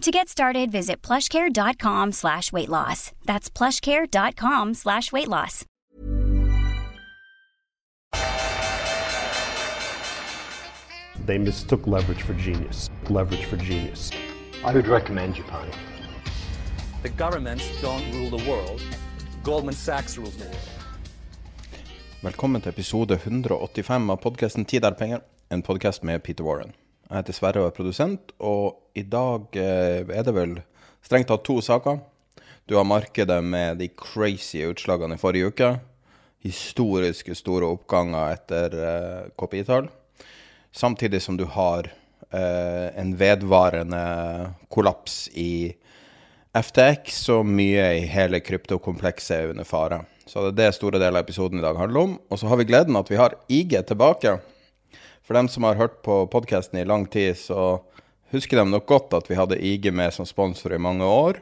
To 0.00 0.10
get 0.10 0.30
started, 0.30 0.72
visit 0.72 1.02
plushcare.com 1.02 2.12
slash 2.12 2.52
weight 2.52 2.70
loss. 2.70 3.12
That's 3.26 3.50
plushcare.com 3.50 4.72
slash 4.72 5.12
weight 5.12 5.28
loss. 5.28 5.66
They 11.26 11.36
mistook 11.36 11.86
leverage 11.86 12.22
for 12.22 12.32
genius. 12.32 12.88
Leverage 13.10 13.44
for 13.44 13.58
genius. 13.58 14.10
I 14.64 14.72
would 14.72 14.88
recommend 14.88 15.34
Japan. 15.34 15.70
The 17.02 17.10
governments 17.10 17.68
don't 17.82 18.10
rule 18.14 18.30
the 18.38 18.50
world. 18.50 18.82
Goldman 19.44 19.74
Sachs 19.74 20.16
rules 20.16 20.36
the 20.36 20.44
world. 20.44 20.68
Velkommen 22.22 22.60
til 22.60 22.68
episode 22.68 23.14
185 23.14 24.10
av 24.10 24.16
podkasten 24.16 24.64
Tid 24.64 24.84
er 24.84 24.96
penger, 24.96 25.20
en 25.50 25.62
podkast 25.62 26.02
med 26.02 26.22
Peter 26.22 26.44
Warren. 26.44 26.72
Jeg 27.10 27.24
heter 27.24 27.34
Sverre 27.34 27.62
og 27.64 27.72
er 27.72 27.74
produsent, 27.74 28.32
og 28.38 28.94
i 28.94 29.02
dag 29.02 29.56
eh, 29.58 30.06
er 30.14 30.22
det 30.22 30.30
vel 30.30 30.52
strengt 31.02 31.26
tatt 31.26 31.42
to 31.42 31.56
saker. 31.58 31.96
Du 32.70 32.76
har 32.78 32.86
markedet 32.86 33.40
med 33.42 33.80
de 33.80 33.88
crazy 33.98 34.60
utslagene 34.62 35.16
i 35.18 35.18
forrige 35.18 35.48
uke. 35.50 35.70
Historiske 36.46 37.34
store 37.34 37.66
oppganger 37.74 38.36
etter 38.36 38.76
eh, 38.78 39.24
KPI-tall. 39.34 39.88
Samtidig 40.70 41.18
som 41.24 41.34
du 41.34 41.48
har 41.50 41.90
eh, 41.90 42.86
en 42.94 43.10
vedvarende 43.18 44.04
kollaps 44.70 45.24
i 45.34 45.74
FTX, 46.54 47.24
og 47.34 47.50
mye 47.50 47.88
i 47.98 48.06
hele 48.06 48.38
kryptokomplekset 48.38 49.34
er 49.34 49.50
under 49.56 49.66
fare. 49.66 50.04
Så 50.30 50.46
det 50.46 50.52
er 50.52 50.70
det 50.70 50.78
store 50.78 51.02
deler 51.02 51.18
av 51.18 51.26
episoden 51.26 51.58
i 51.58 51.66
dag 51.66 51.74
handler 51.74 52.06
om. 52.06 52.16
Og 52.30 52.38
så 52.38 52.46
har 52.46 52.62
vi 52.62 52.70
gleden 52.70 53.02
at 53.02 53.10
vi 53.10 53.18
har 53.18 53.34
IG 53.50 53.74
tilbake. 53.90 54.38
For 55.30 55.38
dem 55.38 55.48
som 55.48 55.62
har 55.62 55.76
hørt 55.78 56.00
på 56.02 56.26
podkasten 56.26 56.80
i 56.80 56.84
lang 56.84 57.04
tid, 57.06 57.36
så 57.38 57.78
husker 58.34 58.58
de 58.58 58.64
nok 58.66 58.88
godt 58.90 59.12
at 59.14 59.28
vi 59.30 59.36
hadde 59.38 59.60
IG 59.62 59.84
med 59.94 60.10
som 60.10 60.26
sponsor 60.26 60.72
i 60.74 60.80
mange 60.82 61.06
år. 61.06 61.38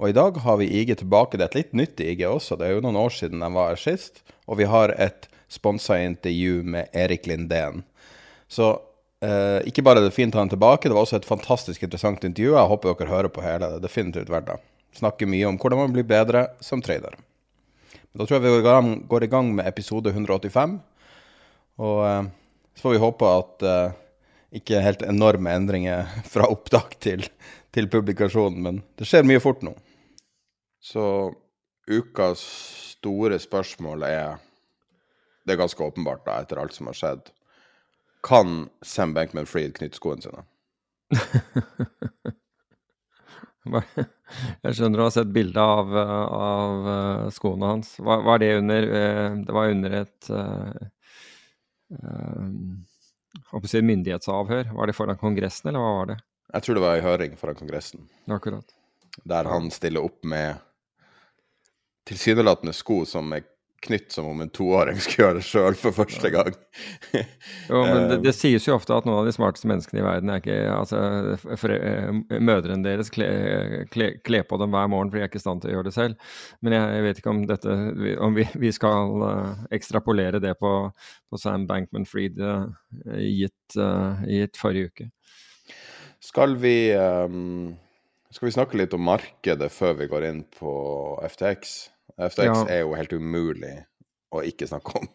Og 0.00 0.08
i 0.08 0.14
dag 0.16 0.38
har 0.46 0.56
vi 0.56 0.70
IG 0.78 0.94
tilbake. 0.96 1.36
Det 1.36 1.44
er 1.44 1.50
et 1.50 1.58
litt 1.58 1.74
nytt 1.76 2.00
IG 2.00 2.22
også. 2.24 2.56
Det 2.56 2.64
er 2.64 2.72
jo 2.78 2.86
noen 2.86 2.96
år 2.96 3.12
siden 3.12 3.44
de 3.44 3.50
var 3.52 3.74
her 3.74 3.82
sist. 3.82 4.22
Og 4.48 4.56
vi 4.62 4.70
har 4.72 4.94
et 4.96 5.28
sponsa 5.52 5.98
intervju 6.00 6.62
med 6.72 6.88
Erik 6.96 7.28
Lindén. 7.28 7.84
Så 8.48 8.70
eh, 9.20 9.60
ikke 9.68 9.84
bare 9.84 10.00
er 10.00 10.08
det 10.08 10.16
fint 10.16 10.32
å 10.32 10.40
ha 10.40 10.46
han 10.46 10.54
tilbake, 10.54 10.88
det 10.88 10.96
var 10.96 11.04
også 11.04 11.20
et 11.20 11.28
fantastisk 11.28 11.84
interessant 11.84 12.24
intervju. 12.24 12.56
Jeg 12.56 12.72
håper 12.72 12.96
dere 12.96 13.12
hører 13.12 13.36
på 13.36 13.44
hele. 13.44 13.74
Det 13.74 13.82
er 13.82 13.86
definitivt 13.90 14.32
verdt 14.32 14.48
det. 14.54 14.58
Snakker 15.02 15.28
mye 15.28 15.52
om 15.52 15.60
hvordan 15.60 15.84
man 15.84 15.92
blir 15.92 16.08
bedre 16.16 16.46
som 16.64 16.80
trader. 16.80 17.20
Da 17.92 18.24
tror 18.24 18.40
jeg 18.40 18.48
vi 18.48 19.04
går 19.12 19.28
i 19.28 19.32
gang 19.36 19.52
med 19.52 19.68
episode 19.68 20.16
185. 20.16 20.80
Og 21.84 22.04
eh, 22.08 22.34
så 22.78 22.82
får 22.82 22.90
vi 22.90 22.98
håpe 23.02 23.26
at 23.26 23.62
uh, 23.66 23.90
ikke 24.54 24.78
helt 24.78 25.00
enorme 25.02 25.50
endringer 25.50 26.06
fra 26.32 26.46
opptak 26.46 26.94
til, 27.02 27.24
til 27.74 27.88
publikasjonen, 27.90 28.60
men 28.62 28.78
det 28.94 29.08
skjer 29.10 29.26
mye 29.26 29.42
fort 29.42 29.64
nå. 29.66 29.72
Så 30.78 31.02
ukas 31.90 32.44
store 32.94 33.38
spørsmål 33.42 34.04
er 34.06 34.36
Det 35.42 35.56
er 35.56 35.58
ganske 35.58 35.82
åpenbart, 35.82 36.22
da, 36.26 36.38
etter 36.38 36.60
alt 36.60 36.76
som 36.76 36.86
har 36.86 36.94
skjedd. 36.94 37.30
Kan 38.22 38.68
Sam 38.84 39.14
Bankman-Fried 39.16 39.74
knytte 39.74 39.98
skoene 39.98 40.22
sine? 40.22 40.44
Jeg 44.62 44.76
skjønner 44.76 45.00
du 45.00 45.02
har 45.02 45.14
sett 45.16 45.34
bilde 45.34 45.60
av, 45.60 45.90
av 45.98 46.88
eh, 46.92 47.26
skoene 47.34 47.72
hans. 47.72 47.96
Var, 47.98 48.22
var, 48.28 48.38
det 48.38 48.52
under 48.60 48.86
eh, 49.00 49.32
Det 49.48 49.56
var 49.56 49.72
under 49.72 49.96
et 50.04 50.30
si 53.68 53.82
myndighetsavhør? 53.82 54.72
Var 54.76 54.90
det 54.90 54.96
foran 54.96 55.20
Kongressen, 55.20 55.68
eller 55.70 55.84
hva 55.84 55.92
var 55.98 56.10
det? 56.12 56.18
Jeg 56.54 56.64
tror 56.64 56.78
det 56.78 56.84
var 56.84 56.96
i 56.96 57.04
høring 57.04 57.36
foran 57.40 57.58
Kongressen. 57.58 58.08
Akkurat. 58.30 58.74
Der 59.28 59.44
han 59.50 59.70
stiller 59.74 60.04
opp 60.06 60.24
med 60.24 60.60
tilsynelatende 62.08 62.72
sko 62.72 63.02
som 63.08 63.32
er 63.36 63.44
knytt 63.80 64.12
som 64.12 64.26
om 64.26 64.40
en 64.40 64.50
toåring 64.50 64.98
skulle 65.00 65.24
gjøre 65.24 65.38
det 65.38 65.46
sjøl 65.46 65.76
for 65.78 65.94
første 65.94 66.30
gang. 66.34 66.54
jo, 67.70 67.82
men 67.86 68.08
det, 68.10 68.18
det, 68.26 68.34
sies 68.36 68.66
jo 68.66 68.74
ofte 68.74 68.96
at 68.96 69.06
noen 69.06 69.20
av 69.20 69.28
de 69.28 69.34
smarteste 69.34 69.68
menneskene 69.70 70.02
i 70.02 70.06
verden 70.06 70.32
er 70.32 70.42
ikke 70.42 70.56
altså, 70.74 71.00
for, 71.60 71.74
uh, 71.74 72.38
Mødrene 72.42 72.82
deres 72.86 73.12
kler 73.14 73.86
kle, 73.92 74.10
kle 74.26 74.42
på 74.46 74.58
dem 74.60 74.74
hver 74.74 74.90
morgen, 74.90 75.12
for 75.12 75.18
de 75.18 75.26
er 75.26 75.30
ikke 75.30 75.40
i 75.40 75.44
stand 75.44 75.62
til 75.62 75.72
å 75.72 75.76
gjøre 75.76 75.90
det 75.90 75.94
selv. 75.94 76.32
Men 76.64 76.74
jeg, 76.74 76.96
jeg 76.96 77.06
vet 77.06 77.20
ikke 77.22 77.34
om, 77.34 77.42
dette, 77.50 77.76
om 78.26 78.38
vi, 78.38 78.46
vi 78.66 78.72
skal 78.74 79.14
uh, 79.22 79.66
ekstrapolere 79.74 80.42
det 80.42 80.56
på, 80.58 80.72
på 81.30 81.40
Sam 81.40 81.68
Bankman-Fried 81.70 82.40
gitt, 83.18 83.76
gitt, 83.76 84.58
forrige 84.58 84.90
uke. 84.90 85.06
Skal 86.24 86.56
vi, 86.58 86.90
um, 86.98 87.76
skal 88.34 88.48
vi 88.48 88.56
snakke 88.56 88.80
litt 88.80 88.96
om 88.96 89.06
markedet 89.06 89.70
før 89.70 89.94
vi 90.00 90.10
går 90.10 90.26
inn 90.32 90.42
på 90.58 90.72
FTX? 91.30 91.78
FTX 92.18 92.50
ja. 92.50 92.64
er 92.74 92.82
jo 92.82 92.96
helt 92.98 93.14
umulig 93.14 93.76
å 94.34 94.42
ikke 94.44 94.66
snakke 94.68 94.98
om. 95.00 95.06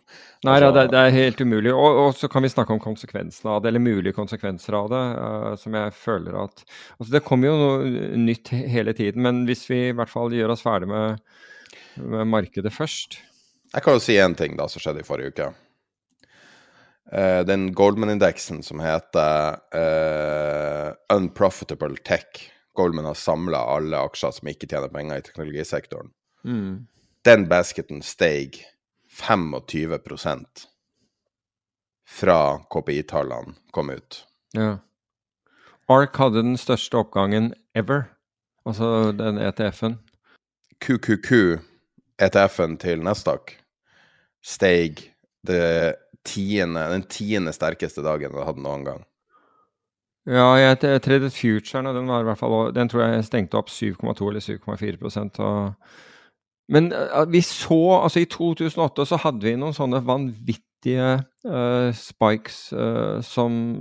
Nei, 0.47 0.55
altså, 0.57 0.71
det, 0.75 0.83
det, 0.93 1.01
er 1.01 1.15
helt 1.15 1.41
umulig. 1.43 1.73
Og, 1.73 1.99
og, 2.01 2.15
så 2.17 2.29
kan 2.31 2.45
vi 2.45 2.51
snakke 2.51 2.73
om 2.73 2.81
konsekvensene 2.81 3.51
av 3.53 3.61
det, 3.61 3.69
eller 3.69 3.83
mulige 3.83 4.15
konsekvenser 4.17 4.77
av 4.77 4.87
det, 4.93 5.01
uh, 5.19 5.49
som 5.59 5.77
jeg 5.77 5.93
føler 5.97 6.37
at 6.45 6.63
Altså, 6.63 7.09
det 7.13 7.25
kommer 7.27 7.51
jo 7.51 7.57
noe 7.59 8.23
nytt 8.23 8.53
hele 8.53 8.95
tiden, 8.97 9.21
men 9.25 9.43
hvis 9.49 9.67
vi 9.69 9.83
i 9.89 9.97
hvert 9.97 10.11
fall 10.11 10.33
gjør 10.33 10.55
oss 10.55 10.65
ferdig 10.65 10.89
med, 10.89 11.21
med 12.01 12.31
markedet 12.31 12.73
først 12.73 13.19
Jeg 13.73 13.85
kan 13.85 13.97
jo 13.97 14.01
si 14.03 14.17
én 14.21 14.37
ting 14.37 14.57
da 14.57 14.67
som 14.69 14.81
skjedde 14.81 15.03
i 15.03 15.07
forrige 15.07 15.35
uke. 15.35 15.51
Uh, 17.13 17.43
den 17.45 17.69
Goldman-indeksen 17.77 18.63
som 18.65 18.81
heter 18.81 19.61
uh, 19.77 20.89
Unprofitable 21.13 22.01
Tech. 22.01 22.47
Goldman 22.73 23.05
har 23.05 23.17
samla 23.19 23.61
alle 23.75 24.01
aksjer 24.01 24.33
som 24.33 24.49
ikke 24.49 24.65
tjener 24.65 24.89
penger 24.89 25.21
i 25.21 25.25
teknologisektoren. 25.27 26.09
Mm 26.43 26.87
den 27.23 27.47
basketen 27.47 28.01
steg 28.03 28.65
25% 29.11 30.45
fra 32.09 32.39
KPI-tallene 32.69 33.55
kom 33.71 33.89
ut. 33.89 34.25
Ja. 34.51 34.77
ARK 35.87 36.17
hadde 36.19 36.43
den 36.43 36.57
største 36.59 36.99
oppgangen 36.99 37.53
ever, 37.75 38.09
altså 38.67 39.11
den 39.15 39.39
ETF-en. 39.39 39.97
QQQ, 40.83 41.63
ETF-en 42.19 42.77
til 42.81 43.03
Nasdaq, 43.03 43.55
steg 44.43 45.05
tiende, 45.47 46.85
den 46.91 47.07
tiende 47.07 47.55
sterkeste 47.55 48.03
dagen 48.03 48.35
det 48.35 48.47
hadde 48.47 48.63
noen 48.63 48.87
gang. 48.87 49.03
Ja, 50.27 50.53
jeg 50.55 50.79
tredje 51.03 51.31
futuren, 51.35 51.87
og 51.87 51.95
den, 51.95 52.07
var 52.07 52.23
i 52.23 52.27
hvert 52.27 52.39
fall, 52.39 52.71
den 52.75 52.91
tror 52.91 53.07
jeg 53.07 53.27
stengte 53.27 53.59
opp 53.59 53.71
7,2 53.71 54.29
eller 54.29 54.43
7,4 54.43 55.39
og 55.43 55.73
men 56.73 56.91
uh, 56.93 57.23
vi 57.29 57.41
så 57.45 57.79
Altså, 58.01 58.23
i 58.23 58.29
2008 58.29 59.07
så 59.09 59.19
hadde 59.23 59.45
vi 59.45 59.55
noen 59.59 59.75
sånne 59.75 60.01
vanvittige 60.05 61.09
uh, 61.47 61.89
spikes 61.95 62.57
uh, 62.75 63.19
som, 63.25 63.77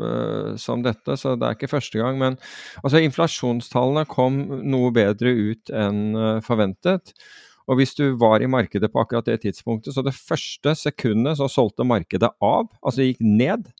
som, 0.60 0.84
dette, 0.84 1.16
så 1.18 1.34
det 1.36 1.48
er 1.48 1.56
ikke 1.58 1.72
første 1.72 2.02
gang. 2.02 2.20
Men 2.20 2.38
altså, 2.82 3.02
inflasjonstallene 3.02 4.06
kom 4.10 4.42
noe 4.62 4.92
bedre 4.94 5.32
ut 5.32 5.72
enn 5.72 6.40
forventet. 6.44 7.14
Og 7.70 7.78
hvis 7.78 7.94
du 7.94 8.16
var 8.18 8.42
i 8.42 8.50
markedet 8.50 8.90
på 8.90 9.00
akkurat 9.02 9.28
det 9.28 9.42
tidspunktet, 9.44 9.94
så 9.94 10.02
det 10.04 10.16
første 10.16 10.74
sekundet 10.78 11.38
så 11.38 11.46
solgte 11.50 11.86
markedet 11.86 12.32
av, 12.42 12.66
altså 12.82 13.00
det 13.00 13.12
gikk 13.12 13.22
ned 13.22 13.70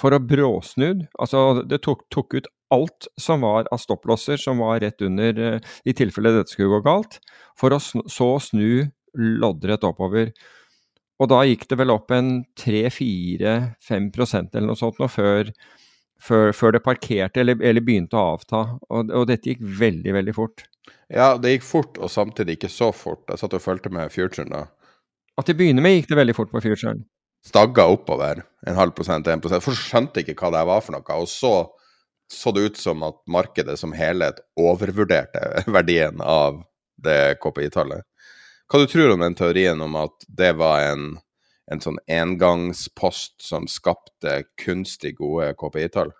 for 0.00 0.14
å 0.14 0.22
bråsnudd. 0.22 1.06
Altså, 1.22 1.62
det 1.68 1.82
tok, 1.86 2.04
tok, 2.12 2.34
ut 2.38 2.50
alt 2.74 3.06
som 3.20 3.44
var 3.44 3.68
av 3.74 3.78
stopplosser 3.82 4.40
som 4.40 4.62
var 4.64 4.80
rett 4.82 5.02
under, 5.04 5.38
eh, 5.38 5.72
i 5.84 5.94
tilfelle 5.94 6.32
dette 6.34 6.50
skulle 6.50 6.72
gå 6.74 6.82
galt, 6.86 7.20
for 7.58 7.70
å 7.70 7.80
snu, 7.80 8.02
så 8.10 8.34
snu 8.42 8.90
loddrett 9.14 9.86
oppover. 9.86 10.32
Og 11.22 11.30
da 11.30 11.44
gikk 11.46 11.68
det 11.70 11.78
vel 11.78 11.94
opp 11.94 12.10
en 12.10 12.44
3-4-5% 12.58 14.56
eller 14.56 14.66
noe 14.72 14.80
sånt 14.80 14.98
nå 14.98 15.06
før, 15.06 15.52
før, 16.18 16.50
før, 16.56 16.74
det 16.74 16.82
parkerte 16.82 17.44
eller, 17.44 17.60
eller 17.62 17.84
begynte 17.84 18.18
å 18.18 18.34
avta. 18.34 18.64
Og, 18.90 19.12
og, 19.12 19.28
dette 19.30 19.52
gikk 19.52 19.62
veldig, 19.62 20.14
veldig 20.18 20.34
fort. 20.34 20.66
Ja, 21.12 21.36
det 21.38 21.54
gikk 21.54 21.68
fort, 21.68 22.00
og 22.02 22.10
samtidig 22.10 22.58
ikke 22.58 22.72
så 22.72 22.90
fort. 22.96 23.22
Jeg 23.30 23.38
satt 23.38 23.54
og 23.54 23.62
fulgte 23.62 23.92
med 23.94 24.10
futuren 24.12 24.50
da. 24.50 24.66
At 25.38 25.46
til 25.46 25.54
å 25.56 25.62
begynne 25.62 25.82
med 25.84 26.00
gikk 26.00 26.10
det 26.10 26.18
veldig 26.18 26.34
fort 26.36 26.50
på 26.50 26.62
futuren. 26.64 27.04
Stagga 27.44 27.84
oppover 27.92 28.42
en 28.66 28.78
halv 28.78 28.94
prosent, 28.96 29.26
en 29.28 29.42
prosent. 29.44 29.64
For 29.64 29.76
skjønte 29.76 30.22
ikke 30.22 30.36
hva 30.38 30.52
det 30.54 30.62
var 30.68 30.84
for 30.84 30.96
noe. 30.96 31.18
Og 31.20 31.28
så 31.30 31.54
så 32.32 32.52
det 32.52 32.60
ut 32.60 32.76
som 32.76 33.02
at 33.02 33.20
markedet 33.28 33.76
som 33.78 33.92
helhet 33.92 34.40
overvurderte 34.60 35.64
verdien 35.76 36.22
av 36.24 36.62
det 37.04 37.36
KPI-tallet. 37.42 38.04
Hva 38.70 38.80
du 38.80 38.88
tror 38.88 39.12
om 39.12 39.22
den 39.24 39.36
teorien 39.36 39.80
om 39.84 39.96
at 40.00 40.24
det 40.28 40.54
var 40.56 40.86
en, 40.88 41.06
en 41.70 41.82
sånn 41.84 42.00
engangspost 42.08 43.36
som 43.44 43.68
skapte 43.68 44.42
kunstig 44.60 45.18
gode 45.20 45.52
KPI-tall? 45.60 46.14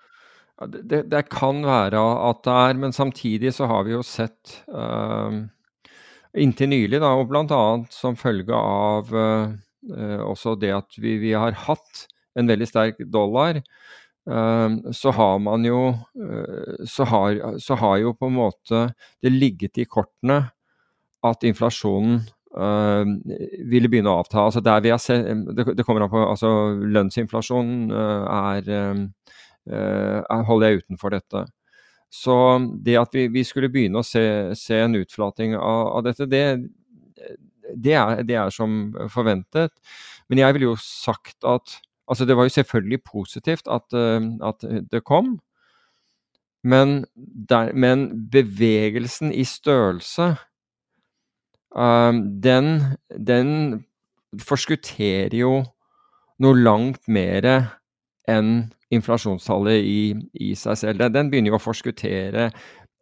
Det, 0.71 1.07
det, 1.11 1.25
kan 1.33 1.65
være 1.67 1.99
at 2.29 2.45
det 2.47 2.53
er, 2.69 2.77
men 2.79 2.93
samtidig 2.95 3.51
så 3.57 3.67
har 3.67 3.89
vi 3.89 3.97
jo 3.97 4.05
sett 4.07 4.61
uh, 4.71 5.41
inntil 6.37 6.71
nylig, 6.71 7.01
da, 7.03 7.11
og 7.19 7.33
bl.a. 7.33 7.65
som 7.91 8.15
følge 8.21 8.55
av 8.55 9.11
uh, 9.11 9.57
også 10.25 10.55
det 10.61 10.71
at 10.75 10.97
vi, 10.97 11.19
vi, 11.21 11.35
har 11.37 11.57
hatt 11.67 12.07
en 12.39 12.49
veldig 12.49 12.67
sterk 12.67 13.03
dollar, 13.13 13.61
uh, 14.31 14.79
så 14.97 15.13
har 15.15 15.43
man 15.45 15.67
jo 15.69 15.83
så 16.89 17.07
har, 17.11 17.43
så 17.61 17.77
har 17.79 17.99
jo 18.01 18.15
på 18.17 18.31
en 18.31 18.39
måte 18.39 18.87
det 19.23 19.35
ligget 19.35 19.83
i 19.83 19.89
kortene 19.91 20.41
at 21.25 21.47
inflasjonen 21.47 22.23
Uh, 22.55 23.03
ville 23.67 23.89
begynne 23.91 24.13
å 24.13 24.21
avta. 24.23 24.45
Altså 24.45 24.61
der 24.63 24.83
vi 24.85 24.93
har 24.93 25.01
sett, 25.03 25.27
det, 25.27 25.65
det 25.75 25.83
kommer 25.83 26.05
an 26.05 26.13
på 26.13 26.21
altså 26.23 26.49
Lønnsinflasjonen 26.87 27.89
uh, 27.91 28.53
er, 28.55 29.09
uh, 29.67 30.45
holder 30.47 30.71
jeg 30.71 30.85
utenfor 30.85 31.17
dette. 31.17 31.43
Så 32.15 32.37
det 32.87 32.95
at 33.01 33.17
vi, 33.17 33.27
vi 33.35 33.43
skulle 33.43 33.73
begynne 33.75 33.99
å 33.99 34.07
se, 34.07 34.55
se 34.55 34.79
en 34.85 34.95
utflating 35.01 35.57
av, 35.59 35.81
av 35.97 36.07
dette, 36.07 36.29
det, 36.31 36.45
det, 37.77 37.95
er, 37.99 38.23
det, 38.23 38.37
er, 38.37 38.51
som 38.51 38.95
forventet. 39.13 39.73
Men 40.29 40.39
jeg 40.39 40.55
ville 40.55 40.73
jo 40.73 40.79
sagt 40.81 41.37
at 41.45 41.81
Altså 42.05 42.27
det 42.29 42.35
var 42.37 42.45
jo 42.45 42.53
selvfølgelig 42.53 42.99
positivt 43.09 43.65
at, 43.73 43.95
at 44.45 44.65
det 44.93 45.01
kom. 45.09 45.39
Men, 46.61 47.07
der, 47.49 47.73
men 47.73 48.29
bevegelsen 48.29 49.33
i 49.33 49.45
størrelse 49.49 50.35
Um, 51.75 52.41
den, 52.41 52.83
den 53.27 53.49
forskutterer 54.39 55.35
jo 55.35 55.65
noe 56.39 56.59
langt 56.61 57.09
mer 57.11 57.49
enn 58.31 58.53
inflasjonstallet 58.95 59.83
i, 59.83 60.15
i, 60.39 60.53
seg 60.55 60.79
selv. 60.79 61.03
Den 61.11 61.33
begynner 61.33 61.51
jo 61.51 61.59
å 61.59 61.65
forskuttere 61.65 62.47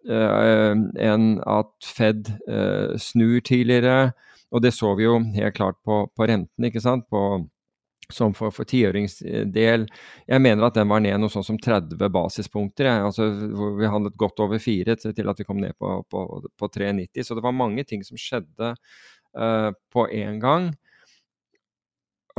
uh, 0.09 0.73
enn 0.73 1.27
at 1.45 1.73
Fed 1.85 2.33
uh, 2.49 2.97
snur 2.97 3.45
tidligere. 3.45 4.15
Og 4.53 4.63
det 4.63 4.75
så 4.77 4.93
vi 4.99 5.07
jo 5.07 5.17
helt 5.37 5.57
klart 5.57 5.79
på, 5.85 6.05
på 6.13 6.29
renten, 6.29 6.69
ikke 6.69 6.83
sant. 6.85 7.09
På, 7.11 7.41
som 8.13 8.35
for, 8.37 8.53
for 8.55 8.69
tiåringsdel. 8.69 9.87
Jeg 10.29 10.43
mener 10.45 10.67
at 10.67 10.77
den 10.77 10.91
var 10.91 11.03
ned 11.05 11.21
noe 11.23 11.33
sånn 11.33 11.47
som 11.47 11.59
30 11.61 11.97
basispunkter. 12.13 12.89
Jeg. 12.89 13.07
Altså, 13.09 13.29
vi 13.79 13.91
handlet 13.91 14.19
godt 14.21 14.43
over 14.45 14.63
4 14.63 14.97
til, 15.01 15.33
at 15.33 15.41
vi 15.41 15.49
kom 15.49 15.61
ned 15.63 15.77
på, 15.81 15.95
på, 16.11 16.27
på 16.59 16.71
3,90. 16.77 17.27
Så 17.27 17.39
det 17.39 17.45
var 17.45 17.57
mange 17.57 17.87
ting 17.89 18.05
som 18.07 18.21
skjedde 18.21 18.75
uh, 18.75 19.71
på 19.93 20.07
én 20.13 20.41
gang. 20.43 20.73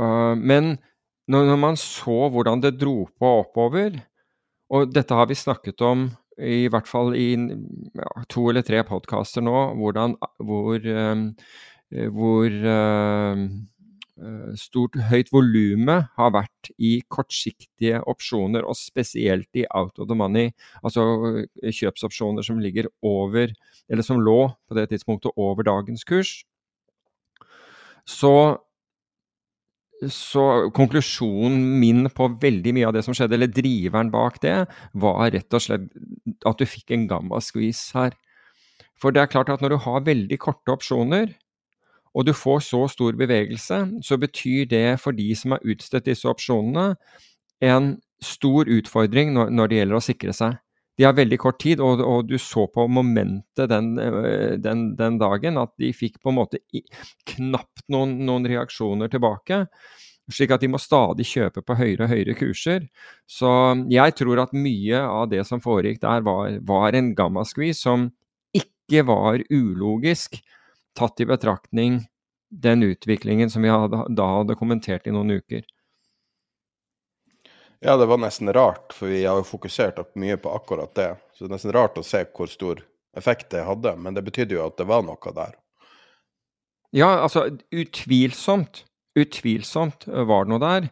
Uh, 0.00 0.34
men 0.38 0.76
når, 1.30 1.48
når, 1.52 1.60
man 1.60 1.80
så 1.80 2.28
hvordan 2.32 2.62
det 2.62 2.76
dro 2.78 3.04
på 3.18 3.36
oppover, 3.44 3.98
og 4.74 4.92
dette 4.92 5.16
har 5.16 5.28
vi 5.30 5.38
snakket 5.38 5.82
om 5.86 6.08
i 6.34 6.64
hvert 6.66 6.88
fall 6.90 7.12
i 7.14 7.28
ja, 7.36 8.08
to 8.32 8.48
eller 8.50 8.64
tre 8.66 8.80
podkaster 8.86 9.44
nå, 9.44 9.54
hvordan, 9.78 10.16
hvor, 10.42 10.82
um, 10.82 11.28
hvor 12.14 12.50
uh, 12.50 13.44
Eh, 14.14 14.52
stort 14.54 14.94
høyt 15.10 15.32
volumet 15.34 16.06
har 16.14 16.28
vært 16.36 16.68
i 16.78 17.00
kortsiktige 17.10 17.98
opsjoner, 18.06 18.62
og 18.62 18.78
spesielt 18.78 19.50
i 19.58 19.64
out 19.74 19.98
of 19.98 20.06
the 20.06 20.14
money, 20.14 20.52
altså 20.86 21.02
eh, 21.42 21.74
kjøpsopsjoner 21.74 22.46
som 22.46 22.60
ligger 22.62 22.86
over, 23.02 23.50
eller 23.90 24.06
som 24.06 24.22
lå 24.22 24.52
på 24.54 24.78
det 24.78 24.86
tidspunktet 24.92 25.34
over 25.34 25.66
dagens 25.66 26.06
kurs. 26.06 26.36
Så, 28.06 28.32
så 30.06 30.46
konklusjonen 30.76 31.80
min 31.82 32.06
på 32.06 32.30
veldig 32.38 32.78
mye 32.78 32.92
av 32.92 32.94
det 32.94 33.02
som 33.08 33.18
skjedde, 33.18 33.34
eller 33.34 33.50
driveren 33.50 34.14
bak 34.14 34.38
det, 34.46 34.60
var 34.94 35.26
rett 35.34 35.58
og 35.58 35.66
slett 35.66 35.90
at 36.46 36.60
du 36.60 36.68
fikk 36.68 36.94
en 36.94 37.08
gamma 37.10 37.42
squeeze 37.42 37.90
her. 37.98 38.14
For 38.94 39.10
det 39.10 39.24
er 39.24 39.32
klart 39.32 39.50
at 39.50 39.64
når 39.64 39.74
du 39.74 39.82
har 39.88 40.06
veldig 40.06 40.38
korte 40.38 40.70
opsjoner, 40.70 41.34
og 42.14 42.26
du 42.26 42.32
får 42.36 42.62
så 42.68 42.84
stor 42.90 43.16
bevegelse, 43.18 43.80
så 44.06 44.18
betyr 44.20 44.68
det 44.70 44.86
for 45.02 45.16
de 45.16 45.32
som 45.36 45.56
har 45.56 45.64
utstedt 45.66 46.06
disse 46.06 46.28
opsjonene, 46.30 46.94
en 47.64 47.96
stor 48.22 48.70
utfordring 48.70 49.34
når, 49.34 49.50
når, 49.50 49.70
det 49.70 49.80
gjelder 49.80 49.98
å 49.98 50.04
sikre 50.04 50.36
seg. 50.36 50.60
De 50.94 51.06
har 51.08 51.16
veldig 51.16 51.40
kort 51.42 51.58
tid, 51.58 51.82
og, 51.82 51.98
og 52.06 52.28
du 52.28 52.36
så 52.38 52.68
på 52.70 52.86
momentet 52.86 53.66
den, 53.70 53.96
øh, 53.98 54.54
den, 54.62 54.92
den, 54.98 55.18
dagen 55.18 55.58
at 55.58 55.72
de 55.82 55.90
fikk 55.96 56.20
på 56.22 56.30
en 56.30 56.38
måte 56.38 56.60
knapt 57.34 57.82
noen, 57.90 58.14
noen, 58.28 58.46
reaksjoner 58.46 59.10
tilbake. 59.10 59.64
Slik 60.30 60.54
at 60.54 60.62
de 60.62 60.70
må 60.70 60.78
stadig 60.80 61.26
kjøpe 61.28 61.64
på 61.66 61.76
høyere 61.76 62.06
og 62.06 62.14
høyere 62.14 62.36
kurser. 62.38 62.86
Så 63.26 63.50
jeg 63.90 64.14
tror 64.20 64.44
at 64.46 64.54
mye 64.56 65.02
av 65.02 65.26
det 65.34 65.42
som 65.48 65.60
foregikk 65.60 65.98
der, 66.06 66.22
var, 66.24 66.60
var 66.62 66.94
en 66.94 67.10
gamma-squeeze 67.18 67.82
som 67.82 68.12
ikke 68.54 69.02
var 69.10 69.42
ulogisk 69.50 70.38
tatt 70.98 71.20
i 71.20 71.26
betraktning 71.28 72.02
den 72.54 72.82
utviklingen 72.86 73.50
som 73.50 73.62
vi 73.62 73.72
hadde, 73.72 74.04
da 74.14 74.26
hadde 74.38 74.58
kommentert 74.58 75.06
i 75.06 75.14
noen 75.14 75.36
uker. 75.40 75.64
Ja, 77.84 77.96
det 78.00 78.06
var 78.08 78.20
nesten 78.22 78.48
rart, 78.52 78.94
for 78.96 79.10
vi 79.12 79.24
har 79.26 79.36
jo 79.40 79.44
fokusert 79.44 80.14
mye 80.16 80.38
på 80.40 80.52
akkurat 80.54 80.94
det. 80.96 81.10
Så 81.34 81.44
det 81.44 81.50
er 81.50 81.56
nesten 81.58 81.74
rart 81.74 81.98
å 82.00 82.06
se 82.06 82.22
hvor 82.30 82.48
stor 82.48 82.80
effekt 83.18 83.50
det 83.52 83.66
hadde, 83.66 83.92
men 84.00 84.16
det 84.16 84.24
betydde 84.24 84.56
jo 84.56 84.64
at 84.64 84.78
det 84.78 84.86
var 84.88 85.04
noe 85.04 85.34
der. 85.36 85.58
Ja, 86.94 87.10
altså 87.26 87.48
utvilsomt. 87.74 88.84
Utvilsomt 89.18 90.06
var 90.06 90.46
det 90.46 90.54
noe 90.54 90.62
der. 90.62 90.88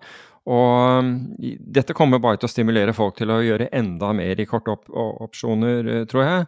Og 0.51 1.11
dette 1.39 1.95
kommer 1.95 2.21
bare 2.23 2.41
til 2.41 2.49
å 2.49 2.53
stimulere 2.53 2.95
folk 2.97 3.15
til 3.21 3.31
å 3.31 3.41
gjøre 3.45 3.71
enda 3.75 4.11
mer 4.17 4.41
i 4.43 4.47
korte 4.51 4.75
op 4.75 4.89
opsjoner, 5.23 5.87
eh, 5.87 6.07
tror 6.11 6.25
jeg. 6.27 6.47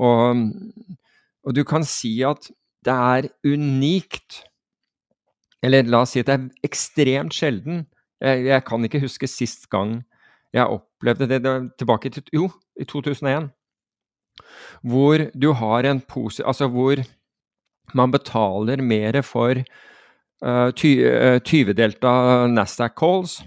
Og, 0.00 0.44
og, 1.44 1.50
du 1.52 1.60
kan 1.68 1.84
si 1.84 2.16
at 2.24 2.48
det 2.84 2.94
er 2.94 3.28
unikt. 3.44 4.42
Eller 5.64 5.86
la 5.88 6.02
oss 6.04 6.14
si 6.14 6.20
at 6.20 6.28
det 6.28 6.36
er 6.36 6.68
ekstremt 6.68 7.36
sjelden. 7.36 7.84
Jeg, 8.20 8.44
jeg 8.46 8.64
kan 8.64 8.84
ikke 8.84 9.04
huske 9.04 9.30
sist 9.30 9.68
gang 9.72 10.02
jeg 10.54 10.70
opplevde 10.70 11.26
det, 11.28 11.42
det 11.42 11.72
tilbake 11.78 12.10
til 12.14 12.22
Jo, 12.32 12.50
i 12.80 12.84
2001. 12.84 13.48
Hvor 14.82 15.18
du 15.34 15.52
har 15.52 15.86
en 15.86 16.00
pose 16.00 16.46
Altså 16.46 16.68
hvor 16.68 16.96
man 17.94 18.10
betaler 18.10 18.82
mer 18.82 19.22
for 19.22 19.50
uh, 19.50 19.54
uh, 20.68 20.72
20-delta 20.72 22.46
Nasdaq 22.46 22.90
calls 22.98 23.44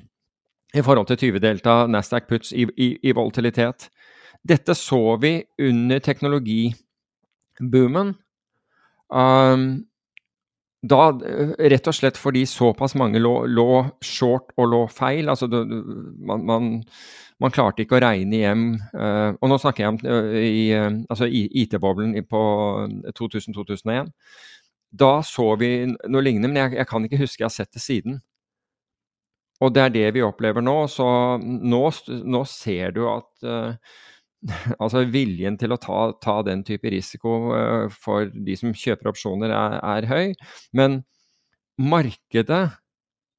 i 0.75 0.81
forhold 0.81 1.07
til 1.07 1.31
20-delta 1.31 1.87
Nasdaq 1.87 2.27
puts 2.29 2.51
i, 2.51 2.67
i, 2.77 2.97
i 3.03 3.11
volatilitet. 3.11 3.89
Dette 4.47 4.75
så 4.75 5.17
vi 5.21 5.43
under 5.59 5.99
teknologiboomen 5.99 8.15
Um, 9.07 9.87
da, 10.87 11.09
rett 11.57 11.89
og 11.89 11.95
slett 11.95 12.19
fordi 12.19 12.43
såpass 12.47 12.93
mange 12.99 13.19
lå, 13.19 13.33
lå 13.49 13.85
short 14.03 14.53
og 14.57 14.69
lå 14.71 14.81
feil. 14.93 15.29
altså 15.29 15.47
det, 15.49 15.63
man, 16.19 16.45
man, 16.45 16.69
man, 17.41 17.53
klarte 17.53 17.83
ikke 17.83 17.97
å 17.97 18.03
regne 18.03 18.43
hjem 18.43 18.67
uh, 18.93 19.33
Og 19.41 19.49
nå 19.49 19.57
snakker 19.61 19.83
jeg 19.83 19.93
om 19.95 19.99
uh, 20.05 20.37
i, 20.37 20.69
uh, 20.77 20.91
altså 21.09 21.27
IT-boblen 21.27 22.13
på 22.29 22.43
2000-2001. 23.17 24.13
Da 24.97 25.11
så 25.25 25.49
vi 25.59 25.71
noe 25.89 26.23
lignende, 26.23 26.51
men 26.51 26.61
jeg, 26.61 26.77
jeg, 26.79 26.89
kan 26.89 27.05
ikke 27.05 27.21
huske 27.23 27.41
jeg 27.41 27.49
har 27.49 27.57
sett 27.57 27.73
det 27.73 27.83
siden. 27.83 28.21
Og 29.57 29.73
det 29.73 29.81
er 29.81 29.95
det 29.95 30.07
vi 30.13 30.23
opplever 30.23 30.61
nå. 30.61 30.83
Så 30.91 31.07
nå, 31.41 31.83
nå 32.23 32.43
ser 32.47 32.93
du 32.93 33.07
at 33.09 33.49
altså 34.81 35.03
viljen 35.11 35.57
til 35.59 35.73
å 35.73 35.79
ta, 35.81 35.99
ta 36.23 36.39
den 36.45 36.63
type 36.67 36.89
risiko 36.93 37.37
uh, 37.51 37.93
for 37.93 38.29
de 38.31 38.57
som 38.59 38.75
kjøper 38.75 39.11
opsjoner, 39.11 39.53
er, 39.53 39.77
er, 39.81 40.09
høy. 40.11 40.33
Men 40.77 41.01
markedet 41.81 42.65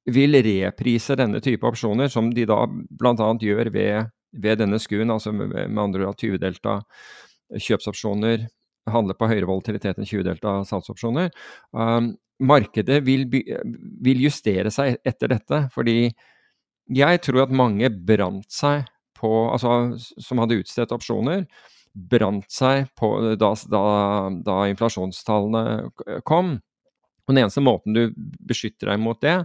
vil 0.09 0.39
reprise 0.43 1.17
denne 1.19 1.41
type 1.43 1.67
opsjoner, 1.67 2.09
som 2.11 2.31
de 2.33 2.47
da 2.49 2.63
bl.a. 2.67 3.31
gjør 3.39 3.71
ved, 3.73 4.13
ved, 4.31 4.61
denne 4.61 4.79
skuen, 4.81 5.11
altså 5.13 5.33
med, 5.35 5.53
med 5.53 5.83
andre 5.83 6.07
ord 6.09 6.21
20-delta 6.21 6.79
kjøpsopsjoner 7.59 8.47
handler 8.89 9.17
på 9.17 9.27
høyere 9.29 9.49
volatilitet 9.49 9.99
enn 9.99 10.07
20-delta 10.07 10.59
salgsopsjoner. 10.65 11.29
Um, 11.75 12.13
markedet 12.39 13.01
vil, 13.05 13.27
vil, 13.29 14.23
justere 14.23 14.71
seg 14.73 14.97
etter 15.07 15.33
dette. 15.35 15.65
Fordi 15.73 16.09
jeg 16.89 17.21
tror 17.25 17.43
at 17.45 17.53
mange 17.53 17.91
brant 17.91 18.47
seg 18.53 18.87
på 19.19 19.29
Altså 19.51 19.97
som 19.99 20.41
hadde 20.41 20.61
utstedt 20.61 20.95
opsjoner, 20.95 21.45
brant 21.93 22.47
seg 22.53 22.87
på 22.99 23.11
da, 23.39 23.53
da, 23.71 23.83
da 24.45 24.57
inflasjonstallene 24.71 26.21
kom. 26.27 26.57
Og 27.29 27.35
Den 27.35 27.43
eneste 27.43 27.61
måten 27.61 27.93
du 27.93 28.03
beskytter 28.49 28.89
deg 28.89 29.01
mot 29.03 29.19
det, 29.21 29.35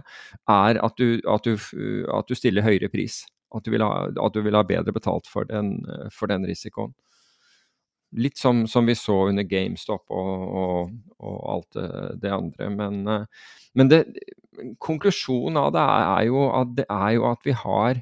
er 0.49 0.79
at 0.81 0.97
du, 0.97 1.19
at 1.29 1.45
du, 1.45 1.53
at 2.09 2.29
du 2.29 2.37
stiller 2.37 2.65
høyere 2.65 2.89
pris. 2.89 3.23
At 3.55 3.65
du, 3.65 3.71
vil 3.75 3.83
ha, 3.85 4.07
at 4.09 4.35
du 4.35 4.41
vil 4.43 4.57
ha 4.57 4.63
bedre 4.67 4.93
betalt 4.95 5.29
for 5.29 5.47
den, 5.47 5.77
for 6.11 6.31
den 6.31 6.47
risikoen. 6.49 6.95
Litt 8.15 8.39
som, 8.39 8.63
som, 8.67 8.87
vi 8.87 8.95
så 8.95 9.27
under 9.29 9.43
GameStop 9.43 10.05
og, 10.13 10.33
og, 10.55 10.91
og 11.19 11.37
alt 11.51 11.77
det, 11.77 11.87
det, 12.23 12.31
andre. 12.31 12.69
Men, 12.71 12.99
eh, 13.11 13.49
men 13.75 13.91
det, 13.91 14.01
konklusjonen 14.79 15.59
av 15.59 15.73
det 15.75 15.83
er, 15.83 16.21
jo 16.29 16.45
at, 16.47 16.71
det 16.77 16.85
er 16.89 17.09
jo 17.17 17.25
at 17.29 17.43
vi 17.45 17.55
har 17.59 17.99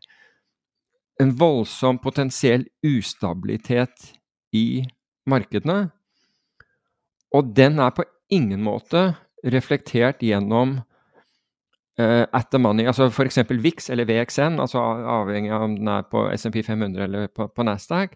en 1.22 1.34
voldsom 1.38 2.00
potensiell 2.02 2.66
ustabilitet 2.86 4.14
i 4.56 4.84
markedene. 5.30 5.92
Og 7.34 7.54
den 7.58 7.80
er 7.82 7.94
på 7.96 8.06
ingen 8.34 8.64
måte 8.66 9.12
reflektert 9.44 10.24
gjennom 10.24 10.78
uh, 12.00 12.26
at 12.26 12.50
the 12.54 12.62
money, 12.62 12.88
altså 12.88 13.10
f.eks. 13.10 13.42
VIX 13.50 13.90
eller 13.94 14.08
VXN, 14.10 14.60
altså 14.62 14.82
avhengig 15.18 15.54
av 15.54 15.68
om 15.68 15.78
den 15.78 15.92
er 15.92 16.08
på 16.10 16.26
SMP 16.38 16.62
500 16.66 17.06
eller 17.08 17.30
på, 17.34 17.50
på 17.50 17.66
Nasdaq, 17.68 18.16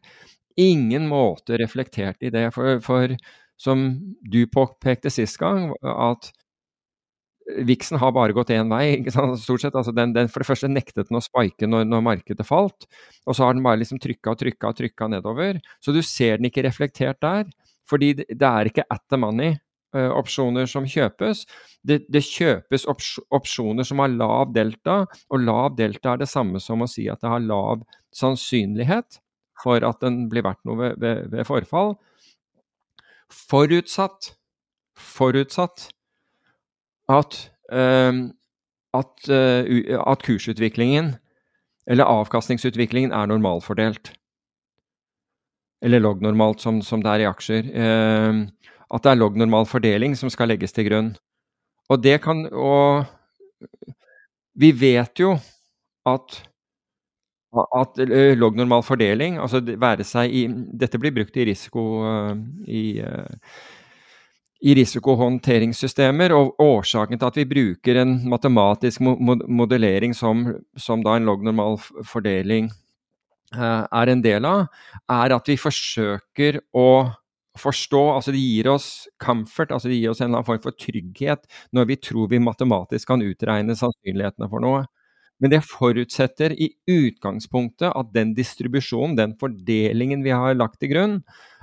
ingen 0.58 1.08
måte 1.10 1.60
reflektert 1.62 2.24
i 2.26 2.32
det. 2.34 2.48
For, 2.56 2.80
for 2.86 3.14
som 3.62 3.88
du 4.22 4.44
påpekte 4.54 5.12
sist 5.14 5.40
gang, 5.42 5.72
at 5.82 6.32
Vixen 7.48 8.00
har 8.02 8.12
bare 8.12 8.36
gått 8.36 8.52
én 8.52 8.68
vei. 8.72 9.04
stort 9.40 9.62
sett. 9.62 9.76
Altså 9.76 9.94
den, 9.96 10.14
den, 10.16 10.28
for 10.32 10.44
det 10.44 10.50
første 10.50 10.68
nektet 10.68 11.08
den 11.08 11.20
å 11.20 11.24
spike 11.24 11.70
når, 11.70 11.86
når, 11.88 12.04
markedet 12.04 12.48
falt, 12.48 12.90
og 13.26 13.38
så 13.38 13.48
har 13.48 13.56
den 13.56 13.64
bare 13.64 13.80
liksom 13.82 14.02
trykka 14.04 14.34
og 14.34 14.42
trykka 14.42 14.74
og 14.74 14.82
trykka 14.82 15.08
nedover. 15.14 15.62
Så 15.80 15.96
du 15.96 16.02
ser 16.04 16.38
den 16.38 16.50
ikke 16.52 16.66
reflektert 16.68 17.22
der, 17.24 17.48
fordi 17.88 18.14
det, 18.20 18.28
det 18.36 18.50
er 18.50 18.72
ikke 18.72 18.88
at 18.92 19.06
the 19.10 19.22
money. 19.22 19.56
Uh, 19.96 20.12
som 20.68 20.84
kjøpes. 20.86 21.46
Det, 21.82 22.02
det 22.12 22.22
kjøpes 22.22 22.84
ops 22.92 23.14
opsjoner 23.32 23.88
som 23.88 24.04
har 24.04 24.12
lav 24.12 24.52
delta, 24.54 25.06
og 25.32 25.40
lav 25.40 25.78
delta 25.78 26.14
er 26.14 26.20
det 26.22 26.28
samme 26.28 26.60
som 26.60 26.84
å 26.84 26.90
si 26.92 27.08
at 27.10 27.24
det 27.24 27.32
har 27.32 27.40
lav 27.40 27.86
sannsynlighet 28.14 29.22
for 29.64 29.82
at 29.88 30.04
den 30.04 30.28
blir 30.30 30.44
verdt 30.46 30.62
noe 30.68 30.78
ved, 30.78 31.00
ved, 31.02 31.32
ved 31.32 31.48
forfall. 31.48 31.96
Forutsatt, 33.32 34.34
forutsatt 35.00 35.88
at, 37.12 37.40
uh, 37.72 38.28
at, 38.98 39.30
uh, 39.30 40.02
at, 40.04 40.26
kursutviklingen, 40.26 41.16
eller 41.88 42.10
avkastningsutviklingen, 42.10 43.14
er 43.16 43.30
normalfordelt. 43.30 44.14
Eller 45.82 46.02
lognormalt, 46.02 46.62
som, 46.62 46.82
som 46.82 47.04
det 47.04 47.14
er 47.14 47.26
i 47.26 47.30
aksjer. 47.30 47.72
Uh, 47.72 48.48
at 48.88 49.04
det 49.04 49.12
er 49.12 49.20
lognormal 49.20 49.68
fordeling 49.68 50.16
som 50.16 50.32
skal 50.32 50.52
legges 50.52 50.76
til 50.76 50.88
grunn. 50.88 51.16
Og 51.92 52.04
det 52.04 52.22
kan 52.24 52.46
Og 52.52 53.06
vi 54.58 54.72
vet 54.76 55.20
jo 55.20 55.36
at 56.08 56.44
at 57.58 58.00
eh, 58.04 58.36
lognormal 58.38 58.84
fordeling, 58.84 59.38
altså 59.42 59.62
være 59.64 60.06
seg 60.06 60.34
i 60.36 60.44
Dette 60.78 61.00
blir 61.02 61.14
brukt 61.16 61.38
i 61.40 61.46
risiko 61.48 61.86
eh, 62.06 62.34
i, 62.68 62.84
eh, 63.02 63.77
i 64.66 64.74
risikohåndteringssystemer, 64.78 66.34
og 66.34 66.58
årsaken 66.62 67.20
til 67.20 67.30
at 67.30 67.38
vi 67.38 67.46
bruker 67.50 68.02
en 68.02 68.18
matematisk 68.30 69.04
modellering 69.04 70.16
som, 70.18 70.48
som 70.78 71.04
da 71.06 71.18
en 71.18 71.28
lognormal 71.30 71.78
fordeling 72.08 72.72
er 73.56 74.12
en 74.12 74.22
del 74.24 74.46
av, 74.48 74.66
er 75.08 75.36
at 75.38 75.48
vi 75.48 75.56
forsøker 75.62 76.60
å 76.76 76.90
forstå, 77.58 78.02
altså 78.14 78.34
det 78.34 78.42
gir 78.42 78.70
oss 78.70 79.08
comfort, 79.24 79.72
altså 79.74 79.90
det 79.90 79.98
gir 79.98 80.12
oss 80.12 80.22
en 80.22 80.30
eller 80.30 80.42
annen 80.42 80.50
form 80.50 80.62
for 80.62 80.78
trygghet 80.78 81.48
når 81.74 81.90
vi 81.90 81.98
tror 82.10 82.30
vi 82.30 82.42
matematisk 82.44 83.10
kan 83.10 83.24
utregne 83.26 83.78
sannsynlighetene 83.78 84.50
for 84.52 84.64
noe. 84.64 84.84
Men 85.42 85.54
det 85.54 85.64
forutsetter 85.70 86.54
i 86.58 86.72
utgangspunktet 86.90 87.92
at 87.92 88.14
den 88.14 88.34
distribusjonen, 88.38 89.18
den 89.18 89.36
fordelingen 89.38 90.24
vi 90.26 90.34
har 90.34 90.58
lagt 90.58 90.80
til 90.82 90.94
grunn, 90.96 91.18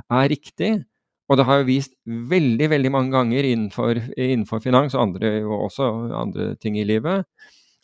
er 0.06 0.30
riktig. 0.30 0.76
Og 1.24 1.38
det 1.40 1.46
har 1.48 1.60
jo 1.60 1.68
vist 1.70 1.94
veldig 2.04 2.68
veldig 2.68 2.90
mange 2.92 3.14
ganger 3.14 3.46
innenfor, 3.48 4.00
innenfor 4.12 4.60
finans 4.60 4.96
og, 4.96 5.06
andre, 5.06 5.38
og 5.46 5.70
også 5.70 5.88
andre 6.20 6.50
ting 6.60 6.76
i 6.76 6.84
livet 6.84 7.24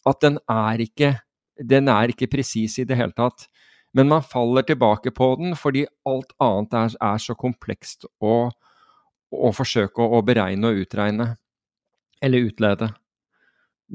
at 0.08 0.20
den 0.24 0.38
er 0.48 0.80
ikke, 0.84 1.14
den 1.60 1.88
er 1.92 2.12
ikke 2.12 2.30
presis 2.32 2.78
i 2.80 2.86
det 2.88 2.98
hele 2.98 3.14
tatt. 3.16 3.46
Men 3.96 4.08
man 4.08 4.22
faller 4.24 4.64
tilbake 4.66 5.12
på 5.14 5.34
den 5.40 5.56
fordi 5.58 5.84
alt 6.08 6.32
annet 6.40 6.76
er, 6.78 6.96
er 7.12 7.20
så 7.22 7.34
komplekst 7.38 8.06
å, 8.22 8.34
å 9.30 9.52
forsøke 9.56 10.02
å, 10.02 10.20
å 10.20 10.24
beregne 10.26 10.70
og 10.70 10.84
utregne. 10.84 11.34
Eller 12.22 12.50
utlede. 12.50 12.90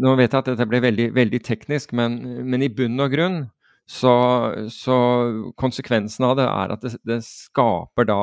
Nå 0.01 0.15
vet 0.19 0.33
jeg 0.33 0.41
at 0.41 0.49
dette 0.49 0.67
ble 0.67 0.81
veldig, 0.83 1.11
veldig 1.15 1.39
teknisk, 1.45 1.93
men, 1.95 2.17
men, 2.43 2.65
i 2.65 2.71
bunn 2.73 2.99
og 2.99 3.13
grunn 3.13 3.37
så, 3.87 4.11
så 4.73 4.97
konsekvensen 5.61 6.25
av 6.27 6.33
det 6.39 6.47
er 6.49 6.73
at 6.73 6.83
det, 6.83 6.91
det, 7.05 7.19
skaper 7.23 8.09
da 8.09 8.19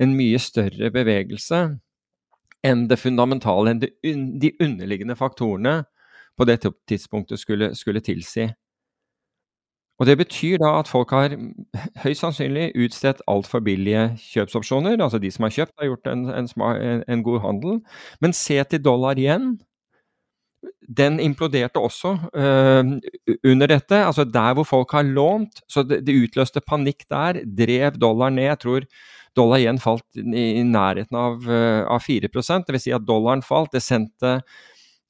en 0.00 0.16
mye 0.16 0.38
større 0.40 0.90
bevegelse 0.94 1.62
enn 2.62 2.86
det 2.88 2.98
fundamentale, 3.00 3.72
enn 3.72 3.82
det, 3.82 3.90
de 4.42 4.52
underliggende 4.62 5.16
faktorene 5.18 5.82
på 6.38 6.46
det 6.48 6.60
tidspunktet 6.88 7.40
skulle, 7.40 7.72
skulle 7.74 8.00
tilsi. 8.00 8.46
Og 10.00 10.06
Det 10.06 10.16
betyr 10.18 10.58
da 10.58 10.78
at 10.80 10.88
folk 10.90 11.10
har 11.14 11.34
høyst 12.02 12.24
sannsynlig 12.24 12.72
utstedt 12.74 13.20
altfor 13.30 13.60
billige 13.62 14.16
kjøpsopsjoner. 14.18 14.96
Altså 14.98 15.20
de 15.22 15.30
som 15.30 15.44
har 15.46 15.52
kjøpt, 15.54 15.74
har 15.78 15.90
gjort 15.92 16.08
en, 16.10 16.24
en, 16.26 17.04
en 17.08 17.22
god 17.22 17.38
handel. 17.44 17.76
Men 18.20 18.34
se 18.34 18.56
til 18.64 18.82
dollar 18.82 19.20
igjen 19.20 19.60
den 20.98 21.20
imploderte 21.20 21.78
også 21.78 22.16
øh, 22.34 22.84
under 23.44 23.66
dette. 23.66 23.96
Altså 23.96 24.24
der 24.24 24.54
hvor 24.54 24.64
folk 24.64 24.92
har 24.92 25.02
lånt. 25.02 25.62
Så 25.68 25.82
det, 25.82 26.02
det, 26.06 26.18
utløste 26.22 26.60
panikk 26.60 27.06
der. 27.10 27.42
Drev 27.58 27.98
dollar 28.00 28.30
ned. 28.30 28.44
Jeg 28.44 28.58
tror 28.58 28.80
dollar 29.36 29.62
igjen 29.62 29.80
falt 29.82 30.06
i, 30.18 30.62
nærheten 30.66 31.18
av, 31.18 31.46
uh, 31.48 31.84
av 31.90 32.04
4 32.04 32.30
Dvs. 32.32 32.82
Si 32.82 32.94
at 32.94 33.06
dollaren 33.06 33.44
falt. 33.44 33.72
Det 33.72 33.82
sendte, 33.84 34.40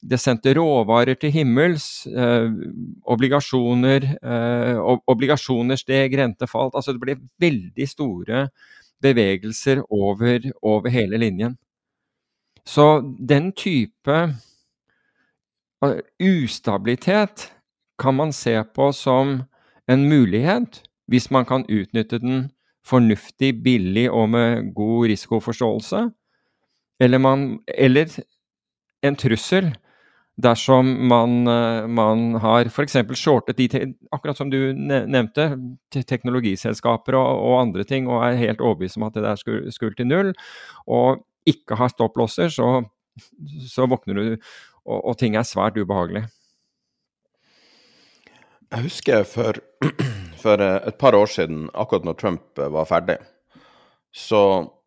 det 0.03 0.19
sendte 0.21 0.55
råvarer 0.57 1.15
til 1.19 1.31
himmels. 1.31 2.05
Eh, 2.07 2.49
obligasjoner, 3.07 4.07
obligasjoner 5.07 5.79
steg, 5.79 6.17
rente 6.19 6.47
falt. 6.49 6.75
Altså 6.75 6.91
det 6.91 6.99
ble 6.99 7.15
veldig 7.39 7.87
store 7.87 8.47
bevegelser 9.03 9.79
over, 9.87 10.49
over 10.61 10.91
hele 10.91 11.19
linjen. 11.23 11.55
Så 12.67 12.99
den 13.19 13.51
type 13.51 14.33
Ustabilitet 16.19 17.51
kan 17.99 18.15
man 18.15 18.33
se 18.33 18.63
på 18.63 18.91
som 18.95 19.43
en 19.87 20.09
mulighet 20.09 20.79
hvis 21.11 21.29
man 21.31 21.45
kan 21.45 21.65
utnytte 21.67 22.19
den 22.23 22.45
fornuftig, 22.87 23.53
billig 23.63 24.09
og 24.11 24.29
med 24.33 24.73
god 24.75 25.07
risikoforståelse. 25.11 26.03
Eller, 26.99 27.21
man, 27.21 27.47
eller 27.67 28.11
en 29.03 29.17
trussel 29.19 29.71
dersom 30.43 30.87
man, 31.07 31.47
eh, 31.47 31.87
man 31.87 32.35
har 32.41 32.69
f.eks. 32.69 32.97
shortet 33.15 33.57
de, 33.57 33.67
akkurat 34.11 34.37
som 34.37 34.49
du 34.49 34.73
nevnte, 34.73 35.51
teknologiselskaper 35.93 37.17
og, 37.19 37.43
og, 37.43 37.57
andre 37.61 37.85
ting, 37.87 38.09
og 38.09 38.23
er 38.25 38.39
helt 38.41 38.61
overbevist 38.61 38.97
om 38.97 39.07
at 39.09 39.17
det 39.17 39.25
der 39.27 39.37
skulle, 39.39 39.71
skulle 39.71 39.95
til 39.95 40.09
null, 40.09 40.33
og 40.87 41.23
ikke 41.45 41.77
har 41.77 41.91
stopplosser, 41.93 42.49
så, 42.49 42.81
så 43.69 43.85
våkner 43.89 44.17
du 44.17 44.25
og, 44.83 44.97
og 44.99 45.17
ting 45.19 45.37
er 45.37 45.47
svært 45.47 45.77
ubehagelig. 45.77 46.25
Jeg 48.73 48.87
husker 48.87 49.23
for, 49.29 49.59
for, 50.43 50.61
eh, 50.61 50.87
et 50.87 50.97
par 50.99 51.15
år 51.15 51.31
siden, 51.31 51.69
akkurat 51.73 52.05
når 52.05 52.19
Trump 52.19 52.59
eh, 52.59 52.69
var 52.69 52.89
ferdig, 52.89 53.17
så 54.13 54.41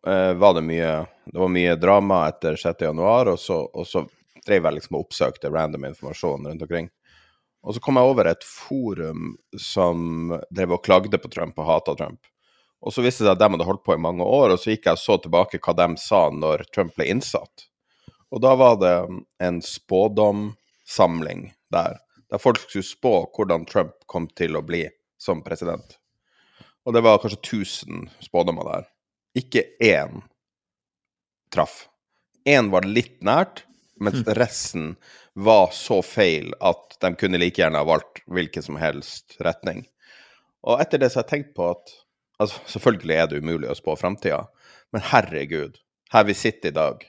eh, 0.07 0.33
var 0.33 0.53
det 0.57 0.63
mye 0.69 0.91
det 1.27 1.41
var 1.41 1.51
mye 1.51 1.75
drama 1.75 2.21
etter 2.29 2.55
6.1, 2.55 3.01
og 3.03 3.75
og 3.75 3.87
så 3.87 4.05
drev 4.47 4.63
jeg 4.63 4.77
liksom 4.77 4.95
og 4.95 5.03
oppsøkte 5.03 5.51
random 5.51 5.89
informasjon 5.89 6.47
rundt 6.47 6.63
omkring. 6.63 6.87
Og 7.67 7.75
så 7.75 7.81
kom 7.83 7.99
jeg 7.99 8.07
over 8.07 8.29
et 8.31 8.45
forum 8.47 9.33
som 9.59 10.31
drev 10.55 10.77
og 10.77 10.85
klagde 10.85 11.19
på 11.19 11.31
Trump 11.33 11.59
og 11.59 11.67
hata 11.67 11.97
Trump. 11.99 12.21
Og 12.79 12.93
så 12.93 13.03
viste 13.03 13.25
det 13.25 13.33
seg 13.33 13.35
at 13.35 13.41
de 13.41 13.49
hadde 13.57 13.67
holdt 13.67 13.83
på 13.83 13.97
i 13.97 13.99
mange 13.99 14.23
år, 14.23 14.53
og 14.53 14.61
så 14.61 14.71
gikk 14.71 14.87
jeg 14.87 14.99
og 14.99 15.03
så 15.03 15.17
tilbake 15.19 15.59
hva 15.59 15.75
de 15.75 15.87
sa 15.99 16.21
når 16.31 16.63
Trump 16.71 16.95
ble 16.95 17.09
innsatt. 17.11 17.67
Og 18.31 18.43
da 18.43 18.53
var 18.59 18.79
det 18.79 18.95
en 19.43 19.59
spådomsamling 19.63 21.49
der, 21.73 21.99
der 22.31 22.43
folk 22.43 22.61
skulle 22.63 22.87
spå 22.87 23.13
hvordan 23.35 23.67
Trump 23.67 23.97
kom 24.07 24.29
til 24.37 24.55
å 24.55 24.63
bli 24.63 24.85
som 25.17 25.43
president. 25.45 25.97
Og 26.87 26.95
det 26.95 27.03
var 27.03 27.19
kanskje 27.21 27.39
1000 27.41 28.09
spådommer 28.23 28.67
der. 28.71 28.89
Ikke 29.37 29.65
én 29.83 30.21
traff. 31.53 31.87
Én 32.47 32.71
var 32.71 32.87
litt 32.87 33.19
nært, 33.25 33.65
mens 33.99 34.23
resten 34.37 34.95
var 35.33 35.73
så 35.75 35.99
feil 36.05 36.53
at 36.63 36.95
de 37.01 37.11
kunne 37.19 37.39
like 37.41 37.59
gjerne 37.59 37.81
ha 37.81 37.87
valgt 37.87 38.23
hvilken 38.31 38.63
som 38.63 38.79
helst 38.79 39.35
retning. 39.43 39.83
Og 40.63 40.81
etter 40.81 41.01
det 41.01 41.11
så 41.11 41.21
har 41.21 41.27
jeg 41.27 41.33
tenkt 41.33 41.55
på 41.57 41.69
at 41.73 41.91
altså, 42.41 42.61
Selvfølgelig 42.77 43.15
er 43.15 43.27
det 43.29 43.41
umulig 43.43 43.69
å 43.71 43.77
spå 43.77 43.95
framtida, 43.99 44.45
men 44.95 45.03
herregud, 45.11 45.77
her 46.13 46.25
vi 46.27 46.35
sitter 46.37 46.71
i 46.71 46.77
dag 46.77 47.01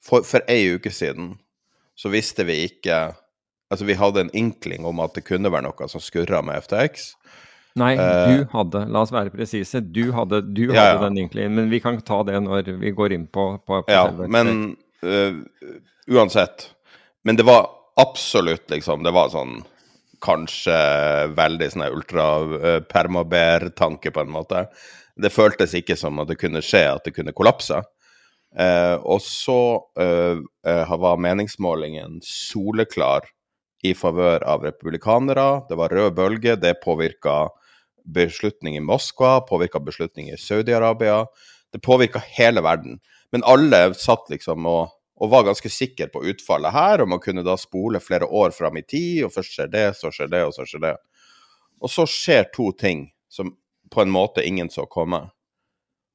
For, 0.00 0.22
for 0.24 0.44
ei 0.48 0.70
uke 0.76 0.92
siden 0.94 1.34
så 1.98 2.08
visste 2.12 2.46
vi 2.48 2.62
ikke 2.68 3.10
Altså, 3.70 3.86
vi 3.86 3.94
hadde 3.94 4.26
en 4.26 4.34
inkling 4.34 4.84
om 4.86 5.00
at 5.00 5.14
det 5.14 5.22
kunne 5.28 5.52
være 5.52 5.62
noe 5.68 5.88
som 5.90 6.00
skurra 6.02 6.42
med 6.42 6.58
FTX. 6.66 7.14
Nei, 7.78 7.94
Eh, 7.94 8.28
du 8.28 8.46
hadde, 8.50 8.82
la 8.90 9.00
oss 9.04 9.12
være 9.14 9.30
presise, 9.30 9.80
du 9.80 10.12
hadde, 10.14 10.42
du 10.42 10.72
hadde 10.72 10.96
ja. 10.96 11.02
den 11.04 11.18
inklingen. 11.22 11.54
Men 11.54 11.70
vi 11.70 11.80
kan 11.82 12.00
ta 12.02 12.22
det 12.26 12.40
når 12.42 12.62
vi 12.80 12.90
går 12.96 13.12
inn 13.14 13.26
på, 13.30 13.58
på, 13.62 13.82
på 13.86 13.92
Ja, 13.92 14.10
men 14.10 14.76
uh, 15.06 15.34
uansett. 16.10 16.74
Men 17.22 17.36
det 17.36 17.44
var 17.46 17.68
absolutt 18.00 18.70
liksom 18.72 19.02
Det 19.04 19.12
var 19.12 19.28
sånn 19.28 19.60
kanskje 20.24 20.72
veldig 21.36 21.70
sånn 21.72 21.82
ultra-permaber-tanke, 21.86 24.10
på 24.12 24.20
en 24.20 24.30
måte. 24.34 24.66
Det 25.16 25.30
føltes 25.32 25.74
ikke 25.78 25.96
som 25.96 26.18
at 26.20 26.28
det 26.28 26.36
kunne 26.40 26.62
skje, 26.64 26.92
at 26.92 27.04
det 27.06 27.14
kunne 27.16 27.32
kollapse. 27.36 27.82
Eh, 28.52 28.96
og 29.00 29.20
så 29.24 29.84
øh, 30.00 30.38
var 31.00 31.16
meningsmålingen 31.22 32.20
soleklar 32.26 33.20
i 33.82 33.94
favør 33.96 34.44
av 34.44 34.64
republikanere. 34.66 35.64
Det 35.68 35.78
var 35.78 35.94
rød 35.94 36.14
bølge. 36.16 36.56
Det 36.60 36.80
påvirka 36.84 37.48
beslutning 38.04 38.76
i 38.76 38.84
Moskva, 38.84 39.40
påvirka 39.48 39.80
beslutning 39.80 40.30
i 40.30 40.38
Saudi-Arabia. 40.38 41.26
Det 41.72 41.82
påvirka 41.82 42.22
hele 42.36 42.62
verden. 42.64 42.98
Men 43.32 43.44
alle 43.46 43.94
satt 43.94 44.30
liksom 44.30 44.66
og, 44.66 44.90
og 45.20 45.30
var 45.30 45.46
ganske 45.46 45.70
sikre 45.70 46.08
på 46.10 46.24
utfallet 46.32 46.74
her, 46.74 47.02
og 47.02 47.10
man 47.12 47.22
kunne 47.22 47.44
da 47.46 47.56
spole 47.60 48.00
flere 48.02 48.26
år 48.26 48.54
fram 48.56 48.80
i 48.80 48.82
tid, 48.82 49.24
og 49.26 49.34
først 49.34 49.56
skjer 49.56 49.70
det, 49.72 49.86
så 49.98 50.10
skjer 50.14 50.32
det, 50.32 50.44
og 50.48 50.54
så 50.56 50.66
skjer 50.66 50.84
det. 50.88 50.94
Og 51.80 51.92
så 51.92 52.06
skjer 52.08 52.48
to 52.54 52.70
ting 52.76 53.06
som 53.30 53.54
på 53.90 54.02
en 54.02 54.12
måte 54.12 54.44
ingen 54.46 54.70
så 54.70 54.86
komme. 54.90 55.22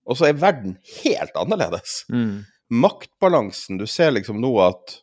Og 0.05 0.19
så 0.19 0.29
er 0.29 0.41
verden 0.41 0.77
helt 1.03 1.35
annerledes 1.39 2.03
Mm. 2.09 2.45
maktbalansen 2.69 3.77
Du 3.77 3.85
ser 3.87 4.11
liksom 4.11 4.41
nå 4.41 4.51
at 4.61 4.99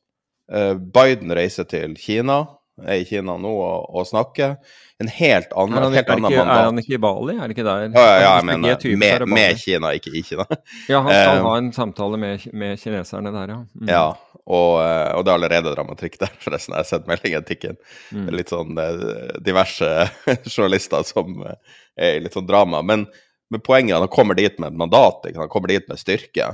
Biden 0.48 1.32
reiser 1.36 1.64
til 1.70 1.94
Kina, 2.00 2.42
er 2.82 3.02
i 3.02 3.04
Kina 3.08 3.36
nå 3.40 3.52
og, 3.52 3.84
og 3.94 4.08
snakker. 4.08 4.56
En 5.02 5.08
helt 5.10 5.52
annen, 5.58 5.76
Er 5.76 5.84
han, 5.86 5.94
helt 5.96 6.08
er, 6.08 6.14
annen 6.14 6.30
ikke, 6.30 6.42
er 6.42 6.66
han 6.68 6.80
ikke 6.82 6.94
i 6.94 7.00
Bali? 7.02 7.34
Er 7.34 7.48
det 7.50 7.56
ikke 7.56 7.64
der? 7.66 7.86
ja, 7.86 8.02
ja, 8.02 8.18
ja, 8.22 8.34
jeg 8.36 8.46
mener 8.48 8.74
er 8.74 8.84
er 8.86 8.98
med, 9.02 9.24
med 9.34 9.62
Kina, 9.62 9.90
ikke 9.98 10.12
i 10.14 10.22
Kina. 10.26 10.46
Ja, 10.92 11.00
han 11.00 11.10
skal 11.10 11.38
Eh, 11.38 11.46
ha 11.46 11.54
en 11.58 11.72
samtale 11.74 12.20
med, 12.22 12.44
med 12.52 12.78
kineserne 12.78 13.32
der, 13.34 13.54
ja. 13.54 13.58
Mm. 13.80 13.88
Ja, 13.90 14.04
og, 14.42 14.70
eh, 14.82 15.10
og 15.16 15.24
det 15.24 15.32
er 15.32 15.40
allerede 15.40 15.74
dramatikk 15.74 16.20
der, 16.22 16.30
forresten. 16.44 16.76
Jeg 16.76 16.84
har 16.84 16.90
sett 16.90 17.10
meldingen 17.10 17.48
tikke 17.48 17.72
inn. 17.72 17.80
Mm. 18.14 18.30
Litt 18.38 18.54
sånn 18.54 18.78
eh, 18.78 19.36
diverse 19.42 19.90
journalister 20.54 21.06
som 21.08 21.34
eh, 21.48 21.76
er 21.98 22.18
i 22.20 22.24
litt 22.26 22.38
sånn 22.38 22.48
drama. 22.50 22.84
Men, 22.86 23.08
men 23.50 23.64
poenget 23.66 23.96
er 23.96 24.00
at 24.00 24.06
han 24.06 24.14
kommer 24.14 24.38
dit 24.38 24.58
med 24.62 24.70
et 24.70 24.80
mandat, 24.84 25.26
han 25.34 25.50
kommer 25.52 25.74
dit 25.74 25.88
med 25.90 26.00
styrke, 26.00 26.52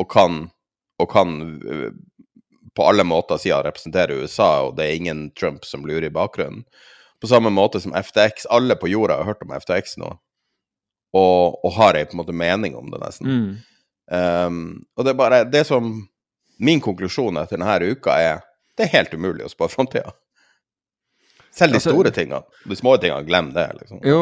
og 0.00 0.08
kan, 0.10 0.46
og 1.02 1.12
kan 1.12 1.36
eh, 1.68 1.88
på 2.74 2.86
alle 2.88 3.04
måter 3.06 3.38
sier 3.38 3.54
han 3.58 3.66
representerer 3.68 4.22
USA, 4.24 4.64
og 4.66 4.76
det 4.78 4.86
er 4.88 4.96
ingen 4.98 5.28
Trump 5.38 5.64
som 5.64 5.84
lurer 5.86 6.08
i 6.08 6.14
bakgrunnen. 6.14 6.64
På 7.22 7.28
samme 7.30 7.50
måte 7.54 7.80
som 7.80 7.94
FTX. 7.96 8.46
Alle 8.52 8.76
på 8.76 8.88
jorda 8.90 9.20
har 9.20 9.28
hørt 9.30 9.42
om 9.46 9.52
FTX 9.54 9.96
nå, 10.02 10.10
og, 11.14 11.60
og 11.64 11.72
har 11.78 11.94
ei 11.96 12.04
på 12.04 12.16
en 12.16 12.20
måte 12.24 12.34
mening 12.36 12.74
om 12.76 12.90
det, 12.90 13.00
nesten. 13.00 13.30
Mm. 13.30 13.54
Um, 14.14 14.58
og 14.98 15.06
det 15.06 15.14
er 15.14 15.16
bare 15.22 15.44
det 15.48 15.62
som 15.66 15.94
Min 16.60 16.78
konklusjon 16.84 17.34
etter 17.40 17.56
denne 17.56 17.88
uka 17.96 18.14
er 18.20 18.42
det 18.76 18.84
er 18.84 18.92
helt 18.92 19.14
umulig 19.16 19.42
å 19.46 19.50
spå 19.50 19.66
framtida. 19.70 20.12
Selv 21.54 21.72
de 21.72 21.78
Altså- 21.78 21.90
store 21.94 22.10
tingene. 22.10 22.42
De 22.66 22.76
små 22.76 22.96
tingene, 23.00 23.24
glem 23.26 23.52
det. 23.54 23.68
liksom. 23.80 24.00
Jo, 24.04 24.20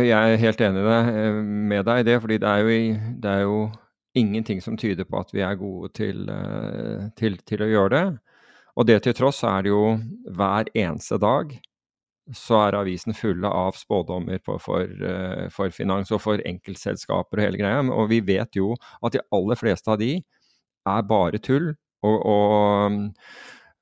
jeg 0.00 0.10
er 0.12 0.36
helt 0.36 0.60
enig 0.60 0.84
eh, 0.84 1.32
med 1.70 1.84
deg 1.84 2.00
i 2.00 2.02
det. 2.10 2.20
fordi 2.20 2.38
det 2.38 2.48
er, 2.48 2.58
jo, 2.58 2.98
det 3.20 3.30
er 3.30 3.40
jo 3.40 3.72
ingenting 4.14 4.60
som 4.62 4.76
tyder 4.76 5.06
på 5.08 5.20
at 5.20 5.32
vi 5.34 5.42
er 5.44 5.58
gode 5.60 5.92
til, 5.96 6.28
eh, 6.28 7.10
til, 7.16 7.38
til 7.48 7.64
å 7.64 7.70
gjøre 7.70 7.92
det. 7.94 8.06
Og 8.76 8.88
det 8.88 9.02
til 9.04 9.16
tross 9.16 9.42
er 9.44 9.64
det 9.64 9.72
jo 9.72 9.84
hver 10.32 10.70
eneste 10.74 11.18
dag 11.20 11.52
så 12.30 12.60
er 12.68 12.78
avisen 12.78 13.16
fulle 13.16 13.48
av 13.50 13.74
spådommer 13.76 14.38
for, 14.44 14.60
for, 14.62 14.86
eh, 14.86 15.48
for 15.52 15.74
finans 15.74 16.12
og 16.14 16.22
for 16.22 16.42
enkeltselskaper 16.46 17.40
og 17.40 17.44
hele 17.44 17.60
greia. 17.60 17.82
Og 17.90 18.08
vi 18.12 18.20
vet 18.24 18.56
jo 18.56 18.72
at 19.02 19.16
de 19.16 19.24
aller 19.34 19.58
fleste 19.58 19.90
av 19.90 19.98
de 20.00 20.14
er 20.88 21.02
bare 21.08 21.40
tull 21.42 21.72
og, 22.02 22.16
og, 22.26 22.96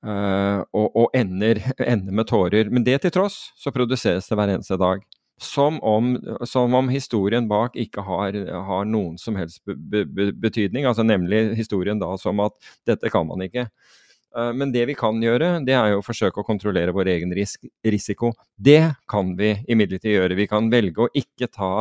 eh, 0.05 0.59
og, 0.73 0.87
og 0.89 1.17
ender, 1.17 1.61
ender 1.79 2.17
med 2.17 2.29
tårer. 2.29 2.73
Men 2.73 2.85
det 2.87 3.01
til 3.05 3.13
tross 3.13 3.51
så 3.61 3.73
produseres 3.73 4.29
det 4.29 4.37
hver 4.39 4.55
eneste 4.57 4.79
dag. 4.81 5.05
Som 5.41 5.79
om, 5.81 6.11
som 6.45 6.73
om 6.77 6.89
historien 6.93 7.47
bak 7.49 7.73
ikke 7.81 8.03
har, 8.05 8.35
har 8.67 8.85
noen 8.85 9.15
som 9.17 9.35
helst 9.39 9.63
be, 9.65 9.73
be, 9.73 10.03
be- 10.05 10.33
betydning. 10.37 10.85
altså 10.85 11.01
Nemlig 11.07 11.55
historien 11.57 11.97
da 12.01 12.11
som 12.21 12.39
at 12.45 12.53
dette 12.85 13.09
kan 13.09 13.25
man 13.25 13.41
ikke. 13.47 13.63
Eh, 14.37 14.51
Men 14.53 14.71
det 14.71 14.85
vi 14.91 14.93
kan 14.99 15.17
gjøre, 15.23 15.65
det 15.65 15.73
er 15.73 15.95
jo 15.95 16.03
å 16.03 16.05
forsøke 16.05 16.43
å 16.43 16.45
kontrollere 16.47 16.93
vår 16.93 17.09
egen 17.15 17.33
risiko. 17.33 18.31
Det 18.55 18.93
kan 19.09 19.33
vi 19.39 19.55
imidlertid 19.67 20.13
gjøre. 20.13 20.37
Vi 20.37 20.47
kan 20.51 20.69
velge 20.69 21.07
å 21.07 21.09
ikke 21.17 21.49
ta, 21.51 21.71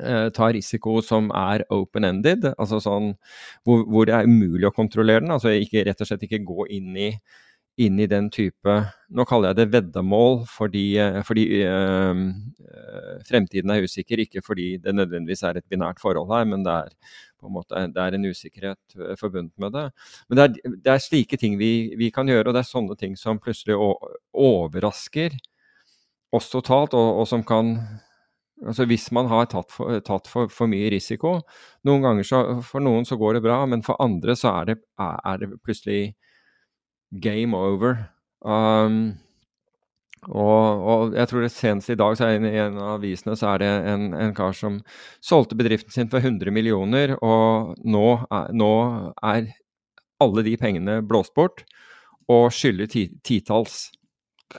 eh, 0.00 0.30
ta 0.30 0.52
risiko 0.54 1.00
som 1.02 1.30
er 1.34 1.64
open-ended, 1.74 2.52
altså 2.56 2.78
sånn 2.80 3.16
hvor, 3.66 3.82
hvor 3.90 4.06
det 4.06 4.14
er 4.14 4.30
umulig 4.30 4.70
å 4.70 4.74
kontrollere 4.78 5.20
den. 5.26 5.34
Altså 5.34 5.50
ikke, 5.58 5.84
rett 5.90 6.00
og 6.00 6.06
slett 6.06 6.22
ikke 6.28 6.44
gå 6.46 6.68
inn 6.70 6.94
i, 6.96 7.10
inn 7.80 8.00
i 8.00 8.08
den 8.10 8.28
type 8.32 8.74
Nå 9.10 9.24
kaller 9.28 9.50
jeg 9.50 9.58
det 9.60 9.72
veddemål 9.72 10.44
fordi, 10.50 10.84
eh, 11.02 11.20
fordi 11.26 11.46
eh, 11.64 12.20
fremtiden 13.26 13.72
er 13.74 13.86
usikker, 13.86 14.22
ikke 14.22 14.42
fordi 14.46 14.76
det 14.84 14.94
nødvendigvis 14.94 15.42
er 15.48 15.58
et 15.58 15.66
binært 15.70 16.00
forhold 16.02 16.30
her, 16.30 16.46
men 16.46 16.62
det 16.66 16.76
er 16.76 16.94
en 17.40 17.54
måte 17.56 17.82
det 17.94 18.02
er 18.04 18.14
en 18.14 18.28
usikkerhet 18.28 18.98
forbundet 19.18 19.54
med 19.58 19.72
det. 19.72 19.86
Men 20.28 20.38
det 20.38 20.44
er, 20.44 20.76
det 20.84 20.92
er 20.92 21.02
slike 21.02 21.38
ting 21.40 21.56
vi, 21.58 21.94
vi 21.98 22.10
kan 22.14 22.28
gjøre, 22.28 22.50
og 22.50 22.54
det 22.54 22.62
er 22.62 22.68
sånne 22.68 22.96
ting 23.00 23.16
som 23.18 23.40
plutselig 23.42 23.78
overrasker 24.36 25.34
oss 26.36 26.50
totalt, 26.52 26.94
og, 26.94 27.22
og 27.22 27.28
som 27.28 27.44
kan 27.46 27.76
Altså 28.60 28.84
Hvis 28.84 29.06
man 29.16 29.24
har 29.30 29.46
tatt 29.48 29.70
for, 29.72 30.02
tatt 30.04 30.26
for, 30.28 30.50
for 30.52 30.68
mye 30.68 30.90
risiko 30.92 31.38
Noen 31.88 32.02
ganger 32.04 32.26
så, 32.28 32.40
For 32.60 32.84
noen 32.84 33.06
så 33.08 33.16
går 33.16 33.38
det 33.38 33.44
bra, 33.46 33.62
men 33.64 33.80
for 33.80 33.96
andre 34.04 34.34
så 34.36 34.52
er 34.58 34.68
det, 34.68 34.74
er 35.00 35.40
det 35.40 35.48
plutselig 35.64 36.02
game 37.10 37.56
over. 37.56 38.06
Um, 38.40 39.18
og, 40.28 40.82
og 40.84 41.14
jeg 41.16 41.30
tror 41.30 41.44
det 41.44 41.52
senest 41.54 41.90
i 41.92 41.96
dag 41.96 42.16
så 42.18 42.26
er 42.26 42.42
det 42.42 42.52
i 42.52 42.60
en 42.60 42.76
av 42.76 42.98
avisene 42.98 43.36
så 43.40 43.54
er 43.54 43.62
det 43.62 43.70
en, 43.88 44.10
en 44.12 44.34
kar 44.36 44.52
som 44.56 44.78
solgte 45.24 45.56
bedriften 45.56 45.94
sin 45.94 46.10
for 46.12 46.20
100 46.20 46.52
millioner, 46.52 47.16
og 47.24 47.72
nå 47.88 48.04
er, 48.28 48.50
nå 48.52 48.72
er 49.24 49.48
alle 50.20 50.44
de 50.44 50.56
pengene 50.60 50.98
blåst 51.08 51.32
bort 51.34 51.64
og 52.30 52.50
skylder 52.52 52.90
ti, 52.92 53.06
titalls. 53.24 53.88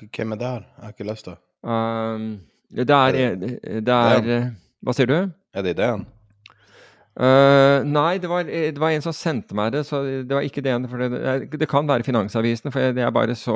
Hvem 0.01 0.33
er 0.33 0.41
det 0.41 0.49
her? 0.49 0.65
Jeg 0.65 0.87
har 0.87 0.97
ikke 0.97 1.09
lyst 1.11 1.29
til 1.29 1.39
Um, 1.61 2.39
det 2.73 2.89
er, 2.89 3.35
det 3.85 3.93
er 3.93 4.47
Hva 4.81 4.95
sier 4.97 5.05
du? 5.05 5.17
Er 5.53 5.61
det 5.61 5.75
ideen? 5.75 6.07
Uh, 7.11 7.83
nei, 7.83 8.15
det 8.23 8.29
var, 8.31 8.45
det 8.47 8.79
var 8.79 8.93
en 8.95 9.03
som 9.03 9.11
sendte 9.11 9.55
meg 9.57 9.73
det, 9.75 9.81
så 9.83 9.99
det 10.23 10.31
var 10.31 10.45
ikke 10.47 10.61
det 10.63 10.71
ene. 10.71 10.87
For 10.87 11.01
det, 11.01 11.59
det 11.59 11.67
kan 11.69 11.89
være 11.89 12.05
Finansavisen, 12.07 12.71
for 12.71 12.93
det 12.95 13.03
er 13.03 13.11
bare 13.11 13.35
så 13.35 13.55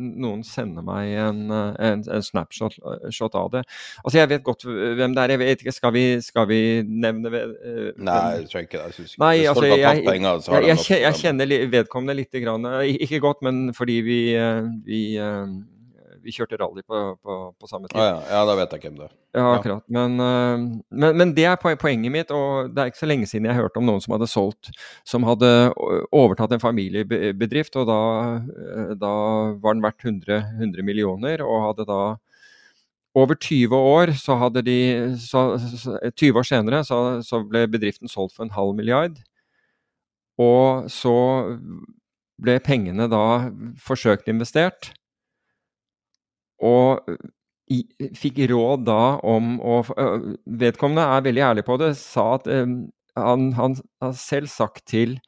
noen 0.00 0.40
sende 0.46 0.80
meg 0.86 1.12
en, 1.20 1.42
uh, 1.52 1.74
en, 1.84 2.00
en 2.08 2.24
snapshot 2.24 2.78
uh, 2.80 3.10
shot 3.12 3.36
av 3.36 3.50
det. 3.52 3.64
Altså, 4.04 4.18
jeg 4.22 4.30
vet 4.32 4.46
godt 4.46 4.64
hvem 4.64 5.12
det 5.16 5.26
er. 5.26 5.34
Jeg 5.34 5.42
vet 5.42 5.66
ikke, 5.66 5.76
Skal 5.76 5.92
vi, 5.92 6.04
skal 6.24 6.48
vi 6.48 6.60
nevne 6.86 7.28
uh, 7.28 7.92
Nei, 7.98 8.16
jeg 8.40 8.48
tror 8.48 8.64
ikke 8.64 8.78
det. 8.78 8.86
Jeg 8.88 8.98
synes, 9.00 9.18
Nei, 9.20 9.34
altså, 9.52 9.66
jeg, 9.68 9.78
jeg, 9.84 10.64
jeg, 10.64 11.00
jeg 11.04 11.20
kjenner 11.20 11.54
vedkommende 11.76 12.16
lite 12.22 12.40
grann. 12.40 12.64
eh, 12.64 12.96
Ikke 13.04 13.20
godt, 13.20 13.42
men 13.44 13.74
fordi 13.76 14.00
vi, 14.06 14.18
eh, 14.38 14.62
vi, 14.86 15.02
eh, 15.20 15.46
vi 16.24 16.32
kjørte 16.34 16.58
rally 16.60 16.82
på, 16.86 17.00
på, 17.20 17.36
på 17.60 17.68
samme 17.70 17.90
tid. 17.90 17.98
Ah, 18.00 18.08
ja. 18.08 18.18
ja, 18.32 18.42
da 18.48 18.56
vet 18.58 18.74
jeg 18.74 18.84
hvem 18.86 18.98
det 18.98 19.06
er. 19.06 19.14
Ja, 19.34 19.44
akkurat. 19.58 19.84
Men, 19.92 20.16
øh, 20.22 20.64
men, 20.90 21.16
men 21.20 21.34
det 21.36 21.46
er 21.50 21.58
poenget 21.60 22.12
mitt, 22.14 22.32
og 22.34 22.70
det 22.72 22.82
er 22.82 22.92
ikke 22.92 23.02
så 23.02 23.08
lenge 23.10 23.28
siden 23.30 23.48
jeg 23.50 23.58
hørte 23.58 23.80
om 23.80 23.88
noen 23.88 24.02
som 24.04 24.14
hadde 24.14 24.30
solgt 24.30 24.70
Som 25.06 25.26
hadde 25.28 25.50
overtatt 26.14 26.54
en 26.54 26.62
familiebedrift, 26.62 27.76
og 27.80 27.88
da, 27.90 28.00
øh, 28.40 28.94
da 29.00 29.14
var 29.60 29.76
den 29.76 29.84
verdt 29.84 30.06
100, 30.06 30.40
100 30.60 30.86
millioner, 30.86 31.44
og 31.44 31.68
hadde 31.68 31.88
da 31.90 32.00
over 33.14 33.34
20 33.38 33.76
år 33.76 34.10
så 34.18 34.34
hadde 34.40 34.62
de 34.66 34.78
så, 35.22 35.44
så, 35.78 35.98
20 36.16 36.40
år 36.40 36.48
senere 36.48 36.82
så, 36.84 36.98
så 37.22 37.44
ble 37.46 37.68
bedriften 37.70 38.10
solgt 38.10 38.34
for 38.34 38.46
en 38.46 38.54
halv 38.56 38.74
milliard. 38.74 39.20
Og 40.40 40.90
så 40.90 41.14
ble 42.42 42.58
pengene 42.64 43.06
da 43.10 43.52
forsøkt 43.78 44.28
investert. 44.30 44.90
Og 46.64 47.16
i, 47.72 47.80
fikk 48.16 48.42
råd 48.50 48.84
da 48.88 49.16
om 49.24 49.56
å 49.64 49.80
Vedkommende 50.44 51.06
er 51.16 51.24
veldig 51.24 51.44
ærlig 51.50 51.66
på 51.66 51.78
det. 51.80 51.94
Sa 52.00 52.34
at 52.36 52.48
ø, 52.50 52.60
han, 53.16 53.50
han 53.56 53.76
har 54.02 54.16
selv 54.18 54.50
sagt 54.52 54.84
til 54.90 55.18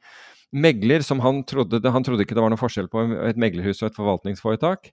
megler 0.55 1.03
som 1.03 1.21
han 1.23 1.41
trodde 1.47 1.81
Han 1.91 2.05
trodde 2.05 2.23
ikke 2.23 2.37
det 2.37 2.43
var 2.43 2.53
noe 2.53 2.61
forskjell 2.61 2.91
på 2.91 3.03
et 3.27 3.39
meglerhus 3.39 3.81
og 3.81 3.89
et 3.89 3.97
forvaltningsforetak. 3.97 4.91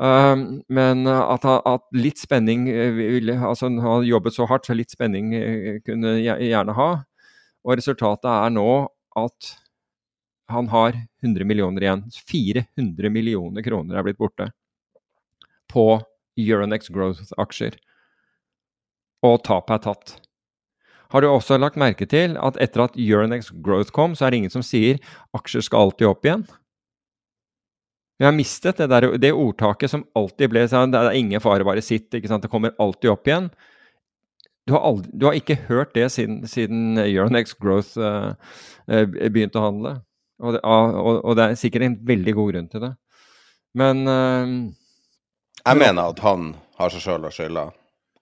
Um, 0.00 0.62
men 0.72 1.04
at, 1.04 1.44
at, 1.44 1.82
litt 1.92 2.16
spenning 2.16 2.64
ville, 2.96 3.34
altså 3.36 3.68
Han 3.68 3.82
har 3.84 4.06
jobbet 4.08 4.36
så 4.36 4.46
hardt, 4.48 4.64
så 4.64 4.76
litt 4.76 4.94
spenning 4.94 5.34
kunne 5.84 6.16
gjerne 6.22 6.76
ha. 6.76 6.90
Og 7.66 7.76
resultatet 7.76 8.30
er 8.30 8.54
nå 8.54 8.70
at 9.20 9.50
han 10.50 10.70
har 10.72 10.96
100 11.22 11.44
millioner 11.46 11.84
igjen. 11.84 12.06
400 12.30 13.12
millioner 13.12 13.62
kroner 13.62 14.00
er 14.00 14.06
blitt 14.06 14.18
borte 14.18 14.48
på 15.70 15.86
Euronex 16.40 16.90
Growth-aksjer. 16.92 17.78
Og 19.26 19.40
tapet 19.46 19.76
er 19.78 19.86
tatt. 19.86 20.16
Har 21.10 21.22
du 21.22 21.26
også 21.26 21.58
lagt 21.58 21.78
merke 21.80 22.06
til 22.06 22.36
at 22.38 22.58
etter 22.62 22.84
at 22.86 22.96
Euronex 22.98 23.50
Growth 23.64 23.90
kom, 23.94 24.14
så 24.14 24.26
er 24.26 24.32
det 24.32 24.44
ingen 24.44 24.54
som 24.54 24.64
sier 24.64 25.00
aksjer 25.36 25.66
skal 25.66 25.88
alltid 25.88 26.06
opp 26.10 26.26
igjen? 26.26 26.44
Vi 28.20 28.28
har 28.28 28.36
mistet 28.36 28.78
det, 28.78 28.90
der, 28.92 29.06
det 29.16 29.32
ordtaket 29.32 29.90
som 29.90 30.04
alltid 30.14 30.52
ble 30.52 30.66
sånn 30.68 30.92
Det 30.92 31.00
er 31.00 31.16
ingen 31.16 31.40
fare, 31.40 31.64
bare 31.64 31.82
sitt. 31.82 32.10
Det 32.12 32.50
kommer 32.52 32.76
alltid 32.78 33.14
opp 33.14 33.26
igjen. 33.26 33.48
Du 34.68 34.74
har, 34.76 34.84
aldri, 34.86 35.10
du 35.16 35.24
har 35.26 35.38
ikke 35.38 35.56
hørt 35.70 35.94
det 35.96 36.04
siden, 36.12 36.42
siden 36.46 37.00
Euronex 37.00 37.56
Growth 37.58 37.96
uh, 37.98 38.36
begynte 38.84 39.58
å 39.58 39.64
handle. 39.64 39.94
Og 40.40 40.54
det, 40.54 40.60
og, 40.62 41.24
og 41.24 41.38
det, 41.38 41.46
er 41.46 41.58
sikkert 41.58 41.86
en 41.88 41.96
veldig 42.06 42.34
god 42.36 42.52
grunn 42.52 42.68
til 42.70 42.84
det. 42.84 42.92
Men 43.80 44.04
uh, 44.04 44.52
Jeg 45.64 45.80
mener 45.80 46.14
at 46.14 46.22
han 46.24 46.54
har 46.80 46.92
seg 46.92 47.04
sjøl 47.04 47.26
å 47.28 47.34
skylde, 47.34 47.66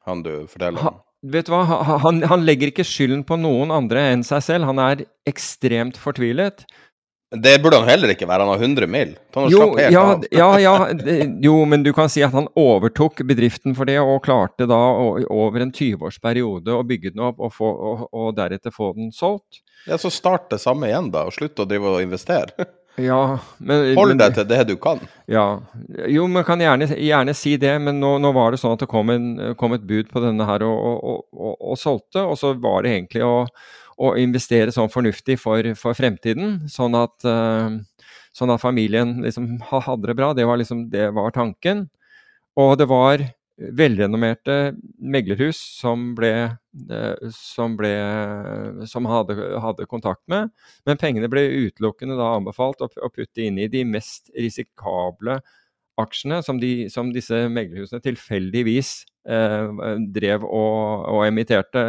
han 0.09 0.25
du 0.25 0.33
forteller 0.51 0.91
om. 0.91 0.99
Vet 1.29 1.49
du 1.49 1.51
hva, 1.51 1.65
han, 2.05 2.21
han, 2.31 2.45
legger 2.47 2.71
ikke 2.71 2.87
skylden 2.87 3.25
på 3.27 3.39
noen 3.41 3.73
andre 3.75 4.05
enn 4.13 4.21
seg 4.27 4.45
selv. 4.45 4.69
Han 4.71 4.79
er 4.79 5.03
ekstremt 5.27 5.99
fortvilet. 5.99 6.63
Det 7.29 7.59
burde 7.61 7.77
han 7.83 7.91
heller 7.91 8.15
ikke 8.15 8.25
være, 8.25 8.47
han 8.47 8.55
har 8.55 8.63
100 8.63 8.87
mil. 8.89 9.11
Jo, 9.53 9.67
ja, 9.77 10.05
ja, 10.33 10.47
ja, 10.63 10.77
jo, 11.45 11.57
men 11.69 11.83
du 11.85 11.91
kan 11.93 12.09
si 12.09 12.23
at 12.25 12.33
han 12.33 12.49
overtok 12.57 13.21
bedriften 13.29 13.77
for 13.77 13.91
det, 13.91 13.99
og 14.01 14.23
klarte 14.25 14.65
da 14.71 14.79
over 15.29 15.67
en 15.67 15.75
20-årsperiode 15.75 16.73
å 16.73 16.87
bygge 16.89 17.13
den 17.13 17.27
opp 17.29 17.43
og, 17.43 17.53
få, 17.53 17.69
og, 17.69 18.07
og, 18.15 18.31
deretter 18.39 18.73
få 18.73 18.95
den 18.97 19.13
solgt. 19.13 19.61
Ja, 19.85 19.99
Så 20.01 20.09
start 20.15 20.49
det 20.55 20.63
samme 20.65 20.89
igjen, 20.89 21.13
da, 21.13 21.27
og 21.29 21.37
slutt 21.37 21.61
å 21.61 21.69
drive 21.69 21.99
og 21.99 22.07
investere. 22.07 22.49
Ja, 22.99 23.39
men, 23.63 23.93
Hold 23.95 24.17
deg 24.19 24.35
til 24.35 24.47
det 24.51 24.63
du 24.69 24.75
kan. 24.83 25.01
Ja. 25.31 25.61
Jo, 26.11 26.27
man 26.31 26.47
kan 26.47 26.61
gjerne, 26.63 26.89
gjerne 26.99 27.35
si 27.37 27.57
det, 27.61 27.77
men 27.83 28.01
nå, 28.03 28.17
nå, 28.23 28.33
var 28.35 28.53
det 28.53 28.61
sånn 28.63 28.75
at 28.75 28.83
det 28.83 28.91
kom, 28.91 29.13
en, 29.15 29.29
kom 29.61 29.77
et 29.77 29.87
bud 29.87 30.11
på 30.11 30.23
denne 30.25 30.47
her 30.49 30.65
og, 30.67 31.05
og, 31.33 31.53
og 31.59 31.79
solgte, 31.79 32.25
og 32.27 32.35
så 32.41 32.55
var 32.59 32.83
det 32.83 32.97
egentlig 32.97 33.27
å 33.27 33.45
å 33.99 34.15
investere 34.19 34.75
sånn 34.75 34.91
fornuftig 34.93 35.39
for, 35.43 35.73
for 35.79 35.97
fremtiden, 35.99 36.69
sånn 36.71 36.95
at, 36.99 37.17
uh, 37.27 37.75
sånn 38.37 38.53
at 38.55 38.63
familien 38.63 39.17
liksom 39.25 39.57
hadde 39.73 40.11
det 40.11 40.17
bra. 40.19 40.31
Det 40.37 40.47
var, 40.47 40.61
liksom, 40.61 40.87
det 40.93 41.11
var 41.17 41.35
tanken. 41.35 41.89
Og 42.59 42.77
det 42.79 42.89
var 42.91 43.23
velrenommerte 43.59 44.75
meglerhus 44.99 45.59
som 45.81 46.13
ble, 46.19 46.33
uh, 46.93 47.29
som, 47.35 47.77
ble, 47.79 47.93
som 48.91 49.09
hadde, 49.11 49.37
hadde, 49.65 49.89
kontakt 49.91 50.23
med, 50.31 50.53
men 50.87 51.01
pengene 51.01 51.31
ble 51.33 51.47
utelukkende 51.69 52.19
da 52.19 52.35
anbefalt 52.37 52.85
å 52.87 53.13
putte 53.13 53.45
inn 53.45 53.59
i 53.59 53.71
de 53.73 53.85
mest 53.89 54.33
risikable 54.39 55.41
aksjene 55.99 56.43
som, 56.47 56.61
de, 56.63 56.87
som 56.93 57.11
disse 57.11 57.47
meglerhusene 57.51 58.05
tilfeldigvis 58.05 58.93
eh, 59.27 59.73
drev 60.15 60.47
og, 60.47 61.09
og 61.11 61.25
emitterte 61.27 61.89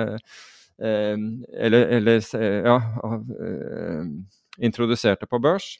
Eh, 0.82 1.18
eller, 1.58 1.88
eller 1.98 2.36
ja, 2.66 2.76
eh, 3.46 4.06
introduserte 4.58 5.28
på 5.28 5.40
børs. 5.40 5.78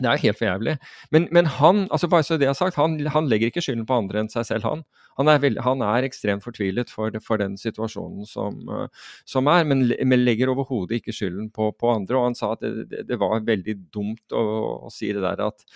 Det 0.00 0.08
er 0.08 0.22
helt 0.22 0.38
for 0.38 0.46
jævlig. 0.48 0.76
Men, 1.12 1.28
men, 1.34 1.46
han 1.58 1.82
altså 1.90 2.08
bare 2.08 2.24
så 2.24 2.38
det 2.40 2.48
har 2.48 2.56
sagt, 2.56 2.78
han, 2.80 2.96
han, 3.12 3.28
legger 3.28 3.50
ikke 3.50 3.62
skylden 3.64 3.86
på 3.88 3.98
andre 4.00 4.22
enn 4.22 4.32
seg 4.32 4.46
selv, 4.48 4.64
han. 4.64 4.84
Han 5.20 5.28
er, 5.28 5.40
veld, 5.42 5.60
han 5.64 5.84
er 5.84 6.06
ekstremt 6.06 6.44
fortvilet 6.44 6.92
for, 6.92 7.12
for 7.24 7.40
den 7.42 7.58
situasjonen 7.60 8.24
som, 8.28 8.62
uh, 8.70 9.12
som 9.28 9.50
er, 9.52 9.66
men, 9.68 9.90
men 10.08 10.24
legger 10.24 10.52
overhodet 10.52 11.00
ikke 11.00 11.14
skylden 11.16 11.50
på, 11.52 11.70
på, 11.76 11.92
andre. 11.92 12.16
Og 12.16 12.30
han 12.30 12.38
sa 12.38 12.54
at 12.56 12.64
det, 12.64 13.04
det, 13.10 13.20
var 13.20 13.44
veldig 13.44 13.76
dumt 13.92 14.36
å, 14.36 14.44
å, 14.88 14.92
si 14.94 15.12
det 15.12 15.24
der 15.26 15.44
at, 15.50 15.66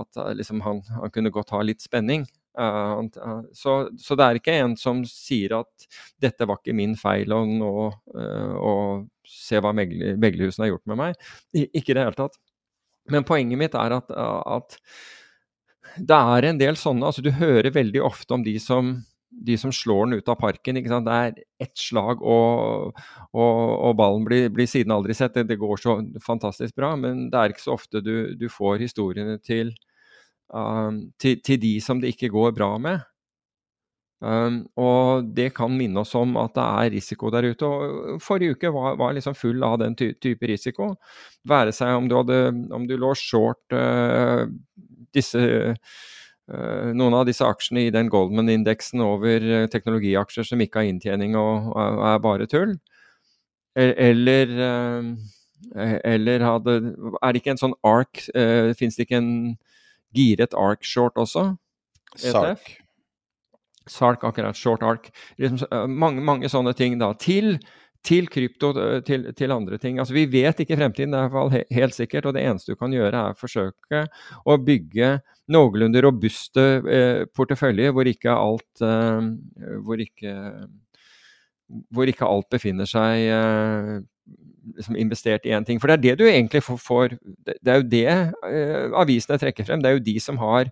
at 0.00 0.22
liksom 0.38 0.64
han, 0.64 0.82
han, 0.96 1.12
kunne 1.12 1.34
godt 1.34 1.52
ha 1.56 1.60
litt 1.66 1.84
spenning. 1.84 2.24
Uh, 2.58 3.04
så, 3.54 3.76
så, 4.00 4.16
det 4.18 4.24
er 4.24 4.40
ikke 4.40 4.56
en 4.64 4.74
som 4.80 5.04
sier 5.06 5.60
at 5.60 5.88
'dette 6.18 6.48
var 6.48 6.58
ikke 6.58 6.74
min 6.74 6.96
feil', 6.98 7.36
og 7.36 7.52
nå 7.60 7.72
uh, 8.16 8.56
og 8.56 9.06
se 9.28 9.60
hva 9.60 9.74
megler, 9.76 10.16
meglerhusene 10.20 10.66
har 10.66 10.72
gjort 10.72 10.88
med 10.88 11.00
meg. 11.02 11.26
Ikke 11.52 11.92
i 11.92 11.98
det 11.98 12.06
hele 12.06 12.16
tatt. 12.16 12.38
Men 13.12 13.26
poenget 13.28 13.60
mitt 13.60 13.76
er 13.78 13.94
at, 13.98 14.10
at, 14.12 14.78
det 15.98 16.18
er 16.18 16.48
en 16.48 16.58
del 16.60 16.76
sånne 16.78 17.08
altså 17.08 17.24
Du 17.24 17.30
hører 17.34 17.72
veldig 17.74 18.02
ofte 18.04 18.36
om 18.36 18.44
de 18.44 18.54
som, 18.62 18.92
de 19.30 19.56
som 19.58 19.72
slår 19.74 20.06
den 20.06 20.20
ut 20.20 20.30
av 20.30 20.38
parken. 20.40 20.78
Det 20.78 21.16
er 21.16 21.38
ett 21.60 21.76
slag, 21.78 22.22
og, 22.22 22.94
og, 23.32 23.58
og 23.88 23.96
ballen 23.98 24.26
blir, 24.28 24.48
blir, 24.54 24.68
siden 24.70 24.94
aldri 24.94 25.16
sett. 25.16 25.34
Det, 25.34 25.48
det, 25.48 25.60
går 25.60 25.82
så 25.82 25.98
fantastisk 26.24 26.76
bra, 26.78 26.94
men 27.00 27.28
det 27.32 27.40
er 27.40 27.54
ikke 27.54 27.66
så 27.66 27.76
ofte 27.78 28.04
du, 28.04 28.34
du 28.38 28.48
får 28.52 28.84
historiene 28.84 29.38
til 29.42 29.74
um, 30.52 31.08
til, 31.20 31.40
til, 31.44 31.60
de 31.60 31.78
som 31.84 32.00
det 32.00 32.14
ikke 32.14 32.32
går 32.34 32.54
bra 32.56 32.74
med. 32.82 33.04
Um, 34.18 34.64
og 34.74 35.28
det 35.30 35.52
kan 35.54 35.70
minne 35.78 36.02
oss 36.02 36.16
om 36.18 36.32
at 36.42 36.56
det 36.56 36.64
er 36.66 36.92
risiko 36.96 37.30
der 37.30 37.46
ute. 37.52 37.66
og 37.66 38.22
Forrige 38.22 38.56
uke 38.56 38.72
var, 38.74 38.96
var 38.98 39.14
liksom 39.14 39.36
full 39.38 39.62
av 39.62 39.78
den 39.82 39.94
ty 39.98 40.10
type 40.18 40.46
risiko. 40.50 40.94
Være 41.46 41.74
seg 41.74 41.94
om 41.94 42.08
du, 42.10 42.16
hadde, 42.18 42.40
om 42.74 42.86
du 42.88 42.96
lå 42.98 43.12
short 43.18 43.76
uh, 43.76 44.48
disse 45.14 45.38
uh, 45.38 46.90
noen 46.98 47.14
av 47.14 47.28
disse 47.28 47.46
aksjene 47.46 47.86
i 47.86 47.94
den 47.94 48.10
Goldman-indeksen 48.10 49.04
over 49.04 49.68
teknologiaksjer 49.70 50.48
som 50.48 50.62
ikke 50.64 50.82
har 50.82 50.90
inntjening 50.90 51.36
og, 51.38 51.70
er 51.76 52.22
bare 52.24 52.48
tull. 52.50 52.78
E-, 53.78 53.94
eller, 54.08 54.54
eller 56.08 56.42
hadde 56.42 56.78
Er 57.20 57.34
det 57.36 57.42
ikke 57.42 57.52
en 57.52 57.60
sånn 57.60 57.76
ark 57.86 58.24
Fins 58.80 58.96
det 58.96 59.04
ikke 59.04 59.20
en 59.20 59.30
giret 60.16 60.56
ark 60.56 60.88
short 60.88 61.20
også. 61.20 61.50
Sark. 62.16 62.78
Sark, 63.92 64.24
akkurat. 64.24 64.56
Short 64.56 64.82
ark. 64.86 65.10
Liksom, 65.38 65.60
eh, 65.70 65.86
mange, 65.86 66.24
mange, 66.24 66.50
sånne 66.52 66.74
ting 66.76 66.98
da. 67.00 67.12
Til, 67.18 67.56
til 68.06 68.28
krypto, 68.32 68.72
eh, 68.78 69.00
til, 69.06 69.28
til, 69.36 69.54
andre 69.54 69.78
ting. 69.78 69.98
Altså, 69.98 70.16
vi 70.16 70.26
vet 70.30 70.60
ikke 70.64 70.78
fremtiden, 70.78 71.14
det 71.14 71.20
er 71.20 71.28
i 71.28 71.32
hvert 71.32 71.38
fall 71.38 71.78
helt 71.80 71.96
sikkert. 71.96 72.28
Og 72.28 72.36
det 72.36 72.44
eneste 72.44 72.74
du 72.74 72.80
kan 72.80 72.94
gjøre, 72.94 73.14
er 73.14 73.36
å 73.36 73.38
forsøke 73.38 74.04
å 74.44 74.58
bygge 74.62 75.18
noenlunde 75.52 76.02
robuste 76.04 76.66
eh, 76.84 77.24
porteføljer 77.36 77.94
hvor 77.96 78.08
ikke 78.08 78.34
alt 78.36 78.84
eh, 78.84 79.30
hvor, 79.84 80.02
ikke, 80.02 80.34
hvor 81.94 82.10
ikke 82.10 82.28
alt 82.28 82.50
befinner 82.52 82.88
seg 82.88 83.24
eh, 83.32 83.94
liksom 84.76 84.96
investert 85.00 85.46
i 85.46 85.54
én 85.56 85.64
ting. 85.64 85.80
For 85.80 85.88
det 85.88 85.98
er 85.98 86.04
det 86.04 86.18
du 86.20 86.28
egentlig 86.28 86.62
får 86.62 87.16
Det 87.36 87.72
er 87.72 87.80
jo 87.80 87.88
det 87.88 88.08
uh, 88.44 89.00
avisene 89.00 89.38
trekker 89.40 89.64
frem. 89.64 89.82
Det 89.82 89.90
er 89.90 89.98
jo 89.98 90.06
de 90.10 90.16
som 90.20 90.38
har 90.42 90.70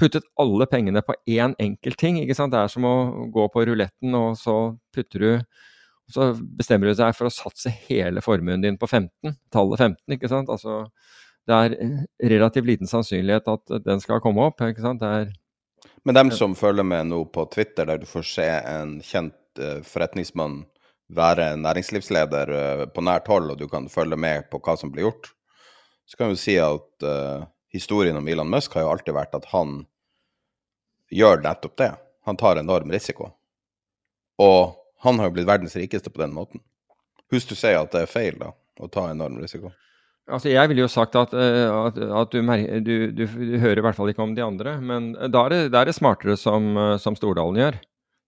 puttet 0.00 0.26
alle 0.40 0.66
pengene 0.70 1.02
på 1.04 1.14
én 1.28 1.54
enkelt 1.60 1.98
ting. 2.00 2.20
ikke 2.22 2.36
sant? 2.36 2.54
Det 2.54 2.60
er 2.60 2.72
som 2.72 2.86
å 2.88 2.94
gå 3.32 3.46
på 3.52 3.64
ruletten, 3.68 4.14
og 4.16 4.38
så 4.40 4.56
putter 4.94 5.26
du 5.26 5.58
Så 6.10 6.32
bestemmer 6.58 6.90
du 6.90 6.98
deg 6.98 7.14
for 7.14 7.28
å 7.28 7.30
satse 7.30 7.70
hele 7.86 8.18
formuen 8.18 8.64
din 8.64 8.74
på 8.74 8.88
15, 8.88 9.36
tallet 9.54 9.78
15, 9.78 10.16
ikke 10.16 10.30
sant. 10.32 10.48
Altså, 10.50 10.88
det 11.46 11.54
er 11.54 11.76
relativt 12.32 12.66
liten 12.66 12.90
sannsynlighet 12.90 13.46
at 13.46 13.76
den 13.84 14.02
skal 14.02 14.18
komme 14.18 14.42
opp. 14.48 14.58
ikke 14.58 14.82
sant? 14.82 14.98
Det 14.98 15.06
er 15.06 15.30
Men 16.02 16.18
dem 16.18 16.32
som 16.34 16.56
følger 16.58 16.82
med 16.82 17.12
nå 17.12 17.20
på 17.30 17.44
Twitter, 17.54 17.86
der 17.86 18.02
du 18.02 18.08
får 18.10 18.26
se 18.26 18.48
en 18.48 18.98
kjent 19.06 19.62
uh, 19.62 19.84
forretningsmann 19.86 20.64
være 21.14 21.52
næringslivsleder 21.62 22.50
uh, 22.50 22.84
på 22.90 23.06
nært 23.06 23.30
hold, 23.30 23.54
og 23.54 23.62
du 23.62 23.68
kan 23.70 23.86
følge 23.86 24.18
med 24.18 24.50
på 24.50 24.58
hva 24.58 24.74
som 24.80 24.90
blir 24.90 25.06
gjort, 25.06 25.30
så 26.10 26.18
kan 26.18 26.34
vi 26.34 26.42
si 26.42 26.58
at 26.58 27.06
uh, 27.06 27.46
historien 27.72 28.18
om 28.18 28.28
Elon 28.28 28.50
Musk 28.50 28.74
har 28.74 28.86
jo 28.86 28.92
alltid 28.94 29.16
vært 29.16 29.36
at 29.38 29.48
han 29.54 29.84
gjør 31.10 31.42
nettopp 31.44 31.76
det. 31.80 31.92
Han 32.28 32.38
tar 32.38 32.60
enorm 32.60 32.90
risiko. 32.92 33.30
Og 34.40 34.76
han 35.04 35.20
har 35.20 35.30
jo 35.30 35.36
blitt 35.36 35.48
verdens 35.48 35.76
rikeste 35.78 36.12
på 36.12 36.22
den 36.22 36.34
måten. 36.36 36.62
Husk 37.32 37.50
du 37.50 37.56
sier 37.58 37.80
at 37.80 37.92
det 37.94 38.04
er 38.04 38.10
feil, 38.10 38.36
da, 38.40 38.52
å 38.80 38.90
ta 38.90 39.08
enorm 39.10 39.38
risiko. 39.40 39.72
Altså, 40.30 40.50
jeg 40.52 40.70
ville 40.70 40.84
jo 40.84 40.90
sagt 40.90 41.16
at, 41.18 41.32
uh, 41.34 41.86
at, 41.88 41.96
at 41.98 42.34
du, 42.34 42.42
du, 42.84 42.94
du, 43.16 43.24
hører 43.58 43.80
i 43.80 43.84
hvert 43.86 43.96
fall 43.98 44.12
ikke 44.12 44.22
om 44.22 44.34
de 44.36 44.44
andre, 44.44 44.76
men 44.78 45.12
da 45.32 45.46
er 45.46 45.54
det, 45.54 45.62
er 45.74 45.88
det 45.88 45.96
smartere 45.96 46.36
som, 46.38 46.76
som 47.02 47.16
Stordalen 47.18 47.58
gjør 47.58 47.80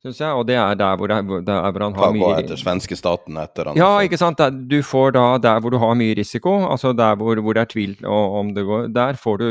syns 0.03 0.21
jeg. 0.21 0.35
Og 0.35 0.47
det 0.49 0.57
er 0.59 0.77
der 0.79 0.99
hvor, 0.99 1.11
det, 1.11 1.47
der 1.47 1.71
hvor 1.71 1.85
han 1.85 1.97
har 1.97 2.13
mye 2.15 2.25
Gå 2.25 2.33
etter 2.41 2.61
svenske 2.61 2.99
staten 2.99 3.39
etter 3.41 3.71
han 3.71 3.79
Ja, 3.79 3.91
ikke 4.05 4.19
sant. 4.21 4.43
Du 4.69 4.79
får 4.87 5.15
da 5.17 5.25
der 5.43 5.63
hvor 5.63 5.75
du 5.75 5.79
har 5.83 5.95
mye 5.99 6.17
risiko, 6.19 6.57
altså 6.67 6.93
der 6.97 7.17
hvor, 7.21 7.39
hvor 7.39 7.57
det 7.57 7.63
er 7.63 7.73
tvil 7.73 7.97
om 8.07 8.53
det 8.57 8.67
går 8.69 8.91
Der 8.95 9.19
får 9.21 9.39
du 9.39 9.49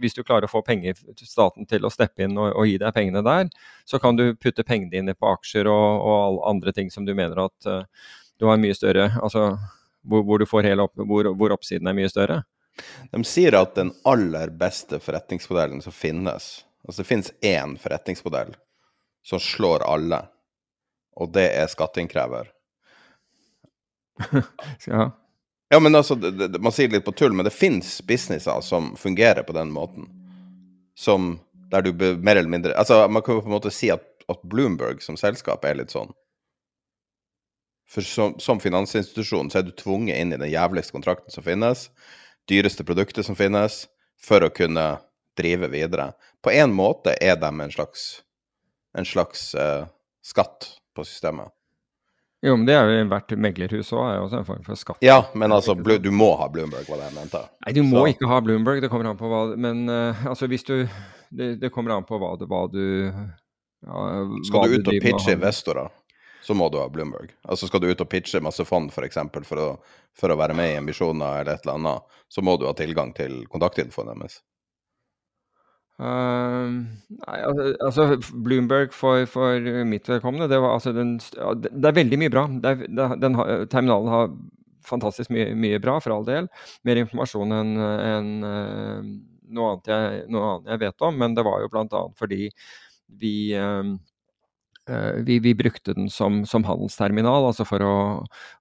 Hvis 0.00 0.16
du 0.16 0.22
klarer 0.24 0.48
å 0.48 0.52
få 0.52 0.64
penger 0.66 0.96
til 0.96 1.28
staten 1.28 1.68
til 1.68 1.84
å 1.84 1.92
steppe 1.92 2.24
inn 2.26 2.36
og, 2.38 2.52
og, 2.54 2.66
gi 2.66 2.78
deg 2.82 2.94
pengene 2.96 3.22
der, 3.26 3.48
så 3.86 4.00
kan 4.02 4.18
du 4.18 4.34
putte 4.34 4.64
pengene 4.64 4.92
dine 4.92 5.14
på 5.14 5.30
aksjer 5.36 5.68
og, 5.70 6.02
og 6.02 6.42
andre 6.50 6.72
ting 6.72 6.90
som 6.90 7.06
du 7.06 7.14
mener 7.14 7.46
at 7.46 7.70
uh, 7.70 7.84
du 8.40 8.48
har 8.48 8.60
mye 8.60 8.74
større 8.76 9.10
Altså 9.22 9.54
hvor, 10.06 10.22
hvor, 10.22 10.38
du 10.38 10.46
får 10.46 10.70
hele 10.70 10.86
opp, 10.86 10.94
hvor, 10.96 11.32
hvor 11.34 11.52
oppsiden 11.54 11.88
er 11.90 11.96
mye 11.96 12.10
større. 12.10 12.44
De 13.10 13.22
sier 13.26 13.56
at 13.58 13.74
den 13.74 13.90
aller 14.06 14.52
beste 14.54 15.00
forretningsmodellen 15.02 15.82
som 15.84 15.94
finnes 15.94 16.62
Altså 16.86 17.02
det 17.02 17.08
finnes 17.08 17.32
én 17.42 17.72
forretningsmodell 17.82 18.52
som 19.26 19.42
slår 19.42 19.82
alle, 19.86 20.20
og 21.18 21.32
det 21.34 21.48
er 21.58 21.70
skatteinnkrever. 21.70 22.52
ja. 24.86 25.08
ja, 25.68 25.80
men 25.80 25.94
altså, 25.98 26.14
det, 26.14 26.30
det, 26.38 26.60
man 26.62 26.72
sier 26.72 26.88
det 26.88 27.00
litt 27.00 27.08
på 27.08 27.16
tull, 27.16 27.34
men 27.34 27.48
det 27.48 27.54
finnes 27.54 27.98
businesser 28.06 28.62
som 28.64 28.94
fungerer 29.00 29.42
på 29.46 29.56
den 29.56 29.72
måten. 29.74 30.06
Som 30.96 31.34
der 31.70 31.82
du 31.82 31.92
mer 31.92 32.36
eller 32.36 32.48
mindre 32.48 32.76
Altså, 32.78 33.08
man 33.08 33.22
kan 33.22 33.34
jo 33.34 33.42
på 33.42 33.50
en 33.50 33.56
måte 33.56 33.72
si 33.74 33.90
at, 33.92 34.04
at 34.30 34.44
Bloomberg 34.46 35.02
som 35.02 35.18
selskap 35.18 35.64
er 35.66 35.80
litt 35.80 35.92
sånn. 35.92 36.12
For 37.90 38.06
som, 38.06 38.34
som, 38.42 38.60
finansinstitusjon 38.62 39.50
så 39.50 39.60
er 39.60 39.66
du 39.66 39.74
tvunget 39.78 40.18
inn 40.18 40.34
i 40.34 40.38
den 40.40 40.50
jævligste 40.50 40.94
kontrakten 40.94 41.34
som 41.34 41.44
finnes, 41.46 41.88
dyreste 42.50 42.86
produktet 42.86 43.26
som 43.26 43.38
finnes, 43.38 43.84
for 44.18 44.42
å 44.42 44.50
kunne 44.50 44.96
drive 45.38 45.68
videre. 45.70 46.10
På 46.42 46.50
en 46.50 46.72
måte 46.74 47.14
er 47.22 47.36
de 47.38 47.50
en 47.50 47.74
slags, 47.74 48.22
en 48.96 49.08
slags 49.08 49.54
eh, 49.54 49.84
skatt 50.24 50.70
på 50.96 51.04
systemet. 51.04 51.52
Jo, 52.44 52.52
men 52.56 52.66
det 52.68 52.76
er 52.76 52.90
jo 52.90 53.04
hvert 53.10 53.32
meglerhus 53.40 53.90
òg, 53.96 54.02
er 54.06 54.16
jo 54.18 54.24
også 54.26 54.38
en 54.38 54.46
form 54.46 54.64
for 54.66 54.78
skatt. 54.78 55.04
Ja, 55.04 55.18
men 55.34 55.54
altså, 55.54 55.74
du 55.74 56.10
må 56.12 56.28
ha 56.38 56.48
Bloomberg, 56.52 56.88
var 56.88 57.00
det 57.00 57.08
jeg 57.08 57.16
mente. 57.16 57.42
Nei, 57.64 57.74
du 57.74 57.82
må 57.82 58.04
Så. 58.04 58.10
ikke 58.12 58.30
ha 58.30 58.40
Bloomberg, 58.44 58.82
det 58.84 58.90
kommer 58.92 59.08
an 59.10 59.18
på 59.18 59.30
hva 59.30 59.42
Men 59.56 59.86
uh, 59.88 60.26
altså, 60.28 60.48
hvis 60.52 60.66
du 60.68 60.76
det, 61.30 61.56
det, 61.62 61.70
kommer 61.74 61.96
an 61.96 62.06
på 62.06 62.20
hva, 62.20 62.34
hva 62.38 62.60
du 62.70 62.82
ja, 63.10 64.02
Skal 64.46 64.68
du 64.68 64.76
ut 64.76 64.90
og 64.92 65.00
pitche 65.02 65.34
investorer, 65.34 65.88
så 66.44 66.54
må 66.54 66.68
du 66.70 66.78
ha 66.78 66.86
Bloomberg. 66.92 67.32
Altså 67.48 67.66
Skal 67.66 67.82
du 67.82 67.88
ut 67.90 68.04
og 68.04 68.10
pitche 68.10 68.42
masse 68.44 68.64
fond, 68.68 68.92
f.eks., 68.92 68.98
for, 68.98 69.08
eksempel, 69.08 69.48
for, 69.48 69.62
å, 69.62 70.02
for 70.14 70.30
å 70.30 70.38
være 70.38 70.54
med 70.54 70.74
i 70.74 70.78
emisjoner 70.78 71.40
eller 71.40 71.56
et 71.56 71.66
eller 71.66 71.80
annet, 71.80 72.20
så 72.30 72.44
må 72.46 72.54
du 72.60 72.68
ha 72.68 72.76
tilgang 72.78 73.10
til 73.16 73.40
kontaktinfoen 73.50 74.12
deres. 74.12 74.38
Uh, 75.96 76.82
nei, 77.08 77.36
altså, 77.40 77.68
altså, 77.86 78.34
Bloomberg 78.44 78.92
for, 78.92 79.24
for 79.32 79.70
mitt 79.88 80.08
vedkommende, 80.10 80.50
det, 80.52 80.58
var, 80.60 80.76
altså, 80.76 80.92
den, 80.96 81.14
det, 81.62 81.72
er 81.72 81.96
veldig 81.96 82.20
mye 82.20 82.32
bra. 82.32 82.44
Er, 82.68 82.82
den, 82.90 83.38
terminalen 83.72 84.12
har 84.12 84.34
fantastisk 84.86 85.32
mye, 85.34 85.50
mye, 85.58 85.80
bra, 85.82 85.96
for 86.02 86.14
all 86.14 86.26
del. 86.26 86.50
Mer 86.86 87.00
informasjon 87.00 87.56
enn 87.56 87.72
en, 87.80 88.34
uh, 88.44 89.14
noe, 89.56 89.78
noe, 89.86 90.50
annet 90.50 90.74
jeg 90.74 90.84
vet 90.84 91.08
om. 91.08 91.22
Men 91.22 91.38
det 91.38 91.46
var 91.46 91.64
jo 91.64 91.72
bl.a. 91.72 92.04
fordi 92.18 92.50
vi 93.16 93.36
Eh, 93.56 93.82
vi, 95.26 95.38
vi, 95.42 95.54
brukte 95.58 95.94
den 95.96 96.10
som, 96.12 96.44
som 96.46 96.64
handelsterminal, 96.66 97.48
altså 97.48 97.66
for 97.66 97.82
å, 97.82 97.96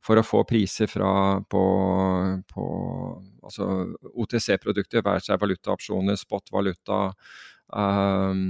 for 0.06 0.18
å, 0.18 0.26
få 0.26 0.44
priser 0.50 0.90
fra, 0.90 1.10
på, 1.52 1.64
på 2.50 2.66
altså 3.46 3.68
OTC-produkter, 4.14 5.06
være 5.06 5.24
seg 5.26 5.42
valutaopsjoner, 5.42 6.18
spot-valuta, 6.20 7.02
um, 7.78 8.46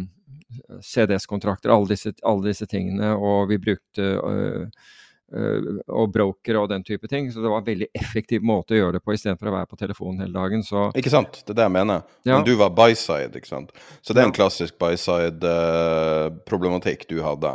eh, 0.55 0.79
CDS-kontrakter, 0.79 1.73
alle, 1.75 1.97
alle, 2.23 2.47
disse 2.47 2.67
tingene. 2.71 3.11
Og 3.19 3.49
vi 3.51 3.59
brukte 3.67 4.11
uh, 4.23 4.88
og 5.36 6.13
broker 6.13 6.56
og 6.62 6.69
den 6.71 6.84
type 6.88 7.08
ting. 7.12 7.28
Så 7.32 7.38
det 7.43 7.50
var 7.52 7.60
en 7.62 7.67
veldig 7.67 7.89
effektiv 7.98 8.41
måte 8.45 8.74
å 8.76 8.78
gjøre 8.80 8.95
det 8.98 9.04
på, 9.04 9.13
istedenfor 9.15 9.48
å 9.52 9.58
være 9.58 9.71
på 9.71 9.80
telefonen 9.80 10.21
hele 10.24 10.38
dagen. 10.38 10.62
Så, 10.63 10.80
ikke 10.98 11.13
sant, 11.13 11.34
det 11.43 11.52
er 11.54 11.58
det 11.60 11.67
jeg 11.67 11.76
mener. 11.76 12.00
Ja. 12.24 12.34
Men 12.36 12.48
du 12.48 12.54
var 12.60 12.78
byside, 12.78 13.36
ikke 13.36 13.52
sant. 13.52 13.69
Så 14.02 14.10
det 14.13 14.19
er 14.21 14.28
en 14.30 14.36
klassisk 14.36 14.74
byside-problematikk 14.82 17.02
du 17.12 17.17
hadde. 17.26 17.52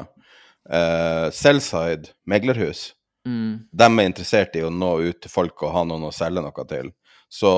Uh, 0.70 1.26
Sellside, 1.34 2.04
meglerhus, 2.28 2.80
mm. 3.26 3.52
de 3.72 3.84
er 3.88 4.06
interessert 4.06 4.56
i 4.58 4.66
å 4.66 4.70
nå 4.70 4.92
ut 5.08 5.18
til 5.24 5.30
folk 5.32 5.56
og 5.64 5.74
ha 5.74 5.82
noen 5.88 6.04
å 6.10 6.12
selge 6.14 6.40
noe 6.44 6.64
til. 6.70 6.86
Så 7.32 7.50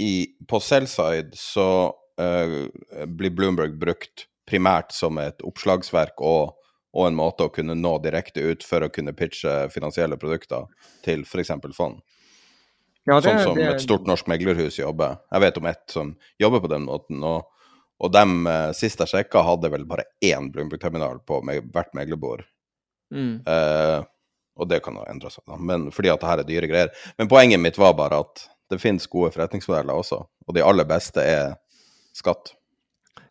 i, 0.00 0.26
på 0.48 0.60
Sellside 0.62 1.30
så 1.38 1.94
uh, 1.94 2.66
blir 3.06 3.30
Bloomberg 3.34 3.72
brukt 3.78 4.26
primært 4.48 4.92
som 4.96 5.18
et 5.22 5.42
oppslagsverk 5.44 6.20
og, 6.24 6.54
og, 6.98 7.06
en 7.06 7.18
måte 7.18 7.46
å 7.46 7.52
kunne 7.54 7.76
nå 7.78 7.92
direkte 8.02 8.42
ut 8.42 8.64
for 8.66 8.82
å 8.82 8.90
kunne 8.92 9.14
pitche 9.16 9.68
finansielle 9.70 10.18
produkter 10.18 10.66
til 11.06 11.22
f.eks. 11.22 11.54
fond. 11.76 12.00
Ja, 13.08 13.20
det, 13.20 13.28
sånn 13.28 13.44
som 13.44 13.56
det, 13.56 13.68
et 13.70 13.84
stort 13.84 14.08
norsk 14.08 14.26
meglerhus 14.28 14.80
jobber. 14.80 15.22
Jeg 15.30 15.46
vet 15.46 15.60
om 15.62 15.70
ett 15.70 15.84
som 15.94 16.10
jobber 16.42 16.64
på 16.64 16.72
den 16.74 16.84
måten. 16.88 17.22
og 17.24 17.46
og 17.98 18.12
de 18.14 18.22
eh, 18.46 18.68
sist 18.78 19.00
jeg 19.02 19.10
sjekka, 19.10 19.42
hadde 19.42 19.70
vel 19.72 19.86
bare 19.88 20.06
én 20.24 20.52
Bloomberg-terminal 20.54 21.18
på 21.26 21.40
hvert 21.42 21.96
meglerbord. 21.98 22.44
Mm. 23.14 23.40
Uh, 23.48 24.04
og 24.60 24.68
det 24.68 24.82
kan 24.84 24.98
jo 24.98 25.06
endre 25.08 25.30
seg, 25.32 25.42
da. 25.48 25.56
Men, 25.56 25.88
fordi 25.94 26.10
at 26.12 26.22
det 26.22 26.28
her 26.28 26.42
er 26.42 26.48
dyre 26.48 26.68
greier. 26.70 26.92
Men 27.18 27.30
poenget 27.30 27.62
mitt 27.62 27.78
var 27.80 27.96
bare 27.98 28.20
at 28.22 28.44
det 28.70 28.80
finnes 28.82 29.08
gode 29.10 29.32
forretningsmodeller 29.34 29.96
også, 29.96 30.20
og 30.46 30.54
de 30.54 30.64
aller 30.64 30.86
beste 30.88 31.24
er 31.24 31.56
skatt. 32.16 32.52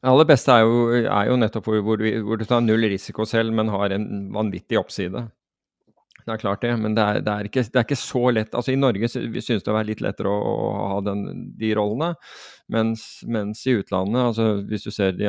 Det 0.08 0.12
aller 0.14 0.28
beste 0.30 0.54
er 0.56 0.62
jo, 0.64 0.84
er 0.96 1.28
jo 1.28 1.34
nettopp 1.36 1.66
hvor, 1.68 1.82
hvor, 1.84 2.02
hvor, 2.24 2.40
du 2.40 2.48
tar 2.48 2.62
null 2.64 2.86
risiko 2.88 3.26
selv, 3.28 3.52
men 3.52 3.68
har 3.68 3.92
en 3.92 4.06
vanvittig 4.32 4.78
oppside. 4.80 5.26
Det 6.22 6.32
er 6.32 6.40
klart 6.40 6.64
det, 6.64 6.70
men 6.80 6.96
det 6.96 7.04
er, 7.04 7.20
det 7.26 7.34
er, 7.34 7.50
ikke, 7.50 7.66
det 7.68 7.82
er 7.82 7.84
ikke, 7.84 7.98
så 8.00 8.22
lett. 8.32 8.56
Altså 8.56 8.72
I 8.72 8.80
Norge 8.80 9.10
synes 9.12 9.66
det 9.66 9.68
å 9.68 9.76
være 9.76 9.90
litt 9.90 10.06
lettere 10.06 10.32
å, 10.32 10.54
å 10.54 10.88
ha 10.94 11.02
den, 11.04 11.26
de 11.60 11.74
rollene, 11.76 12.14
mens, 12.72 13.04
mens, 13.28 13.66
i 13.68 13.76
utlandet, 13.82 14.22
altså 14.30 14.48
hvis 14.72 14.88
du 14.88 14.94
ser 14.96 15.20
de 15.20 15.28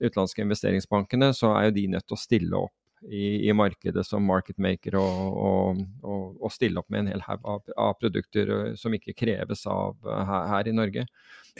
utenlandske 0.00 0.46
investeringsbankene, 0.48 1.30
så 1.36 1.52
er 1.58 1.68
jo 1.68 1.76
de 1.82 1.86
nødt 1.98 2.08
til 2.08 2.16
å 2.16 2.22
stille 2.24 2.64
opp 2.64 3.04
i, 3.04 3.22
i, 3.50 3.52
markedet 3.52 4.08
som 4.08 4.24
marketmaker 4.32 4.96
og, 4.96 5.22
og, 5.44 5.86
og, 6.00 6.26
og, 6.40 6.50
stille 6.56 6.80
opp 6.80 6.88
med 6.88 7.04
en 7.04 7.14
hel 7.18 7.28
haug 7.28 7.44
av, 7.44 7.62
av, 7.76 7.94
produkter 8.00 8.56
eh, 8.56 8.74
som 8.80 8.96
ikke 8.96 9.18
kreves 9.26 9.68
av 9.68 9.96
eh, 10.08 10.26
her, 10.32 10.50
her, 10.56 10.72
i 10.72 10.76
Norge. 10.84 11.08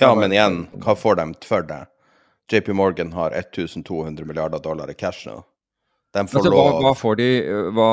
Ja, 0.00 0.14
men 0.16 0.32
igjen, 0.32 0.62
hva 0.80 0.96
får 0.96 1.20
de 1.20 1.32
for 1.44 1.68
det? 1.68 1.84
JP 2.50 2.72
Morgan 2.76 3.12
har 3.14 3.34
1200 3.36 4.26
milliarder 4.26 4.62
dollar 4.62 4.90
i 4.90 4.96
cash 4.98 5.28
nå. 5.28 5.40
Altså, 6.10 6.40
hva, 6.50 6.62
hva, 6.82 6.90
får 6.98 7.18
de, 7.20 7.26
hva, 7.70 7.90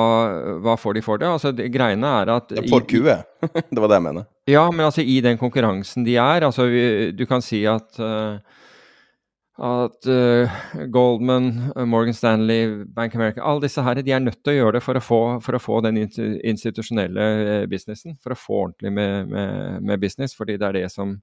hva, 0.66 0.74
får 0.82 0.96
de, 0.98 1.02
for 1.06 1.22
det? 1.22 1.28
Altså, 1.30 1.52
det, 1.54 1.68
greiene 1.70 2.10
er 2.24 2.32
at 2.34 2.50
De 2.50 2.64
får 2.66 2.88
QE, 2.90 3.18
det 3.46 3.78
var 3.78 3.92
det 3.92 4.00
jeg 4.00 4.06
mener. 4.08 4.26
Ja, 4.50 4.64
men 4.74 4.88
altså 4.88 5.06
i 5.06 5.20
den 5.22 5.38
konkurransen 5.38 6.08
de 6.08 6.16
er, 6.18 6.48
altså 6.48 6.66
du 7.14 7.26
kan 7.30 7.46
si 7.46 7.62
at 7.70 8.00
uh, 8.02 8.40
at 9.58 10.06
uh, 10.06 10.58
Goldman, 10.94 11.72
Morgan 11.90 12.14
Stanley, 12.14 12.84
Bank 12.86 13.16
America 13.16 13.42
Alle 13.42 13.62
disse 13.62 13.82
her, 13.82 14.02
de 14.02 14.12
er 14.14 14.22
nødt 14.22 14.44
til 14.44 14.54
å 14.54 14.58
gjøre 14.58 14.78
det 14.78 14.84
for 14.86 15.00
å 15.00 15.02
få, 15.02 15.22
for 15.42 15.58
å 15.58 15.62
få 15.62 15.80
den 15.82 15.98
institusjonelle 16.04 17.26
eh, 17.46 17.64
businessen. 17.70 18.20
For 18.22 18.36
å 18.36 18.38
få 18.38 18.60
ordentlig 18.68 18.92
med, 18.94 19.32
med, 19.34 19.82
med 19.82 20.00
business. 20.00 20.38
fordi 20.38 20.60
det 20.62 20.68
er 20.68 20.78
det 20.78 20.92
som 20.94 21.18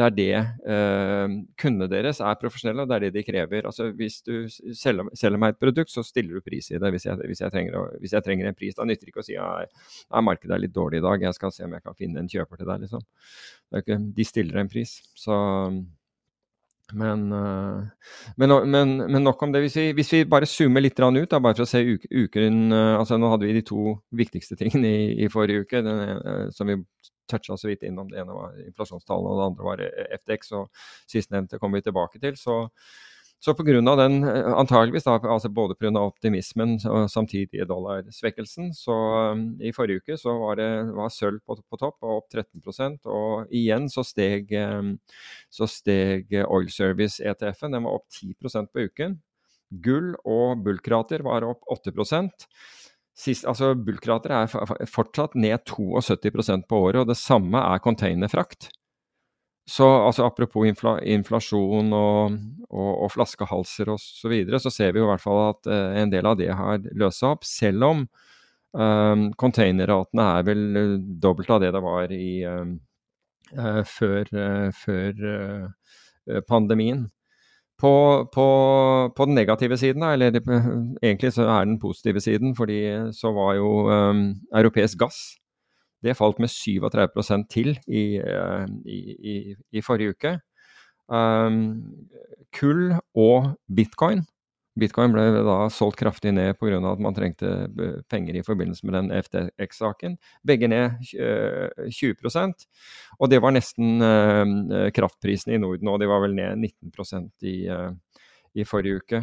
det 0.00 0.06
er 0.06 0.14
det 0.16 0.72
eh, 0.72 1.34
Kundene 1.60 1.88
deres 1.92 2.22
er 2.24 2.38
profesjonelle, 2.40 2.86
og 2.86 2.90
det 2.90 2.96
er 2.96 3.04
det 3.06 3.12
de 3.18 3.24
krever. 3.26 3.68
Altså, 3.68 3.90
hvis 3.96 4.20
du 4.24 4.48
selger, 4.48 5.10
selger, 5.18 5.40
meg 5.40 5.54
et 5.54 5.60
produkt, 5.60 5.92
så 5.92 6.04
stiller 6.06 6.38
du 6.38 6.46
pris 6.46 6.70
i 6.72 6.80
det 6.80 6.92
hvis 6.94 7.06
jeg, 7.08 7.20
hvis 7.28 7.44
jeg, 7.44 7.52
trenger, 7.52 7.98
hvis 8.00 8.16
jeg 8.16 8.26
trenger, 8.26 8.48
en 8.48 8.58
pris. 8.58 8.76
Da 8.78 8.88
nytter 8.88 9.06
det 9.06 9.14
ikke 9.14 9.24
å 9.24 9.28
si 9.28 9.36
at 9.36 10.24
markedet 10.24 10.56
er 10.56 10.64
litt 10.64 10.76
dårlig 10.76 11.02
i 11.02 11.06
dag, 11.06 11.28
jeg 11.28 11.36
skal 11.36 11.54
se 11.54 11.68
om 11.68 11.76
jeg 11.76 11.84
kan 11.84 11.98
finne 11.98 12.24
en 12.24 12.32
kjøper 12.32 12.60
til 12.60 12.72
deg. 12.72 12.86
Liksom. 12.86 13.06
Ikke, 13.80 14.02
de 14.16 14.26
stiller 14.26 14.62
en 14.62 14.72
pris. 14.72 14.96
Så 15.18 15.36
men, 16.92 17.32
eh, 17.32 17.82
men, 18.36 18.54
men, 18.70 18.96
men, 19.04 19.22
nok 19.22 19.42
om 19.42 19.52
det. 19.52 19.62
Hvis 19.66 19.76
vi, 19.78 19.86
hvis 19.98 20.12
vi 20.14 20.24
bare 20.28 20.48
zoomer 20.48 20.82
litt 20.82 20.98
ut, 20.98 21.30
da, 21.30 21.38
bare 21.38 21.54
for 21.54 21.66
å 21.66 21.70
se 21.70 21.82
uken 21.84 22.72
eh, 22.72 22.96
altså 22.98 23.18
Nå 23.20 23.30
hadde 23.30 23.46
vi 23.46 23.58
de 23.60 23.64
to 23.66 23.98
viktigste 24.16 24.58
tingene 24.58 24.90
i, 24.90 25.08
i 25.24 25.30
forrige 25.32 25.66
uke, 25.66 25.84
den, 25.86 26.02
eh, 26.18 26.46
som 26.54 26.70
vi 26.70 26.80
toucha 27.30 27.56
så 27.58 27.70
vidt 27.70 27.86
innom. 27.86 28.10
Det 28.10 28.20
ene 28.22 28.36
var 28.36 28.58
inflasjonstallene, 28.66 29.30
og 29.30 29.38
det 29.40 29.46
andre 29.50 29.68
var 29.70 29.84
FTX. 30.22 30.52
og 30.58 30.82
Sistnevnte 31.10 31.60
kommer 31.62 31.80
vi 31.80 31.88
tilbake 31.90 32.22
til. 32.22 32.36
så 32.40 32.66
så 33.40 33.54
pga. 33.54 33.96
den, 33.96 34.24
eh, 34.24 34.52
antageligvis 34.52 35.04
da, 35.04 35.14
altså 35.16 35.48
både 35.48 35.74
pga. 35.74 35.96
optimismen 35.96 36.74
og 36.84 37.08
samtidig 37.10 37.64
dollarsvekkelsen, 37.68 38.74
så 38.76 38.96
um, 39.32 39.56
i 39.60 39.72
forrige 39.72 40.02
uke 40.02 40.18
så 40.20 40.34
var 40.36 40.56
det 40.60 40.92
var 40.92 41.08
sølv 41.08 41.40
på, 41.46 41.56
på, 41.56 41.78
topp 41.80 42.04
og 42.04 42.18
opp 42.18 42.28
13% 42.28 43.08
og 43.08 43.48
igjen 43.48 43.88
så 43.88 44.04
steg, 44.04 44.52
um, 44.52 44.98
så 45.48 45.64
steg 45.64 46.28
Oil 46.44 46.68
Service 46.68 47.16
ETF-en, 47.24 47.78
den 47.78 47.88
var 47.88 47.96
opp 47.96 48.12
10% 48.12 48.68
på 48.74 48.84
uken. 48.90 49.16
Gull 49.70 50.12
og 50.28 50.60
bullkrater 50.66 51.24
var 51.24 51.46
opp 51.48 51.64
8 51.72 51.96
Sist, 53.18 53.44
altså 53.48 53.74
Bulkrater 53.74 54.32
er 54.32 54.86
fortsatt 54.88 55.34
ned 55.36 55.66
72% 55.68 56.66
på 56.70 56.84
året, 56.86 57.02
og 57.02 57.10
det 57.10 57.18
samme 57.20 57.60
er 57.60 57.82
containerfrakt. 57.84 58.70
Så 59.70 59.86
altså, 59.86 60.24
apropos 60.26 60.66
infla, 60.66 60.96
inflasjon 61.06 61.92
og, 61.94 62.38
og, 62.70 62.90
og 63.04 63.12
flaskehalser 63.14 63.92
osv., 63.92 64.16
så, 64.22 64.30
videre, 64.32 64.58
så 64.62 64.72
ser 64.72 64.94
vi 64.94 65.02
jo 65.02 65.06
i 65.06 65.10
hvert 65.12 65.22
fall 65.22 65.42
at 65.50 65.70
uh, 65.70 66.00
en 66.00 66.10
del 66.10 66.26
av 66.26 66.38
det 66.40 66.48
har 66.56 66.80
seg 67.14 67.28
opp. 67.28 67.46
Selv 67.46 67.86
om 67.86 68.02
um, 68.72 69.28
containerratene 69.38 70.26
er 70.38 70.48
vel 70.48 70.64
uh, 70.74 70.96
dobbelt 71.22 71.52
av 71.54 71.62
det 71.62 71.70
det 71.76 71.84
var 71.86 72.16
i, 72.16 72.32
uh, 72.46 73.82
før, 73.86 74.34
før 74.80 76.42
pandemien. 76.48 77.06
På, 77.80 78.28
på, 78.34 78.46
på, 79.16 79.24
den 79.24 79.34
negative 79.34 79.76
siden, 79.80 80.02
eller 80.02 80.36
egentlig 81.02 81.32
så 81.32 81.46
er 81.48 81.64
den 81.64 81.78
positive 81.80 82.20
siden, 82.20 82.56
fordi 82.56 82.80
så 83.16 83.32
var 83.32 83.54
jo 83.56 83.70
um, 83.88 84.34
europeisk 84.52 84.98
gass 85.00 85.16
Det 86.02 86.16
falt 86.16 86.38
med 86.38 86.48
37 86.48 87.44
til 87.50 87.78
i, 87.88 88.20
i, 88.86 88.98
i, 89.32 89.54
i, 89.72 89.80
forrige 89.80 90.10
uke. 90.10 90.38
Um, 91.08 91.82
kull 92.52 92.94
og 93.14 93.58
bitcoin 93.76 94.24
Bitcoin 94.78 95.10
ble 95.10 95.24
da 95.42 95.56
solgt 95.72 95.98
kraftig 95.98 96.30
ned 96.36 96.54
pga. 96.60 96.78
at 96.92 97.02
man 97.02 97.14
trengte 97.16 97.48
penger 98.08 98.38
i 98.38 98.44
forbindelse 98.46 98.86
med 98.86 98.94
den 98.94 99.10
FTX-saken. 99.18 100.14
Begge 100.46 100.68
ned 100.70 101.00
20% 101.10 102.66
og 103.18 103.32
det 103.32 103.40
var 103.42 103.54
nesten 103.56 104.00
kraftprisene 104.94 105.56
i 105.56 105.60
Norden, 105.60 105.90
og 105.90 106.00
de 106.00 106.08
var 106.10 106.22
vel 106.22 106.36
ned 106.38 106.70
19% 106.70 107.50
i, 107.50 107.56
i 108.54 108.66
forrige 108.68 109.02
uke. 109.02 109.20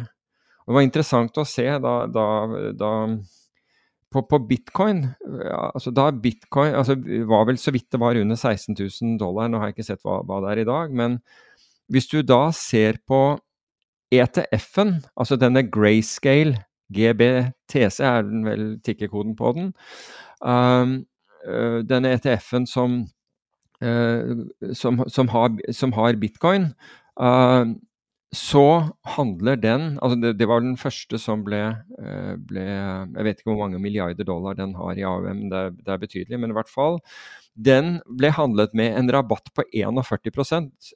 Og 0.68 0.72
det 0.72 0.76
var 0.76 0.86
interessant 0.86 1.40
å 1.40 1.46
se 1.48 1.66
da, 1.80 1.94
da, 2.12 2.28
da 2.76 2.92
på, 4.12 4.22
på, 4.28 4.38
bitcoin 4.48 5.02
altså 5.24 5.92
Da 5.96 6.10
bitcoin 6.12 6.76
altså 6.76 6.96
var 7.28 7.46
vel 7.48 7.58
så 7.60 7.72
vidt 7.74 7.90
det 7.92 8.00
var 8.00 8.20
under 8.20 8.36
16 8.36 8.76
000 8.76 9.18
dollar, 9.20 9.48
nå 9.48 9.60
har 9.60 9.70
jeg 9.70 9.78
ikke 9.78 9.88
sett 9.90 10.04
hva, 10.04 10.20
hva 10.28 10.42
det 10.44 10.52
er 10.52 10.62
i 10.62 10.68
dag, 10.68 10.92
men 10.92 11.18
hvis 11.88 12.08
du 12.12 12.20
da 12.20 12.50
ser 12.52 13.00
på 13.08 13.38
ETF-en, 14.12 14.94
altså 15.16 15.36
denne 15.36 15.64
grayscale, 15.70 16.62
GBTC 16.88 18.00
er 18.00 18.22
den 18.24 18.46
vel 18.46 18.68
tikkekoden 18.84 19.34
på 19.36 19.52
den, 19.56 19.72
um, 20.40 20.94
uh, 21.44 21.80
denne 21.84 22.14
ETF-en 22.16 22.64
som, 22.68 23.02
uh, 23.84 24.46
som, 24.72 25.02
som, 25.08 25.28
har, 25.34 25.58
som, 25.76 25.92
har, 25.92 26.16
bitcoin, 26.16 26.70
uh, 27.20 27.68
så 28.32 28.64
handler 29.16 29.56
den 29.56 29.98
altså 30.04 30.16
det, 30.20 30.34
det, 30.38 30.48
var 30.48 30.60
den 30.60 30.76
første 30.76 31.16
som 31.20 31.44
ble, 31.46 31.62
ble, 32.48 32.64
Jeg 32.64 33.24
vet 33.24 33.38
ikke 33.38 33.48
hvor 33.54 33.62
mange 33.62 33.80
milliarder 33.80 34.24
dollar 34.28 34.56
den 34.56 34.74
har 34.76 34.98
i 35.00 35.04
AUM, 35.08 35.46
det, 35.48 35.62
det 35.80 35.94
er 35.94 36.02
betydelig, 36.02 36.40
men 36.40 36.52
i 36.52 36.56
hvert 36.58 36.68
fall. 36.68 37.00
Den 37.56 38.02
ble 38.20 38.28
handlet 38.36 38.76
med 38.76 38.98
en 38.98 39.08
rabatt 39.16 39.48
på 39.56 39.64
41% 39.72 40.92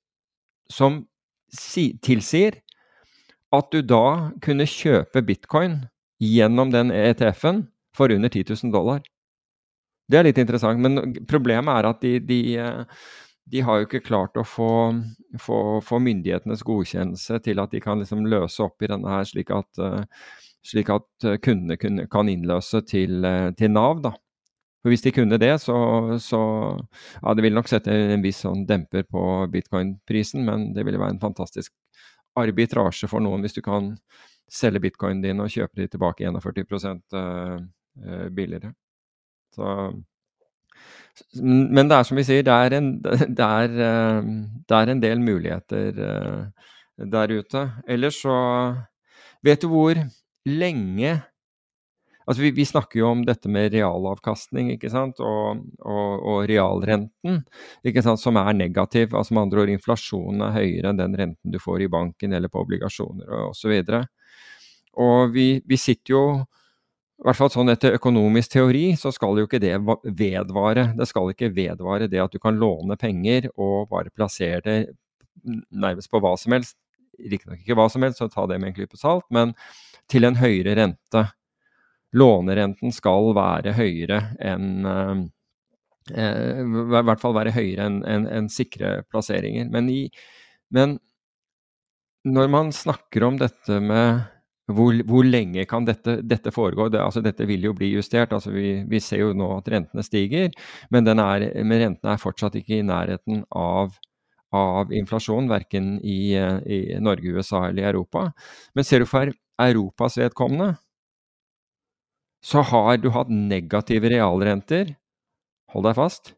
som 0.68 1.00
si, 1.48 1.94
tilsier 2.04 2.60
at 3.52 3.72
du 3.72 3.82
da 3.84 4.32
kunne 4.44 4.68
kjøpe 4.68 5.22
bitcoin 5.26 5.82
gjennom 6.22 6.70
den 6.72 6.92
ETF-en 6.94 7.66
for 7.96 8.12
under 8.12 8.28
10 8.28 8.44
000 8.48 8.72
dollar. 8.72 9.02
Det 10.08 10.18
er 10.18 10.26
litt 10.26 10.40
interessant, 10.40 10.80
men 10.82 11.24
problemet 11.28 11.72
er 11.72 11.88
at 11.88 12.00
de, 12.04 12.16
de, 12.26 12.40
de 13.52 13.62
har 13.64 13.80
jo 13.80 13.88
ikke 13.88 14.04
klart 14.06 14.36
å 14.40 14.44
få, 14.46 14.70
få, 15.40 15.58
få, 15.84 16.00
myndighetenes 16.02 16.64
godkjennelse 16.66 17.40
til 17.44 17.62
at 17.62 17.72
de 17.72 17.80
kan 17.80 18.02
liksom 18.02 18.26
løse 18.28 18.64
opp 18.64 18.82
i 18.82 18.90
denne 18.92 19.12
her, 19.12 19.28
slik 19.28 19.52
at, 19.54 19.84
slik 20.68 20.92
at 20.92 21.28
kundene 21.44 22.06
kan 22.10 22.32
innløse 22.32 22.82
til, 22.88 23.24
til, 23.58 23.72
Nav. 23.72 24.02
da. 24.04 24.14
For 24.82 24.90
Hvis 24.90 25.04
de 25.04 25.14
kunne 25.14 25.38
det, 25.38 25.52
så, 25.62 25.76
så 26.18 26.40
ja, 27.22 27.34
Det 27.34 27.44
ville 27.44 27.56
nok 27.56 27.70
sette 27.70 27.94
en 27.94 28.24
viss 28.24 28.42
sånn 28.42 28.66
demper 28.66 29.06
på 29.06 29.46
bitcoin-prisen, 29.52 30.42
men 30.44 30.72
det 30.74 30.84
ville 30.88 31.00
være 31.00 31.16
en 31.16 31.22
fantastisk 31.22 31.72
arbitrasje 32.38 33.08
for 33.10 33.24
noen 33.24 33.44
hvis 33.44 33.56
du 33.56 33.62
kan 33.64 33.92
selge 34.52 34.82
bitcoinen 34.84 35.22
din 35.24 35.40
og 35.40 35.52
kjøpe 35.52 35.80
de 35.80 35.88
tilbake 35.88 36.26
41 36.28 36.96
uh, 37.16 37.60
uh, 38.04 38.28
billigere. 38.34 38.72
Så, 39.52 39.66
men 41.40 41.88
det 41.88 41.96
er 41.96 42.08
som 42.08 42.20
vi 42.20 42.24
sier, 42.24 42.44
det 42.44 42.52
er 42.52 42.76
en, 42.78 42.94
det 43.38 43.48
er, 43.48 43.76
uh, 43.76 44.32
det 44.68 44.78
er 44.78 44.92
en 44.92 45.02
del 45.02 45.24
muligheter 45.24 46.00
der 47.12 47.36
ute. 47.38 47.66
Ellers 47.88 48.20
så 48.20 48.38
Vet 49.42 49.64
du 49.64 49.72
hvor 49.72 49.98
lenge 50.46 51.16
Altså, 52.26 52.42
vi, 52.42 52.52
vi, 52.54 52.66
snakker 52.68 53.00
jo 53.00 53.08
om 53.10 53.24
dette 53.26 53.50
med 53.50 53.72
realavkastning 53.74 54.70
ikke 54.76 54.90
sant? 54.92 55.20
Og, 55.22 55.64
og, 55.80 56.24
og 56.32 56.38
realrenten, 56.50 57.42
ikke 57.86 58.04
sant? 58.04 58.22
som 58.22 58.38
er 58.40 58.52
negativ. 58.56 59.14
Altså 59.14 59.34
Med 59.34 59.46
andre 59.46 59.64
ord, 59.64 59.74
inflasjonen 59.74 60.46
er 60.46 60.56
høyere 60.60 60.92
enn 60.92 61.02
den 61.02 61.18
renten 61.18 61.54
du 61.54 61.60
får 61.62 61.86
i 61.86 61.92
banken 61.92 62.34
eller 62.36 62.52
på 62.52 62.62
obligasjoner 62.62 63.30
osv. 63.48 63.76
Og, 63.82 63.92
så 63.92 64.02
og 65.02 65.32
vi, 65.32 65.46
vi 65.64 65.78
sitter 65.80 66.12
jo 66.12 66.24
i 67.22 67.26
hvert 67.28 67.38
fall 67.38 67.52
sånn 67.54 67.70
Etter 67.70 67.94
økonomisk 67.94 68.56
teori 68.56 68.96
så 68.98 69.12
skal 69.14 69.38
jo 69.38 69.46
ikke 69.46 69.60
det 69.62 69.76
vedvare. 69.78 70.88
Det 70.98 71.06
skal 71.06 71.30
ikke 71.30 71.52
vedvare 71.54 72.08
det 72.10 72.18
at 72.18 72.32
du 72.34 72.40
kan 72.42 72.58
låne 72.58 72.96
penger 72.98 73.46
og 73.54 73.92
bare 73.92 74.10
plassere 74.10 74.62
det 74.66 74.78
nærmest 75.70 76.10
på 76.10 76.18
hva 76.22 76.34
som 76.40 76.56
helst. 76.56 76.74
Riktignok 77.22 77.62
ikke 77.62 77.76
hva 77.78 77.86
som 77.92 78.02
helst, 78.02 78.18
så 78.18 78.26
ta 78.32 78.48
det 78.50 78.58
med 78.58 78.72
en 78.72 78.76
klype 78.80 78.98
salt, 78.98 79.28
men 79.30 79.52
til 80.10 80.26
en 80.26 80.40
høyere 80.40 80.74
rente 80.80 81.22
lånerenten 82.16 82.92
skal 82.94 83.32
være 83.36 83.74
høyere 83.76 84.20
enn 84.42 84.88
eh, 84.88 85.22
eh, 86.16 86.60
I 86.60 86.84
hvert 86.92 87.22
fall 87.22 87.36
være 87.36 87.54
høyere 87.56 87.88
enn 87.88 88.02
en, 88.08 88.28
en 88.28 88.50
sikre 88.52 89.00
plasseringer. 89.10 89.70
Men, 89.72 89.88
i, 89.90 90.04
men, 90.74 90.98
når 92.28 92.52
man 92.52 92.70
snakker 92.74 93.26
om 93.26 93.40
dette 93.40 93.80
med 93.82 94.22
hvor, 94.72 94.94
hvor 95.08 95.26
lenge 95.26 95.64
kan 95.68 95.84
dette, 95.84 96.20
dette 96.22 96.52
foregå? 96.54 96.86
Det, 96.92 97.00
altså 97.02 97.20
dette 97.24 97.44
vil 97.48 97.66
jo 97.66 97.74
bli 97.76 97.90
justert. 97.96 98.32
Altså 98.32 98.52
vi, 98.54 98.76
vi, 98.88 99.00
ser 99.02 99.24
jo 99.24 99.32
nå 99.36 99.48
at 99.56 99.68
rentene 99.72 100.04
stiger, 100.06 100.52
men, 100.94 101.08
er, 101.12 101.48
men 101.66 101.82
rentene 101.82 102.14
er 102.14 102.22
fortsatt 102.22 102.56
ikke 102.60 102.78
i 102.78 102.86
nærheten 102.86 103.44
av 103.50 103.98
av 104.52 104.92
inflasjon, 104.92 105.48
verken 105.48 105.94
i, 106.04 106.34
i, 106.36 106.80
Norge, 107.00 107.32
USA 107.32 107.66
eller 107.70 107.88
Europa. 107.88 108.26
Men 108.76 108.84
ser 108.84 109.02
du 109.02 109.08
for 109.08 109.32
Europas 109.62 110.18
vedkommende, 110.20 110.74
så 112.42 112.62
har 112.66 112.98
du 112.98 113.10
hatt 113.14 113.30
negative 113.30 114.10
realrenter, 114.10 114.96
hold 115.72 115.86
deg 115.86 115.98
fast, 115.98 116.34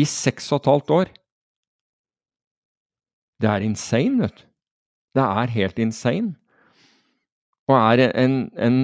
i 0.00 0.06
seks 0.08 0.48
og 0.54 0.62
et 0.62 0.70
halvt 0.72 0.92
år. 0.96 1.12
Det 3.38 3.50
er 3.50 3.66
insane, 3.66 4.24
vet 4.24 4.40
du. 4.40 4.44
Det 5.18 5.24
er 5.24 5.54
helt 5.54 5.80
insane. 5.82 6.34
Og 7.68 7.76
er 7.76 8.08
en, 8.08 8.36
en 8.56 8.78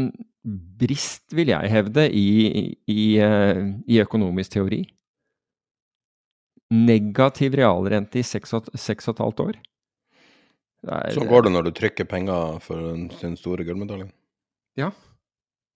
brist, 0.81 1.33
vil 1.33 1.53
jeg 1.53 1.71
hevde, 1.73 2.05
i, 2.13 2.75
i, 2.91 3.05
eh, 3.23 3.63
i 3.89 4.01
økonomisk 4.03 4.57
teori. 4.59 4.83
Negativ 6.75 7.57
realrente 7.61 8.21
i 8.21 8.27
seks 8.27 8.53
og, 8.57 8.69
seks 8.77 9.09
og 9.09 9.17
et 9.17 9.25
halvt 9.25 9.43
år. 9.47 9.63
Er, 10.85 11.15
sånn 11.17 11.31
går 11.31 11.47
det 11.47 11.55
når 11.55 11.69
du 11.69 11.73
trykker 11.79 12.09
penger 12.09 12.59
for 12.65 12.93
den 13.23 13.39
store 13.41 13.65
gullmedaljen? 13.65 14.11
Ja, 14.77 14.91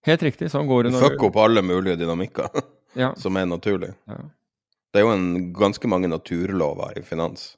Helt 0.09 0.25
riktig. 0.25 0.51
Sånn 0.53 0.69
går 0.69 0.89
det 0.89 0.95
når 0.95 1.07
Fuck 1.07 1.29
opp 1.29 1.39
alle 1.45 1.63
mulige 1.65 1.99
dynamikker 2.01 2.49
ja. 3.03 3.13
som 3.21 3.37
er 3.39 3.49
naturlig. 3.51 3.93
Ja. 4.09 4.21
Det 4.89 5.01
er 5.01 5.05
jo 5.05 5.15
en, 5.15 5.31
ganske 5.57 5.91
mange 5.91 6.09
naturlover 6.09 6.97
i 6.99 7.05
finans. 7.05 7.53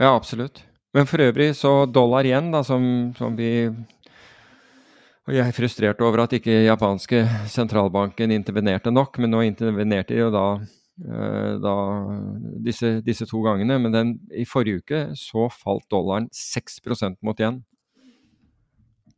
Ja, 0.00 0.14
absolutt. 0.14 0.62
Men 0.96 1.08
for 1.08 1.20
øvrig, 1.24 1.52
så 1.56 1.84
dollar 1.88 2.24
igjen, 2.28 2.50
da, 2.52 2.62
som, 2.64 2.84
som 3.16 3.36
vi 3.36 3.68
og 5.22 5.36
Jeg 5.36 5.46
er 5.46 5.54
frustrert 5.54 6.00
over 6.02 6.24
at 6.24 6.32
ikke 6.34 6.64
japanske 6.64 7.20
sentralbanken 7.50 8.32
intervenerte 8.34 8.90
nok, 8.90 9.20
men 9.22 9.30
nå 9.30 9.44
intervenerte 9.46 10.16
de 10.16 10.18
jo 10.18 10.32
da, 10.34 10.46
eh, 10.98 11.52
da 11.62 11.74
disse, 12.66 12.96
disse, 13.06 13.28
to 13.30 13.38
gangene. 13.44 13.76
Men 13.78 13.94
den, 13.94 14.10
i 14.34 14.42
forrige 14.42 14.82
uke 14.82 15.02
så 15.18 15.46
falt 15.54 15.86
dollaren 15.94 16.26
6% 16.34 17.20
mot 17.22 17.38
igjen. 17.38 17.60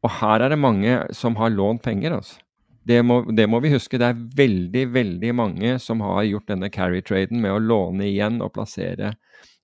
Og 0.04 0.12
her 0.20 0.44
er 0.44 0.52
det 0.52 0.60
mange 0.60 0.98
som 1.16 1.36
har 1.40 1.52
lånt 1.52 1.82
penger. 1.82 2.18
altså. 2.18 2.40
Det 2.84 3.00
må, 3.02 3.22
det 3.32 3.46
må, 3.48 3.60
vi 3.64 3.72
huske. 3.72 3.98
Det 3.98 4.10
er 4.10 4.24
veldig, 4.36 4.84
veldig 4.92 5.32
mange 5.34 5.78
som 5.80 6.02
har 6.04 6.26
gjort 6.28 6.50
denne 6.52 6.68
carry-traden 6.72 7.40
med 7.40 7.54
å 7.54 7.62
låne 7.62 8.10
igjen 8.10 8.42
og 8.44 8.52
plassere 8.56 9.14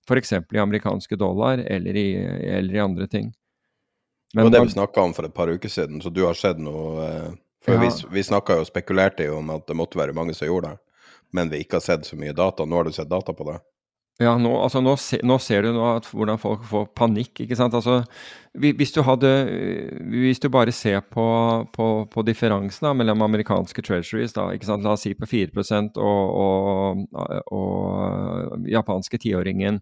f.eks. 0.09 0.33
i 0.33 0.57
amerikanske 0.59 1.15
dollar 1.15 1.61
eller 1.61 1.95
i, 1.95 2.07
eller 2.57 2.75
i 2.75 2.81
andre 2.81 3.07
ting. 3.07 3.29
Men, 4.33 4.45
det 4.45 4.49
var 4.49 4.65
det 4.65 4.71
vi 4.71 4.77
snakka 4.79 5.01
om 5.01 5.13
for 5.13 5.27
et 5.27 5.35
par 5.35 5.51
uker 5.51 5.69
siden, 5.69 6.01
så 6.01 6.09
du 6.09 6.23
har 6.25 6.37
sett 6.39 6.59
noe 6.59 7.05
eh, 7.05 7.33
For 7.61 7.75
ja. 7.75 7.83
vi, 7.83 7.89
vi 8.15 8.23
snakka 8.23 8.57
jo 8.57 8.63
og 8.63 8.69
spekulerte 8.71 9.27
jo 9.27 9.37
om 9.37 9.51
at 9.53 9.67
det 9.67 9.75
måtte 9.77 9.99
være 9.99 10.15
mange 10.17 10.33
som 10.33 10.47
gjorde 10.49 10.71
det, 10.71 10.81
men 11.35 11.51
vi 11.51 11.59
ikke 11.61 11.77
har 11.77 11.85
sett 11.85 12.07
så 12.07 12.17
mye 12.17 12.33
data. 12.33 12.65
Nå 12.65 12.79
har 12.79 12.87
du 12.87 12.95
sett 12.95 13.11
data 13.11 13.35
på 13.37 13.45
det? 13.51 13.59
Ja, 14.19 14.35
nå, 14.37 14.51
altså 14.61 14.81
nå, 14.83 14.93
se, 15.01 15.17
nå, 15.25 15.37
ser 15.41 15.65
du 15.65 15.71
nå 15.73 15.85
at, 15.95 16.05
hvordan 16.11 16.37
folk 16.41 16.65
får 16.69 16.89
panikk. 16.97 17.39
ikke 17.41 17.57
sant? 17.57 17.73
Altså, 17.73 18.01
hvis, 18.59 18.91
du 18.93 19.01
hadde, 19.07 19.31
hvis 20.11 20.41
du 20.43 20.49
bare 20.53 20.73
ser 20.75 20.99
på, 21.01 21.25
på, 21.73 21.87
på 22.11 22.23
differansen 22.27 22.85
da, 22.85 22.93
mellom 22.97 23.23
amerikanske 23.25 23.81
treasuries, 23.87 24.35
da, 24.37 24.51
ikke 24.53 24.69
sant? 24.69 24.85
la 24.85 24.93
oss 24.93 25.07
si 25.07 25.15
på 25.17 25.29
4 25.29 25.65
og, 25.97 26.35
og, 26.45 27.05
og 27.55 28.69
japanske 28.69 29.17
tiåringen 29.23 29.81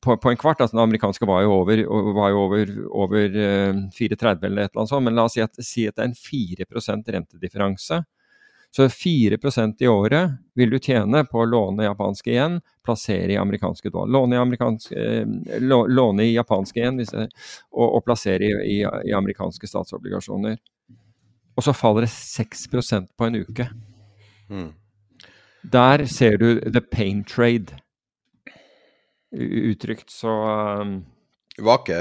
på, 0.00 0.16
på, 0.16 0.30
en 0.30 0.36
kvart. 0.36 0.60
altså 0.60 0.76
Den 0.76 0.82
amerikanske 0.82 1.26
var 1.26 1.42
jo 1.42 1.52
over, 1.52 1.84
var 2.14 2.30
jo 2.30 2.40
over, 2.46 2.72
over 2.90 3.28
4,30 3.28 4.44
eller 4.44 4.62
et 4.62 4.70
eller 4.70 4.80
annet 4.80 4.88
sånt, 4.88 5.04
men 5.04 5.16
la 5.16 5.24
oss 5.28 5.36
si 5.36 5.44
at, 5.44 5.64
si 5.64 5.86
at 5.88 5.96
det 5.96 6.04
er 6.04 6.10
en 6.10 6.18
4% 6.18 7.14
rentedifferanse. 7.16 8.02
Så 8.72 8.88
4% 8.88 9.82
i 9.84 9.88
året 9.88 10.30
vil 10.54 10.70
du 10.72 10.78
tjene 10.80 11.26
på 11.28 11.42
å 11.42 11.44
låne 11.44 11.84
japanske 11.84 12.30
igjen, 12.32 12.54
plassere 12.84 13.34
i 13.34 13.36
amerikanske 13.36 13.90
dollar. 13.92 14.12
Låne 14.12 14.36
i, 14.36 14.38
amerikanske, 14.40 14.96
eh, 14.96 15.60
låne 15.92 16.24
i 16.24 16.32
japanske 16.32 16.80
igjen 16.80 17.02
og, 17.04 17.84
og, 17.84 17.98
plassere 18.06 18.48
i, 18.48 18.54
i, 18.72 18.78
i, 18.80 19.12
amerikanske 19.12 19.68
statsobligasjoner. 19.68 20.56
Og 21.52 21.66
så 21.66 21.74
faller 21.76 22.06
det 22.06 22.14
6% 22.16 23.12
på 23.12 23.28
en 23.28 23.42
uke. 23.44 23.68
Mm. 24.48 24.70
Der 25.62 26.06
ser 26.08 26.40
du 26.40 26.48
the 26.64 26.80
pain 26.80 27.24
trade 27.28 27.76
uttrykt, 29.32 30.10
så 30.10 30.32
um, 30.80 31.04
Var 31.58 31.78
ikke 31.78 32.00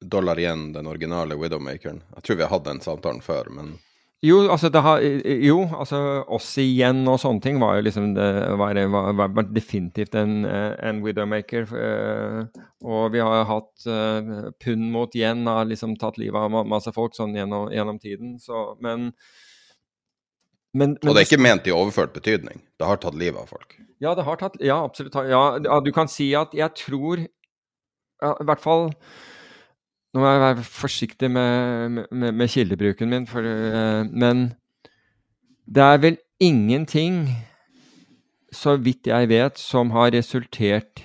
dollar 0.00 0.38
igjen 0.40 0.70
den 0.72 0.88
originale 0.88 1.36
Widowmakeren? 1.36 2.00
Jeg 2.14 2.24
tror 2.24 2.36
vi 2.36 2.44
har 2.44 2.52
hatt 2.56 2.64
den 2.64 2.80
samtalen 2.80 3.20
før, 3.24 3.52
men 3.52 3.76
Jo, 4.26 4.40
altså, 4.50 4.70
det 4.72 4.80
har, 4.82 5.02
jo, 5.46 5.60
altså 5.76 5.98
oss 6.34 6.48
igjen 6.58 7.04
og 7.10 7.18
sånne 7.22 7.42
ting 7.44 7.60
var 7.62 7.76
jo 7.78 7.84
liksom 7.86 8.08
det 8.16 8.26
var, 8.58 8.78
var, 8.90 9.12
var, 9.22 9.48
definitivt 9.54 10.16
en, 10.18 10.40
eh, 10.48 10.72
en 10.88 11.02
widowmaker. 11.04 11.68
eh, 11.78 12.64
og 12.86 13.12
vi 13.14 13.22
har 13.22 13.46
hatt 13.48 13.86
uh, 13.88 14.50
pund 14.62 14.90
mot 14.92 15.14
yen, 15.16 15.46
har 15.48 15.66
liksom 15.68 15.96
tatt 16.00 16.18
livet 16.22 16.38
av 16.38 16.66
masse 16.68 16.92
folk 16.94 17.16
sånn 17.16 17.34
gjennom, 17.36 17.70
gjennom 17.74 17.98
tiden. 18.02 18.36
Så, 18.42 18.76
men, 18.84 19.10
men, 20.76 20.96
men 21.00 21.10
Og 21.10 21.16
det 21.16 21.24
er 21.24 21.30
ikke 21.30 21.46
ment 21.46 21.70
i 21.70 21.74
overført 21.74 22.14
betydning. 22.16 22.62
Det 22.78 22.88
har 22.88 23.00
tatt 23.02 23.16
livet 23.18 23.42
av 23.42 23.50
folk. 23.50 23.78
Ja, 24.02 24.12
det 24.14 24.26
har 24.26 24.38
tatt 24.40 24.58
Ja, 24.60 24.82
absolutt. 24.84 25.16
Ja, 25.28 25.44
ja, 25.62 25.80
du 25.80 25.92
kan 25.94 26.10
si 26.12 26.30
at 26.36 26.54
jeg 26.56 26.76
tror 26.76 27.22
ja, 27.22 28.30
I 28.32 28.46
hvert 28.48 28.62
fall 28.64 28.90
Nå 30.14 30.22
må 30.22 30.28
jeg 30.30 30.40
være 30.40 30.64
forsiktig 30.64 31.30
med, 31.30 31.88
med, 32.10 32.32
med 32.32 32.48
kildebruken 32.48 33.10
min, 33.10 33.26
for, 33.26 33.44
eh, 33.44 34.06
men 34.06 34.54
det 35.66 35.82
er 35.82 35.98
vel 35.98 36.16
ingenting, 36.40 37.28
så 38.52 38.76
vidt 38.76 39.06
jeg 39.06 39.28
vet, 39.28 39.58
som 39.58 39.90
har 39.90 40.14
resultert 40.14 41.02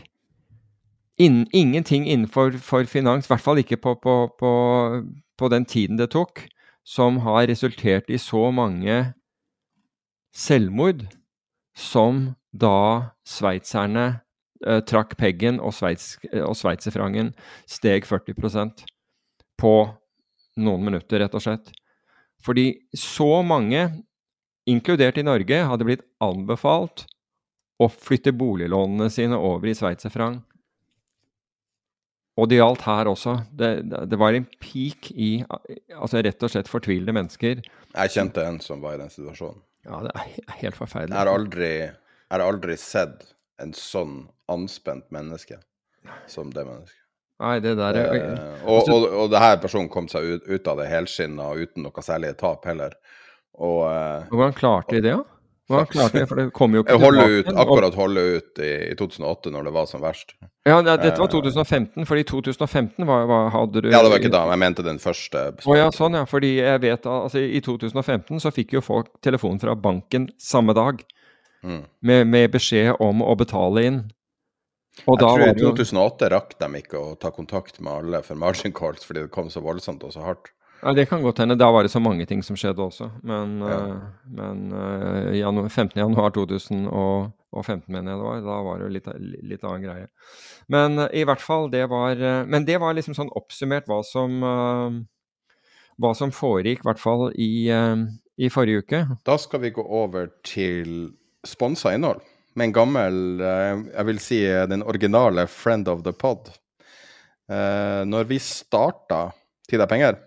in, 1.18 1.48
Ingenting 1.54 2.08
innenfor 2.10 2.58
for 2.58 2.84
finans, 2.84 3.26
i 3.26 3.32
hvert 3.34 3.42
fall 3.42 3.58
ikke 3.62 3.78
på, 3.78 3.96
på, 4.04 4.16
på, 4.40 4.52
på 5.38 5.50
den 5.50 5.66
tiden 5.66 5.98
det 5.98 6.12
tok, 6.12 6.46
som 6.86 7.18
har 7.26 7.50
resultert 7.50 8.10
i 8.10 8.18
så 8.18 8.52
mange 8.52 9.14
selvmord 10.34 11.06
som 11.76 12.32
da 12.54 13.12
sveitserne 13.28 14.22
trakk 14.88 15.16
peggen 15.20 15.60
og, 15.60 15.74
sveits, 15.74 16.16
og 16.32 16.54
sveitserfrangen 16.58 17.32
steg 17.70 18.06
40% 18.10 18.86
på 19.62 19.76
noen 20.62 20.86
minutter, 20.86 21.22
rett 21.22 21.38
og 21.38 21.44
slett. 21.44 21.72
Fordi 22.42 22.68
så 22.98 23.42
mange, 23.46 23.86
inkludert 24.70 25.20
i 25.22 25.26
Norge, 25.26 25.64
hadde 25.70 25.88
blitt 25.88 26.06
anbefalt 26.24 27.06
å 27.82 27.90
flytte 27.90 28.34
boliglånene 28.38 29.10
sine 29.14 29.38
over 29.38 29.72
i 29.72 29.78
sveitserfrang. 29.78 30.40
Og 32.40 32.48
det 32.50 32.62
gjaldt 32.62 32.86
her 32.88 33.10
også. 33.12 33.36
Det, 33.54 33.72
det, 33.92 34.06
det 34.10 34.20
var 34.20 34.34
en 34.38 34.48
peak 34.62 35.12
i 35.12 35.32
altså 35.50 36.22
rett 36.24 36.46
og 36.46 36.54
slett 36.54 36.70
fortvilede 36.72 37.14
mennesker. 37.16 37.62
Jeg 37.92 38.14
kjente 38.14 38.46
en 38.48 38.62
som 38.64 38.82
var 38.84 38.98
i 38.98 39.02
den 39.04 39.12
situasjonen. 39.14 39.62
Ja, 39.86 40.00
det 40.06 40.14
er 40.14 40.58
helt 40.62 40.78
forferdelig. 40.78 41.16
Jeg 41.16 41.20
har 41.20 41.32
aldri, 41.32 41.72
jeg 41.82 42.34
har 42.36 42.44
aldri 42.46 42.78
sett 42.80 43.32
en 43.62 43.74
sånn 43.78 44.16
anspent 44.52 45.08
menneske 45.14 45.60
som 46.28 46.52
det 46.54 46.66
mennesket. 46.68 46.98
Nei, 47.42 47.58
det 47.64 47.74
der 47.80 47.98
er 47.98 48.16
Eh, 48.22 48.64
og, 48.70 48.86
og, 48.94 49.06
og 49.24 49.30
det 49.34 49.40
her 49.42 49.58
personen 49.64 49.90
kom 49.90 50.08
seg 50.12 50.28
ut, 50.36 50.44
ut 50.46 50.68
av 50.70 50.78
det 50.78 50.90
helskinna 50.92 51.48
og 51.52 51.64
uten 51.66 51.86
noe 51.88 52.04
særlig 52.06 52.36
tap 52.38 52.68
heller. 52.70 52.94
Og 53.58 53.86
eh, 53.90 54.28
Hvordan 54.30 54.54
klarte 54.58 55.00
de 55.00 55.02
det, 55.08 55.16
da? 55.18 55.24
Hvordan 55.72 55.88
klarte 55.90 56.20
de, 56.20 56.28
for 56.28 56.42
det 56.42 56.46
kom 56.54 56.76
jo 56.76 56.84
ikke 56.84 56.98
jeg 57.18 57.40
ut, 57.40 57.50
akkurat 57.64 57.98
holde 57.98 58.26
ut 58.36 58.62
i, 58.62 58.72
i 58.92 58.96
2008, 59.00 59.54
når 59.56 59.70
det 59.70 59.74
var 59.74 59.88
som 59.90 60.04
verst. 60.04 60.36
Ja, 60.68 60.82
det, 60.86 60.98
dette 61.02 61.22
var 61.22 61.32
2015, 61.34 62.06
for 62.06 62.20
i 62.22 62.26
2015 62.28 63.08
var, 63.10 63.26
var, 63.32 63.50
hadde 63.56 63.86
du 63.86 63.90
Ja, 63.90 64.04
det 64.04 64.12
var 64.14 64.22
ikke 64.22 64.34
da, 64.36 64.44
men 64.46 64.58
jeg 64.58 64.64
mente 64.68 64.86
den 64.86 65.02
første. 65.02 65.48
Å 65.66 65.80
ja, 65.80 65.88
sånn 65.96 66.20
ja. 66.20 66.26
Fordi 66.30 66.54
jeg 66.60 66.84
vet 66.84 67.00
at 67.00 67.10
altså, 67.10 67.42
i 67.42 67.64
2015 67.66 68.44
så 68.44 68.54
fikk 68.54 68.76
jo 68.78 68.84
folk 68.86 69.10
telefon 69.26 69.58
fra 69.64 69.74
banken 69.80 70.30
samme 70.38 70.78
dag 70.78 71.02
Mm. 71.62 71.84
med, 72.02 72.26
med 72.26 72.52
beskjed 72.56 72.96
om 73.06 73.20
å 73.22 73.36
betale 73.38 73.84
inn. 73.86 73.98
Og 75.08 75.16
Jeg 75.16 75.22
tror 75.24 75.40
var 75.40 75.48
i 75.48 75.54
det 75.56 75.64
jo 75.64 75.72
2008 75.72 76.30
rakk 76.34 76.58
de 76.60 76.68
ikke 76.82 77.00
å 77.00 77.14
ta 77.20 77.32
kontakt 77.34 77.80
med 77.80 77.92
alle 77.94 78.20
for 78.26 78.38
margin 78.40 78.74
calls 78.76 79.06
fordi 79.08 79.24
det 79.26 79.32
kom 79.34 79.48
så 79.50 79.64
voldsomt 79.64 80.04
og 80.04 80.12
så 80.14 80.26
hardt. 80.26 80.52
ja, 80.84 80.94
Det 80.94 81.08
kan 81.10 81.24
godt 81.24 81.40
hende. 81.40 81.56
Da 81.58 81.72
var 81.72 81.84
det 81.84 81.92
så 81.94 82.02
mange 82.02 82.26
ting 82.26 82.44
som 82.44 82.56
skjedde 82.56 82.84
også. 82.84 83.10
Men, 83.24 83.60
Ja. 83.60 83.78
uh, 83.80 84.02
men 84.26 84.74
uh, 84.74 85.32
janu 85.38 85.70
15. 85.70 85.96
januar 85.96 86.32
2015, 86.32 87.88
mener 87.88 88.12
jeg 88.12 88.20
det 88.20 88.26
var. 88.26 88.42
Da 88.42 88.62
var 88.68 88.78
det 88.78 88.86
jo 88.86 88.94
litt, 88.98 89.08
litt 89.54 89.64
annen 89.64 89.86
greie. 89.88 90.08
Men 90.68 91.00
uh, 91.00 91.08
i 91.14 91.24
hvert 91.24 91.42
fall, 91.42 91.70
det 91.72 91.88
var 91.90 92.16
uh, 92.20 92.46
Men 92.46 92.66
det 92.66 92.80
var 92.80 92.94
liksom 92.94 93.16
sånn 93.16 93.32
oppsummert 93.32 93.88
hva 93.88 94.04
som 94.04 95.08
hva 96.02 96.16
som 96.18 96.32
foregikk, 96.34 96.82
i 96.82 96.88
hvert 96.88 97.00
fall 97.00 97.28
i, 97.38 97.70
i 98.42 98.48
forrige 98.50 98.82
uke. 98.82 99.02
Da 99.24 99.36
skal 99.38 99.62
vi 99.62 99.70
gå 99.70 99.84
over 99.86 100.32
til 100.42 101.12
sponsa 101.46 101.94
innhold 101.94 102.24
med 102.54 102.66
en 102.66 102.74
gammel, 102.76 103.18
eh, 103.42 103.84
jeg 103.94 104.08
vil 104.10 104.20
si 104.22 104.42
eh, 104.48 104.66
den 104.70 104.84
originale 104.84 105.48
friend 105.48 105.88
of 105.92 106.04
the 106.04 106.14
pod. 106.14 106.52
Eh, 107.50 108.02
Når 108.08 108.28
vi 108.32 108.40
starta 108.40 109.32
Tid 109.72 109.80
er 109.80 109.88
penger, 109.88 110.18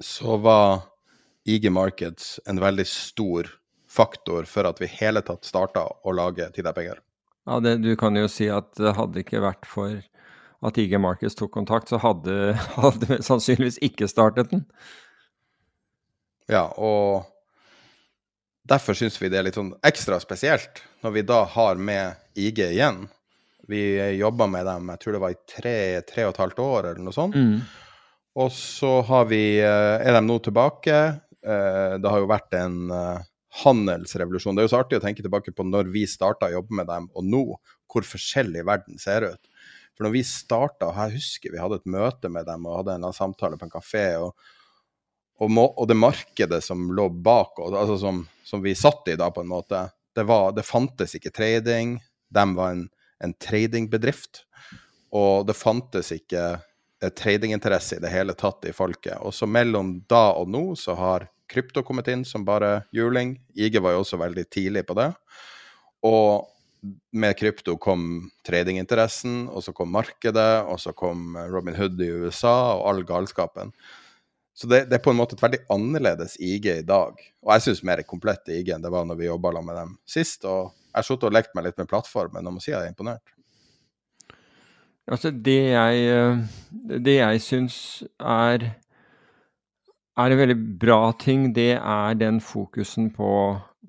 så 0.00 0.38
var 0.40 0.86
IG 1.44 1.68
Markets 1.72 2.38
en 2.48 2.60
veldig 2.62 2.86
stor 2.88 3.50
faktor 3.90 4.46
for 4.48 4.64
at 4.64 4.80
vi 4.80 4.88
hele 4.88 5.20
tatt 5.20 5.44
starta 5.44 5.82
å 5.84 6.14
lage 6.16 6.46
Tid 6.54 6.70
er 6.70 6.76
penger. 6.76 7.02
Ja, 7.44 7.60
det, 7.60 7.82
Du 7.84 7.92
kan 8.00 8.16
jo 8.16 8.28
si 8.32 8.48
at 8.48 8.72
det 8.80 8.94
hadde 8.96 9.20
ikke 9.20 9.44
vært 9.44 9.68
for 9.68 10.00
at 10.64 10.78
IG 10.80 10.96
Markets 10.96 11.36
tok 11.36 11.52
kontakt, 11.52 11.92
så 11.92 12.00
hadde, 12.00 12.54
hadde 12.80 13.10
vi 13.10 13.20
sannsynligvis 13.20 13.82
ikke 13.84 14.08
startet 14.08 14.54
den. 14.54 14.64
Ja, 16.48 16.70
og 16.76 17.28
derfor 18.68 18.96
syns 18.98 19.18
vi 19.20 19.30
det 19.32 19.40
er 19.40 19.46
litt 19.48 19.58
sånn 19.58 19.74
ekstra 19.84 20.18
spesielt 20.22 20.82
når 21.04 21.14
vi 21.18 21.22
da 21.28 21.42
har 21.54 21.76
med 21.76 22.16
IG 22.38 22.62
igjen. 22.70 23.04
Vi 23.68 23.80
jobba 24.18 24.46
med 24.50 24.66
dem, 24.68 24.90
jeg 24.92 25.00
tror 25.00 25.16
det 25.16 25.22
var 25.22 25.34
i 25.34 25.42
tre, 25.48 25.76
tre 26.08 26.26
og 26.26 26.34
et 26.34 26.42
halvt 26.42 26.62
år 26.64 26.90
eller 26.90 27.04
noe 27.04 27.16
sånt. 27.16 27.36
Mm. 27.36 27.60
Og 28.40 28.50
så 28.52 28.98
har 29.06 29.28
vi, 29.30 29.60
eh, 29.62 30.00
er 30.02 30.16
de 30.16 30.20
nå 30.26 30.40
tilbake. 30.42 30.96
Eh, 31.44 31.98
Det 32.02 32.10
har 32.10 32.18
jo 32.18 32.26
vært 32.26 32.52
en 32.58 32.90
eh, 32.90 33.22
handelsrevolusjon. 33.62 34.56
Det 34.56 34.64
er 34.64 34.68
jo 34.68 34.74
så 34.74 34.82
artig 34.82 34.98
å 34.98 35.04
tenke 35.04 35.22
tilbake 35.22 35.54
på 35.54 35.64
når 35.64 35.92
vi 35.94 36.04
starta 36.10 36.48
å 36.50 36.56
jobbe 36.56 36.74
med 36.74 36.88
dem, 36.90 37.08
og 37.14 37.24
nå, 37.24 37.44
hvor 37.88 38.02
forskjellig 38.02 38.64
verden 38.66 38.98
ser 38.98 39.28
ut. 39.28 39.50
For 39.94 40.04
når 40.06 40.16
vi 40.16 40.24
starta, 40.26 40.90
jeg 40.90 41.20
husker 41.20 41.54
vi 41.54 41.62
hadde 41.62 41.78
et 41.78 41.86
møte 41.86 42.28
med 42.32 42.48
dem 42.50 42.66
og 42.66 42.80
hadde 42.80 42.96
en 42.98 43.12
samtale 43.14 43.56
på 43.56 43.68
en 43.68 43.74
kafé, 43.76 44.06
og, 44.18 44.34
og, 45.42 45.50
må, 45.50 45.66
og 45.66 45.88
det 45.90 45.96
markedet 45.98 46.60
som 46.64 46.86
lå 46.94 47.08
bak, 47.10 47.58
og, 47.58 47.74
altså 47.74 47.98
som, 48.00 48.22
som 48.46 48.62
vi 48.62 48.76
satt 48.78 49.08
i 49.10 49.16
da, 49.18 49.30
på 49.34 49.42
en 49.42 49.50
måte, 49.50 49.86
det, 50.14 50.26
var, 50.28 50.52
det 50.54 50.66
fantes 50.66 51.16
ikke 51.18 51.32
trading. 51.34 51.96
De 52.30 52.44
var 52.54 52.76
en, 52.76 52.86
en 53.24 53.34
tradingbedrift. 53.42 54.44
Og 55.14 55.46
det 55.48 55.56
fantes 55.58 56.12
ikke 56.14 56.44
eh, 56.54 57.10
tradinginteresse 57.10 57.98
i 57.98 58.02
det 58.02 58.12
hele 58.14 58.36
tatt 58.38 58.66
i 58.68 58.74
folket. 58.74 59.18
Og 59.22 59.34
så 59.34 59.48
mellom 59.50 59.96
da 60.10 60.28
og 60.38 60.50
nå 60.50 60.64
så 60.78 60.96
har 60.98 61.28
krypto 61.50 61.82
kommet 61.86 62.08
inn 62.10 62.24
som 62.26 62.46
bare 62.46 62.84
juling. 62.94 63.36
IG 63.54 63.78
var 63.82 63.94
jo 63.94 64.04
også 64.04 64.18
veldig 64.22 64.46
tidlig 64.54 64.84
på 64.88 64.96
det. 64.98 65.10
Og 66.06 66.46
med 67.16 67.36
krypto 67.38 67.76
kom 67.80 68.28
tradinginteressen, 68.44 69.46
og 69.48 69.64
så 69.64 69.72
kom 69.76 69.92
markedet, 69.94 70.64
og 70.68 70.80
så 70.82 70.92
kom 70.92 71.36
Robin 71.50 71.76
Hood 71.78 72.00
i 72.04 72.10
USA 72.24 72.74
og 72.74 72.88
all 72.90 73.04
galskapen. 73.08 73.72
Så 74.54 74.68
det, 74.70 74.84
det 74.86 74.98
er 74.98 75.02
på 75.02 75.10
en 75.10 75.18
måte 75.18 75.34
et 75.34 75.42
veldig 75.42 75.64
annerledes 75.74 76.36
IG 76.38 76.68
i 76.70 76.86
dag. 76.86 77.18
Og 77.42 77.52
jeg 77.56 77.64
syns 77.66 77.82
mer 77.86 78.04
komplett 78.06 78.52
IG 78.54 78.70
enn 78.70 78.84
det 78.84 78.92
var 78.94 79.06
når 79.08 79.18
vi 79.18 79.26
jobba 79.26 79.50
med 79.58 79.74
dem 79.80 79.96
sist. 80.06 80.46
Og 80.46 80.70
jeg 80.70 81.00
har 81.00 81.06
sittet 81.08 81.26
og 81.30 81.34
lekt 81.34 81.56
meg 81.58 81.66
litt 81.66 81.80
med 81.80 81.90
plattformen, 81.90 82.46
og 82.46 82.54
må 82.54 82.62
si 82.62 82.70
jeg 82.70 82.78
er 82.78 82.92
imponert. 82.92 83.34
Altså, 85.10 85.34
det 85.34 85.58
jeg, 85.74 86.06
eh, 86.14 87.00
det 87.02 87.18
jeg 87.18 87.42
syns 87.44 87.76
er 88.22 88.70
er 90.14 90.30
en 90.30 90.38
veldig 90.38 90.58
bra 90.78 91.12
ting, 91.18 91.48
det 91.54 91.74
er 91.74 92.14
den 92.14 92.40
fokusen 92.40 93.10
på, 93.10 93.30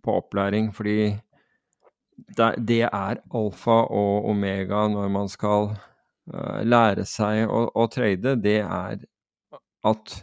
på 0.04 0.16
opplæring. 0.22 0.72
Fordi 0.74 1.14
det, 2.38 2.52
det 2.68 2.82
er 2.88 3.22
alfa 3.30 3.84
og 3.94 4.30
omega 4.32 4.88
når 4.90 5.12
man 5.14 5.30
skal 5.30 5.76
eh, 6.34 6.64
lære 6.66 7.06
seg 7.10 7.46
å, 7.46 7.68
å 7.70 7.88
trade. 7.94 8.38
Det 8.42 8.60
er 8.64 9.04
at 9.86 10.16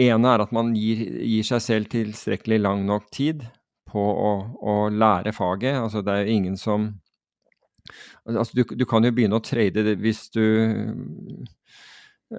ene 0.00 0.32
er 0.34 0.44
at 0.44 0.52
man 0.54 0.74
gir, 0.76 1.00
gir 1.24 1.46
seg 1.46 1.62
selv 1.64 1.90
tilstrekkelig 1.92 2.60
lang 2.60 2.84
nok 2.88 3.08
tid 3.14 3.46
på 3.88 4.02
å, 4.02 4.32
å 4.60 4.74
lære 4.92 5.32
faget. 5.36 5.78
Altså, 5.80 6.02
det 6.04 6.12
er 6.14 6.26
jo 6.26 6.38
ingen 6.40 6.60
som 6.60 6.92
Altså, 8.24 8.56
du, 8.56 8.62
du 8.64 8.86
kan 8.88 9.04
jo 9.04 9.10
begynne 9.12 9.36
å 9.36 9.44
trade 9.44 9.82
det 9.84 9.98
hvis 10.00 10.30
du 10.32 10.40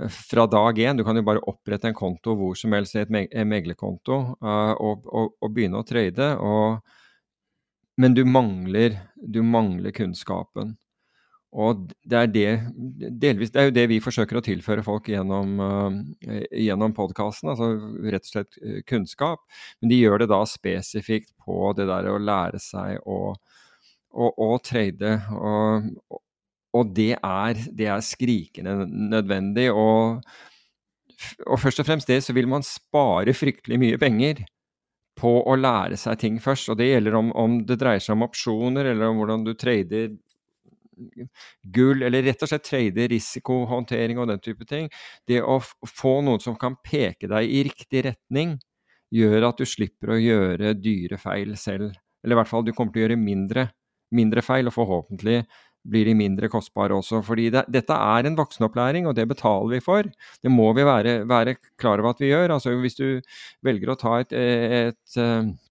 fra 0.09 0.45
dag 0.49 0.80
én. 0.80 0.97
Du 0.97 1.03
kan 1.05 1.18
jo 1.18 1.24
bare 1.26 1.43
opprette 1.45 1.89
en 1.89 1.97
konto 1.97 2.36
hvor 2.38 2.55
som 2.57 2.74
helst, 2.74 2.95
et 2.97 3.11
meg, 3.13 3.30
meglerkonto, 3.45 4.18
eh, 4.41 4.74
og, 4.74 5.05
og, 5.05 5.36
og 5.41 5.53
begynne 5.53 5.82
å 5.82 5.88
trade. 5.88 6.32
Men 8.01 8.18
du 8.18 8.24
mangler, 8.28 8.97
du 9.16 9.41
mangler 9.45 9.93
kunnskapen. 9.95 10.76
Og 11.56 11.86
det 12.03 12.18
er, 12.20 12.32
det, 12.32 12.47
delvis, 13.22 13.53
det 13.53 13.62
er 13.62 13.70
jo 13.70 13.76
det 13.78 13.86
vi 13.88 14.01
forsøker 14.03 14.39
å 14.39 14.43
tilføre 14.43 14.84
folk 14.84 15.08
gjennom, 15.08 15.53
uh, 15.64 16.41
gjennom 16.51 16.95
podkasten, 16.97 17.53
altså 17.53 17.70
rett 18.12 18.28
og 18.28 18.34
slett 18.34 18.60
kunnskap. 18.89 19.45
Men 19.80 19.93
de 19.93 20.01
gjør 20.01 20.24
det 20.24 20.32
da 20.34 20.41
spesifikt 20.49 21.32
på 21.45 21.72
det 21.78 21.88
der 21.88 22.10
å 22.12 22.20
lære 22.20 22.60
seg 22.60 22.99
å, 23.08 23.20
å, 24.12 24.32
å 24.47 24.49
trade. 24.64 25.14
Og, 25.39 26.20
og 26.76 26.91
det, 26.97 27.14
er, 27.22 27.64
det, 27.72 27.88
er, 27.88 28.03
skrikende 28.03 28.89
nødvendig. 29.14 29.70
Og, 29.72 30.20
og 31.47 31.64
først 31.64 31.86
og 31.86 31.88
fremst 31.88 32.12
det 32.12 32.20
så 32.26 32.36
vil 32.36 32.51
man 32.51 32.68
spare 32.68 33.36
fryktelig 33.38 33.80
mye 33.80 34.01
penger 34.01 34.43
på 35.16 35.32
å 35.47 35.56
lære 35.56 35.95
seg 35.99 36.20
ting 36.20 36.39
først. 36.43 36.74
Og 36.74 36.80
det 36.80 36.89
gjelder 36.89 37.16
om, 37.16 37.32
om 37.32 37.62
det 37.68 37.80
dreier 37.80 38.03
seg 38.03 38.18
om 38.18 38.28
opsjoner, 38.28 38.91
eller 38.91 39.08
om 39.08 39.22
hvordan 39.22 39.47
du 39.47 39.53
trader 39.56 40.12
gull, 41.76 42.04
eller 42.06 42.26
rett 42.26 42.46
og 42.46 42.52
slett 42.52 42.66
trade 42.68 43.08
risikohåndtering 43.12 44.22
og 44.22 44.30
den 44.32 44.41
type 44.43 44.68
ting. 44.70 44.89
Det 45.28 45.41
å 45.43 45.60
få 45.62 46.18
noen 46.26 46.43
som 46.43 46.58
kan 46.60 46.78
peke 46.84 47.30
deg 47.32 47.52
i 47.52 47.64
riktig 47.68 48.06
retning, 48.10 48.58
gjør 49.16 49.50
at 49.52 49.62
du 49.62 49.68
slipper 49.70 50.16
å 50.16 50.22
gjøre 50.22 50.74
dyre 50.80 51.20
feil 51.22 51.54
selv. 51.60 51.93
Eller 52.24 52.36
i 52.36 52.39
hvert 52.41 52.52
fall 52.52 52.66
du 52.66 52.74
kommer 52.74 52.93
til 52.93 53.04
å 53.04 53.08
gjøre 53.08 53.22
mindre, 53.22 53.70
mindre 54.16 54.43
feil, 54.46 54.70
og 54.70 54.76
forhåpentlig 54.76 55.43
blir 55.86 56.08
de 56.10 56.16
mindre 56.18 56.50
kostbare 56.50 56.96
også. 56.98 57.22
Fordi 57.26 57.50
det, 57.54 57.66
dette 57.74 57.93
er 57.93 58.28
en 58.28 58.38
voksenopplæring, 58.38 59.06
og 59.08 59.16
det 59.18 59.28
betaler 59.30 59.76
vi 59.76 59.84
for. 59.86 60.10
Det 60.41 60.52
må 60.52 60.72
vi 60.78 60.86
være, 60.88 61.20
være 61.30 61.58
klar 61.78 62.02
over 62.02 62.16
at 62.16 62.24
vi 62.24 62.32
gjør. 62.32 62.56
Altså 62.58 62.74
Hvis 62.82 62.98
du 62.98 63.08
velger 63.66 63.93
å 63.93 64.00
ta 64.02 64.18
et, 64.24 64.34
et, 64.34 64.98
et 65.22 65.64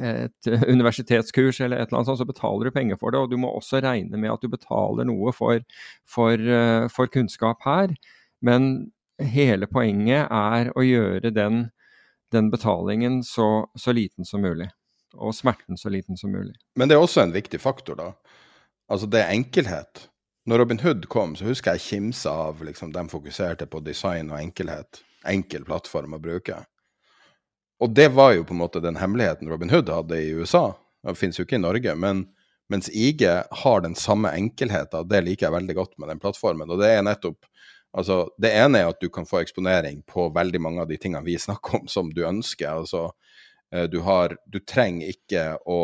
et 0.00 0.48
universitetskurs 0.74 1.60
eller 1.60 1.78
et 1.78 1.88
eller 1.88 2.00
annet 2.00 2.10
sånt, 2.10 2.20
så 2.22 2.28
betaler 2.28 2.68
du 2.68 2.74
penger 2.74 2.98
for 3.00 3.14
det. 3.14 3.22
Og 3.22 3.30
du 3.32 3.38
må 3.40 3.50
også 3.52 3.82
regne 3.84 4.20
med 4.20 4.32
at 4.32 4.44
du 4.44 4.50
betaler 4.52 5.08
noe 5.08 5.34
for, 5.36 5.62
for, 6.08 6.34
eh, 6.38 6.86
for 6.92 7.10
kunnskap 7.12 7.64
her. 7.66 7.94
Men 8.44 8.92
hele 9.22 9.68
poenget 9.70 10.26
er 10.30 10.72
å 10.74 10.84
gjøre 10.84 11.32
den, 11.34 11.68
den 12.34 12.50
betalingen 12.52 13.22
så, 13.26 13.66
så, 13.78 13.94
liten 13.94 14.26
som 14.28 14.44
mulig. 14.44 14.70
Og 15.14 15.34
smerten 15.36 15.78
så 15.78 15.92
liten 15.94 16.18
som 16.18 16.34
mulig. 16.34 16.56
Men 16.76 16.90
det 16.90 16.96
er 16.96 17.04
også 17.04 17.22
en 17.22 17.34
viktig 17.34 17.60
faktor, 17.62 17.98
da. 18.00 18.10
Altså 18.90 19.06
det 19.08 19.22
er 19.22 19.32
enkelhet. 19.32 20.08
Når 20.44 20.60
Robin 20.60 20.80
Hood 20.82 21.06
kom, 21.08 21.32
så 21.38 21.46
husker 21.48 21.78
jeg 21.78 21.86
kimsa 21.86 22.34
av 22.50 22.60
liksom, 22.66 22.92
de 22.92 23.06
fokuserte 23.08 23.68
på 23.70 23.80
design 23.80 24.32
og 24.34 24.42
enkelhet. 24.42 25.00
Enkel 25.24 25.64
plattform 25.64 26.18
å 26.18 26.20
bruke. 26.20 26.58
Og 27.82 27.90
det 27.94 28.10
var 28.14 28.34
jo 28.36 28.44
på 28.46 28.54
en 28.54 28.62
måte 28.62 28.82
den 28.82 28.98
hemmeligheten 29.00 29.50
Robin 29.50 29.72
Hood 29.72 29.90
hadde 29.90 30.20
i 30.20 30.30
USA. 30.36 30.68
Det 31.04 31.16
finnes 31.18 31.38
jo 31.38 31.46
ikke 31.46 31.58
i 31.58 31.64
Norge. 31.64 31.94
men 31.94 32.26
mens 32.68 32.88
IG 32.88 33.26
har 33.50 33.80
den 33.80 33.94
samme 33.94 34.30
enkelheten, 34.32 35.08
det 35.08 35.20
liker 35.20 35.46
jeg 35.46 35.52
veldig 35.52 35.74
godt 35.76 35.98
med 35.98 36.08
den 36.08 36.20
plattformen. 36.22 36.70
Og 36.70 36.80
det 36.80 36.94
er 36.94 37.02
nettopp 37.04 37.44
Altså, 37.94 38.24
det 38.42 38.50
ene 38.58 38.80
er 38.80 38.88
at 38.90 38.98
du 38.98 39.06
kan 39.12 39.26
få 39.26 39.38
eksponering 39.44 40.00
på 40.10 40.26
veldig 40.34 40.58
mange 40.58 40.82
av 40.82 40.88
de 40.90 40.96
tingene 40.98 41.22
vi 41.22 41.36
snakker 41.38 41.76
om, 41.78 41.84
som 41.86 42.08
du 42.10 42.24
ønsker. 42.26 42.80
Altså, 42.80 43.04
eh, 43.70 43.84
du, 43.86 44.00
har, 44.02 44.34
du 44.50 44.58
trenger 44.66 45.12
ikke 45.12 45.44
å 45.70 45.78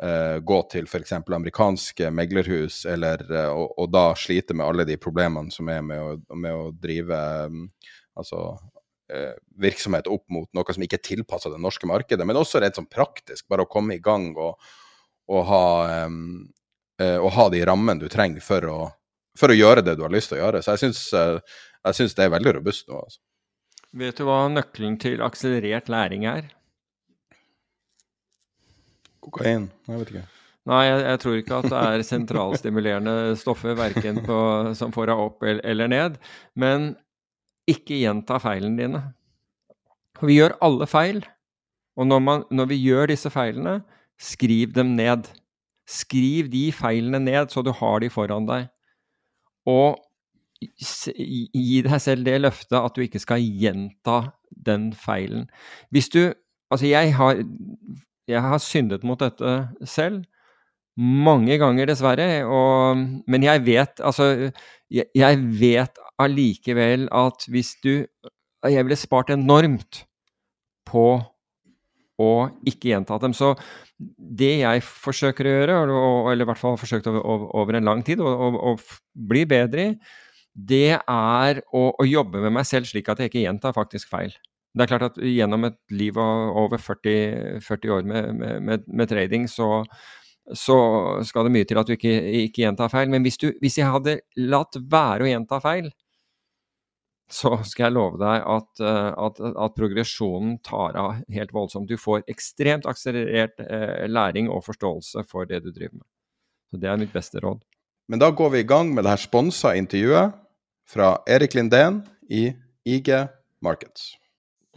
uh, 0.00 0.38
gå 0.40 0.60
til 0.72 0.88
f.eks. 0.88 1.12
amerikanske 1.20 2.08
meglerhus 2.16 2.86
eller, 2.88 3.26
uh, 3.28 3.52
og, 3.52 3.74
og, 3.76 3.90
da 3.92 4.06
slite 4.16 4.56
med 4.56 4.64
alle 4.64 4.88
de 4.88 4.96
problemene 4.96 5.52
som 5.52 5.68
er 5.68 5.84
med 5.84 6.00
å, 6.00 6.38
med 6.40 6.56
å 6.56 6.70
drive 6.72 7.20
um, 7.52 7.66
altså 8.16 8.46
virksomhet 9.60 10.08
opp 10.10 10.24
mot 10.30 10.48
noe 10.56 10.74
som 10.74 10.84
ikke 10.84 10.98
er 11.00 11.06
tilpassa 11.06 11.52
det 11.52 11.60
norske 11.62 11.88
markedet, 11.88 12.26
men 12.26 12.38
også 12.38 12.62
rett 12.62 12.78
sånn 12.78 12.88
praktisk, 12.90 13.46
bare 13.50 13.66
å 13.66 13.70
komme 13.70 13.96
i 13.96 14.02
gang 14.02 14.30
og, 14.36 14.60
og, 15.30 15.40
ha, 15.48 15.64
um, 16.06 16.46
og 17.00 17.30
ha, 17.36 17.48
de 17.54 17.64
rammene 17.66 18.02
du 18.02 18.08
trenger 18.12 18.44
for 18.44 18.68
å, 18.70 18.78
for 19.38 19.52
å, 19.52 19.58
gjøre 19.58 19.84
det 19.86 19.96
du 19.98 20.04
har 20.06 20.14
lyst 20.14 20.32
til 20.32 20.38
å 20.38 20.44
gjøre. 20.44 20.62
Så 20.62 20.76
jeg 20.76 20.94
syns, 20.94 22.14
det 22.16 22.26
er 22.26 22.34
veldig 22.36 22.56
robust 22.60 22.88
nå. 22.90 23.02
Altså. 23.02 23.22
Vet 24.00 24.20
du 24.20 24.26
hva 24.28 24.44
nøkkelen 24.52 24.98
til 25.02 25.22
akselerert 25.26 25.90
læring 25.90 26.26
er? 26.30 26.52
Kokain? 29.20 29.70
Jeg 29.88 30.02
vet 30.02 30.12
ikke. 30.14 30.28
Nei, 30.70 30.80
jeg, 30.86 30.98
jeg, 31.02 31.20
tror 31.22 31.38
ikke 31.40 31.58
at 31.58 31.68
det 31.72 31.78
er 31.80 32.02
sentralstimulerende 32.06 33.14
stoffer 33.40 33.76
verken 33.78 34.20
på, 34.26 34.40
som 34.78 34.92
får 34.94 35.10
deg 35.10 35.22
opp 35.24 35.46
eller 35.48 35.90
ned. 35.90 36.18
Men 36.54 36.92
ikke 37.68 38.00
gjenta 38.00 38.38
feilene 38.42 38.80
dine. 38.80 39.02
Vi 40.20 40.36
gjør 40.36 40.56
alle 40.64 40.86
feil, 40.90 41.22
og 41.96 42.08
når, 42.08 42.20
man, 42.24 42.44
når, 42.50 42.70
vi 42.72 42.80
gjør 42.82 43.10
disse 43.12 43.30
feilene, 43.32 43.80
skriv 44.20 44.74
dem 44.76 44.94
ned. 44.98 45.28
Skriv 45.88 46.50
de 46.52 46.68
feilene 46.72 47.20
ned, 47.22 47.50
så 47.50 47.64
du 47.66 47.72
har 47.74 48.00
de 48.00 48.10
foran 48.12 48.46
deg. 48.48 48.68
Og 49.68 49.98
gi 50.60 51.80
deg 51.86 52.02
selv 52.04 52.26
det 52.28 52.36
løftet 52.40 52.76
at 52.78 52.96
du 52.96 53.04
ikke 53.04 53.22
skal 53.22 53.40
gjenta 53.40 54.20
den 54.50 54.90
feilen. 54.96 55.48
Hvis 55.90 56.12
du 56.12 56.22
Altså, 56.70 56.86
jeg 56.86 57.16
har, 57.16 57.40
jeg 58.28 58.42
har 58.42 58.58
syndet 58.62 59.02
mot 59.02 59.18
dette 59.18 59.68
selv 59.82 60.20
mange 60.98 61.58
ganger, 61.60 61.90
dessverre. 61.90 62.28
Og, 62.44 63.04
men 63.30 63.46
jeg 63.46 63.64
vet 63.66 64.00
Altså, 64.04 64.50
jeg, 64.90 65.06
jeg 65.14 65.42
vet 65.60 66.00
allikevel 66.20 67.08
at 67.12 67.46
hvis 67.48 67.76
du 67.84 68.06
Jeg 68.66 68.84
ville 68.84 68.98
spart 68.98 69.30
enormt 69.32 70.04
på 70.90 71.06
å 72.20 72.32
ikke 72.68 72.90
gjenta 72.90 73.16
dem. 73.22 73.32
Så 73.32 73.54
det 74.16 74.58
jeg 74.60 74.82
forsøker 74.84 75.46
å 75.46 75.54
gjøre, 75.54 75.76
eller 76.32 76.44
i 76.44 76.48
hvert 76.48 76.60
fall 76.60 76.74
har 76.74 76.82
forsøkt 76.82 77.08
over, 77.08 77.46
over 77.56 77.78
en 77.78 77.88
lang 77.88 78.02
tid, 78.04 78.20
å 78.20 78.74
bli 79.30 79.46
bedre 79.48 79.86
i, 79.86 79.94
det 80.52 80.98
er 80.98 81.60
å, 81.72 81.82
å, 81.94 82.04
jobbe 82.04 82.42
med 82.42 82.52
meg 82.58 82.66
selv 82.68 82.88
slik 82.90 83.08
at 83.08 83.22
jeg 83.22 83.30
ikke 83.30 83.44
gjentar 83.44 83.76
faktisk 83.76 84.10
feil. 84.10 84.34
Det 84.74 84.84
er 84.84 84.90
klart 84.90 85.06
at 85.08 85.20
gjennom 85.24 85.66
et 85.66 85.78
liv 85.94 86.18
av 86.20 86.56
over 86.58 86.82
40, 86.82 87.62
40 87.64 87.94
år 87.94 88.06
med, 88.06 88.42
med, 88.66 88.84
med, 88.86 89.10
trading, 89.10 89.46
så, 89.50 89.82
så 90.56 90.76
skal 91.26 91.46
det 91.46 91.54
mye 91.54 91.68
til 91.68 91.78
at 91.80 91.88
du 91.88 91.94
ikke, 91.94 92.14
ikke 92.44 92.64
gjentar 92.64 92.90
feil. 92.92 93.10
Men 93.12 93.24
hvis, 93.26 93.38
du, 93.40 93.50
hvis 93.62 93.78
jeg 93.78 93.90
hadde 93.90 94.20
latt 94.40 94.78
være 94.90 95.26
å 95.26 95.30
gjenta 95.30 95.60
feil, 95.62 95.90
så 97.30 97.54
skal 97.62 97.86
jeg 97.86 97.94
love 97.94 98.18
deg 98.18 98.42
at, 98.42 98.70
eh, 98.82 99.10
at, 99.26 99.40
at, 99.50 99.74
progresjonen 99.76 100.56
tar 100.66 100.98
av 100.98 101.20
helt 101.30 101.52
voldsomt. 101.54 101.90
Du 101.90 102.00
får 102.00 102.24
ekstremt 102.30 102.88
akselerert 102.90 103.62
eh, 103.62 104.06
læring 104.10 104.50
og 104.50 104.64
forståelse 104.66 105.24
for 105.30 105.46
det 105.46 105.62
du 105.64 105.70
driver 105.70 106.00
med. 106.00 106.08
Så 106.70 106.80
Det 106.82 106.90
er 106.90 106.98
mitt 106.98 107.14
beste 107.14 107.42
råd. 107.42 107.62
Men 108.10 108.22
da 108.22 108.32
går 108.34 108.50
vi 108.56 108.64
i 108.64 108.66
gang 108.66 108.90
med 108.94 109.06
det 109.06 109.14
her 109.14 109.22
sponsa 109.22 109.76
intervjuet 109.78 110.34
fra 110.90 111.12
Erik 111.30 111.54
Lindén 111.54 112.02
i 112.26 112.48
IG 112.84 113.12
Markets. 113.62 114.16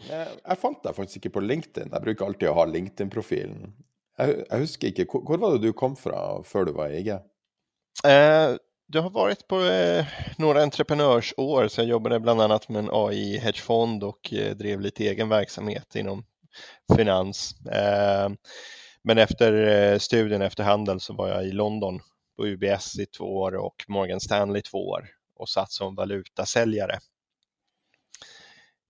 Jeg, 0.03 0.57
fant 0.59 0.83
deg 0.83 0.93
faktisk 0.93 1.21
ikke 1.21 1.39
på 1.39 1.45
LinkedIn. 1.47 1.89
Jeg 1.93 2.05
bruker 2.05 2.27
alltid 2.27 2.51
å 2.51 2.57
ha 2.59 2.65
LinkedIn-profilen. 2.69 3.71
Jeg, 4.17 4.43
jeg, 4.49 4.59
husker 4.59 4.87
ikke, 4.87 5.05
hvor, 5.09 5.37
var 5.41 5.55
det 5.55 5.63
du 5.65 5.73
kom 5.73 5.95
fra 5.97 6.43
før 6.45 6.69
du 6.69 6.75
var 6.77 6.93
i 6.93 7.01
IG? 7.01 7.15
Eh, 8.05 8.55
du 8.87 8.99
har 8.99 9.09
varit 9.09 9.47
på 9.47 9.61
eh, 9.61 10.05
några 10.37 10.63
entreprenörsår, 10.63 11.67
så 11.67 11.81
jag 11.81 11.87
jobbade 11.87 12.19
bland 12.19 12.41
annat 12.41 12.69
med 12.69 12.79
en 12.79 12.89
AI-hedgefond 12.91 14.03
och 14.03 14.33
eh, 14.33 14.55
drev 14.55 14.81
lite 14.81 15.07
egen 15.07 15.29
verksamhet 15.29 15.95
inom 15.95 16.25
finans. 16.95 17.65
Eh, 17.65 18.29
men 19.03 19.17
efter 19.17 19.53
eh, 19.53 19.99
studien 19.99 20.41
efter 20.41 20.63
handel 20.63 20.99
så 20.99 21.13
var 21.13 21.29
jag 21.29 21.45
i 21.45 21.51
London 21.51 21.99
på 22.37 22.47
UBS 22.47 22.99
i 22.99 23.05
två 23.05 23.37
år 23.37 23.55
och 23.55 23.85
Morgan 23.87 24.19
Stanley 24.19 24.59
i 24.59 24.61
två 24.61 24.89
år 24.89 25.09
och 25.35 25.49
satt 25.49 25.71
som 25.71 25.95
valutasäljare. 25.95 26.99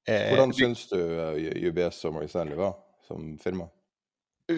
Hur 0.06 0.52
syns 0.52 0.90
du 0.90 0.98
UBS 1.56 2.06
och 2.06 2.14
Morgan 2.14 2.30
Stanley 2.30 2.56
var 2.56 2.76
som 3.08 3.38
firma? 3.38 3.68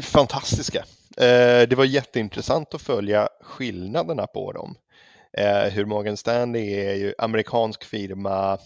Fantastiska. 0.01 0.85
Det 1.67 1.77
var 1.77 1.85
jätteintressant 1.85 2.73
att 2.73 2.81
följa 2.81 3.29
skillnaderna 3.41 4.27
på 4.27 4.51
dem. 4.51 4.75
Eh, 5.37 5.73
hur 5.73 5.85
Morgan 5.85 6.17
Stanley 6.17 6.73
är 6.73 6.95
ju 6.95 7.13
amerikansk 7.17 7.83
firma, 7.83 8.57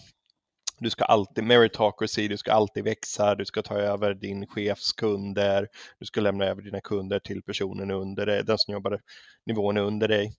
du 0.78 0.90
ska 0.90 1.04
alltid, 1.04 1.44
meritocracy, 1.44 2.28
du 2.28 2.36
ska 2.36 2.52
alltid 2.52 2.84
växa, 2.84 3.34
du 3.34 3.44
ska 3.44 3.62
ta 3.62 3.78
över 3.78 4.14
din 4.14 4.46
chefs 4.46 4.92
kunder, 4.92 5.68
du 5.98 6.06
ska 6.06 6.20
lämna 6.20 6.44
över 6.44 6.62
dina 6.62 6.80
kunder 6.80 7.18
till 7.18 7.42
personen 7.42 7.90
under 7.90 8.26
dig, 8.26 8.44
den 8.44 8.58
som 8.58 8.72
jobbar 8.74 9.00
nivån 9.46 9.76
under 9.76 10.08
dig. 10.08 10.32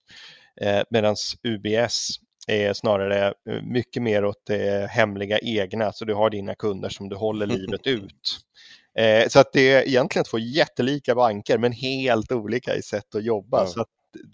Eh, 0.61 0.81
Medan 0.89 1.15
UBS 1.43 2.09
är 2.47 2.73
snarare 2.73 3.33
mye 3.45 3.61
mycket 3.61 4.03
mer 4.03 4.25
åt 4.25 4.45
det 4.45 4.91
hemliga 4.91 5.39
egna, 5.39 5.91
så 5.93 6.05
du 6.05 6.13
har 6.13 6.29
dina 6.29 6.55
kunder 6.55 6.89
som 6.89 7.09
du 7.09 7.15
håller 7.15 7.45
livet 7.57 7.87
ut. 7.87 8.39
Eh, 8.99 9.27
så 9.27 9.39
att 9.39 9.53
det 9.53 9.71
är 9.71 9.87
egentligen 9.87 10.25
två 10.25 10.39
jättelika 10.39 11.15
banker 11.15 11.57
men 11.57 11.71
helt 11.71 12.31
olika 12.31 12.75
i 12.75 12.81
sätt 12.81 13.15
att 13.15 13.23
jobba. 13.23 13.59
Ja. 13.59 13.67
Så 13.67 13.81
att 13.81 13.87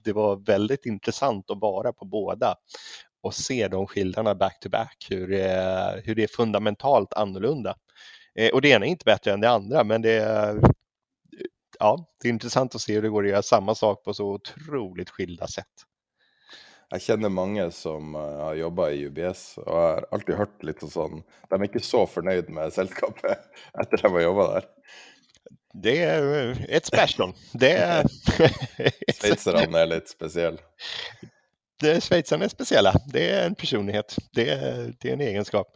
det 0.03 0.13
var 0.13 0.35
väldigt 0.45 0.85
intressant 0.85 1.51
att 1.51 1.61
vara 1.61 1.93
på 1.93 2.05
båda 2.05 2.55
och 3.21 3.33
se 3.33 3.67
de 3.67 3.87
skillnaderna 3.87 4.35
back 4.35 4.59
to 4.59 4.69
back, 4.69 5.07
hur, 5.09 5.27
hur 6.01 6.15
det 6.15 6.23
är 6.23 6.27
fundamentalt 6.27 7.13
annorlunda. 7.13 7.75
Eh, 8.35 8.49
och 8.53 8.61
det 8.61 8.69
ena 8.69 8.85
är 8.85 8.89
inte 8.89 9.05
bättre 9.05 9.33
än 9.33 9.41
det 9.41 9.49
andra, 9.49 9.83
men 9.83 10.01
det 10.01 10.13
är, 10.13 10.61
ja, 11.79 12.07
det 12.21 12.27
är 12.27 12.33
intressant 12.33 12.75
att 12.75 12.81
se 12.81 12.93
hur 12.93 13.01
det 13.01 13.09
går 13.09 13.23
att 13.23 13.29
göra 13.29 13.41
samma 13.41 13.75
sak 13.75 14.03
på 14.03 14.13
så 14.13 14.33
otroligt 14.33 15.09
skilda 15.09 15.47
sätt. 15.47 15.65
Jeg 16.93 17.03
kjenner 17.03 17.31
mange 17.33 17.65
som 17.75 18.15
uh, 18.15 18.45
har 18.45 18.59
jobba 18.61 18.89
i 18.95 19.03
UBS, 19.09 19.43
og 19.65 19.67
jeg 19.67 19.87
har 19.91 20.05
alltid 20.15 20.39
hørt 20.39 20.67
litt 20.67 20.83
sånn 20.87 21.19
De 21.19 21.57
er 21.57 21.65
ikke 21.67 21.83
så 21.83 22.05
fornøyd 22.07 22.51
med 22.53 22.75
selskapet 22.75 23.47
etter 23.81 24.03
de 24.03 24.11
har 24.13 24.27
jobba 24.27 24.49
der. 24.53 24.69
Det 25.77 25.95
er 26.01 26.61
et 26.73 26.87
spørsmål. 26.87 27.33
Det 27.53 27.73
er 27.75 28.07
Sveitserne 29.19 29.83
er 29.83 29.91
litt 29.91 30.09
spesielle. 30.09 30.63
Sveitserne 31.77 32.47
er 32.47 32.53
spesielle. 32.53 32.93
Det 33.13 33.25
er 33.35 33.43
en 33.45 33.57
personlighet. 33.59 34.15
Det 34.33 34.47
det 34.97 35.11
er 35.11 35.13
en 35.13 35.25
egenskap. 35.27 35.69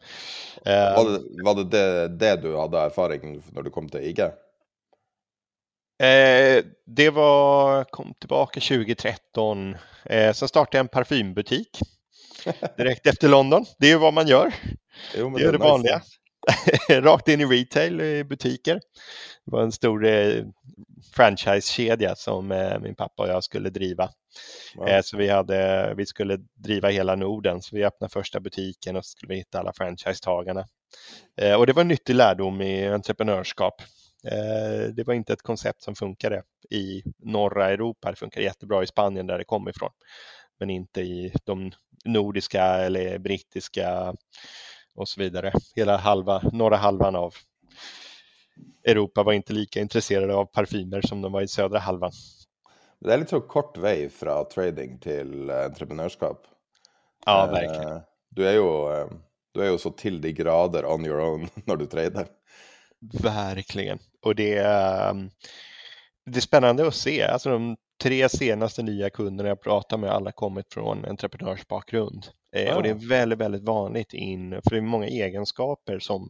Var, 0.66 1.12
det, 1.12 1.43
var 1.45 1.59
det, 1.59 1.68
det, 1.76 1.86
det 2.24 2.32
du 2.41 2.55
hadde 2.55 2.88
erfaring 2.88 3.36
når 3.51 3.68
du 3.68 3.74
kom 3.76 3.91
til 3.91 4.07
IG? 4.09 4.24
Eh, 6.02 6.64
det 6.86 7.10
var, 7.10 7.84
kom 7.84 8.14
tillbaka 8.20 8.60
2013. 8.60 9.76
Eh, 10.06 10.34
sen 10.34 10.47
startade 10.47 10.78
jag 10.78 10.84
en 10.84 10.88
parfymbutik 10.88 11.80
direkt 12.78 13.08
efter 13.08 13.30
London. 13.30 13.66
Det 13.80 13.88
är 13.88 13.91
ju 13.91 13.97
vad 13.97 14.14
man 14.14 14.28
gör. 14.28 14.54
Jo, 15.18 15.30
det 15.30 15.43
är 15.43 15.45
det, 15.45 15.52
det 15.52 15.58
vanliga. 15.58 16.02
Rakt 16.89 17.28
in 17.28 17.41
i 17.41 17.45
retail 17.45 18.02
i 18.02 18.24
butiker. 18.24 18.74
Det 19.45 19.52
var 19.52 19.64
en 19.64 19.72
stor 19.72 20.06
eh, 20.06 20.43
franchisekedja 21.16 22.16
som 22.16 22.52
eh, 22.52 22.80
min 22.80 22.95
pappa 22.95 23.24
och 23.24 23.30
jag 23.30 23.43
skulle 23.43 23.70
driva. 23.70 24.10
Wow. 24.76 24.88
Eh, 24.88 25.02
så 25.02 25.18
vi, 25.18 25.30
hade, 25.30 25.93
vi 25.97 26.06
skulle 26.06 26.38
driva 26.56 26.89
hela 26.89 27.16
Norden, 27.16 27.62
så 27.62 27.76
vi 27.76 27.86
öppnade 27.86 28.14
första 28.14 28.39
butiken 28.39 28.95
och 28.95 29.06
så 29.06 29.10
skulle 29.10 29.34
vi 29.34 29.38
hitta 29.38 29.60
alla 29.60 29.74
franchisetagarna. 29.74 30.66
Eh, 31.38 31.54
och 31.54 31.68
det 31.68 31.74
var 31.74 31.82
en 31.82 31.88
nyttig 31.88 32.16
lärdom 32.16 32.62
i 32.62 32.88
entreprenörskap. 32.88 33.82
Eh, 34.24 34.93
det 34.93 35.03
var 35.07 35.13
inte 35.13 35.34
ett 35.34 35.41
koncept 35.41 35.84
som 35.84 35.95
funkade 35.95 36.43
i 36.69 37.03
norra 37.17 37.69
Europa. 37.69 38.09
Det 38.09 38.15
funkar 38.15 38.41
jättebra 38.41 38.84
i 38.84 38.88
Spanien 38.88 39.28
där 39.28 39.38
det 39.38 39.43
kom 39.43 39.69
ifrån. 39.69 39.91
Men 40.59 40.69
inte 40.69 41.01
i 41.01 41.34
de 41.43 41.72
nordiska 42.05 42.63
eller 42.63 43.17
brittiska 43.17 44.15
och 44.95 45.07
så 45.07 45.22
vidare. 45.22 45.53
Hela 45.76 45.97
halva, 45.97 46.41
norra 46.53 46.78
halvan 46.78 47.15
av 47.15 47.34
Europa 48.84 49.24
var 49.24 49.34
inte 49.34 49.53
lika 49.53 49.80
intresserade 49.80 50.36
av 50.36 50.45
parfymer 50.45 51.01
som 51.01 51.22
de 51.22 51.32
var 51.32 51.41
i 51.41 51.47
södra 51.47 51.80
halvan. 51.80 52.11
Det 52.99 53.13
är 53.13 53.17
lite 53.17 53.30
så 53.30 53.41
kort 53.41 53.78
väg 53.78 54.11
från 54.11 54.49
trading 54.49 54.99
till 54.99 55.49
entreprenörskap. 55.49 56.47
Ja, 57.26 57.49
verkligen. 57.51 57.91
Eh, 57.91 58.01
du 58.30 58.47
är 58.47 58.53
ju, 58.53 58.93
eh, 58.93 59.07
du 59.51 59.63
är 59.63 59.72
ju 59.72 59.78
så 59.78 59.89
till 59.89 60.22
de 60.22 60.32
grader 60.32 60.86
on 60.86 61.05
your 61.05 61.19
own 61.19 61.47
när 61.65 61.76
du 61.76 61.86
tradar. 61.86 62.28
Verkligen. 63.02 63.99
Och 64.22 64.36
det 64.36 64.58
är, 64.58 65.10
ehm, 65.10 65.30
det 66.26 66.38
är 66.38 66.41
spännande 66.41 66.88
att 66.88 66.95
se. 66.95 67.24
Alltså 67.24 67.49
de 67.49 67.78
tre 68.02 68.30
senaste 68.30 68.84
nya 68.84 69.10
kunderna 69.10 69.49
jag 69.49 69.62
pratar 69.62 69.97
med, 69.97 70.10
alla 70.10 70.32
kommit 70.32 70.74
från 70.74 71.06
entreprenörsbakgrund. 71.06 72.28
Ja. 72.52 72.76
Och 72.76 72.84
det 72.84 72.89
är 72.89 73.08
väldigt, 73.10 73.39
väldigt 73.39 73.64
vanligt 73.64 74.14
in, 74.14 74.52
för 74.52 74.70
det 74.70 74.78
är 74.78 74.82
många 74.82 75.08
egenskaper 75.08 75.99
som 75.99 76.30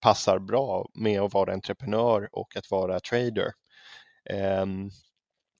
passar 0.00 0.38
bra 0.38 0.88
med 0.94 1.20
att 1.20 1.34
vara 1.34 1.52
entreprenör 1.52 2.28
och 2.32 2.56
att 2.56 2.70
vara 2.70 3.00
trader. 3.00 3.52
Um, 4.62 4.90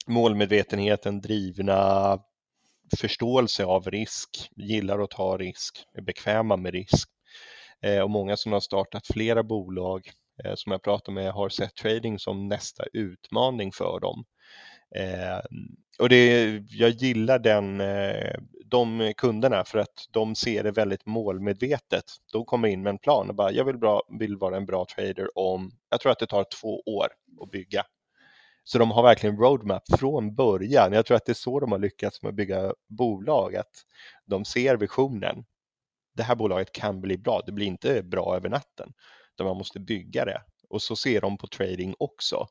målmedvetenheten, 0.06 1.20
drivna, 1.20 2.18
förståelse 3.00 3.64
av 3.64 3.90
risk, 3.90 4.50
gillar 4.56 4.98
att 4.98 5.10
ta 5.10 5.36
risk, 5.38 5.84
är 5.94 6.02
bekväma 6.02 6.56
med 6.56 6.72
risk. 6.72 7.08
Eh, 7.82 8.00
och 8.00 8.10
många 8.10 8.36
som 8.36 8.52
har 8.52 8.60
startat 8.60 9.06
flera 9.06 9.42
bolag 9.42 10.02
Eh, 10.02 10.27
som 10.54 10.72
jag 10.72 10.82
pratar 10.82 11.12
med 11.12 11.32
har 11.32 11.48
sett 11.48 11.74
trading 11.74 12.18
som 12.18 12.48
nästa 12.48 12.84
utmaning 12.92 13.72
för 13.72 14.00
dem. 14.00 14.24
Eh, 14.94 15.40
och 15.98 16.08
det, 16.08 16.50
jag 16.70 16.90
gillar 16.90 17.38
den, 17.38 17.80
eh, 17.80 18.34
de 18.64 19.12
kunderna 19.16 19.64
för 19.64 19.78
att 19.78 20.08
de 20.10 20.34
ser 20.34 20.64
det 20.64 20.70
väldigt 20.70 21.06
målmedvetet. 21.06 22.04
De 22.32 22.44
kommer 22.44 22.68
in 22.68 22.82
med 22.82 22.90
en 22.90 22.98
plan 22.98 23.28
och 23.28 23.34
bara, 23.34 23.52
jag 23.52 23.64
vill, 23.64 23.78
bra, 23.78 24.02
vill 24.18 24.36
vara 24.36 24.56
en 24.56 24.66
bra 24.66 24.86
trader 24.96 25.38
om, 25.38 25.70
jag 25.90 26.00
tror 26.00 26.12
att 26.12 26.18
det 26.18 26.26
tar 26.26 26.44
två 26.60 26.82
år 26.86 27.08
att 27.42 27.50
bygga. 27.50 27.84
Så 28.64 28.78
de 28.78 28.90
har 28.90 29.02
verkligen 29.02 29.36
roadmap 29.36 29.82
från 29.98 30.34
början. 30.34 30.92
Jag 30.92 31.06
tror 31.06 31.16
att 31.16 31.24
det 31.24 31.32
är 31.32 31.34
så 31.34 31.60
de 31.60 31.72
har 31.72 31.78
lyckats 31.78 32.22
med 32.22 32.28
att 32.28 32.34
bygga 32.34 32.74
bolag, 32.88 33.56
att 33.56 33.72
de 34.26 34.44
ser 34.44 34.76
visionen. 34.76 35.44
Det 36.16 36.22
här 36.22 36.34
bolaget 36.34 36.72
kan 36.72 37.00
bli 37.00 37.18
bra, 37.18 37.42
det 37.46 37.52
blir 37.52 37.66
inte 37.66 38.02
bra 38.02 38.36
över 38.36 38.48
natten 38.48 38.92
utan 39.38 39.46
man 39.46 39.56
måste 39.56 39.80
bygga 39.80 40.24
det. 40.24 40.42
Och 40.68 40.82
så 40.82 40.96
ser 40.96 41.20
de 41.20 41.38
på 41.38 41.46
trading 41.46 41.94
också. 41.98 42.46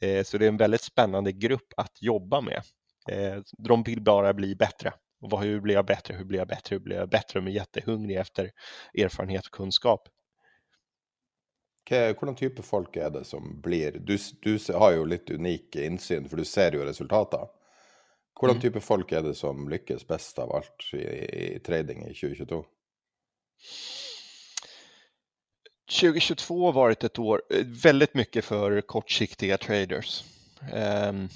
Eh, 0.00 0.24
så 0.24 0.38
det 0.38 0.44
är 0.44 0.48
en 0.48 0.56
väldigt 0.56 0.82
spännande 0.82 1.32
grupp 1.32 1.72
att 1.76 2.02
jobba 2.02 2.40
med. 2.40 2.62
Eh, 3.10 3.42
de 3.58 3.82
vill 3.82 4.02
bara 4.02 4.34
bli 4.34 4.56
bättre. 4.56 4.92
Och 5.20 5.42
hur 5.42 5.60
blir 5.60 5.74
jag 5.74 5.86
bättre? 5.86 6.14
Hur 6.14 6.24
blir 6.24 6.38
jag 6.38 6.48
bättre? 6.48 6.74
Hur 6.74 6.80
blir 6.80 6.96
jag 6.96 7.08
bättre? 7.08 7.40
De 7.40 7.46
är 7.46 7.50
jättehungriga 7.50 8.20
efter 8.20 8.50
erfarenhet 8.98 9.46
och 9.46 9.52
kunskap. 9.52 10.08
Hvilken 11.88 12.34
type 12.34 12.62
folk 12.62 12.96
er 12.96 13.10
det 13.10 13.24
som 13.24 13.60
blir 13.60 13.92
Du, 13.92 14.18
du 14.42 14.58
har 14.74 14.92
jo 14.92 15.04
litt 15.04 15.30
unik 15.30 15.76
innsyn, 15.76 16.28
for 16.28 16.36
du 16.36 16.44
ser 16.44 16.74
jo 16.74 16.82
resultater. 16.84 17.46
Hvilken 18.40 18.56
mm. 18.56 18.62
type 18.62 18.80
folk 18.80 19.12
er 19.12 19.22
det 19.22 19.34
som 19.34 19.68
lykkes 19.68 20.06
best 20.06 20.38
av 20.38 20.52
alt 20.52 20.90
i, 20.92 21.04
i 21.54 21.58
trading 21.58 22.02
i 22.02 22.14
2022? 22.14 22.64
2022 25.90 26.66
har 26.66 26.72
varit 26.72 27.04
ett 27.04 27.18
år 27.18 27.42
eh, 27.50 27.66
väldigt 27.66 28.14
mycket 28.14 28.44
för 28.44 28.80
kortsiktiga 28.80 29.58
traders. 29.58 30.24
Um, 30.72 31.28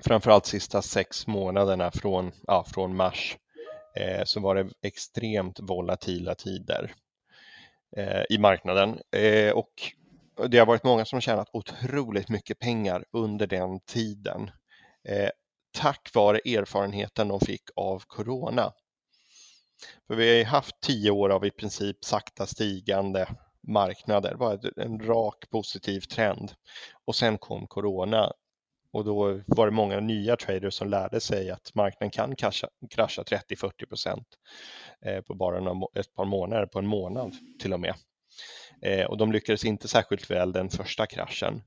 framförallt 0.00 0.46
sista 0.46 0.82
sex 0.82 1.26
månaderna 1.26 1.90
från, 1.90 2.32
ja, 2.46 2.64
från 2.74 2.96
mars 2.96 3.36
eh, 3.96 4.24
så 4.24 4.40
var 4.40 4.54
det 4.54 4.68
extremt 4.82 5.60
volatila 5.60 6.34
tider 6.34 6.94
eh, 7.96 8.22
i 8.30 8.38
marknaden. 8.38 8.98
Eh, 9.16 9.52
och 9.52 9.72
det 10.48 10.58
har 10.58 10.66
varit 10.66 10.84
många 10.84 11.04
som 11.04 11.16
har 11.16 11.20
tjänat 11.20 11.48
otroligt 11.52 12.28
mycket 12.28 12.58
pengar 12.58 13.04
under 13.12 13.46
den 13.46 13.80
tiden 13.80 14.50
eh, 15.08 15.30
tack 15.78 16.10
vare 16.14 16.38
erfarenheten 16.44 17.28
de 17.28 17.40
fick 17.40 17.62
av 17.76 18.02
corona. 18.06 18.72
För 20.06 20.14
vi 20.14 20.38
har 20.38 20.50
haft 20.50 20.80
tio 20.80 21.10
år 21.10 21.30
av 21.30 21.46
i 21.46 21.50
princip 21.50 22.04
sakta 22.04 22.46
stigande 22.46 23.28
marknader. 23.66 24.34
Bara 24.34 24.58
en 24.76 25.00
rak 25.00 25.50
positiv 25.50 26.00
trend. 26.00 26.52
Och 27.04 27.16
sen 27.16 27.38
kom 27.38 27.66
corona 27.66 28.32
och 28.94 29.04
då 29.04 29.40
var 29.46 29.66
det 29.66 29.72
många 29.72 30.00
nya 30.00 30.36
traders 30.36 30.74
som 30.74 30.88
lärde 30.88 31.20
sig 31.20 31.50
att 31.50 31.74
marknaden 31.74 32.10
kan 32.10 32.36
krascha, 32.36 32.68
krascha 32.90 33.22
30-40 33.22 33.86
procent 33.88 34.26
eh, 35.06 35.20
på 35.20 35.34
bara 35.34 35.58
ett 35.94 36.14
par 36.14 36.24
månader, 36.24 36.66
på 36.66 36.78
en 36.78 36.86
månad 36.86 37.32
till 37.60 37.72
och 37.72 37.80
med. 37.80 37.94
Eh, 38.82 39.06
och 39.06 39.18
de 39.18 39.32
lyckades 39.32 39.64
inte 39.64 39.88
särskilt 39.88 40.30
väl 40.30 40.52
den 40.52 40.70
första 40.70 41.06
kraschen. 41.06 41.62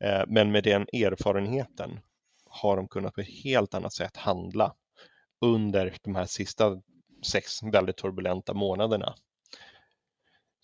Eh, 0.00 0.22
men 0.26 0.52
med 0.52 0.64
den 0.64 0.82
erfarenheten 0.82 2.00
har 2.46 2.76
de 2.76 2.88
kunnat 2.88 3.14
på 3.14 3.20
ett 3.20 3.42
helt 3.44 3.74
annat 3.74 3.92
sätt 3.92 4.16
handla 4.16 4.74
under 5.40 5.94
de 6.02 6.14
här 6.14 6.26
sista 6.26 6.80
sex 7.26 7.62
väldigt 7.62 7.96
turbulenta 7.96 8.54
månaderna. 8.54 9.14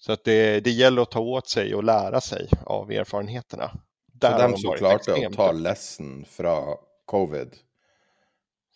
Så 0.07 0.13
att 0.13 0.25
det, 0.25 0.61
det 0.61 0.71
gäller 0.71 1.03
att 1.03 1.11
ta 1.11 1.21
åt 1.21 1.49
sig 1.49 1.75
och 1.75 1.85
lära 1.85 2.21
sig 2.21 2.49
av 2.65 2.91
erfarenheterna. 2.91 3.71
Där 4.13 4.39
så 4.39 4.49
de 4.49 4.57
som 4.57 4.73
klarte 4.73 5.13
å 5.13 5.33
ta 5.33 5.53
lesson 5.53 6.25
fra 6.29 6.77
covid, 7.05 7.57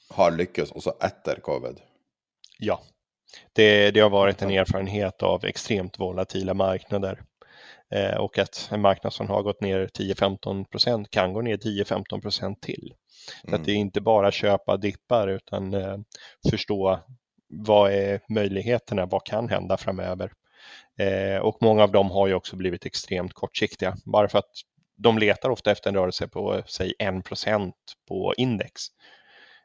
har 0.09 0.31
lyckats 0.31 0.72
också 0.72 0.95
efter 1.01 1.37
covid? 1.37 1.81
Ja, 2.59 2.81
det, 3.53 3.91
det 3.91 4.01
har 4.01 4.11
varit 4.11 4.43
en 4.43 4.51
erfarenhet 4.51 5.22
av 5.22 5.45
extremt 5.45 5.99
volatila 5.99 6.55
marknader. 6.55 7.22
Eh, 7.91 8.16
och 8.16 8.39
att 8.39 8.68
en 8.72 8.81
marknad 8.81 9.12
som 9.12 9.28
har 9.28 9.43
gått 9.43 9.61
ner 9.61 9.87
10-15 9.87 10.64
procent 10.64 11.11
kan 11.11 11.33
gå 11.33 11.41
ner 11.41 11.57
10-15 11.57 12.20
procent 12.20 12.61
till. 12.61 12.95
Mm. 13.45 13.61
att 13.61 13.66
det 13.66 13.72
är 13.72 13.76
inte 13.76 14.01
bara 14.01 14.33
köpa 14.33 14.76
dippar 14.76 15.28
utan 15.28 15.74
eh, 15.74 15.97
förstå 16.51 17.01
vad 17.49 17.93
är 17.93 18.20
möjligheterna, 18.28 19.07
vad 19.07 19.24
kan 19.24 19.49
hända 19.49 19.76
framöver. 19.76 20.33
Eh, 20.99 21.39
och 21.39 21.59
många 21.61 21.83
av 21.83 21.93
dem 21.93 22.11
har 22.11 22.27
ju 22.27 22.35
också 22.35 22.57
blivit 22.57 22.87
extremt 22.87 23.33
kortsiktiga, 23.33 23.97
bara 24.05 24.29
för 24.29 24.39
att 24.39 24.51
de 24.97 25.18
letar 25.18 25.51
ofta 25.51 25.71
efter 25.71 25.91
en 25.91 25.97
rörelse 25.97 26.29
på, 26.29 26.62
säg 26.66 26.93
1% 26.99 27.73
på 28.09 28.35
index. 28.37 28.83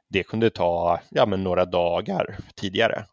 Det 0.10 0.24
kunde 0.24 0.49
ta 0.49 0.99
ja, 1.10 1.26
men 1.26 1.43
några 1.43 1.66
dagar 1.66 2.38
tidigare. 2.56 3.06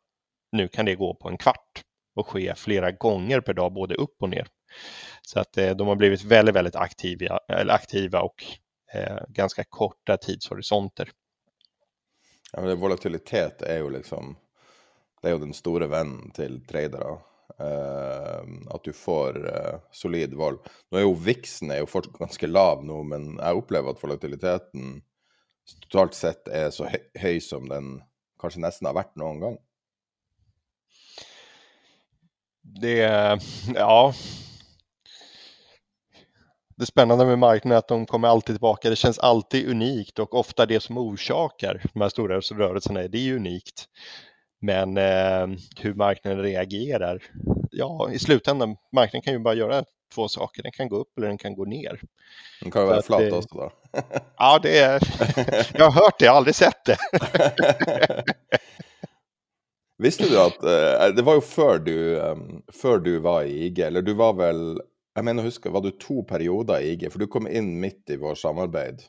Nu 0.53 0.69
kan 0.69 0.85
det 0.85 0.95
gå 0.95 1.15
på 1.15 1.29
en 1.29 1.39
kvart 1.39 1.83
och 2.15 2.29
ske 2.29 2.55
flera 2.55 2.91
gånger 2.91 3.41
per 3.41 3.55
dag, 3.55 3.73
både 3.73 3.95
upp 3.95 4.17
och 4.21 4.29
ner. 4.29 4.47
Så 5.23 5.41
att 5.41 5.59
eh, 5.59 5.71
de 5.71 5.89
har 5.89 5.97
blivit 5.97 6.25
väldigt, 6.25 6.55
väldigt 6.55 6.77
aktiva, 6.77 7.39
eller 7.49 7.75
aktiva 7.75 8.21
och 8.21 8.45
eh, 8.95 9.19
ganska 9.29 9.65
korta 9.69 10.17
tidshorisonter. 10.17 11.11
Ja, 12.53 12.61
men 12.61 12.81
volatilitet 12.81 13.63
är 13.63 13.77
ju 13.77 13.91
liksom 13.91 14.37
det 15.23 15.29
är 15.29 15.33
ju 15.33 15.39
den 15.39 15.55
stora 15.55 15.87
vännen 15.87 16.31
till 16.31 16.67
tradere. 16.67 17.19
Uh, 17.61 18.43
at 18.75 18.85
du 18.85 18.93
får 18.97 19.37
uh, 19.45 19.81
solid 19.93 20.35
vold. 20.35 20.63
Nå 20.91 20.99
er 20.99 21.05
jo 21.05 21.17
viksen 21.19 21.73
er 21.75 21.83
jo 21.83 21.91
fortsatt 21.91 22.21
ganske 22.21 22.49
lav 22.49 22.85
nå, 22.87 23.03
men 23.07 23.35
jeg 23.37 23.61
opplever 23.61 23.93
at 23.93 24.03
volatiliteten 24.03 25.03
totalt 25.85 26.17
sett 26.19 26.49
er 26.51 26.73
så 26.75 26.89
høy 26.91 27.39
som 27.45 27.69
den 27.71 28.01
kanskje 28.41 28.65
nesten 28.65 28.89
har 28.89 28.97
vært 28.99 29.15
noen 29.21 29.43
gang? 29.43 29.61
Det, 32.63 32.99
ja. 33.75 34.13
Det 36.77 36.87
spännande 36.87 37.27
med 37.27 37.39
marknaden 37.39 37.73
är 37.73 37.79
att 37.79 37.89
de 37.89 38.07
kommer 38.07 38.29
alltid 38.29 38.55
tilbake. 38.57 38.91
Det 38.91 38.97
känns 38.97 39.19
alltid 39.19 39.69
unikt 39.69 40.19
och 40.19 40.35
ofta 40.35 40.67
det 40.67 40.81
som 40.81 40.99
orsakar 40.99 41.83
de 41.93 42.01
här 42.01 42.09
stora 42.09 42.41
rörelserna, 42.41 43.09
det 43.09 43.19
är 43.19 43.35
unikt. 43.35 43.89
Men 44.63 44.97
eh, 44.97 45.47
hur 45.77 45.95
marknaden 45.95 46.43
reagerar, 46.43 47.23
ja 47.71 48.11
i 48.13 48.19
slutändan, 48.19 48.77
marknaden 48.93 49.23
kan 49.23 49.33
ju 49.33 49.39
bara 49.39 49.55
göra 49.55 49.85
två 50.15 50.29
saker, 50.29 50.63
den 50.63 50.73
kan 50.73 50.89
gå 50.89 50.97
upp 50.97 51.19
eller 51.19 51.29
den 51.29 51.39
kan 51.39 51.55
gå 51.55 51.65
ner. 51.65 52.01
Den 52.61 52.71
kan 52.71 52.87
vara 52.87 53.03
flat 53.03 53.21
det... 53.21 53.33
också 53.33 53.59
då? 53.59 53.73
ja, 54.37 54.61
det 54.63 54.79
är, 54.79 55.01
jag 55.79 55.91
har 55.91 56.03
hört 56.05 56.19
det, 56.19 56.25
jag 56.25 56.33
har 56.33 56.37
aldrig 56.37 56.55
sett 56.55 56.85
det. 56.85 56.99
Visste 59.99 60.29
du 60.29 60.41
at 60.41 60.65
uh, 60.65 61.15
Det 61.17 61.23
var 61.23 61.35
jo 61.35 61.41
før 61.41 61.79
du, 61.79 62.17
um, 62.19 62.63
før 62.73 62.99
du 62.99 63.19
var 63.19 63.43
i 63.43 63.67
IG, 63.67 63.79
eller 63.87 64.03
du 64.03 64.15
var 64.15 64.33
vel 64.39 64.81
Jeg 65.15 65.25
mener 65.25 65.43
å 65.43 65.47
huske, 65.51 65.71
var 65.71 65.83
du 65.85 65.91
to 65.91 66.23
perioder 66.27 66.81
i 66.81 66.95
IG? 66.95 67.11
For 67.13 67.19
du 67.19 67.27
kom 67.27 67.47
inn 67.47 67.75
midt 67.81 68.11
i 68.11 68.17
vår 68.17 68.35
samarbeid. 68.41 69.03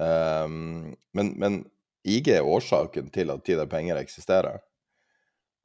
Um, 0.00 0.94
men, 1.12 1.34
men, 1.38 1.58
IG 2.04 2.30
er 2.34 2.46
årsaken 2.46 3.10
til 3.14 3.32
at 3.32 3.44
Tid 3.46 3.62
er 3.62 3.70
penger 3.70 4.00
eksisterer. 4.00 4.60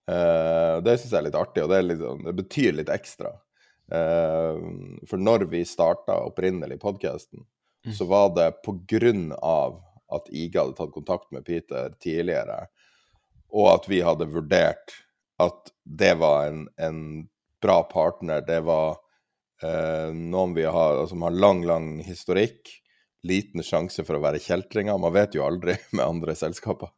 Uh, 0.10 0.80
det 0.82 0.98
syns 0.98 1.12
jeg 1.12 1.20
er 1.20 1.28
litt 1.28 1.38
artig, 1.38 1.64
og 1.66 1.72
det, 1.74 1.84
litt, 1.86 2.02
det 2.26 2.36
betyr 2.38 2.80
litt 2.80 2.92
ekstra. 2.94 3.36
Uh, 3.92 4.58
for 5.10 5.22
når 5.22 5.46
vi 5.52 5.66
starta 5.68 6.18
opprinnelig 6.26 6.80
podkasten, 6.82 7.44
mm. 7.86 7.94
så 7.98 8.08
var 8.10 8.32
det 8.38 8.50
på 8.66 8.78
grunn 8.90 9.30
av 9.36 9.82
at 10.10 10.32
IG 10.34 10.58
hadde 10.58 10.78
tatt 10.80 10.96
kontakt 10.96 11.30
med 11.36 11.46
Peter 11.46 11.94
tidligere 12.02 12.64
og 13.50 13.70
at 13.74 13.90
vi 13.90 14.02
hadde 14.06 14.30
vurdert 14.30 14.94
at 15.42 15.72
det 15.84 16.16
var 16.22 16.50
en, 16.50 16.66
en 16.78 17.00
bra 17.64 17.82
partner. 17.90 18.44
Det 18.46 18.60
var 18.68 19.00
uh, 19.64 20.10
noen 20.14 20.54
vi 20.58 20.68
har, 20.68 21.06
som 21.10 21.24
har 21.26 21.36
lang, 21.36 21.64
lang 21.68 21.90
historikk. 22.06 22.70
Liten 23.28 23.64
sjanse 23.66 24.06
for 24.08 24.16
å 24.16 24.24
være 24.24 24.42
kjeltringer. 24.44 25.00
Man 25.02 25.16
vet 25.16 25.36
jo 25.36 25.46
aldri 25.48 25.76
med 25.96 26.06
andre 26.06 26.36
selskaper. 26.40 26.92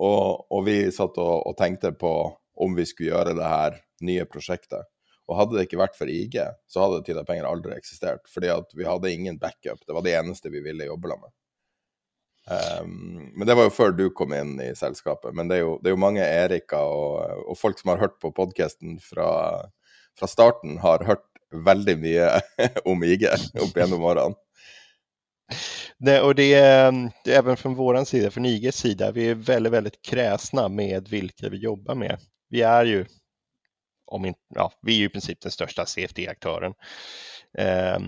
Og, 0.00 0.46
og 0.50 0.64
vi 0.66 0.78
satt 0.94 1.18
og, 1.20 1.34
og, 1.44 1.54
tenkte 1.58 1.92
på 1.92 2.14
om 2.60 2.76
vi 2.76 2.86
skulle 2.88 3.12
gjøre 3.12 3.36
det 3.36 3.50
her 3.50 3.76
nye 4.06 4.24
prosjektet. 4.28 4.88
Og 5.30 5.36
hadde 5.38 5.58
det 5.58 5.68
ikke 5.68 5.78
vært 5.78 5.94
for 5.94 6.10
IG, 6.10 6.40
så 6.66 6.82
hadde 6.82 7.04
Tida 7.06 7.22
penger 7.26 7.46
aldri 7.46 7.76
eksistert. 7.76 8.24
Fordi 8.32 8.50
at 8.50 8.72
vi 8.74 8.88
hadde 8.88 9.12
ingen 9.12 9.38
backup. 9.38 9.78
Det 9.86 9.94
var 9.94 10.04
det 10.06 10.16
eneste 10.18 10.50
vi 10.50 10.62
ville 10.64 10.88
jobbe 10.88 11.14
med. 11.14 11.30
Um, 12.50 13.30
men 13.36 13.46
det 13.46 13.54
var 13.54 13.68
jo 13.68 13.74
før 13.74 13.92
du 13.94 14.08
kom 14.16 14.32
inn 14.34 14.56
i 14.62 14.72
selskapet. 14.74 15.34
Men 15.36 15.50
det 15.50 15.60
er 15.60 15.64
jo, 15.64 15.76
det 15.78 15.90
er 15.90 15.94
jo 15.94 16.02
mange 16.02 16.24
Erika 16.24 16.80
og, 16.82 17.44
og, 17.44 17.58
folk 17.60 17.78
som 17.78 17.92
har 17.92 18.02
hørt 18.02 18.16
på 18.22 18.32
podkasten 18.34 18.98
fra, 19.04 19.30
fra, 20.18 20.30
starten, 20.30 20.80
har 20.82 21.04
hørt 21.06 21.26
veldig 21.50 21.96
mye 22.00 22.30
om 22.90 23.06
IG 23.06 23.28
opp 23.30 23.76
gjennom 23.76 24.06
årene. 24.10 24.38
Det, 25.98 26.20
och 26.20 26.34
det 26.34 26.54
är, 26.54 27.10
det 27.24 27.34
är 27.34 27.38
även 27.38 27.56
från 27.56 27.74
vår 27.74 28.04
sida, 28.04 28.30
från 28.30 28.46
IGs 28.46 28.76
sida, 28.76 29.12
vi 29.12 29.28
är 29.28 29.34
väldigt, 29.34 29.72
väldigt 29.72 30.02
kräsna 30.02 30.68
med 30.68 31.08
vilka 31.08 31.48
vi 31.48 31.56
jobbar 31.56 31.94
med. 31.94 32.18
Vi 32.48 32.62
är 32.62 32.84
ju, 32.84 33.06
om 34.04 34.24
in, 34.24 34.34
ja, 34.54 34.72
vi 34.82 34.94
är 34.94 34.98
ju 34.98 35.04
i 35.04 35.08
princip 35.08 35.40
den 35.40 35.52
största 35.52 35.86
CFD-aktören 35.86 36.74
eh, 37.58 37.98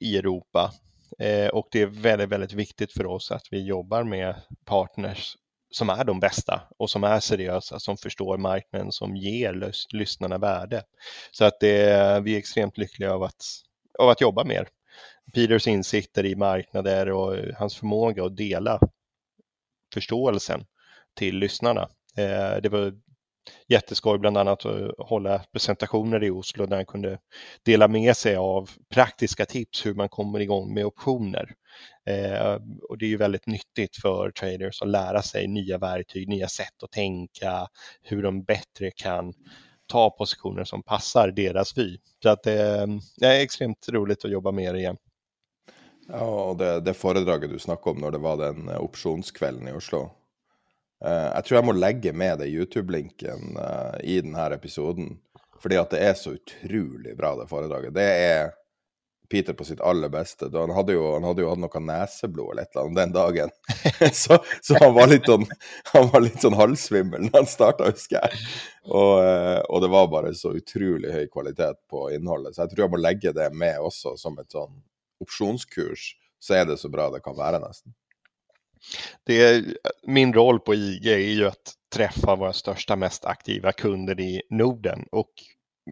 i 0.00 0.16
Europa 0.16 0.72
Eh, 1.18 1.48
och 1.48 1.68
det 1.70 1.82
är 1.82 1.86
väldigt, 1.86 2.28
väldigt 2.28 2.52
viktigt 2.52 2.92
för 2.92 3.06
oss 3.06 3.30
att 3.30 3.46
vi 3.50 3.66
jobbar 3.66 4.04
med 4.04 4.34
partners 4.64 5.36
som 5.70 5.90
är 5.90 6.04
de 6.04 6.20
bästa 6.20 6.68
och 6.78 6.90
som 6.90 7.04
är 7.04 7.20
seriösa, 7.20 7.78
som 7.78 7.96
förstår 7.96 8.38
marknaden, 8.38 8.92
som 8.92 9.16
ger 9.16 9.52
lys 9.52 9.86
lyssnarna 9.92 10.38
värde. 10.38 10.82
Så 11.30 11.44
att 11.44 11.60
det, 11.60 12.20
vi 12.22 12.34
är 12.34 12.38
extremt 12.38 12.78
lyckliga 12.78 13.12
av 13.12 13.22
att, 13.22 13.44
av 13.98 14.08
att 14.08 14.20
jobba 14.20 14.44
med 14.44 14.66
Peters 15.34 15.66
insikter 15.66 16.26
i 16.26 16.36
marknader 16.36 17.10
och 17.10 17.36
hans 17.58 17.76
förmåga 17.76 18.24
att 18.24 18.36
dela 18.36 18.80
förståelsen 19.94 20.64
till 21.14 21.38
lyssnarna. 21.38 21.88
Eh, 22.16 22.56
det 22.62 22.68
var 22.68 22.92
jätteskoj 23.68 24.18
bland 24.18 24.38
annat 24.38 24.66
att 24.66 24.92
hålla 24.98 25.38
presentationer 25.52 26.24
i 26.24 26.30
Oslo 26.30 26.66
där 26.66 26.76
han 26.76 26.86
kunde 26.86 27.18
dela 27.62 27.88
med 27.88 28.16
sig 28.16 28.36
av 28.36 28.70
praktiska 28.90 29.44
tips 29.44 29.86
hur 29.86 29.94
man 29.94 30.08
kommer 30.08 30.40
igång 30.40 30.74
med 30.74 30.86
optioner. 30.86 31.54
Eh, 32.06 32.58
och 32.88 32.98
det 32.98 33.04
är 33.04 33.08
ju 33.08 33.16
väldigt 33.16 33.46
nyttigt 33.46 33.96
för 33.96 34.30
traders 34.30 34.82
att 34.82 34.88
lära 34.88 35.22
sig 35.22 35.46
nya 35.46 35.78
verktyg, 35.78 36.28
nya 36.28 36.48
sätt 36.48 36.82
att 36.82 36.90
tänka, 36.90 37.68
hur 38.02 38.22
de 38.22 38.44
bättre 38.44 38.90
kan 38.90 39.32
ta 39.86 40.10
positioner 40.10 40.64
som 40.64 40.82
passar 40.82 41.30
deras 41.30 41.78
vy. 41.78 41.98
Så 42.22 42.28
att 42.28 42.42
det, 42.42 42.86
det 43.16 43.26
är 43.26 43.40
extremt 43.40 43.88
roligt 43.88 44.24
att 44.24 44.30
jobba 44.30 44.50
med 44.50 44.64
er 44.64 44.74
igen. 44.74 44.96
Ja, 46.08 46.24
og 46.24 46.58
det, 46.58 46.80
det 46.80 46.94
foredraget 46.94 47.50
du 47.50 47.58
snakka 47.58 47.90
om 47.90 47.98
når 47.98 48.10
det 48.10 48.18
var 48.18 48.36
den 48.36 48.68
opsjonskvelden 48.68 49.68
i 49.68 49.72
Oslo, 49.72 50.08
Uh, 51.04 51.28
jeg 51.36 51.44
tror 51.44 51.56
jeg 51.58 51.66
må 51.68 51.72
legge 51.76 52.12
med 52.16 52.38
det 52.40 52.48
YouTube-linken 52.48 53.58
uh, 53.60 53.96
i 54.00 54.20
denne 54.24 54.46
episoden. 54.54 55.18
Fordi 55.60 55.76
det 55.90 56.00
er 56.00 56.14
så 56.16 56.36
utrolig 56.36 57.16
bra, 57.18 57.34
det 57.36 57.50
foredraget. 57.50 57.94
Det 57.96 58.06
er 58.06 58.54
Peter 59.28 59.54
på 59.56 59.64
sitt 59.64 59.80
aller 59.80 60.08
beste. 60.12 60.48
Han 60.52 60.72
hadde 60.74 60.96
jo, 60.96 61.04
han 61.14 61.26
hadde 61.26 61.44
jo 61.44 61.50
hatt 61.50 61.62
noe 61.62 61.82
neseblod 61.82 62.52
eller 62.52 62.66
et 62.66 62.74
eller 62.74 62.86
annet 62.86 63.00
den 63.00 63.14
dagen. 63.16 63.54
så, 64.22 64.38
så 64.62 64.78
han, 64.80 64.94
var 64.96 65.14
sånn, 65.26 65.46
han 65.92 66.08
var 66.12 66.24
litt 66.24 66.40
sånn 66.44 66.58
halvsvimmel 66.58 67.28
når 67.28 67.36
han 67.40 67.50
starta, 67.50 67.90
husker 67.90 68.20
jeg. 68.20 68.42
Og, 68.86 69.12
uh, 69.20 69.60
og, 69.66 69.80
det 69.82 69.92
var 69.92 70.10
bare 70.12 70.34
så 70.38 70.54
utrolig 70.56 71.12
høy 71.14 71.26
kvalitet 71.32 71.80
på 71.90 72.08
innholdet. 72.14 72.56
Så 72.56 72.64
jeg 72.64 72.74
tror 72.74 72.86
jeg 72.86 72.94
må 72.94 73.02
legge 73.02 73.34
det 73.36 73.50
med 73.54 73.82
også 73.82 74.16
som 74.20 74.38
et 74.42 74.50
sånn 74.52 74.74
opsjonskurs. 75.22 76.12
Så 76.38 76.58
er 76.58 76.68
det 76.68 76.78
så 76.78 76.92
bra 76.92 77.08
det 77.10 77.24
kan 77.24 77.36
være, 77.38 77.62
nesten. 77.62 77.94
Det 79.26 79.64
min 80.06 80.32
roll 80.32 80.60
på 80.60 80.74
IG 80.74 81.06
är 81.06 81.18
ju 81.18 81.46
att 81.46 81.74
träffa 81.92 82.36
våra 82.36 82.52
största, 82.52 82.96
mest 82.96 83.24
aktiva 83.24 83.72
kunder 83.72 84.20
i 84.20 84.42
Norden 84.50 85.04
och 85.10 85.32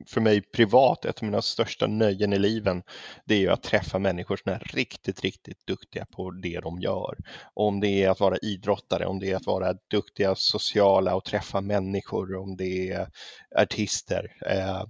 för 0.07 0.20
mig 0.20 0.40
privat, 0.40 1.05
ett 1.05 1.18
av 1.18 1.24
mina 1.24 1.42
största 1.42 1.86
nöjen 1.86 2.32
i 2.32 2.38
liven, 2.38 2.82
det 3.24 3.34
är 3.34 3.38
ju 3.38 3.51
att 3.51 3.62
träffa 3.62 3.99
människor 3.99 4.36
som 4.36 4.53
är 4.53 4.59
riktigt, 4.59 5.20
riktigt 5.20 5.66
duktiga 5.66 6.07
på 6.07 6.30
det 6.30 6.61
de 6.61 6.80
gör. 6.80 7.16
Om 7.55 7.80
det 7.80 7.88
är 7.88 8.11
att 8.11 8.20
vara 8.20 8.36
idrottare, 8.36 9.07
om 9.07 9.18
det 9.18 9.30
är 9.30 9.36
att 9.36 9.47
vara 9.47 9.74
duktiga 9.90 10.34
sociala 10.34 11.14
och 11.14 11.24
träffa 11.24 11.61
människor, 11.61 12.36
om 12.36 12.57
det 12.57 12.90
är 12.90 13.09
artister. 13.57 14.36
Eh, 14.47 14.84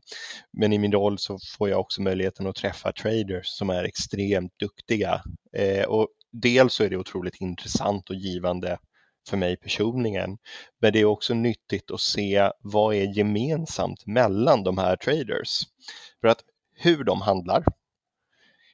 men 0.53 0.73
i 0.73 0.79
min 0.79 0.93
roll 0.93 1.19
så 1.19 1.39
får 1.59 1.69
jag 1.69 1.81
också 1.81 2.03
möjligheten 2.03 2.47
att 2.47 2.57
träffa 2.57 2.93
traders 2.93 3.47
som 3.47 3.71
är 3.71 3.85
extremt 3.85 4.59
duktiga. 4.59 5.23
Eh, 5.57 5.85
och 5.85 6.09
dels 6.33 6.75
så 6.75 6.85
är 6.85 6.91
det 6.91 6.97
otroligt 6.97 7.41
intressant 7.41 8.11
och 8.11 8.17
givande 8.17 8.79
för 9.29 9.37
mig 9.37 9.57
personligen. 9.57 10.39
Men 10.81 10.93
det 10.93 11.01
är 11.01 11.05
också 11.05 11.35
nyttigt 11.35 11.91
att 11.91 12.01
se 12.01 12.51
vad 12.61 12.95
är 12.95 13.19
gemensamt 13.19 14.07
mellan 14.07 14.65
de 14.65 14.79
här 14.79 14.97
traders. 14.97 15.63
För 16.21 16.29
att 16.29 16.41
hur 16.75 17.05
de 17.05 17.21
handlar, 17.21 17.65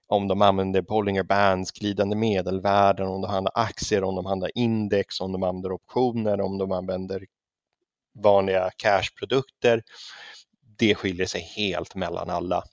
om 0.07 0.29
de 0.29 0.43
använder 0.43 0.83
Bollinger 0.83 1.23
Bands, 1.23 1.73
glidande 1.73 2.17
medelvärden, 2.17 3.07
om 3.07 3.21
de 3.21 3.31
handlar 3.31 3.53
aktier, 3.55 4.05
om 4.05 4.15
de 4.15 4.27
handlar 4.27 4.51
index, 4.55 5.21
om 5.21 5.33
de 5.33 5.43
använder 5.43 5.73
optioner, 5.73 6.41
om 6.41 6.59
de 6.59 6.73
använder 6.73 7.27
vanliga 8.15 8.71
cashprodukter. 8.77 9.83
Det 10.79 10.95
skiljer 10.95 11.27
sig 11.27 11.41
helt 11.41 11.95
mellan 11.95 12.31
alla. 12.31 12.65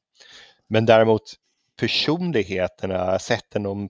Men 0.68 0.86
däremot 0.86 1.34
personligheterna, 1.80 3.20
sätten 3.20 3.64
de 3.64 3.90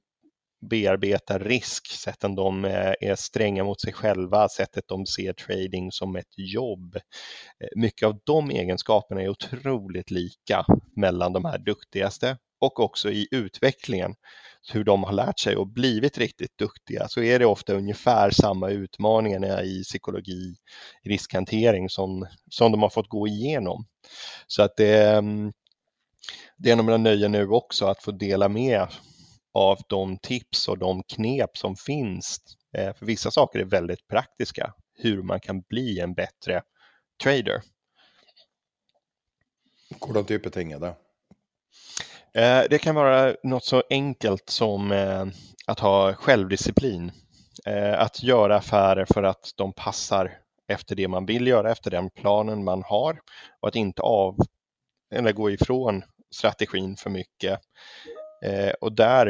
bearbetar 0.61 1.39
risk, 1.39 1.87
sätten 1.87 2.35
de 2.35 2.65
eh, 2.65 2.93
är 2.99 3.15
stränga 3.15 3.63
mot 3.63 3.81
sig 3.81 3.93
själva, 3.93 4.49
sättet 4.49 4.87
de 4.87 5.05
ser 5.05 5.33
trading 5.33 5.91
som 5.91 6.15
ett 6.15 6.33
jobb. 6.37 6.95
Eh, 6.95 7.67
mycket 7.75 8.07
av 8.07 8.19
de 8.23 8.49
egenskaperna 8.49 9.21
är 9.21 9.29
otroligt 9.29 10.11
lika 10.11 10.65
mellan 10.95 11.33
de 11.33 11.45
här 11.45 11.57
duktigaste 11.57 12.37
och 12.59 12.79
också 12.79 13.11
i 13.11 13.27
utvecklingen, 13.31 14.15
hur 14.73 14.83
de 14.83 15.03
har 15.03 15.13
lärt 15.13 15.39
sig 15.39 15.55
och 15.55 15.67
blivit 15.67 16.17
riktigt 16.17 16.57
duktiga, 16.57 17.07
så 17.07 17.21
är 17.21 17.39
det 17.39 17.45
ofta 17.45 17.73
ungefär 17.73 18.29
samma 18.29 18.69
utmaningar 18.69 19.63
i 19.63 19.83
psykologi, 19.83 20.55
riskhantering 21.03 21.89
som, 21.89 22.27
som 22.51 22.71
de 22.71 22.81
har 22.81 22.89
fått 22.89 23.09
gå 23.09 23.27
igenom. 23.27 23.85
Så 24.47 24.63
att 24.63 24.77
det, 24.77 25.11
mm, 25.11 25.53
det 26.57 26.69
är 26.69 26.73
en 26.73 26.79
av 26.79 26.85
mina 26.85 26.97
nöjen 26.97 27.31
nu 27.31 27.47
också 27.47 27.85
att 27.85 28.03
få 28.03 28.11
dela 28.11 28.49
med 28.49 28.87
av 29.57 29.79
de 29.87 30.17
tips 30.17 30.67
och 30.67 30.77
de 30.77 31.03
knep 31.03 31.57
som 31.57 31.75
finns. 31.75 32.39
Eh, 32.73 32.93
för 32.93 33.05
vissa 33.05 33.31
saker 33.31 33.59
är 33.59 33.65
väldigt 33.65 34.07
praktiska, 34.07 34.73
hur 34.95 35.23
man 35.23 35.39
kan 35.39 35.61
bli 35.61 35.99
en 35.99 36.13
bättre 36.13 36.61
trader. 37.23 37.61
Vilken 39.89 40.25
typ 40.25 40.45
av 40.45 40.49
ting 40.49 40.71
är 40.71 40.79
det? 40.79 40.95
Eh, 42.41 42.63
det 42.69 42.77
kan 42.77 42.95
vara 42.95 43.35
något 43.43 43.65
så 43.65 43.83
enkelt 43.89 44.49
som 44.49 44.91
eh, 44.91 45.25
att 45.67 45.79
ha 45.79 46.13
självdisciplin. 46.13 47.11
Att 47.97 48.23
göra 48.23 48.57
affärer 48.57 49.05
för 49.05 49.23
att 49.23 49.51
de 49.57 49.73
passar 49.73 50.37
efter 50.67 50.95
det 50.95 51.07
man 51.07 51.25
vill 51.25 51.47
göra, 51.47 51.71
efter 51.71 51.91
den 51.91 52.09
planen 52.09 52.63
man 52.63 52.83
har 52.83 53.19
och 53.59 53.67
att 53.67 53.75
inte 53.75 54.01
av 54.01 54.37
eller 55.15 55.31
gå 55.31 55.51
ifrån 55.51 56.03
strategin 56.31 56.97
för 56.97 57.09
mycket. 57.09 57.59
Eh, 58.41 58.73
och 58.81 58.93
där, 58.93 59.27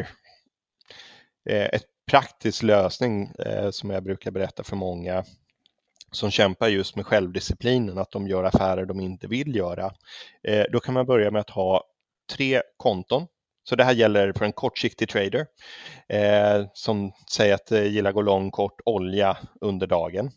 eh, 1.50 1.66
ett 1.66 1.86
praktisk 2.12 2.64
lösning 2.64 3.32
eh, 3.46 3.70
som 3.72 3.90
jag 3.90 4.04
brukar 4.04 4.32
berätta 4.32 4.64
för 4.64 4.76
många 4.76 5.24
som 6.12 6.32
kämpar 6.32 6.68
just 6.68 6.96
med 6.96 7.06
självdisciplinen, 7.06 7.98
att 7.98 8.12
de 8.12 8.28
gör 8.28 8.44
affärer 8.44 8.86
de 8.86 9.00
inte 9.00 9.28
vill 9.28 9.56
göra. 9.56 9.94
Eh, 10.44 10.66
då 10.72 10.80
kan 10.80 10.94
man 10.94 11.06
börja 11.06 11.32
med 11.32 11.40
att 11.40 11.50
ha 11.50 11.84
tre 12.36 12.62
konton. 12.78 13.28
Så 13.64 13.76
det 13.76 13.84
här 13.84 13.94
gäller 13.94 14.34
för 14.34 14.46
en 14.46 14.54
kortsiktig 14.54 15.10
trader 15.10 15.48
eh, 16.08 16.66
som 16.74 17.12
säger 17.32 17.54
att 17.54 17.66
det 17.66 17.88
gillar 17.88 18.12
gå 18.12 18.22
lång 18.22 18.52
kort 18.52 18.82
olja 18.86 19.38
under 19.62 19.88
dagen. 19.88 20.32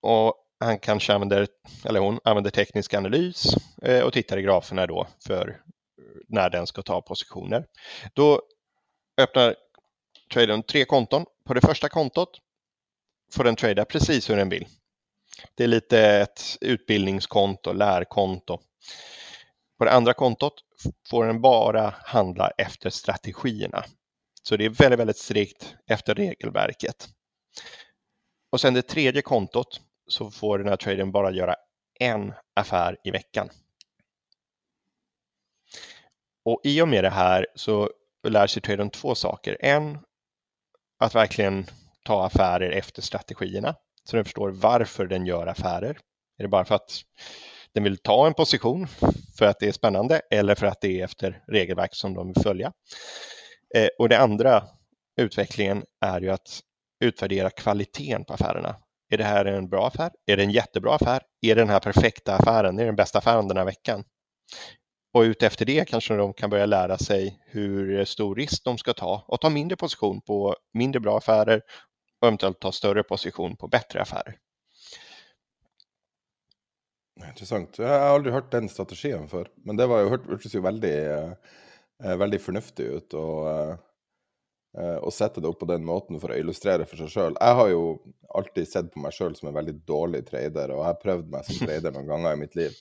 Och 0.00 0.34
han 0.60 0.78
kanske 0.78 1.14
använder, 1.14 1.46
eller 1.84 2.00
hon 2.00 2.20
använder 2.24 2.50
teknisk 2.50 2.94
analys 2.94 3.56
eh, 3.82 4.02
och 4.02 4.12
tittar 4.12 4.38
i 4.38 4.42
graferna 4.42 4.86
då 4.86 5.06
för 5.26 5.60
när 6.36 6.50
den 6.50 6.66
ska 6.66 6.82
ta 6.82 7.02
positioner. 7.02 7.66
Då 8.14 8.42
öppnar 9.20 9.56
tradern 10.32 10.62
tre 10.62 10.84
konton. 10.84 11.24
På 11.44 11.54
det 11.54 11.60
första 11.60 11.88
kontot 11.88 12.40
får 13.32 13.44
den 13.44 13.56
trada 13.56 13.84
precis 13.84 14.30
hur 14.30 14.36
den 14.36 14.48
vill. 14.48 14.66
Det 15.54 15.64
är 15.64 15.68
lite 15.68 16.00
ett 16.00 16.42
utbildningskonto, 16.60 17.72
lärkonto. 17.72 18.58
På 19.78 19.84
det 19.84 19.92
andra 19.92 20.14
kontot 20.14 20.54
får 21.10 21.26
den 21.26 21.40
bara 21.40 21.94
handla 22.04 22.50
efter 22.50 22.90
strategierna. 22.90 23.84
Så 24.42 24.56
det 24.56 24.64
är 24.64 24.70
väldigt, 24.70 25.00
väldigt 25.00 25.18
strikt 25.18 25.76
efter 25.86 26.14
regelverket. 26.14 27.08
Och 28.52 28.60
sen 28.60 28.74
det 28.74 28.82
tredje 28.82 29.22
kontot 29.22 29.80
så 30.08 30.30
får 30.30 30.58
den 30.58 30.68
här 30.68 30.76
traden 30.76 31.12
bara 31.12 31.30
göra 31.30 31.54
en 32.00 32.32
affär 32.54 32.96
i 33.04 33.10
veckan. 33.10 33.50
Och 36.46 36.60
i 36.64 36.82
och 36.82 36.88
med 36.88 37.04
det 37.04 37.10
här 37.10 37.46
så 37.54 37.90
lär 38.28 38.46
sig 38.46 38.62
tradern 38.62 38.90
två 38.90 39.14
saker. 39.14 39.56
En, 39.60 39.98
att 40.98 41.14
verkligen 41.14 41.66
ta 42.04 42.26
affärer 42.26 42.70
efter 42.70 43.02
strategierna. 43.02 43.74
Så 44.04 44.16
den 44.16 44.24
förstår 44.24 44.50
varför 44.50 45.06
den 45.06 45.26
gör 45.26 45.46
affärer. 45.46 45.98
Är 46.38 46.42
det 46.42 46.48
bara 46.48 46.64
för 46.64 46.74
att 46.74 46.90
den 47.74 47.84
vill 47.84 47.98
ta 47.98 48.26
en 48.26 48.34
position 48.34 48.86
för 49.38 49.46
att 49.46 49.60
det 49.60 49.68
är 49.68 49.72
spännande 49.72 50.20
eller 50.30 50.54
för 50.54 50.66
att 50.66 50.80
det 50.80 51.00
är 51.00 51.04
efter 51.04 51.42
regelverk 51.48 51.94
som 51.94 52.14
de 52.14 52.26
vill 52.26 52.42
följa. 52.42 52.72
Eh, 53.74 53.88
och 53.98 54.08
det 54.08 54.18
andra 54.18 54.64
utvecklingen 55.20 55.84
är 56.00 56.20
ju 56.20 56.30
att 56.30 56.60
utvärdera 57.00 57.50
kvaliteten 57.50 58.24
på 58.24 58.34
affärerna. 58.34 58.76
Är 59.10 59.18
det 59.18 59.24
här 59.24 59.44
en 59.44 59.68
bra 59.68 59.86
affär? 59.86 60.10
Är 60.26 60.36
det 60.36 60.42
en 60.42 60.50
jättebra 60.50 60.94
affär? 60.94 61.22
Är 61.42 61.54
det 61.54 61.60
den 61.60 61.70
här 61.70 61.80
perfekta 61.80 62.34
affären? 62.36 62.78
Är 62.78 62.82
det 62.82 62.88
den 62.88 62.96
bästa 62.96 63.18
affären 63.18 63.48
den 63.48 63.56
här 63.56 63.64
veckan? 63.64 64.04
Och 65.16 65.22
utefter 65.22 65.64
det 65.64 65.88
kanske 65.88 66.16
de 66.16 66.32
kan 66.32 66.50
börja 66.50 66.66
lära 66.66 66.98
sig 66.98 67.38
hur 67.46 68.04
stor 68.04 68.34
risk 68.34 68.64
de 68.64 68.78
ska 68.78 68.92
ta 68.92 69.24
och 69.28 69.40
ta 69.40 69.50
mindre 69.50 69.76
position 69.76 70.20
på 70.20 70.56
mindre 70.74 71.00
bra 71.00 71.18
affärer 71.18 71.62
och 72.20 72.28
eventuellt 72.28 72.60
ta 72.60 72.72
större 72.72 73.02
position 73.02 73.56
på 73.56 73.68
bättre 73.68 74.02
affärer. 74.02 74.38
Intressant. 77.28 77.78
Jag 77.78 77.88
har 77.88 77.94
aldrig 77.94 78.34
hört 78.34 78.52
den 78.52 78.68
strategin 78.68 79.28
för, 79.28 79.48
men 79.56 79.76
det 79.76 79.86
var 79.86 80.00
ju, 80.00 80.08
hørtes 80.08 80.54
jo 80.54 80.60
veldig, 80.60 81.06
eh, 82.04 82.16
veldig 82.16 82.40
fornuftig 82.40 82.84
ut. 82.84 83.14
Og, 83.14 83.48
eh, 84.78 84.98
å 85.00 85.10
sette 85.10 85.40
det 85.40 85.48
opp 85.48 85.60
på 85.60 85.72
den 85.72 85.84
måten 85.84 86.20
for 86.20 86.28
å 86.28 86.36
illustrere 86.36 86.84
for 86.84 86.96
seg 86.96 87.08
sjøl. 87.08 87.40
Jeg 87.40 87.54
har 87.54 87.68
jo 87.68 87.98
alltid 88.34 88.68
sett 88.68 88.92
på 88.92 89.00
meg 89.00 89.16
sjøl 89.16 89.36
som 89.36 89.48
en 89.48 89.56
veldig 89.62 89.80
dårlig 89.86 90.26
trader, 90.28 90.70
og 90.76 90.84
jeg 90.84 90.92
har 90.92 91.04
prøvd 91.04 91.30
meg 91.30 91.44
som 91.44 91.66
trader 91.66 91.92
noen 91.96 92.06
ganger 92.06 92.32
i 92.32 92.44
mitt 92.44 92.56
liv. 92.56 92.76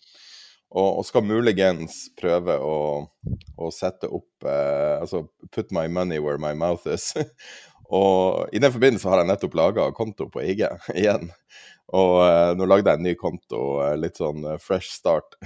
Og, 0.74 1.00
og 1.00 1.06
skal 1.08 1.26
muligens 1.26 2.08
prøve 2.18 2.58
å, 2.60 3.06
å 3.62 3.70
sette 3.74 4.10
opp 4.12 4.48
eh, 4.48 4.96
Altså 4.98 5.26
put 5.54 5.72
my 5.76 5.86
money 5.88 6.20
where 6.20 6.42
my 6.42 6.54
mouth 6.58 6.88
is. 6.92 7.14
og 8.00 8.50
i 8.56 8.62
den 8.62 8.74
forbindelse 8.74 9.10
har 9.12 9.22
jeg 9.22 9.30
nettopp 9.30 9.58
laga 9.60 9.90
konto 9.96 10.28
på 10.34 10.44
IG 10.44 10.66
igjen. 11.00 11.30
Og 11.94 12.18
eh, 12.26 12.52
nå 12.58 12.68
lagde 12.68 12.92
jeg 12.92 13.00
en 13.00 13.06
ny 13.06 13.14
konto, 13.20 13.62
uh, 13.84 13.94
litt 14.00 14.18
sånn 14.18 14.42
uh, 14.48 14.58
fresh 14.62 14.90
start. 14.96 15.38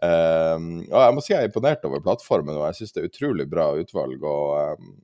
um, 0.00 0.80
og 0.92 0.96
jeg 0.96 1.16
må 1.16 1.24
si 1.24 1.34
jeg 1.34 1.42
er 1.42 1.50
imponert 1.50 1.84
over 1.84 2.00
plattformen, 2.04 2.56
og 2.56 2.70
jeg 2.70 2.80
syns 2.80 2.96
det 2.96 3.02
er 3.02 3.10
utrolig 3.10 3.46
bra 3.52 3.68
utvalg. 3.76 4.24
Og, 4.24 4.80
um, 4.80 4.94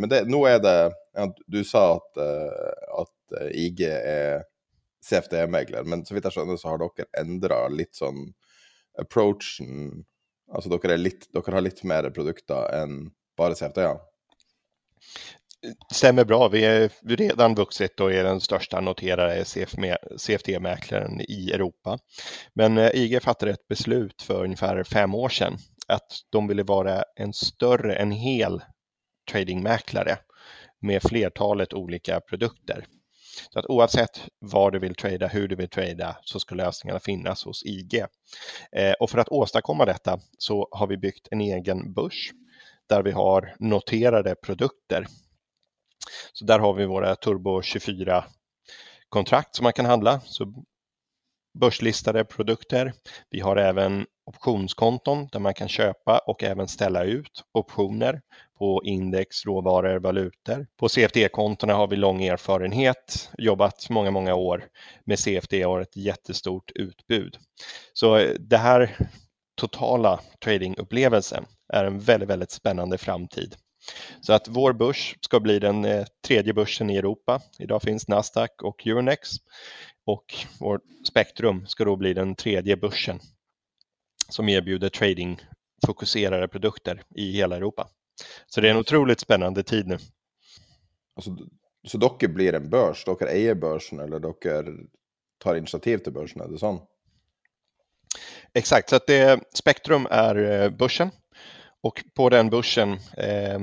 men 0.00 0.08
det, 0.10 0.24
nå 0.32 0.40
er 0.48 0.62
det 0.64 0.78
ja, 0.88 1.28
Du 1.52 1.60
sa 1.68 1.82
at, 1.98 2.22
at 3.04 3.34
IG 3.52 3.84
er 3.84 4.46
CFD-megler, 5.04 5.84
men 5.88 6.04
så 6.06 6.16
vidt 6.16 6.28
jeg 6.28 6.38
skjønner, 6.38 6.58
så 6.60 6.72
har 6.72 6.82
dere 6.82 7.08
endra 7.20 7.64
litt 7.72 7.94
sånn 8.00 8.26
approachen 9.00 10.04
Altså 10.54 10.68
dere, 10.68 10.98
litt, 11.00 11.22
dere 11.32 11.54
har 11.56 11.62
litt 11.64 11.78
mer 11.88 12.04
produkter 12.12 12.66
enn 12.76 12.98
bare 13.38 13.56
CFD-er? 13.56 13.96
stämmer 15.92 16.24
bra. 16.24 16.48
Vi 16.48 16.64
er 16.64 16.90
redan 17.02 17.54
vuxit 17.54 18.00
og 18.00 18.12
er 18.12 18.26
den 18.26 18.40
største 18.40 18.80
noterade 18.84 19.44
CFD-mäklaren 20.18 21.20
i 21.28 21.52
Europa. 21.52 21.98
Men 22.54 22.78
eh, 22.78 22.90
IG 22.94 23.22
fattade 23.22 23.52
et 23.56 23.68
beslut 23.68 24.22
for 24.22 24.44
ungefär 24.44 24.84
fem 24.84 25.14
år 25.14 25.28
siden 25.28 25.58
at 25.88 26.20
de 26.32 26.48
ville 26.48 26.64
være 26.64 27.02
en 27.20 27.32
større, 27.32 27.96
en 27.96 28.12
hel 28.12 28.60
tradingmäklare 29.30 30.18
med 30.82 31.02
flertalet 31.02 31.74
olika 31.74 32.20
produkter. 32.20 32.84
Så 33.50 33.58
att 33.58 33.66
oavsett 33.66 34.28
var 34.38 34.70
du 34.70 34.78
vill 34.78 34.94
trada, 34.94 35.26
hur 35.26 35.48
du 35.48 35.56
vill 35.56 35.68
trada, 35.68 36.16
så 36.22 36.40
ska 36.40 36.54
lösningarna 36.54 37.00
finnas 37.00 37.44
hos 37.44 37.62
IG. 37.64 38.04
Eh, 38.72 38.92
och 39.00 39.10
för 39.10 39.18
att 39.18 39.28
åstadkomma 39.28 39.84
detta 39.84 40.18
så 40.38 40.68
har 40.70 40.86
vi 40.86 40.96
byggt 40.96 41.28
en 41.30 41.40
egen 41.40 41.92
börs 41.92 42.30
där 42.88 43.02
vi 43.02 43.10
har 43.10 43.56
noterade 43.58 44.34
produkter 44.34 45.06
så 46.32 46.44
där 46.44 46.58
har 46.58 46.74
vi 46.74 46.86
våra 46.86 47.16
Turbo 47.16 47.62
24 47.62 48.24
kontrakt 49.08 49.56
som 49.56 49.64
man 49.64 49.72
kan 49.72 49.86
handla. 49.86 50.20
Så 50.20 50.64
börslistade 51.58 52.24
produkter. 52.24 52.92
Vi 53.30 53.40
har 53.40 53.56
även 53.56 54.06
optionskonton 54.26 55.28
där 55.32 55.40
man 55.40 55.54
kan 55.54 55.68
köpa 55.68 56.18
och 56.18 56.42
även 56.42 56.68
ställa 56.68 57.04
ut 57.04 57.44
optioner 57.52 58.20
på 58.58 58.82
index, 58.84 59.44
råvaror, 59.46 59.98
valutor. 59.98 60.66
På 60.76 60.88
CFD-kontona 60.88 61.74
har 61.74 61.86
vi 61.86 61.96
lång 61.96 62.24
erfarenhet, 62.24 63.30
jobbat 63.38 63.90
många, 63.90 64.10
många 64.10 64.34
år 64.34 64.64
med 65.04 65.18
CFD 65.18 65.64
och 65.64 65.72
har 65.72 65.80
ett 65.80 65.96
jättestort 65.96 66.70
utbud. 66.74 67.38
Så 67.92 68.16
eh, 68.16 68.34
det 68.40 68.56
här 68.56 68.96
totala 69.56 70.20
tradingupplevelsen 70.44 71.44
är 71.72 71.84
en 71.84 72.00
väldigt, 72.00 72.28
väldigt 72.28 72.50
spännande 72.50 72.98
framtid. 72.98 73.56
Så 74.20 74.32
att 74.32 74.48
vår 74.48 74.72
börs 74.72 75.16
ska 75.20 75.40
bli 75.40 75.58
den 75.58 75.84
eh, 75.84 76.04
tredje 76.26 76.52
börsen 76.52 76.90
i 76.90 76.96
Europa. 76.96 77.40
Idag 77.58 77.82
finns 77.82 78.08
Nasdaq 78.08 78.62
och 78.62 78.86
Euronext 78.86 79.42
och 80.06 80.34
vår 80.60 80.80
Spektrum 81.08 81.66
ska 81.66 81.84
då 81.84 81.96
bli 81.96 82.14
den 82.14 82.34
tredje 82.34 82.76
börsen 82.76 83.20
som 84.28 84.48
erbjuder 84.48 84.88
trading 84.88 85.40
fokuserade 85.86 86.48
produkter 86.48 87.02
i 87.14 87.32
hela 87.32 87.56
Europa. 87.56 87.88
Så 88.46 88.60
det 88.60 88.68
er 88.68 88.74
en 88.74 88.82
otroligt 88.84 89.20
spännande 89.20 89.62
tid 89.62 89.86
nu. 89.86 89.98
Altså, 91.16 91.36
så 91.86 91.98
dere 91.98 92.28
blir 92.28 92.54
en 92.54 92.70
børs? 92.70 93.04
Dere 93.04 93.32
eier 93.32 93.54
børsen, 93.54 94.00
eller 94.00 94.22
dere 94.22 94.76
tar 95.42 95.58
initiativ 95.60 96.04
til 96.04 96.14
børsen? 96.14 96.42
Er 96.44 96.52
det 96.52 96.62
sånn? 96.62 96.80
Exakt, 98.54 98.90
så 98.90 98.96
att 98.96 99.06
det, 99.06 99.40
Spektrum 99.52 100.06
är 100.10 100.34
børsen. 100.34 100.76
börsen 100.76 101.10
och 101.84 102.04
på 102.14 102.28
den 102.28 102.50
börsen 102.50 102.92
eh, 103.16 103.60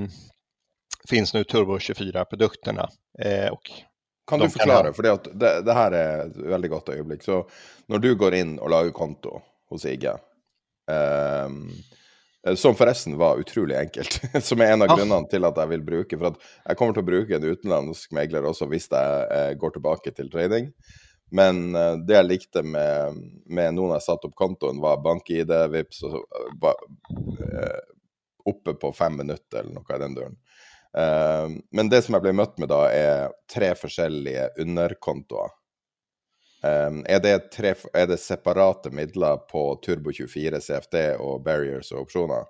finns 1.09 1.33
nu 1.33 1.43
Turbo 1.43 1.77
24-produkterna. 1.77 2.89
Eh, 3.19 3.53
kan 4.27 4.39
du 4.39 4.49
forklare, 4.49 4.93
for 4.93 5.03
det, 5.03 5.17
det, 5.33 5.61
det, 5.61 5.73
her 5.73 5.91
er 5.91 6.25
et 6.25 6.37
veldig 6.37 6.69
godt 6.69 6.91
øyeblikk. 6.93 7.23
Så 7.23 7.41
når 7.89 8.03
du 8.03 8.11
går 8.15 8.37
inn 8.37 8.53
og 8.59 8.69
lager 8.69 8.93
konto 8.93 9.41
hos 9.73 9.85
IG, 9.89 10.05
eh, 10.05 11.49
som 12.55 12.75
forresten 12.75 13.17
var 13.17 13.37
utrolig 13.37 13.75
enkelt, 13.77 14.21
som 14.47 14.61
er 14.61 14.73
en 14.73 14.85
av 14.85 14.95
grunnene 14.95 15.29
til 15.29 15.45
at 15.45 15.59
jeg 15.61 15.69
vil 15.75 15.83
bruke 15.85 16.17
For 16.17 16.31
at 16.31 16.39
jeg 16.41 16.79
kommer 16.79 16.97
til 16.97 17.03
å 17.03 17.09
bruke 17.11 17.37
en 17.37 17.45
utenlandsk 17.45 18.15
megler 18.17 18.47
også 18.49 18.65
hvis 18.71 18.89
jeg 18.89 19.27
eh, 19.35 19.53
går 19.61 19.75
tilbake 19.77 20.13
til 20.17 20.31
trading. 20.33 20.71
Men 21.31 21.69
uh, 21.77 21.95
det 22.01 22.17
jeg 22.17 22.27
likte 22.27 22.63
med, 22.65 23.21
med 23.47 23.77
noen 23.77 23.93
jeg 23.95 24.03
satte 24.03 24.27
opp 24.27 24.35
kontoen, 24.35 24.81
var 24.83 24.99
bank-ID, 25.05 25.53
VIPs 25.71 26.01
og 26.09 26.17
var, 26.59 26.81
oppe 28.51 28.73
på 28.75 28.91
fem 28.97 29.15
minutter, 29.21 29.61
eller 29.61 29.77
noe 29.77 29.95
i 29.95 30.01
den 30.01 30.17
døren. 30.17 30.35
Uh, 30.91 31.55
men 31.71 31.93
det 31.93 32.01
som 32.03 32.17
jeg 32.17 32.25
ble 32.25 32.35
møtt 32.35 32.59
med 32.59 32.67
da, 32.73 32.81
er 32.91 33.31
tre 33.51 33.71
forskjellige 33.79 34.49
underkontoer. 34.65 35.55
Um, 36.63 37.01
er, 37.09 37.19
det 37.19 37.51
tre, 37.51 37.73
er, 37.93 38.07
det 38.07 38.19
separate 38.21 38.91
midler 38.93 39.37
på 39.49 39.63
Turbo 39.81 40.13
24, 40.13 40.59
CFD 40.61 40.97
og 41.17 41.43
barriers 41.45 41.89
og 41.91 42.05
opsjoner? 42.05 42.49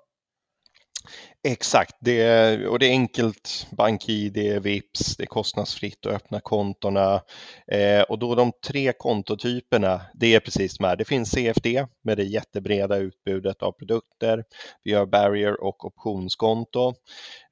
Exakt, 1.48 1.96
det 2.00 2.20
er, 2.22 2.66
och 2.66 2.78
det 2.78 2.86
är 2.86 2.90
enkelt. 2.90 3.66
BankID, 3.70 4.62
Vips, 4.62 5.16
det 5.16 5.24
är 5.24 5.26
kostnadsfritt 5.26 6.06
att 6.06 6.12
öppna 6.12 6.40
kontona. 6.40 7.22
Eh, 7.66 8.02
och 8.02 8.18
då 8.18 8.34
de 8.34 8.52
tre 8.66 8.92
kontotyperna, 8.92 10.00
det 10.14 10.34
är 10.34 10.40
precis 10.40 10.78
de 10.78 10.84
här. 10.84 10.96
Det 10.96 11.04
finns 11.04 11.30
CFD 11.30 11.86
med 12.04 12.16
det 12.16 12.24
jättebreda 12.24 12.96
utbudet 12.96 13.62
av 13.62 13.72
produkter. 13.72 14.44
Vi 14.84 14.92
har 14.92 15.06
Barrier 15.06 15.64
och 15.64 15.84
optionskonto. 15.84 16.94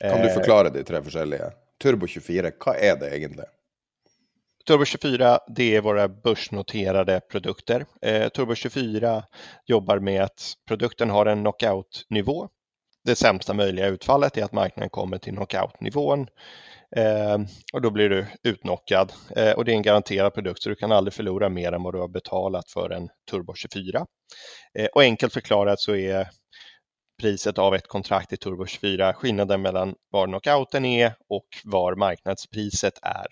Eh, 0.00 0.12
kan 0.12 0.22
du 0.22 0.32
förklara 0.32 0.70
de 0.70 0.84
tre 0.84 1.02
forskjellige? 1.02 1.52
Turbo 1.82 2.06
24, 2.06 2.50
vad 2.66 2.76
är 2.76 2.96
det 2.96 3.16
egentligen? 3.16 3.50
Turbo 4.66 4.84
24, 4.84 5.38
det 5.48 5.76
är 5.76 5.80
våra 5.80 6.08
börsnoterade 6.08 7.20
produkter. 7.30 7.86
Eh, 8.02 8.28
Turbo 8.28 8.54
24 8.54 9.24
jobbar 9.66 9.98
med 9.98 10.22
att 10.22 10.54
produkten 10.68 11.11
har 11.11 11.26
en 11.26 11.40
knockout-nivå 11.40 12.48
det 13.04 13.16
sämsta 13.16 13.54
möjliga 13.54 13.86
utfallet 13.86 14.36
är 14.36 14.44
att 14.44 14.52
marknaden 14.52 14.90
kommer 14.90 15.18
till 15.18 15.34
knockout-nivån 15.34 16.26
eh, 16.96 17.38
och 17.72 17.82
då 17.82 17.90
blir 17.90 18.11
du 18.11 18.26
utnockad. 18.42 19.12
Eh, 19.36 19.52
och 19.52 19.64
det 19.64 19.72
är 19.72 19.76
en 19.76 19.82
garanterad 19.82 20.34
produkt 20.34 20.62
så 20.62 20.68
du 20.68 20.74
kan 20.74 20.92
aldrig 20.92 21.14
förlora 21.14 21.48
mer 21.48 21.72
än 21.72 21.82
vad 21.82 21.94
du 21.94 21.98
har 21.98 22.08
betalat 22.08 22.70
för 22.70 22.90
en 22.90 23.08
Turbo 23.30 23.54
24. 23.54 24.06
Eh, 24.78 24.86
och 24.86 25.02
enkelt 25.02 25.32
förklarat 25.32 25.80
så 25.80 25.96
är 25.96 26.28
priset 27.20 27.58
av 27.58 27.74
ett 27.74 27.88
kontrakt 27.88 28.32
i 28.32 28.36
Turbo 28.36 28.66
24 28.66 29.14
skillnaden 29.14 29.62
mellan 29.62 29.94
var 30.11 30.26
knockouten 30.26 30.84
är 30.84 31.14
och 31.28 31.46
var 31.64 31.94
marknadspriset 31.94 32.98
är. 33.02 33.26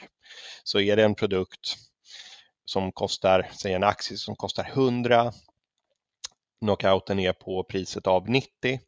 Så 0.64 0.80
är 0.80 0.96
det 0.96 1.04
en 1.04 1.14
produkt 1.14 1.76
som 2.64 2.92
kostar, 2.92 3.50
säg 3.52 3.72
en 3.72 3.84
aktie 3.84 4.16
som 4.16 4.36
kostar 4.36 4.64
100, 4.64 5.32
knockouten 6.60 7.18
är 7.18 7.32
på 7.32 7.64
priset 7.64 8.06
av 8.06 8.30
90, 8.30 8.80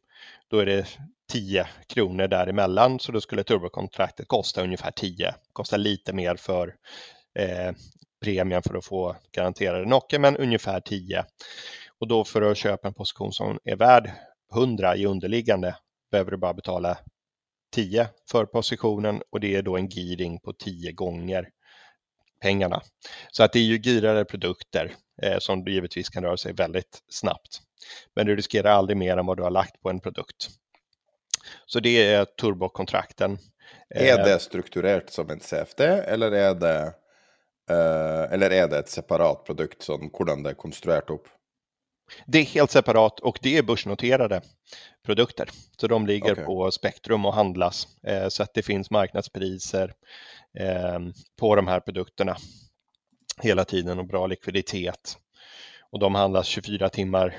då 0.47 0.59
är 0.59 0.65
det 0.65 0.87
10 1.31 1.67
kronor 1.87 2.27
däremellan 2.27 2.99
så 2.99 3.11
då 3.11 3.21
skulle 3.21 3.43
turbokontraktet 3.43 4.27
kosta 4.27 4.63
ungefär 4.63 4.91
10. 4.91 5.35
Kosta 5.53 5.77
lite 5.77 6.13
mer 6.13 6.35
för 6.35 6.75
eh, 7.39 7.71
premien 8.21 8.63
för 8.63 8.77
att 8.77 8.85
få 8.85 9.15
garanterade 9.31 9.85
knocker, 9.85 10.19
men 10.19 10.37
ungefär 10.37 10.81
10. 10.81 11.25
Och 11.99 12.07
då 12.07 12.23
för 12.23 12.41
att 12.41 12.57
köpa 12.57 12.87
en 12.87 12.93
position 12.93 13.33
som 13.33 13.59
är 13.63 13.75
värd 13.75 14.11
100 14.55 14.95
i 14.95 15.05
underliggande 15.05 15.75
behöver 16.11 16.31
du 16.31 16.37
bara 16.37 16.53
betala 16.53 16.97
10 17.71 18.07
för 18.31 18.45
positionen 18.45 19.21
och 19.29 19.39
det 19.39 19.55
är 19.55 19.61
då 19.61 19.77
en 19.77 19.87
giring 19.87 20.39
på 20.39 20.53
10 20.53 20.91
gånger 20.91 21.49
pengarna. 22.41 22.81
Så 23.31 23.43
att 23.43 23.53
det 23.53 23.59
är 23.59 23.63
ju 23.63 23.81
girade 23.81 24.25
produkter 24.25 24.93
eh, 25.21 25.37
som 25.39 25.63
givetvis 25.67 26.09
kan 26.09 26.23
röra 26.23 26.37
sig 26.37 26.53
väldigt 26.53 27.03
snabbt. 27.09 27.61
Men 28.15 28.25
du 28.25 28.35
riskerar 28.35 28.71
aldrig 28.71 28.97
mer 28.97 29.17
än 29.17 29.25
vad 29.25 29.37
du 29.37 29.43
har 29.43 29.51
lagt 29.51 29.81
på 29.81 29.89
en 29.89 29.99
produkt. 29.99 30.49
Så 31.65 31.79
det 31.79 32.13
är 32.13 32.25
turbokontrakten. 32.25 33.37
Är 33.89 34.19
eh, 34.19 34.25
det 34.25 34.39
strukturerat 34.39 35.09
som 35.09 35.29
en 35.29 35.39
CFD 35.39 35.83
eller 35.83 36.31
är 36.31 36.55
det, 36.55 36.93
eh, 37.69 38.33
eller 38.33 38.49
är 38.49 38.67
det 38.67 38.79
ett 38.79 38.89
separat 38.89 39.45
produkt, 39.45 39.81
som 39.81 40.11
hur 40.17 40.43
det 40.43 40.49
är 40.49 40.53
konstruerat 40.53 41.09
upp? 41.09 41.27
Det 42.25 42.39
är 42.39 42.45
helt 42.45 42.71
separat 42.71 43.19
och 43.19 43.39
det 43.41 43.57
är 43.57 43.63
börsnoterade 43.63 44.41
produkter. 45.05 45.49
Så 45.77 45.87
de 45.87 46.07
ligger 46.07 46.31
okay. 46.31 46.45
på 46.45 46.71
spektrum 46.71 47.25
och 47.25 47.33
handlas. 47.33 47.87
Eh, 48.03 48.27
så 48.27 48.43
att 48.43 48.53
det 48.53 48.61
finns 48.61 48.91
marknadspriser 48.91 49.93
eh, 50.59 50.99
på 51.39 51.55
de 51.55 51.67
här 51.67 51.79
produkterna 51.79 52.37
hela 53.41 53.65
tiden 53.65 53.99
och 53.99 54.07
bra 54.07 54.27
likviditet. 54.27 55.17
Och 55.91 55.99
de 55.99 56.15
handlas 56.15 56.47
24 56.47 56.89
timmar 56.89 57.35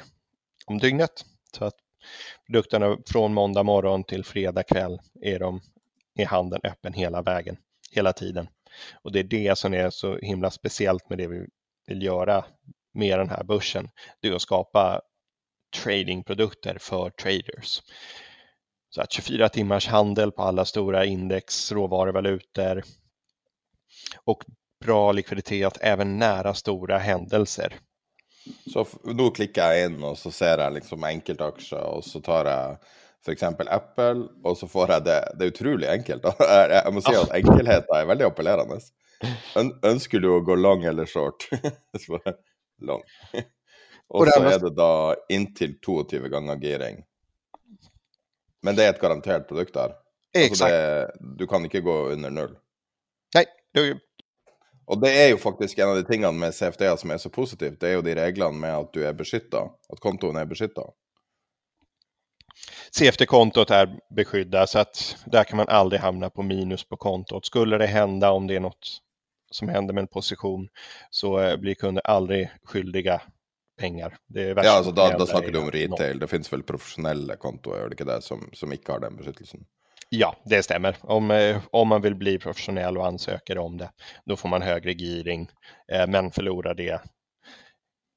om 0.66 0.78
dygnet. 0.78 1.24
Så 1.56 1.64
att 1.64 1.74
produkterna 2.46 2.98
från 3.06 3.34
måndag 3.34 3.62
morgon 3.62 4.04
till 4.04 4.24
fredag 4.24 4.62
kväll 4.62 5.00
är 5.22 5.38
de 5.38 5.60
i 6.18 6.24
handeln 6.24 6.60
öppen 6.64 6.92
hela 6.92 7.22
vägen, 7.22 7.56
hela 7.90 8.12
tiden. 8.12 8.48
Och 9.02 9.12
det 9.12 9.18
är 9.18 9.24
det 9.24 9.58
som 9.58 9.74
är 9.74 9.90
så 9.90 10.18
himla 10.18 10.50
speciellt 10.50 11.08
med 11.08 11.18
det 11.18 11.26
vi 11.26 11.46
vill 11.86 12.02
göra 12.02 12.44
med 12.94 13.18
den 13.18 13.30
här 13.30 13.44
börsen. 13.44 13.88
Det 14.20 14.28
är 14.28 14.32
att 14.34 14.42
skapa 14.42 15.00
tradingprodukter 15.82 16.78
för 16.80 17.10
traders. 17.10 17.82
Så 18.90 19.00
att 19.00 19.12
24 19.12 19.48
timmars 19.48 19.88
handel 19.88 20.32
på 20.32 20.42
alla 20.42 20.64
stora 20.64 21.04
index, 21.04 21.72
råvaruvalutor 21.72 22.82
och 24.24 24.44
bra 24.84 25.12
likviditet 25.12 25.78
även 25.80 26.18
nära 26.18 26.54
stora 26.54 26.98
händelser. 26.98 27.74
Så 28.72 28.86
nu 29.04 29.30
klickar 29.30 29.72
jag 29.72 29.84
in 29.84 30.04
och 30.04 30.18
så 30.18 30.30
ser 30.30 30.58
jag 30.58 30.72
liksom 30.72 31.04
enkeltaksjer 31.04 31.84
och 31.84 32.04
så 32.04 32.20
tar 32.20 32.44
jag 32.44 32.78
för 33.24 33.32
exempel 33.32 33.68
Apple 33.68 34.26
och 34.44 34.58
så 34.58 34.68
får 34.68 34.90
jag 34.90 35.04
det. 35.04 35.34
Det 35.38 35.44
är 35.44 35.48
otroligt 35.48 35.88
enkelt. 35.88 36.22
Jag 36.70 36.94
måste 36.94 37.10
säga 37.10 37.22
att 37.22 37.30
enkelheten 37.30 37.96
är 37.96 38.06
väldigt 38.06 38.26
appellerande. 38.26 38.80
Önskar 39.82 40.18
du 40.18 40.36
att 40.36 40.44
gå 40.44 40.54
lång 40.54 40.84
eller 40.84 41.06
short? 41.06 41.48
lång. 42.86 43.02
og 44.14 44.28
så 44.28 44.42
er 44.50 44.60
det 44.62 44.74
da 44.76 44.92
inntil 45.32 45.78
22 45.84 46.28
ganger 46.32 46.62
giring. 46.62 47.02
Men 48.62 48.78
det 48.78 48.86
er 48.86 48.94
et 48.94 49.02
garantert 49.02 49.48
produkt 49.48 49.74
der? 49.74 49.96
Altså 50.38 50.68
det, 50.70 51.34
du 51.38 51.46
kan 51.46 51.64
ikke 51.66 51.82
gå 51.84 51.96
under 52.14 52.30
null? 52.30 52.56
Nei. 53.34 53.44
det 53.74 54.00
och 54.84 55.00
det 55.00 55.10
er 55.24 55.28
jo 55.28 55.38
faktisk 55.38 55.78
en 55.78 55.88
av 55.88 55.96
de 55.96 56.04
tingene 56.04 56.38
med 56.38 56.54
CFD 56.54 56.82
som 56.98 57.10
er 57.10 57.18
så 57.18 57.30
positivt, 57.30 57.78
det 57.80 57.88
er 57.88 57.94
jo 57.94 58.02
de 58.02 58.16
reglene 58.18 58.58
med 58.58 58.74
at 58.74 58.90
du 58.92 59.04
er 59.06 59.14
beskytta, 59.16 59.62
at 59.92 60.00
konton 60.02 60.36
er 60.36 60.48
beskytta. 60.50 60.82
CFD-kontot 62.92 63.70
är 63.70 63.98
beskyddat 64.16 64.70
så 64.70 64.78
att 64.78 65.16
där 65.26 65.44
kan 65.44 65.56
man 65.56 65.68
aldrig 65.68 66.00
hamna 66.00 66.30
på 66.30 66.42
minus 66.42 66.84
på 66.84 66.96
kontot. 66.96 67.46
Skulle 67.46 67.78
det 67.78 67.86
hända 67.86 68.30
om 68.30 68.46
det 68.46 68.56
är 68.56 68.60
något 68.60 69.00
som 69.54 69.68
händer 69.68 69.94
med 69.94 70.02
en 70.02 70.08
position 70.08 70.68
så 71.10 71.40
eh, 71.40 71.56
blir 71.56 71.74
kunder 71.74 72.06
aldrig 72.06 72.50
skyldiga 72.64 73.22
pengar. 73.78 74.16
Det 74.28 74.42
är 74.42 74.64
ja, 74.64 74.70
alltså 74.70 74.92
då, 74.92 75.14
då 75.18 75.26
snackar 75.26 75.52
du 75.52 75.58
om 75.58 75.70
retail. 75.70 76.18
Det 76.18 76.26
finns 76.26 76.52
väl 76.52 76.62
professionella 76.62 77.36
kontoer 77.36 77.88
det 77.88 78.04
det, 78.04 78.22
som, 78.22 78.50
som 78.52 78.72
inte 78.72 78.92
har 78.92 79.00
den 79.00 79.16
beskyttelsen? 79.16 79.64
Ja, 80.08 80.36
det 80.44 80.62
stämmer. 80.62 80.96
Om, 81.00 81.30
eh, 81.30 81.60
om 81.70 81.88
man 81.88 82.02
vill 82.02 82.14
bli 82.14 82.38
professionell 82.38 82.98
och 82.98 83.06
ansöker 83.06 83.58
om 83.58 83.78
det, 83.78 83.90
då 84.24 84.36
får 84.36 84.48
man 84.48 84.62
högre 84.62 84.92
giring, 84.92 85.50
eh, 85.92 86.06
men 86.06 86.30
förlorar 86.30 86.74
det 86.74 87.00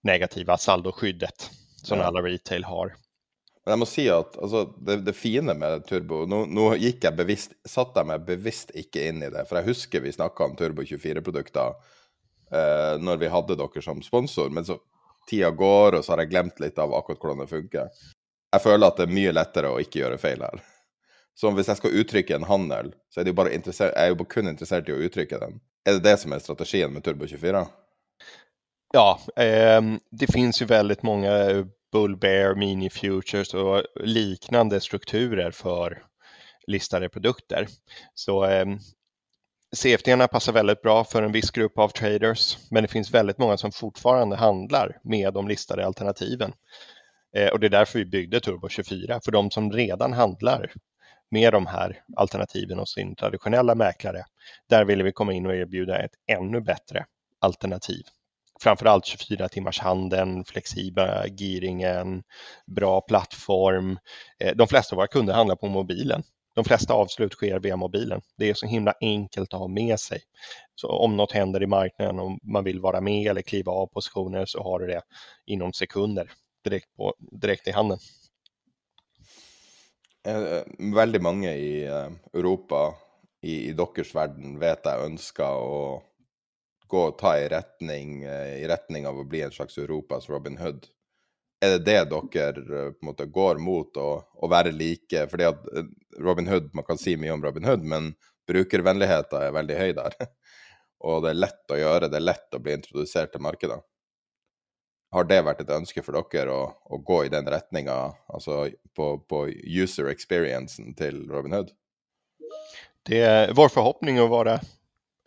negativa 0.04 0.58
saldoskyddet 0.58 1.52
som 1.84 2.00
ja. 2.00 2.04
alla 2.04 2.22
retail 2.22 2.64
har. 2.64 2.96
Men 3.66 3.74
jeg 3.74 3.82
må 3.82 3.86
si 3.90 4.04
at 4.14 4.36
altså, 4.38 4.62
det, 4.78 5.00
det 5.08 5.16
fine 5.18 5.56
med 5.58 5.88
Turbo 5.90 6.22
nå, 6.30 6.44
nå 6.46 6.68
gikk 6.78 7.08
jeg 7.08 7.18
bevisst, 7.18 7.56
satte 7.66 7.98
jeg 7.98 8.12
meg 8.12 8.26
bevisst 8.28 8.74
ikke 8.78 9.08
inn 9.10 9.24
i 9.26 9.32
det, 9.34 9.48
For 9.50 9.58
jeg 9.58 9.72
husker 9.72 10.04
vi 10.04 10.14
snakket 10.14 10.46
om 10.46 10.54
Turbo 10.60 10.86
24-produkter 10.86 11.74
eh, 12.54 12.94
når 13.02 13.24
vi 13.24 13.32
hadde 13.34 13.58
dere 13.58 13.82
som 13.82 14.04
sponsor, 14.06 14.52
men 14.54 14.68
så 14.68 14.78
tida 15.26 15.50
går, 15.50 15.98
og 15.98 16.06
så 16.06 16.14
har 16.14 16.22
jeg 16.22 16.36
glemt 16.36 16.62
litt 16.62 16.78
av 16.78 16.94
akkurat 16.94 17.24
hvordan 17.24 17.42
det 17.42 17.50
funker. 17.50 18.06
Jeg 18.54 18.64
føler 18.64 18.88
at 18.88 19.02
det 19.02 19.08
er 19.08 19.18
mye 19.18 19.34
lettere 19.34 19.74
å 19.74 19.82
ikke 19.82 20.04
gjøre 20.04 20.22
feil 20.22 20.46
her. 20.46 20.62
Så 21.36 21.50
hvis 21.52 21.68
jeg 21.68 21.82
skal 21.82 21.98
uttrykke 22.00 22.38
en 22.38 22.46
handel, 22.48 22.94
så 23.12 23.20
er 23.20 23.26
det 23.28 23.34
bara 23.36 23.52
intressert, 23.52 23.94
är 23.98 24.08
jag 24.08 24.28
kun 24.30 24.48
interessert 24.48 24.90
i 24.90 24.94
å 24.94 25.02
uttrykke 25.04 25.40
den. 25.42 25.58
Er 25.90 25.98
det 25.98 26.06
det 26.06 26.20
som 26.22 26.32
er 26.32 26.40
strategien 26.40 26.94
med 26.94 27.04
Turbo 27.04 27.28
24? 27.28 27.66
Ja, 28.94 29.20
eh, 29.36 29.82
det 30.12 30.28
finns 30.32 30.62
ju 30.62 30.66
väldigt 30.66 31.04
många 31.04 31.66
Bull 31.96 32.18
Bear, 32.18 32.56
Mini 32.56 32.90
Futures 32.90 33.54
och 33.54 33.84
liknande 33.96 34.82
strukturer 34.82 35.52
för 35.52 36.04
listade 36.68 37.10
produkter. 37.10 37.68
Så 38.14 38.46
eh, 38.46 38.66
CFD 39.76 40.28
passar 40.28 40.54
väldigt 40.54 40.82
bra 40.82 41.04
för 41.04 41.24
en 41.24 41.32
viss 41.32 41.52
grupp 41.52 41.80
av 41.80 41.90
traders, 41.90 42.58
men 42.72 42.84
det 42.84 42.88
finns 42.88 43.12
väldigt 43.12 43.38
många 43.38 43.58
som 43.58 43.72
fortfarande 43.72 44.36
handlar 44.36 44.98
med 45.04 45.34
de 45.34 45.48
listade 45.48 45.86
alternativen. 45.86 46.54
Eh, 47.36 47.50
och 47.50 47.60
det 47.60 47.68
är 47.68 47.72
därför 47.72 48.00
vi 48.00 48.06
byggde 48.06 48.40
Turbo 48.40 48.70
24, 48.70 49.20
för 49.26 49.32
de 49.32 49.52
som 49.52 49.72
redan 49.72 50.14
handlar 50.14 50.72
med 51.32 51.54
de 51.54 51.66
här 51.66 52.04
alternativen 52.16 52.80
hos 52.80 52.94
sin 52.94 53.16
traditionella 53.16 53.76
mäklare. 53.76 54.24
Där 54.70 54.86
ville 54.86 55.04
vi 55.04 55.12
komma 55.12 55.34
in 55.34 55.46
och 55.46 55.56
erbjuda 55.56 56.04
ett 56.04 56.14
ännu 56.28 56.62
bättre 56.62 57.06
alternativ. 57.40 58.04
Framförallt 58.60 59.06
24 59.06 59.50
timmars 59.50 59.80
handeln, 59.80 60.46
flexibla 60.46 61.28
giringen, 61.28 62.24
bra 62.66 63.02
plattform. 63.02 64.00
Eh, 64.40 64.56
de 64.56 64.68
flesta 64.68 64.96
av 64.96 64.98
våra 64.98 65.08
kunder 65.08 65.34
handlar 65.34 65.56
på 65.56 65.68
mobilen. 65.68 66.24
De 66.56 66.64
flesta 66.64 66.94
avslut 66.94 67.34
sker 67.34 67.60
via 67.60 67.76
mobilen. 67.78 68.22
Det 68.38 68.50
är 68.50 68.54
så 68.54 68.66
himla 68.66 68.94
enkelt 69.02 69.54
att 69.54 69.60
ha 69.60 69.68
med 69.68 70.00
sig. 70.00 70.22
Så 70.76 70.88
om 70.88 71.18
något 71.18 71.32
händer 71.32 71.64
i 71.64 71.68
marknaden 71.68 72.20
och 72.20 72.40
man 72.44 72.64
vill 72.64 72.80
vara 72.80 73.02
med 73.02 73.28
eller 73.28 73.42
kliva 73.42 73.72
av 73.72 73.88
positioner 73.88 74.46
så 74.46 74.64
har 74.64 74.80
du 74.80 74.88
det 74.88 75.02
inom 75.46 75.74
sekunder 75.74 76.32
direkt, 76.64 76.96
på, 76.96 77.14
direkt 77.20 77.68
i 77.68 77.72
handen. 77.72 77.98
Eh, 80.28 80.64
veldig 80.96 81.22
mange 81.22 81.54
i 81.54 81.86
eh, 81.86 82.12
Europa, 82.34 82.96
i, 83.42 83.70
i 83.70 83.74
deres 83.74 84.16
verden, 84.16 84.56
vet 84.60 84.88
jeg 84.88 85.06
ønsker 85.06 85.60
å 85.62 85.82
gå 86.88 87.02
og 87.10 87.18
ta 87.20 87.36
i 87.40 87.48
retning, 87.50 88.24
eh, 88.24 88.60
i 88.64 88.68
retning 88.68 89.08
av 89.08 89.20
å 89.20 89.26
bli 89.28 89.42
en 89.46 89.52
slags 89.52 89.78
Europas 89.78 90.30
Robin 90.30 90.58
Hood. 90.58 90.88
er 91.64 91.80
det 91.80 91.86
det 91.88 92.22
dere 92.34 92.62
eh, 92.62 92.92
på 92.92 93.02
en 93.02 93.10
måte 93.10 93.26
går 93.26 93.58
mot, 93.64 93.98
å, 93.98 94.22
å 94.22 94.48
være 94.52 94.74
like? 94.76 95.26
Fordi 95.32 95.48
at 95.48 95.66
eh, 95.74 95.88
Robin 96.20 96.48
Hood, 96.48 96.70
man 96.74 96.86
kan 96.86 97.00
si 97.02 97.16
mye 97.18 97.34
om 97.34 97.44
Robin 97.44 97.66
Hood, 97.66 97.84
men 97.84 98.14
brukervennligheten 98.48 99.42
er 99.42 99.56
veldig 99.56 99.78
høy 99.80 99.92
der. 99.98 100.18
Og 101.06 101.24
det 101.24 101.34
er 101.34 101.42
lett 101.42 101.74
å 101.74 101.80
gjøre, 101.80 102.10
det 102.12 102.20
er 102.20 102.28
lett 102.28 102.56
å 102.58 102.62
bli 102.62 102.76
introdusert 102.76 103.34
til 103.34 103.44
markedet. 103.46 103.80
Har 105.16 105.28
det 105.30 105.42
vært 105.48 105.64
et 105.64 105.72
ønske 105.72 106.04
for 106.04 106.18
dere 106.34 106.52
å, 106.52 106.64
å 106.92 107.00
gå 107.00 107.24
i 107.26 107.32
den 107.32 107.48
retninga, 107.48 107.96
altså 108.28 108.66
på, 108.98 109.14
på 109.24 109.46
user 109.64 110.10
experiencen 110.12 110.94
til 110.98 111.24
Robin 111.32 111.56
Hood? 111.56 111.72
Det 113.06 113.22
er 113.22 113.54
vår 113.56 113.70
forhåpning 113.72 114.20
å 114.20 114.28
vara 114.32 114.60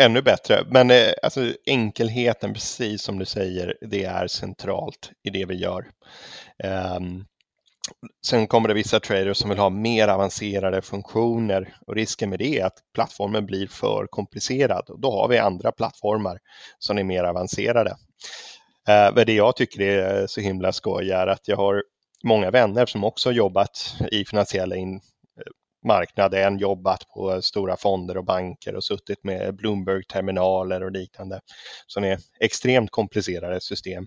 ännu 0.02 0.22
bättre. 0.22 0.64
Men 0.66 0.90
eh, 0.90 1.12
alltså, 1.22 1.54
enkelheten, 1.66 2.54
precis 2.54 3.02
som 3.02 3.18
du 3.18 3.24
säger, 3.24 3.76
det 3.80 4.04
är 4.04 4.26
centralt 4.26 5.10
i 5.24 5.30
det 5.30 5.44
vi 5.44 5.54
gör. 5.54 5.86
Um, 6.96 7.24
sen 8.26 8.46
kommer 8.46 8.68
det 8.68 8.74
vissa 8.74 9.00
traders 9.00 9.36
som 9.36 9.50
vill 9.50 9.58
ha 9.58 9.70
mer 9.70 10.08
avancerade 10.08 10.82
funktioner 10.82 11.76
och 11.86 11.94
risken 11.94 12.30
med 12.30 12.38
det 12.38 12.60
är 12.60 12.66
att 12.66 12.78
plattformen 12.94 13.46
blir 13.46 13.66
för 13.66 14.06
komplicerad. 14.10 14.84
Då 14.98 15.10
har 15.10 15.28
vi 15.28 15.38
andra 15.38 15.72
plattformar 15.72 16.38
som 16.78 16.98
är 16.98 17.04
mer 17.04 17.24
avancerade. 17.24 17.96
Men 18.86 19.26
det 19.26 19.32
jag 19.32 19.56
tycker 19.56 19.80
är 19.80 20.26
så 20.26 20.40
himla 20.40 20.72
skoj 20.72 21.10
är 21.10 21.26
att 21.26 21.48
jag 21.48 21.56
har 21.56 21.82
många 22.24 22.50
vänner 22.50 22.86
som 22.86 23.04
också 23.04 23.32
jobbat 23.32 23.96
i 24.12 24.24
finansiella 24.24 24.76
in, 24.76 25.00
marknaden, 25.88 26.58
jobbat 26.58 27.08
på 27.08 27.42
stora 27.42 27.76
fonder 27.76 28.16
och 28.16 28.24
banker 28.24 28.74
och 28.74 28.84
suttit 28.84 29.24
med 29.24 29.56
Bloomberg-terminaler 29.56 30.82
och 30.82 30.92
liknande 30.92 31.40
som 31.86 32.04
är 32.04 32.18
extremt 32.40 32.90
komplicerade 32.90 33.60
system. 33.60 34.06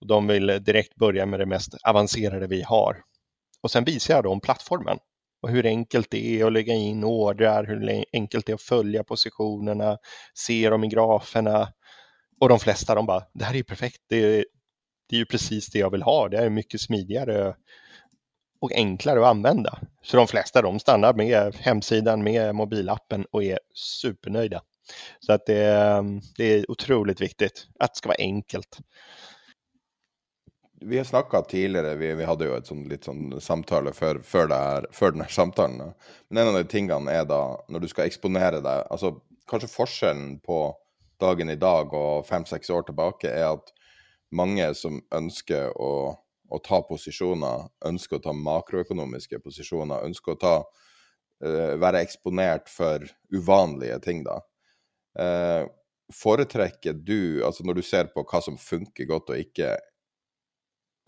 Och 0.00 0.06
de 0.06 0.26
vill 0.26 0.46
direkt 0.46 0.94
börja 0.94 1.26
med 1.26 1.40
det 1.40 1.46
mest 1.46 1.74
avancerade 1.84 2.46
vi 2.46 2.62
har. 2.62 2.96
Och 3.62 3.70
sen 3.70 3.84
visar 3.84 4.14
jag 4.14 4.24
dem 4.24 4.40
plattformen 4.40 4.98
och 5.42 5.50
hur 5.50 5.66
enkelt 5.66 6.10
det 6.10 6.40
är 6.40 6.46
att 6.46 6.52
lägga 6.52 6.74
in 6.74 7.04
ordrar, 7.04 7.64
hur 7.64 8.04
enkelt 8.12 8.46
det 8.46 8.52
är 8.52 8.54
att 8.54 8.62
följa 8.62 9.04
positionerna, 9.04 9.98
se 10.34 10.70
dem 10.70 10.84
i 10.84 10.88
graferna. 10.88 11.68
Och 12.40 12.48
de 12.48 12.58
flesta 12.58 12.94
de 12.94 13.06
bara, 13.06 13.22
det 13.34 13.44
här 13.44 13.56
är 13.56 13.62
perfekt, 13.62 14.02
det 14.08 14.16
är, 14.16 14.44
det 15.08 15.16
är 15.16 15.18
ju 15.18 15.26
precis 15.26 15.66
det 15.66 15.78
jag 15.78 15.90
vill 15.90 16.02
ha, 16.02 16.28
det 16.28 16.38
är 16.38 16.50
mycket 16.50 16.80
smidigare 16.80 17.54
och 18.60 18.72
enklare 18.72 19.20
att 19.20 19.26
använda. 19.26 19.78
Så 20.02 20.16
de 20.16 20.28
flesta 20.28 20.62
de 20.62 20.80
stannar 20.80 21.14
med 21.14 21.54
hemsidan, 21.54 22.22
med 22.22 22.54
mobilappen 22.54 23.24
och 23.30 23.44
är 23.44 23.58
supernöjda. 23.74 24.62
Så 25.20 25.32
att 25.32 25.46
det, 25.46 25.64
det 26.36 26.44
är 26.44 26.70
otroligt 26.70 27.20
viktigt 27.20 27.66
att 27.78 27.94
det 27.94 27.98
ska 27.98 28.08
vara 28.08 28.16
enkelt. 28.18 28.78
Vi 30.82 30.98
har 30.98 31.04
snakka 31.04 31.42
tidligere, 31.42 31.94
vi, 31.94 32.14
vi, 32.14 32.24
hadde 32.24 32.46
jo 32.48 32.54
et 32.56 32.68
sånn, 32.68 32.86
litt 32.88 33.04
sånn 33.04 33.34
samtale 33.44 33.92
før, 33.92 34.22
før, 34.24 34.48
her, 34.48 34.86
før 34.96 35.12
denne 35.12 35.26
samtalen. 35.28 35.92
Men 36.28 36.40
en 36.40 36.54
av 36.54 36.56
de 36.56 36.70
tingene 36.72 37.12
er 37.12 37.26
da, 37.28 37.40
når 37.68 37.84
du 37.84 37.88
skal 37.92 38.08
eksponere 38.08 38.62
deg 38.64 38.86
altså 38.90 39.18
Kanskje 39.50 39.66
forskjellen 39.66 40.36
på 40.46 40.56
dagen 41.18 41.50
i 41.50 41.56
dag 41.58 41.90
og 41.90 42.26
fem-seks 42.28 42.70
år 42.70 42.84
tilbake 42.86 43.26
er 43.26 43.48
at 43.48 43.72
mange 44.30 44.68
som 44.78 45.00
ønsker 45.10 45.72
å 45.74 45.90
å 46.50 46.60
ta 46.62 46.80
posisjoner, 46.86 47.68
ønsker 47.86 48.18
å 48.18 48.24
ta 48.24 48.34
makroøkonomiske 48.36 49.40
posisjoner, 49.44 50.06
ønsker 50.08 50.34
å 50.34 50.40
ta, 50.40 50.54
uh, 51.44 51.74
være 51.80 52.02
eksponert 52.04 52.70
for 52.72 53.06
uvanlige 53.34 54.00
ting, 54.06 54.24
da. 54.26 54.40
Uh, 55.18 55.68
foretrekker 56.14 56.96
du, 57.06 57.42
altså 57.46 57.66
når 57.66 57.80
du 57.80 57.84
ser 57.86 58.10
på 58.14 58.24
hva 58.26 58.42
som 58.42 58.58
funker 58.58 59.08
godt 59.10 59.30
og 59.34 59.44
ikke, 59.44 59.76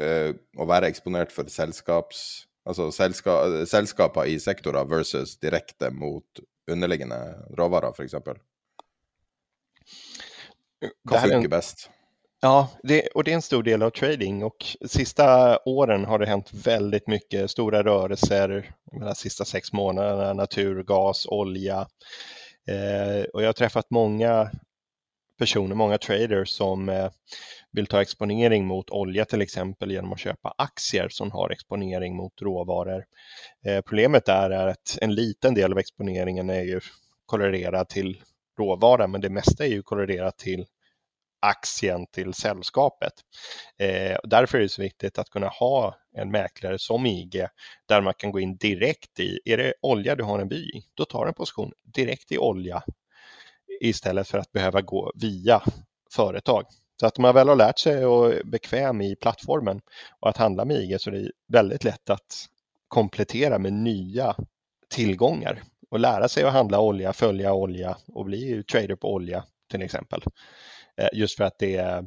uh, 0.03 0.30
å 0.59 0.68
være 0.68 0.90
eksponert 0.93 1.34
for 1.34 1.51
selskaps, 1.51 2.47
altså 2.68 2.90
selska, 2.95 3.66
selskaper 3.66 4.30
i 4.30 4.38
sektorer 4.43 4.86
versus 4.90 5.34
direkte 5.43 5.90
mot 5.95 6.45
underliggende 6.70 7.18
råvarer, 7.59 7.90
f.eks.? 7.90 8.14
Hva 11.07 11.22
funker 11.26 11.51
best? 11.51 11.88
Ja, 12.45 12.68
det, 12.82 13.07
och 13.07 13.24
det 13.24 13.30
är 13.30 13.34
en 13.34 13.43
stor 13.43 13.62
del 13.62 13.82
av 13.82 13.90
trading 13.90 14.43
och 14.43 14.76
sista 14.86 15.59
åren 15.64 16.05
har 16.05 16.18
det 16.18 16.26
hänt 16.26 16.51
väldigt 16.53 17.07
mycket 17.07 17.51
stora 17.51 17.82
rörelser, 17.82 18.74
de 19.01 19.14
sista 19.14 19.45
sex 19.45 19.72
månaderna, 19.72 20.32
naturgas, 20.32 21.26
olja. 21.26 21.86
Eh, 22.68 23.24
och 23.32 23.43
jag 23.43 23.49
har 23.49 23.53
träffat 23.53 23.90
många 23.90 24.51
personer, 25.38 25.74
många 25.74 25.99
traders 25.99 26.49
som 26.49 26.88
eh, 26.88 27.11
vill 27.72 27.86
ta 27.86 28.03
exponering 28.03 28.66
mot 28.66 28.90
olja 28.90 29.24
till 29.24 29.43
exempel 29.43 29.90
genom 29.90 30.12
att 30.12 30.20
köpa 30.20 30.55
aktier 30.59 31.09
som 31.09 31.30
har 31.30 31.51
exponering 31.51 32.16
mot 32.16 32.43
råvaror. 32.43 33.05
Eh, 33.66 33.80
problemet 33.80 34.26
där 34.26 34.51
är 34.51 34.66
att 34.66 34.99
en 35.01 35.14
liten 35.14 35.55
del 35.55 35.72
av 35.72 35.78
exponeringen 35.78 36.51
är 36.51 36.62
ju 36.62 36.80
korrelerad 37.26 37.88
till 37.88 38.22
råvara, 38.59 39.07
men 39.07 39.20
det 39.20 39.30
mesta 39.30 39.64
är 39.64 39.70
ju 39.70 39.82
korrelerat 39.82 40.38
till 40.38 40.66
aktien 41.43 42.07
till 42.07 42.34
sällskapet. 42.34 43.12
Eh, 43.78 44.16
därför 44.24 44.59
är 44.59 44.62
det 44.62 44.68
så 44.68 44.82
viktigt 44.82 45.18
att 45.18 45.30
kunna 45.30 45.49
ha 45.49 45.97
en 46.16 46.30
mäklare 46.30 46.78
som 46.78 47.07
IG 47.07 47.47
där 47.88 48.01
man 48.01 48.14
kan 48.14 48.32
gå 48.32 48.40
in 48.40 48.57
direkt 48.57 49.20
i, 49.20 49.38
är 49.45 49.57
det 49.57 49.74
olja 49.82 50.16
du 50.16 50.24
har 50.24 50.38
en 50.38 50.49
by 50.49 50.57
i, 50.57 50.84
då 50.95 51.05
tar 51.05 51.26
en 51.26 51.34
position 51.34 51.72
direkt 51.84 52.32
i 52.32 52.38
olja 52.38 52.82
istället 53.80 54.28
för 54.28 54.38
att 54.38 54.53
behöva 54.53 54.80
gå 54.80 55.12
via 55.14 55.62
företag. 56.14 56.64
Så 57.01 57.07
att 57.07 57.18
man 57.18 57.34
väl 57.34 57.49
har 57.49 57.57
lärt 57.57 57.78
sig 57.78 58.07
och 58.07 58.32
är 58.34 58.45
bekväm 58.45 59.01
i 59.01 59.16
plattformen 59.16 59.80
och 60.20 60.28
att 60.28 60.36
handla 60.36 60.64
med 60.64 60.76
IG 60.76 61.01
så 61.01 61.11
är 61.11 61.14
det 61.14 61.30
väldigt 61.49 61.84
lätt 61.84 62.11
att 62.11 62.47
komplettera 62.88 63.59
med 63.59 63.72
nya 63.72 64.36
tillgångar 64.90 65.62
och 65.90 66.01
lära 66.01 66.28
sig 66.28 66.45
att 66.45 66.53
handla 66.53 66.80
olja, 66.80 67.12
följa 67.12 67.53
olja 67.53 67.97
och 68.07 68.24
bli 68.24 68.64
trader 68.72 68.97
på 68.97 69.14
olja 69.14 69.45
till 69.70 69.82
exempel. 69.82 70.22
Eh, 71.03 71.09
just 71.12 71.36
för 71.36 71.44
att 71.44 71.59
det, 71.59 72.05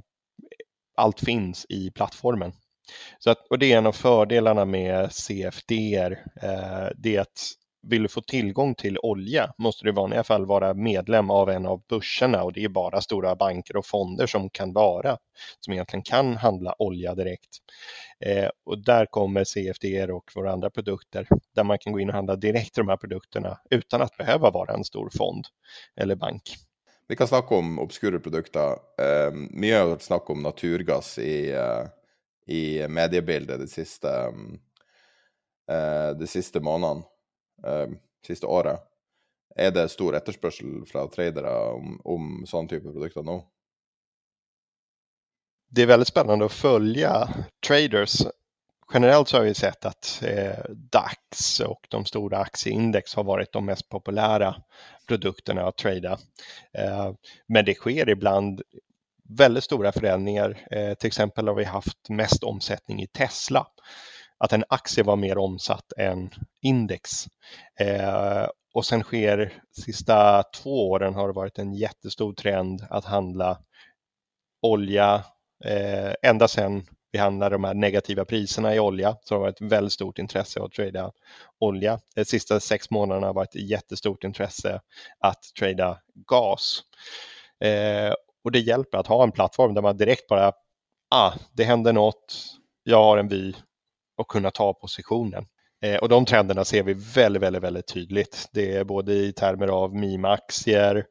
allt 0.98 1.20
finns 1.20 1.66
i 1.70 1.92
plattformen. 1.92 2.54
Så 3.20 3.30
att, 3.30 3.48
och 3.50 3.60
det 3.60 3.74
är 3.74 3.78
en 3.78 3.88
av 3.88 3.92
fördelarna 3.92 4.66
med 4.66 5.12
CFD. 5.12 5.96
Eh, 6.42 6.88
det 6.96 7.16
är 7.16 7.22
att 7.22 7.52
vill 7.88 8.04
du 8.04 8.10
få 8.10 8.22
tillgång 8.22 8.76
till 8.76 8.98
olja 9.00 9.54
måste 9.58 9.86
du 9.86 9.90
i 9.90 9.94
vanliga 9.94 10.24
fall 10.24 10.46
vara 10.46 10.74
medlem 10.74 11.30
av 11.30 11.50
en 11.50 11.66
av 11.66 11.82
börserna 11.90 12.44
och 12.44 12.54
det 12.54 12.64
är 12.64 12.70
bara 12.70 13.02
stora 13.02 13.36
banker 13.36 13.76
och 13.76 13.86
fonder 13.86 14.28
som 14.28 14.50
kan 14.50 14.74
vara, 14.74 15.18
som 15.60 15.74
egentligen 15.74 16.04
kan 16.04 16.38
handla 16.38 16.76
olja 16.80 17.16
direkt. 17.16 17.50
Eh, 18.20 18.50
och 18.66 18.84
där 18.84 19.06
kommer 19.06 19.44
CFD 19.44 20.12
och 20.12 20.32
våra 20.36 20.52
andra 20.52 20.70
produkter 20.70 21.28
där 21.56 21.64
man 21.64 21.78
kan 21.80 21.94
gå 21.94 22.00
in 22.00 22.10
och 22.10 22.16
handla 22.16 22.36
direkt 22.36 22.76
de 22.76 22.88
här 22.88 22.98
produkterna 22.98 23.58
utan 23.70 24.02
att 24.02 24.18
behöva 24.18 24.52
vara 24.52 24.74
en 24.74 24.84
stor 24.84 25.10
fond 25.18 25.46
eller 25.96 26.16
bank. 26.16 26.42
Vi 27.08 27.16
kan 27.16 27.28
snakke 27.28 27.56
om 27.56 27.80
obskure 27.80 28.20
produkter. 28.20 28.80
Um, 28.98 29.46
mye 29.54 29.78
har 29.78 29.92
vært 29.92 30.06
snakk 30.08 30.30
om 30.34 30.42
naturgass 30.42 31.18
i, 31.22 31.54
uh, 31.54 31.86
i 32.50 32.82
mediebildet 32.90 33.62
de 33.62 33.68
siste, 33.70 34.10
um, 34.10 34.56
uh, 35.70 36.12
de 36.18 36.30
siste 36.30 36.62
månedene, 36.66 37.06
uh, 37.68 37.94
siste 38.26 38.50
året. 38.50 38.82
Er 39.56 39.70
det 39.72 39.92
stor 39.94 40.18
etterspørsel 40.18 40.82
fra 40.90 41.06
tradere 41.14 41.54
om, 41.78 42.00
om 42.04 42.32
sånn 42.50 42.68
type 42.68 42.90
produkter 42.90 43.24
nå? 43.24 43.38
Det 45.70 45.86
er 45.86 45.94
veldig 45.94 46.10
spennende 46.10 46.50
å 46.50 46.54
følge 46.54 47.12
traders 47.66 48.24
generellt 48.94 49.28
så 49.28 49.38
har 49.38 49.44
vi 49.44 49.54
sett 49.54 49.86
att 49.86 50.24
eh, 50.24 50.72
DAX 50.92 51.60
och 51.60 51.88
de 51.90 52.06
stora 52.06 52.38
aktieindex 52.38 53.16
har 53.16 53.24
varit 53.24 53.52
de 53.52 53.66
mest 53.66 53.90
populära 53.90 54.56
produkterna 55.08 55.68
att 55.68 55.78
trada. 55.78 56.18
Eh, 56.78 57.12
men 57.48 57.66
det 57.66 57.74
sker 57.74 58.10
ibland 58.10 58.62
väldigt 59.30 59.64
stora 59.64 59.92
förändringar. 59.92 60.68
Eh, 60.72 60.94
till 60.94 61.08
exempel 61.08 61.48
har 61.48 61.56
vi 61.56 61.64
haft 61.64 62.10
mest 62.10 62.44
omsättning 62.44 63.02
i 63.02 63.08
Tesla. 63.08 63.68
Att 64.38 64.54
en 64.54 64.64
aktie 64.70 65.04
var 65.04 65.16
mer 65.16 65.38
omsatt 65.38 65.94
än 65.98 66.30
index. 66.62 67.10
Eh, 67.80 68.48
och 68.74 68.86
sen 68.86 69.04
sker 69.04 69.54
sista 69.82 70.44
två 70.44 70.90
åren 70.90 71.14
har 71.14 71.28
det 71.28 71.34
varit 71.34 71.60
en 71.60 71.74
jättestor 71.74 72.34
trend 72.34 72.88
att 72.90 73.06
handla 73.06 73.60
olja 74.62 75.24
eh, 75.66 76.14
ända 76.22 76.48
sedan 76.48 76.86
vi 77.16 77.20
handlar 77.20 77.50
de 77.50 77.64
här 77.64 77.74
negativa 77.74 78.26
priserna 78.26 78.76
i 78.76 78.80
olja 78.80 79.18
så 79.24 79.34
det 79.34 79.36
har 79.36 79.42
varit 79.42 79.62
ett 79.62 79.72
väldigt 79.72 79.94
stort 79.94 80.20
intresse 80.20 80.64
att 80.64 80.72
trada 80.72 81.12
olja. 81.60 82.00
De 82.16 82.26
sista 82.26 82.60
sex 82.60 82.90
månaderna 82.90 83.28
har 83.28 83.34
varit 83.34 83.56
ett 83.56 83.70
jättestort 83.70 84.24
intresse 84.24 84.82
att 85.20 85.40
trada 85.60 86.00
gas. 86.14 86.82
Eh, 87.64 88.14
och 88.44 88.52
det 88.52 88.60
hjälper 88.60 88.98
att 88.98 89.08
ha 89.08 89.24
en 89.24 89.32
plattform 89.32 89.74
där 89.74 89.82
man 89.82 89.98
direkt 89.98 90.28
bara, 90.28 90.52
ah, 91.10 91.34
det 91.54 91.64
händer 91.64 91.94
något, 91.94 92.36
jag 92.84 93.04
har 93.04 93.18
en 93.18 93.28
vy 93.28 93.54
och 94.18 94.28
kunna 94.28 94.52
ta 94.52 94.74
positionen. 94.74 95.46
Eh, 95.82 95.98
och 95.98 96.10
de 96.10 96.26
trenderna 96.26 96.66
ser 96.66 96.84
vi 96.84 96.94
väldigt, 96.94 97.42
väldigt, 97.42 97.64
väldigt 97.64 97.88
tydligt. 97.88 98.50
Det 98.54 98.76
är 98.76 98.84
både 98.84 99.14
i 99.14 99.34
termer 99.34 99.68
av 99.68 99.96
mima-aktier, 99.96 101.06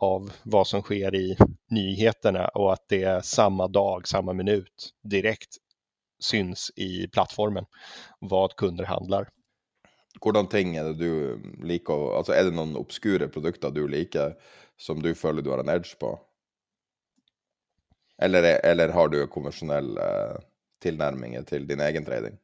av 0.00 0.32
vad 0.42 0.66
som 0.66 0.82
sker 0.82 1.14
i 1.14 1.36
nyheterna 1.70 2.48
och 2.48 2.72
att 2.72 2.88
det 2.88 3.02
är 3.02 3.20
samma 3.20 3.68
dag, 3.68 4.08
samma 4.08 4.32
minut 4.32 4.90
direkt 5.02 5.56
syns 6.22 6.70
i 6.76 7.08
plattformen 7.08 7.64
vad 8.18 8.56
kunder 8.56 8.84
handlar. 8.84 9.28
Hvordan 10.20 10.46
ting 10.46 10.76
er 10.76 10.84
det 10.84 10.94
du 10.94 11.40
liker 11.64 12.16
Altså 12.16 12.34
er 12.34 12.48
det 12.48 12.56
noen 12.56 12.74
obskure 12.76 13.28
produkter 13.28 13.70
du 13.70 13.86
liker 13.88 14.34
som 14.76 15.02
du 15.02 15.14
føler 15.14 15.42
du 15.42 15.50
har 15.50 15.62
en 15.62 15.72
edge 15.72 15.94
på? 16.00 16.18
Eller, 18.22 18.42
eller 18.42 18.88
har 18.88 19.08
du 19.08 19.26
konvensjonell 19.26 19.96
eh, 19.98 20.36
tilnærming 20.82 21.44
till 21.44 21.66
din 21.66 21.80
egen 21.80 22.04
trading? 22.04 22.36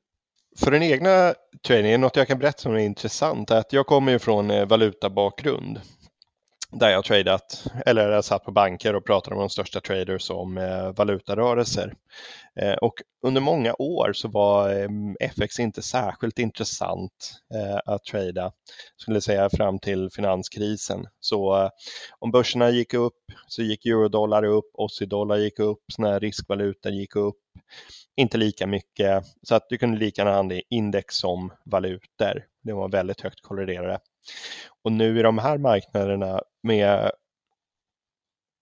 För 0.57 0.71
den 0.71 0.83
egna 0.83 1.35
tradingen, 1.67 2.01
något 2.01 2.17
jag 2.17 2.29
kan 2.29 2.39
berätta 2.39 2.59
som 2.59 2.75
är 2.75 2.79
intressant 2.79 3.51
är 3.51 3.59
att 3.59 3.73
jag 3.73 3.87
kommer 3.87 4.13
ju 4.13 4.19
från 4.19 4.51
eh, 4.51 4.67
valutabakgrund 4.67 5.81
där 6.79 6.91
jag 6.91 7.05
tradat, 7.05 7.67
eller 7.87 8.11
jag 8.11 8.25
satt 8.25 8.45
på 8.45 8.53
banker 8.53 8.97
och 8.97 9.07
pratade 9.07 9.37
med 9.37 9.43
de 9.43 9.51
största 9.51 9.81
traders 9.81 10.31
om 10.31 10.59
eh, 10.59 10.93
valutarörelser. 10.93 11.95
Eh, 12.61 12.75
och 12.75 12.95
under 13.27 13.41
många 13.41 13.75
år 13.79 14.13
så 14.13 14.29
var 14.29 14.81
eh, 14.81 14.89
FX 15.21 15.61
inte 15.61 15.83
särskilt 15.83 16.39
intressant 16.39 17.41
eh, 17.55 17.93
att 17.95 18.05
trada, 18.05 18.53
skulle 18.97 19.21
säga 19.21 19.51
fram 19.51 19.79
till 19.79 20.11
finanskrisen. 20.11 21.07
Så 21.21 21.63
eh, 21.63 21.71
om 22.19 22.31
börserna 22.31 22.71
gick 22.71 22.95
upp 22.95 23.23
så 23.49 23.63
gick 23.63 23.87
eurodollar 23.87 24.45
upp, 24.45 24.71
aussie-dollar 24.79 25.37
gick 25.37 25.59
upp, 25.59 25.81
sådana 25.93 26.13
här 26.13 26.21
riskvalutor 26.21 26.93
gick 26.93 27.17
upp. 27.17 27.37
Inte 28.17 28.39
lika 28.39 28.67
mycket, 28.67 29.25
så 29.43 29.55
att 29.55 29.69
du 29.69 29.79
kunde 29.79 29.99
lika 29.99 30.23
gärna 30.23 30.37
handla 30.37 30.61
index 30.71 31.15
som 31.15 31.53
valutor. 31.65 32.45
Det 32.67 32.73
var 32.73 32.89
väldigt 32.89 33.21
högt 33.21 33.43
korrelerade. 33.43 33.99
Och 34.83 34.93
nu 34.93 35.19
i 35.19 35.23
de 35.23 35.39
här 35.39 35.59
marknaderna 35.59 36.41
med 36.63 37.11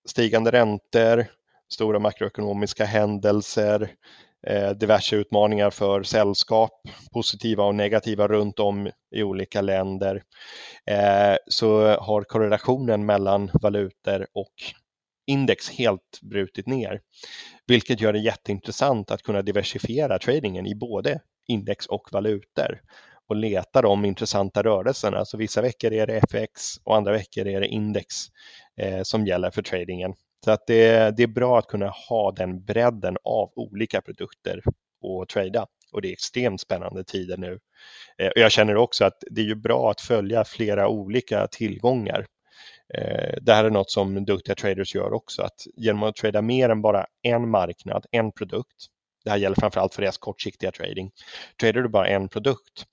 stigande 0.09 0.51
räntor, 0.51 1.27
stora 1.73 1.99
makroekonomiska 1.99 2.85
händelser, 2.85 3.91
eh, 4.47 4.71
diverse 4.71 5.17
utmaningar 5.17 5.71
för 5.71 6.03
sällskap, 6.03 6.73
positiva 7.13 7.65
och 7.65 7.75
negativa 7.75 8.29
runt 8.29 8.59
om 8.59 8.91
i 9.15 9.23
olika 9.23 9.61
länder, 9.61 10.23
eh, 10.87 11.37
så 11.47 11.97
har 11.97 12.23
korrelationen 12.23 13.07
mellan 13.07 13.51
valutor 13.63 14.27
och 14.35 14.55
index 15.27 15.71
helt 15.71 16.21
brutit 16.23 16.67
ner, 16.67 17.01
vilket 17.67 18.01
gör 18.01 18.13
det 18.13 18.19
jätteintressant 18.19 19.11
att 19.11 19.23
kunna 19.23 19.43
diversifiera 19.43 20.19
tradingen 20.19 20.67
i 20.67 20.75
både 20.75 21.21
index 21.49 21.87
och 21.87 22.09
valutor 22.13 22.81
och 23.29 23.37
leta 23.37 23.83
de 23.83 24.05
intressanta 24.05 24.63
rörelserna. 24.63 25.25
Så 25.25 25.37
vissa 25.37 25.63
veckor 25.63 25.93
är 25.93 26.07
det 26.07 26.17
FX 26.17 26.63
och 26.85 26.97
andra 26.97 27.13
veckor 27.13 27.47
är 27.47 27.61
det 27.61 27.67
index 27.67 28.15
eh, 28.77 29.03
som 29.03 29.27
gäller 29.27 29.51
för 29.51 29.63
tradingen. 29.63 30.15
Så 30.45 30.51
att 30.51 30.67
det, 30.67 31.17
det 31.17 31.23
är 31.23 31.27
bra 31.27 31.59
att 31.59 31.67
kunna 31.67 31.89
ha 32.09 32.33
den 32.33 32.65
bredden 32.65 33.17
av 33.25 33.53
olika 33.57 34.01
produkter 34.01 34.63
och 35.03 35.29
trada. 35.29 35.67
Och 35.93 36.03
det 36.03 36.09
är 36.09 36.13
extremt 36.13 36.61
spännande 36.61 37.05
tider 37.05 37.37
nu. 37.37 37.59
Eh, 38.19 38.31
jag 38.35 38.53
känner 38.53 38.77
också 38.77 39.05
att 39.05 39.25
det 39.31 39.41
är 39.41 39.45
ju 39.45 39.55
bra 39.55 39.91
att 39.91 40.01
följa 40.01 40.45
flera 40.45 40.89
olika 40.89 41.47
tillgångar. 41.47 42.27
Eh, 42.95 43.35
det 43.43 43.53
här 43.55 43.65
är 43.65 43.71
något 43.71 43.91
som 43.91 44.25
duktiga 44.25 44.55
traders 44.55 44.95
gör 44.95 45.13
också, 45.13 45.43
att 45.43 45.67
genom 45.77 46.03
att 46.03 46.17
trada 46.17 46.43
mer 46.43 46.69
än 46.69 46.83
bara 46.83 47.07
en 47.23 47.51
marknad, 47.51 48.07
en 48.11 48.33
produkt, 48.33 48.87
det 49.25 49.31
här 49.31 49.37
gäller 49.37 49.57
framförallt 49.61 49.95
för 49.95 50.03
deras 50.03 50.19
kortsiktiga 50.19 50.73
trading. 50.73 51.11
Trader 51.61 51.83
du 51.83 51.89
bara 51.89 52.09
en 52.09 52.29
produkt, 52.29 52.85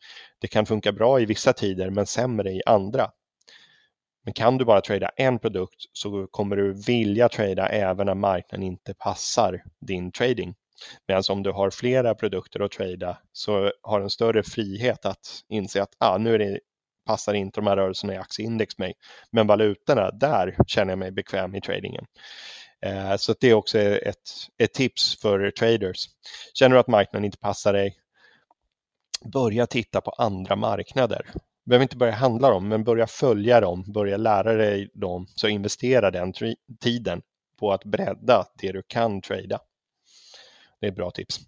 det 0.41 0.47
kan 0.47 0.65
funka 0.65 0.91
bra 0.91 1.19
i 1.19 1.25
vissa 1.25 1.53
tider 1.53 1.89
men 1.89 2.05
sämre 2.05 2.51
i 2.51 2.61
andra. 2.65 3.11
Men 4.23 4.33
kan 4.33 4.57
du 4.57 4.65
bara 4.65 4.81
trada 4.81 5.09
en 5.15 5.39
produkt 5.39 5.81
så 5.93 6.27
kommer 6.27 6.55
du 6.55 6.73
vilja 6.73 7.29
trada 7.29 7.69
även 7.69 8.05
när 8.05 8.15
marknaden 8.15 8.63
inte 8.63 8.93
passar 8.93 9.63
din 9.81 10.11
trading. 10.11 10.55
Medan 11.07 11.23
om 11.29 11.43
du 11.43 11.51
har 11.51 11.69
flera 11.69 12.15
produkter 12.15 12.59
att 12.59 12.71
trada 12.71 13.17
så 13.31 13.71
har 13.81 13.99
du 13.99 14.03
en 14.03 14.09
större 14.09 14.43
frihet 14.43 15.05
att 15.05 15.43
inse 15.49 15.81
att 15.81 15.95
ah, 15.97 16.17
nu 16.17 16.33
är 16.35 16.39
det, 16.39 16.59
passar 17.05 17.33
inte 17.33 17.59
de 17.59 17.67
här 17.67 17.77
rörelserna 17.77 18.13
i 18.13 18.17
aktieindex 18.17 18.77
mig. 18.77 18.93
Men 19.31 19.47
valutorna, 19.47 20.11
där 20.11 20.55
känner 20.67 20.91
jag 20.91 20.99
mig 20.99 21.11
bekväm 21.11 21.55
i 21.55 21.61
tradingen. 21.61 22.05
Eh, 22.81 23.15
så 23.15 23.35
det 23.39 23.49
är 23.49 23.53
också 23.53 23.79
ett, 23.79 24.29
ett 24.57 24.73
tips 24.73 25.21
för 25.21 25.51
traders. 25.51 26.09
Känner 26.53 26.75
du 26.75 26.79
att 26.79 26.87
marknaden 26.87 27.25
inte 27.25 27.37
passar 27.37 27.73
dig, 27.73 27.97
börja 29.33 29.67
titta 29.67 30.01
på 30.01 30.11
andra 30.11 30.55
marknader. 30.55 31.31
Du 31.33 31.69
behöver 31.69 31.83
inte 31.83 31.97
börja 31.97 32.13
handla 32.13 32.49
dem, 32.49 32.67
men 32.67 32.83
börja 32.83 33.07
följa 33.07 33.61
dem, 33.61 33.83
börja 33.87 34.17
lära 34.17 34.53
dig 34.53 34.91
dem, 34.93 35.27
så 35.35 35.47
investera 35.47 36.11
den 36.11 36.33
tiden 36.79 37.21
på 37.59 37.71
att 37.71 37.83
bredda 37.83 38.45
det 38.57 38.71
du 38.71 38.83
kan 38.87 39.21
trada. 39.21 39.59
Det 40.79 40.87
är 40.87 40.91
bra 40.91 41.11
tips. 41.11 41.39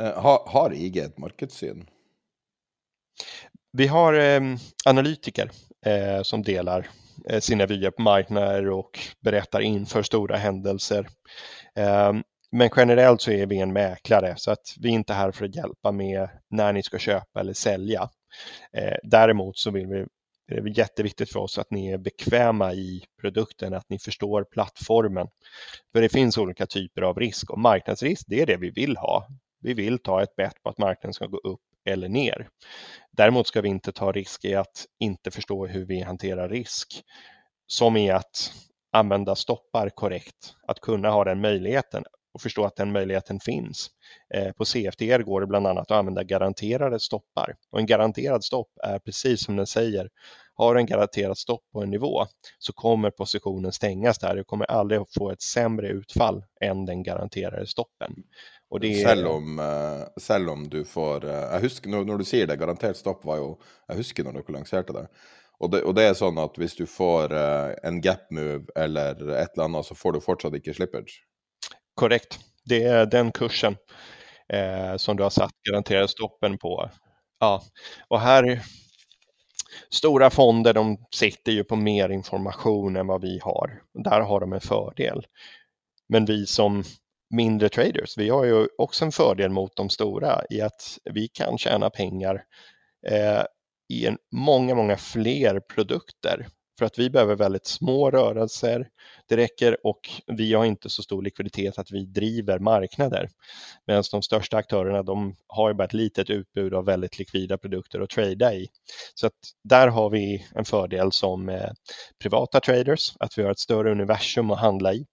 Uh, 0.00 0.06
har, 0.06 0.48
har 0.48 0.74
IG 0.74 0.96
ett 0.96 1.18
marknadssyn? 1.18 1.86
Vi 3.72 3.86
har 3.86 4.14
eh, 4.14 4.40
analytiker 4.84 5.50
eh, 5.86 6.22
som 6.22 6.42
delar 6.42 6.88
Eh, 6.90 7.09
sina 7.40 7.66
vyer 7.66 7.90
på 7.90 8.02
marknader 8.02 8.70
och 8.70 8.98
berättar 9.20 9.60
inför 9.60 10.02
stora 10.02 10.36
händelser. 10.36 11.08
Ehm, 11.74 12.22
men 12.52 12.70
generellt 12.76 13.20
så 13.20 13.30
är 13.30 13.46
vi 13.46 13.58
en 13.58 13.72
mäklare 13.72 14.34
så 14.36 14.50
att 14.50 14.74
vi 14.80 14.88
är 14.88 14.92
inte 14.92 15.12
här 15.12 15.32
för 15.32 15.44
att 15.44 15.56
hjälpa 15.56 15.92
med 15.92 16.28
när 16.50 16.72
ni 16.72 16.82
ska 16.82 16.98
köpa 16.98 17.40
eller 17.40 17.52
sälja. 17.52 18.08
Eh, 18.76 18.96
däremot 19.02 19.58
så 19.58 19.70
vill 19.70 19.86
vi 19.86 20.06
det 20.50 20.56
är 20.56 20.78
jätteviktigt 20.78 21.32
för 21.32 21.40
oss 21.40 21.58
att 21.58 21.70
ni 21.70 21.92
är 21.92 21.98
bekväma 21.98 22.72
i 22.72 23.02
produkten, 23.20 23.74
att 23.74 23.88
ni 23.88 23.98
förstår 23.98 24.44
plattformen. 24.44 25.26
För 25.92 26.02
det 26.02 26.08
finns 26.08 26.38
olika 26.38 26.66
typer 26.66 27.02
av 27.02 27.18
risk 27.18 27.50
och 27.50 27.58
marknadsrisk, 27.58 28.24
det 28.28 28.42
är 28.42 28.46
det 28.46 28.56
vi 28.56 28.70
vill 28.70 28.96
ha. 28.96 29.26
Vi 29.60 29.74
vill 29.74 29.98
ta 29.98 30.22
ett 30.22 30.36
bett 30.36 30.62
på 30.62 30.68
att 30.68 30.78
marknaden 30.78 31.14
ska 31.14 31.26
gå 31.26 31.38
upp 31.38 31.60
eller 31.84 32.08
ner. 32.08 32.48
Däremot 33.12 33.46
ska 33.46 33.60
vi 33.60 33.68
inte 33.68 33.92
ta 33.92 34.12
risk 34.12 34.44
i 34.44 34.54
att 34.54 34.86
inte 34.98 35.30
förstå 35.30 35.66
hur 35.66 35.86
vi 35.86 36.02
hanterar 36.02 36.48
risk, 36.48 37.02
som 37.66 37.96
i 37.96 38.10
att 38.10 38.52
använda 38.92 39.34
stoppar 39.34 39.88
korrekt, 39.88 40.54
att 40.66 40.80
kunna 40.80 41.10
ha 41.10 41.24
den 41.24 41.40
möjligheten 41.40 42.04
och 42.34 42.40
förstå 42.40 42.64
att 42.64 42.76
den 42.76 42.92
möjligheten 42.92 43.40
finns. 43.40 43.90
Eh, 44.34 44.52
på 44.52 44.64
CFTR 44.64 45.22
går 45.22 45.40
det 45.40 45.46
bland 45.46 45.66
annat 45.66 45.90
att 45.90 45.98
använda 45.98 46.24
garanterade 46.24 47.00
stoppar 47.00 47.56
och 47.70 47.80
en 47.80 47.86
garanterad 47.86 48.44
stopp 48.44 48.70
är 48.82 48.98
precis 48.98 49.44
som 49.44 49.56
den 49.56 49.66
säger, 49.66 50.08
har 50.54 50.76
en 50.76 50.86
garanterad 50.86 51.38
stopp 51.38 51.62
på 51.72 51.82
en 51.82 51.90
nivå 51.90 52.26
så 52.58 52.72
kommer 52.72 53.10
positionen 53.10 53.72
stängas 53.72 54.18
där. 54.18 54.36
Du 54.36 54.44
kommer 54.44 54.64
aldrig 54.64 55.00
få 55.18 55.30
ett 55.30 55.42
sämre 55.42 55.88
utfall 55.88 56.44
än 56.60 56.86
den 56.86 57.02
garanterade 57.02 57.66
stoppen. 57.66 58.14
Det... 58.78 58.92
selv, 59.02 59.26
om, 59.26 59.58
uh, 59.58 60.04
selv 60.20 60.52
om 60.52 60.68
du 60.70 60.84
får 60.86 61.24
uh, 61.26 61.56
Jeg 61.56 61.64
husker 61.64 61.90
når, 61.90 62.04
når, 62.06 62.20
du 62.22 62.28
sier 62.28 62.46
det, 62.46 62.54
garantert 62.60 62.96
stopp 62.96 63.24
var 63.26 63.40
jo 63.40 63.48
Jeg 63.88 63.98
husker 63.98 64.26
når 64.26 64.36
dere 64.38 64.54
lanserte 64.54 64.94
det. 64.94 65.02
Og, 65.58 65.72
det. 65.72 65.80
og 65.82 65.96
det 65.98 66.04
er 66.06 66.14
sånn 66.14 66.38
at 66.38 66.54
hvis 66.60 66.78
du 66.78 66.84
får 66.86 67.34
uh, 67.34 67.72
en 67.82 67.98
gap 68.04 68.30
move 68.30 68.70
eller 68.78 69.18
et 69.18 69.50
eller 69.56 69.66
annet, 69.66 69.88
så 69.88 69.98
får 69.98 70.16
du 70.16 70.22
fortsatt 70.22 70.54
ikke 70.60 70.76
slippage? 70.76 71.18
Korrekt. 71.98 72.38
Det 72.64 72.84
er 72.86 73.10
den 73.10 73.32
kursen 73.34 73.76
eh, 74.52 74.96
som 74.96 75.16
du 75.16 75.22
har 75.22 75.30
satt 75.30 75.52
garantert 75.70 76.10
stoppen 76.10 76.58
på. 76.58 76.90
Ja, 77.40 77.62
og 78.08 78.20
her 78.20 78.52
Stora 79.90 80.30
fonder 80.30 80.74
de 80.74 80.96
sitter 81.14 81.52
ju 81.52 81.64
på 81.64 81.76
mer 81.76 82.10
information 82.10 82.96
enn 82.96 83.06
hva 83.06 83.18
vi 83.22 83.38
har. 83.42 83.82
Där 83.94 84.20
har 84.20 84.40
de 84.40 84.52
en 84.52 84.60
fördel. 84.60 85.26
Men 86.08 86.24
vi 86.24 86.46
som 86.46 86.82
mindre 87.30 87.68
traders. 87.68 88.18
Vi 88.18 88.28
har 88.28 88.44
ju 88.44 88.68
också 88.78 89.04
en 89.04 89.12
fördel 89.12 89.50
mot 89.50 89.76
de 89.76 89.90
stora 89.90 90.42
i 90.50 90.60
att 90.60 90.98
vi 91.04 91.28
kan 91.28 91.58
tjäna 91.58 91.90
pengar 91.90 92.42
eh, 93.06 93.42
i 93.88 94.06
en 94.06 94.18
många, 94.32 94.74
många 94.74 94.96
fler 94.96 95.60
produkter 95.60 96.46
för 96.80 96.86
att 96.86 96.98
vi 96.98 97.10
behöver 97.10 97.36
väldigt 97.36 97.66
små 97.66 98.10
rörelser. 98.10 98.88
Det 99.28 99.36
räcker 99.36 99.86
och 99.86 100.00
vi 100.26 100.54
har 100.54 100.64
inte 100.64 100.90
så 100.90 101.02
stor 101.02 101.22
likviditet 101.22 101.78
att 101.78 101.90
vi 101.90 102.06
driver 102.06 102.58
marknader. 102.58 103.28
Medan 103.86 104.04
de 104.10 104.22
största 104.22 104.56
aktörerna 104.56 105.02
de 105.02 105.36
har 105.46 105.68
ju 105.68 105.74
bara 105.74 105.84
ett 105.84 105.92
litet 105.92 106.30
utbud 106.30 106.74
av 106.74 106.84
väldigt 106.84 107.18
likvida 107.18 107.58
produkter 107.58 108.00
att 108.00 108.10
trada 108.10 108.54
i. 108.54 108.68
Så 109.14 109.26
att 109.26 109.32
där 109.64 109.88
har 109.88 110.10
vi 110.10 110.46
en 110.54 110.64
fördel 110.64 111.12
som 111.12 111.48
eh, 111.48 111.70
privata 112.22 112.60
traders, 112.60 113.12
att 113.18 113.38
vi 113.38 113.42
har 113.42 113.50
ett 113.50 113.58
större 113.58 113.92
universum 113.92 114.50
att 114.50 114.60
handla 114.60 114.94
i. 114.94 115.06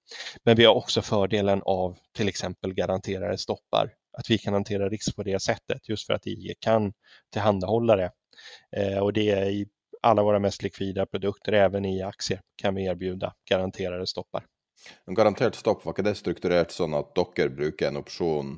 Men 0.43 0.55
vi 0.55 0.65
har 0.65 0.73
också 0.73 1.01
fördelen 1.01 1.61
av 1.65 1.97
till 2.15 2.27
exempel 2.27 2.73
garanterade 2.73 3.37
stoppar 3.37 3.89
att 4.17 4.29
vi 4.29 4.37
kan 4.37 4.53
hantera 4.53 4.89
risk 4.89 5.15
på 5.15 5.23
det 5.23 5.41
sättet 5.41 5.89
just 5.89 6.05
för 6.05 6.13
att 6.13 6.27
IG 6.27 6.53
kan 6.59 6.93
tillhandahålla 7.33 7.95
det. 7.95 8.11
Eh, 8.77 8.99
och 8.99 9.13
det 9.13 9.29
är 9.29 9.45
i 9.45 9.67
alla 10.01 10.23
våra 10.23 10.39
mest 10.39 10.63
likvida 10.63 11.05
produkter, 11.05 11.53
även 11.53 11.85
i 11.85 12.01
aktier, 12.01 12.41
kan 12.61 12.75
vi 12.75 12.85
erbjuda 12.85 13.33
garanterade 13.49 14.07
stoppar. 14.07 14.45
En 15.07 15.13
garantert 15.13 15.55
stopp, 15.55 15.85
var 15.85 15.93
ikke 15.93 16.05
det 16.05 16.15
strukturert 16.15 16.71
sånn 16.71 16.95
at 16.97 17.15
dere 17.17 17.49
bruker 17.49 17.89
en 17.89 18.01
opsjon, 18.01 18.55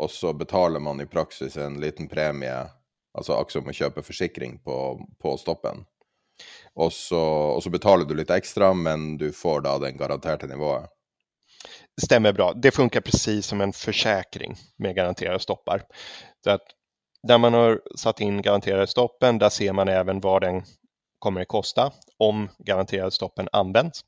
og 0.00 0.10
så 0.10 0.32
betaler 0.32 0.80
man 0.80 1.00
i 1.00 1.06
praksis 1.06 1.56
en 1.56 1.80
liten 1.80 2.08
premie, 2.08 2.64
altså 3.12 3.36
akkurat 3.36 3.58
som 3.58 3.68
å 3.68 3.76
kjøpe 3.76 4.04
forsikring 4.06 4.58
på, 4.64 4.76
på 5.20 5.36
stoppen? 5.38 5.84
Og 6.74 6.92
så, 6.92 7.20
og 7.56 7.60
så, 7.62 7.70
betaler 7.70 8.08
du 8.08 8.14
litt 8.16 8.32
ekstra, 8.32 8.72
men 8.74 9.18
du 9.20 9.28
får 9.36 9.66
da 9.66 9.76
den 9.78 10.00
garanterte 10.00 10.48
nivået? 10.48 10.88
stämmer 12.02 12.32
bra. 12.32 12.52
Det 12.52 12.70
funkar 12.70 13.00
precis 13.00 13.46
som 13.46 13.60
en 13.60 13.72
försäkring 13.72 14.56
med 14.76 14.94
garanterade 14.94 15.38
stoppar. 15.38 15.82
Så 16.44 16.50
att 16.50 16.62
där 17.22 17.38
man 17.38 17.54
har 17.54 17.80
satt 17.96 18.20
in 18.20 18.42
garanterade 18.42 18.86
stoppen, 18.86 19.38
där 19.38 19.48
ser 19.48 19.72
man 19.72 19.88
även 19.88 20.20
vad 20.20 20.42
den 20.42 20.62
kommer 21.18 21.40
att 21.40 21.48
kosta 21.48 21.92
om 22.18 22.48
garanterade 22.58 23.10
stoppen 23.10 23.48
används. 23.52 24.00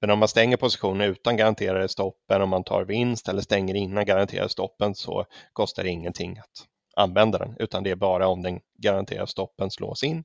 Men 0.00 0.10
om 0.10 0.18
man 0.18 0.28
stänger 0.28 0.56
positionen 0.56 1.10
utan 1.10 1.36
garanterade 1.36 1.88
stoppen, 1.88 2.42
om 2.42 2.48
man 2.48 2.64
tar 2.64 2.84
vinst 2.84 3.28
eller 3.28 3.42
stänger 3.42 3.74
innan 3.74 4.04
garanterade 4.04 4.48
stoppen 4.48 4.94
så 4.94 5.24
kostar 5.52 5.82
det 5.82 5.88
ingenting 5.88 6.38
att 6.38 6.66
använda 6.96 7.38
den, 7.38 7.56
utan 7.58 7.82
det 7.82 7.90
är 7.90 7.96
bara 7.96 8.28
om 8.28 8.42
den 8.42 8.60
garanterade 8.78 9.26
stoppen 9.26 9.70
slås 9.70 10.04
in, 10.04 10.24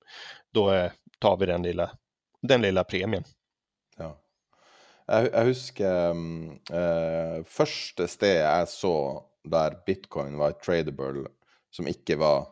då 0.54 0.72
eh, 0.72 0.92
tar 1.20 1.38
vi 1.38 1.46
den 1.46 1.62
lilla, 1.62 1.92
den 2.42 2.62
lilla 2.62 2.84
premien. 2.84 3.24
Ja. 3.98 4.22
Jeg, 5.08 5.30
jeg 5.34 5.46
husker 5.46 6.10
um, 6.10 6.60
uh, 6.74 7.44
første 7.46 8.08
stedet 8.10 8.42
jeg 8.42 8.70
så 8.72 8.96
der 9.46 9.76
bitcoin 9.86 10.40
var 10.42 10.56
tradable, 10.66 11.28
som 11.76 11.88
ikke 11.91 12.18
var 12.22 12.47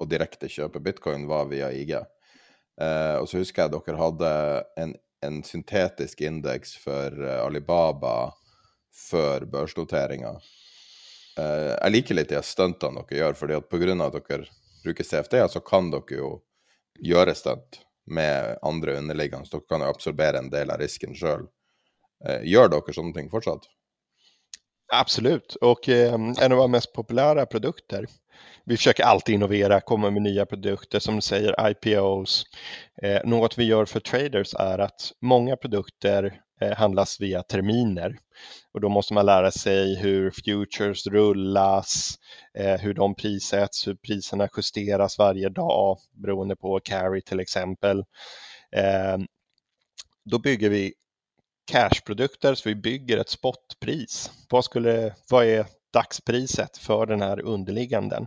å 0.00 0.06
direkte 0.08 0.48
kjøpe 0.50 0.82
bitcoin, 0.82 1.26
var 1.28 1.48
via 1.50 1.70
IG. 1.74 1.96
Eh, 2.80 3.16
og 3.18 3.26
så 3.28 3.40
husker 3.40 3.66
jeg 3.66 3.74
dere 3.74 3.98
hadde 3.98 4.30
en, 4.80 4.94
en 5.26 5.40
syntetisk 5.44 6.22
indeks 6.24 6.76
for 6.80 7.16
uh, 7.18 7.42
Alibaba 7.44 8.30
før 8.94 9.44
børsnoteringa. 9.50 10.36
Eh, 11.38 11.72
jeg 11.74 11.94
liker 11.94 12.18
litt 12.18 12.32
de 12.32 12.40
stuntene 12.46 13.02
dere 13.02 13.24
gjør, 13.24 13.38
fordi 13.42 13.58
at 13.58 13.68
pga. 13.68 13.98
at 14.06 14.16
dere 14.16 14.46
bruker 14.84 15.04
CFD, 15.04 15.40
så 15.50 15.60
kan 15.60 15.90
dere 15.92 16.22
jo 16.22 16.32
gjøre 17.00 17.34
stunt 17.34 17.82
med 18.06 18.56
andre 18.62 18.96
underliggende. 19.02 19.46
Så 19.46 19.58
dere 19.58 19.68
kan 19.68 19.84
jo 19.84 19.92
absorbere 19.92 20.38
en 20.38 20.52
del 20.52 20.70
av 20.70 20.80
risken 20.80 21.14
sjøl. 21.18 21.48
Uh, 22.24 22.40
gjør 22.46 22.72
dere 22.76 22.96
sånne 22.96 23.16
ting 23.18 23.30
fortsatt? 23.32 23.68
Absolut, 24.92 25.54
och 25.54 25.88
eh, 25.88 26.14
en 26.14 26.52
av 26.52 26.58
våra 26.58 26.66
mest 26.66 26.92
populära 26.92 27.46
produkter. 27.46 28.06
Vi 28.64 28.76
försöker 28.76 29.04
alltid 29.04 29.34
innovera, 29.34 29.80
komma 29.80 30.10
med 30.10 30.22
nya 30.22 30.46
produkter 30.46 30.98
som 30.98 31.14
du 31.14 31.20
säger, 31.20 31.70
IPOs. 31.70 32.44
Eh, 33.02 33.20
något 33.24 33.58
vi 33.58 33.64
gör 33.64 33.84
för 33.84 34.00
traders 34.00 34.54
är 34.54 34.78
att 34.78 35.12
många 35.20 35.56
produkter 35.56 36.40
eh, 36.60 36.76
handlas 36.76 37.20
via 37.20 37.42
terminer 37.42 38.18
och 38.72 38.80
då 38.80 38.88
måste 38.88 39.14
man 39.14 39.26
lära 39.26 39.50
sig 39.50 39.96
hur 39.96 40.30
futures 40.30 41.06
rullas, 41.06 42.14
eh, 42.58 42.80
hur 42.80 42.94
de 42.94 43.14
prissätts, 43.14 43.88
hur 43.88 43.94
priserna 43.94 44.48
justeras 44.56 45.18
varje 45.18 45.48
dag 45.48 45.98
beroende 46.12 46.56
på 46.56 46.80
carry 46.80 47.22
till 47.22 47.40
exempel. 47.40 47.98
Eh, 48.76 49.18
då 50.24 50.38
bygger 50.38 50.70
vi 50.70 50.92
cashprodukter 51.72 52.54
så 52.54 52.68
vi 52.68 52.74
bygger 52.74 53.18
ett 53.18 53.28
spotpris. 53.28 54.30
Vad, 54.50 54.64
skulle, 54.64 55.14
vad 55.30 55.44
är 55.44 55.66
dagspriset 55.92 56.78
för 56.78 57.06
den 57.06 57.22
här 57.22 57.40
underligganden? 57.40 58.26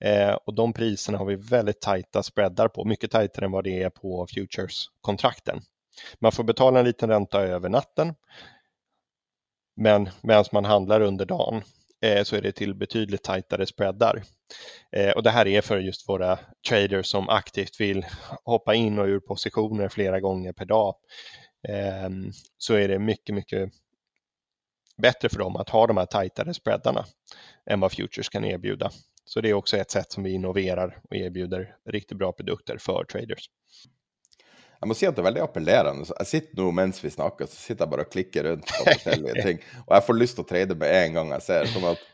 Eh, 0.00 0.32
och 0.32 0.54
de 0.54 0.72
priserna 0.72 1.18
har 1.18 1.24
vi 1.24 1.36
väldigt 1.36 1.80
tajta 1.80 2.22
spreadar 2.22 2.68
på, 2.68 2.84
mycket 2.84 3.10
tajtare 3.10 3.44
än 3.44 3.52
vad 3.52 3.64
det 3.64 3.82
är 3.82 3.90
på 3.90 4.26
futures-kontrakten. 4.34 5.60
Man 6.18 6.32
får 6.32 6.44
betala 6.44 6.78
en 6.78 6.84
liten 6.84 7.08
ränta 7.08 7.40
över 7.40 7.68
natten, 7.68 8.14
men 9.76 10.10
medan 10.22 10.44
man 10.52 10.64
handlar 10.64 11.00
under 11.00 11.26
dagen 11.26 11.62
eh, 12.02 12.22
så 12.22 12.36
är 12.36 12.42
det 12.42 12.52
till 12.52 12.74
betydligt 12.74 13.22
tajtare 13.22 13.66
spreadar. 13.66 14.22
Eh, 14.92 15.10
och 15.10 15.22
det 15.22 15.30
här 15.30 15.46
är 15.46 15.60
för 15.60 15.78
just 15.78 16.08
våra 16.08 16.38
traders 16.68 17.06
som 17.06 17.28
aktivt 17.28 17.80
vill 17.80 18.06
hoppa 18.44 18.74
in 18.74 18.98
och 18.98 19.06
ur 19.06 19.20
positioner 19.20 19.88
flera 19.88 20.20
gånger 20.20 20.52
per 20.52 20.64
dag. 20.64 20.94
Ehm, 21.68 22.32
så 22.58 22.74
är 22.74 22.88
det 22.88 22.98
mycket, 22.98 23.34
mycket 23.34 23.72
bättre 24.98 25.28
för 25.28 25.38
dem 25.38 25.56
att 25.56 25.70
ha 25.70 25.86
de 25.86 25.96
här 25.96 26.06
tajtare 26.06 26.54
spreadarna 26.54 27.04
än 27.66 27.80
vad 27.80 27.92
Futures 27.92 28.28
kan 28.28 28.44
erbjuda. 28.44 28.90
Så 29.24 29.40
det 29.40 29.50
är 29.50 29.54
också 29.54 29.76
ett 29.76 29.90
sätt 29.90 30.12
som 30.12 30.22
vi 30.22 30.30
innoverar 30.30 31.00
och 31.10 31.16
erbjuder 31.16 31.76
riktigt 31.86 32.18
bra 32.18 32.32
produkter 32.32 32.78
för 32.78 33.04
traders. 33.04 33.50
Jeg 34.78 34.88
må 34.88 34.94
si 34.94 35.08
at 35.08 35.16
det 35.16 35.24
er 35.24 35.26
veldig 35.26 35.42
appellerende. 35.42 36.06
Jeg 36.06 36.30
sitter 36.30 36.60
nå 36.60 36.68
mens 36.74 37.00
vi 37.02 37.10
snakker, 37.10 37.48
så 37.50 37.56
sitter 37.58 37.82
jeg 37.82 37.90
bare 37.90 38.04
og 38.06 38.12
klikker 38.12 38.46
rundt 38.46 38.68
på 38.70 38.84
forskjellige 38.92 39.42
ting. 39.42 39.64
Og 39.88 39.96
jeg 39.96 40.04
får 40.06 40.18
lyst 40.18 40.38
til 40.38 40.46
å 40.46 40.50
trade 40.52 40.76
med 40.78 40.94
en 41.00 41.18
gang 41.18 41.32
jeg 41.34 41.46
ser. 41.48 41.70
Sånn 41.72 41.88
at 41.90 42.04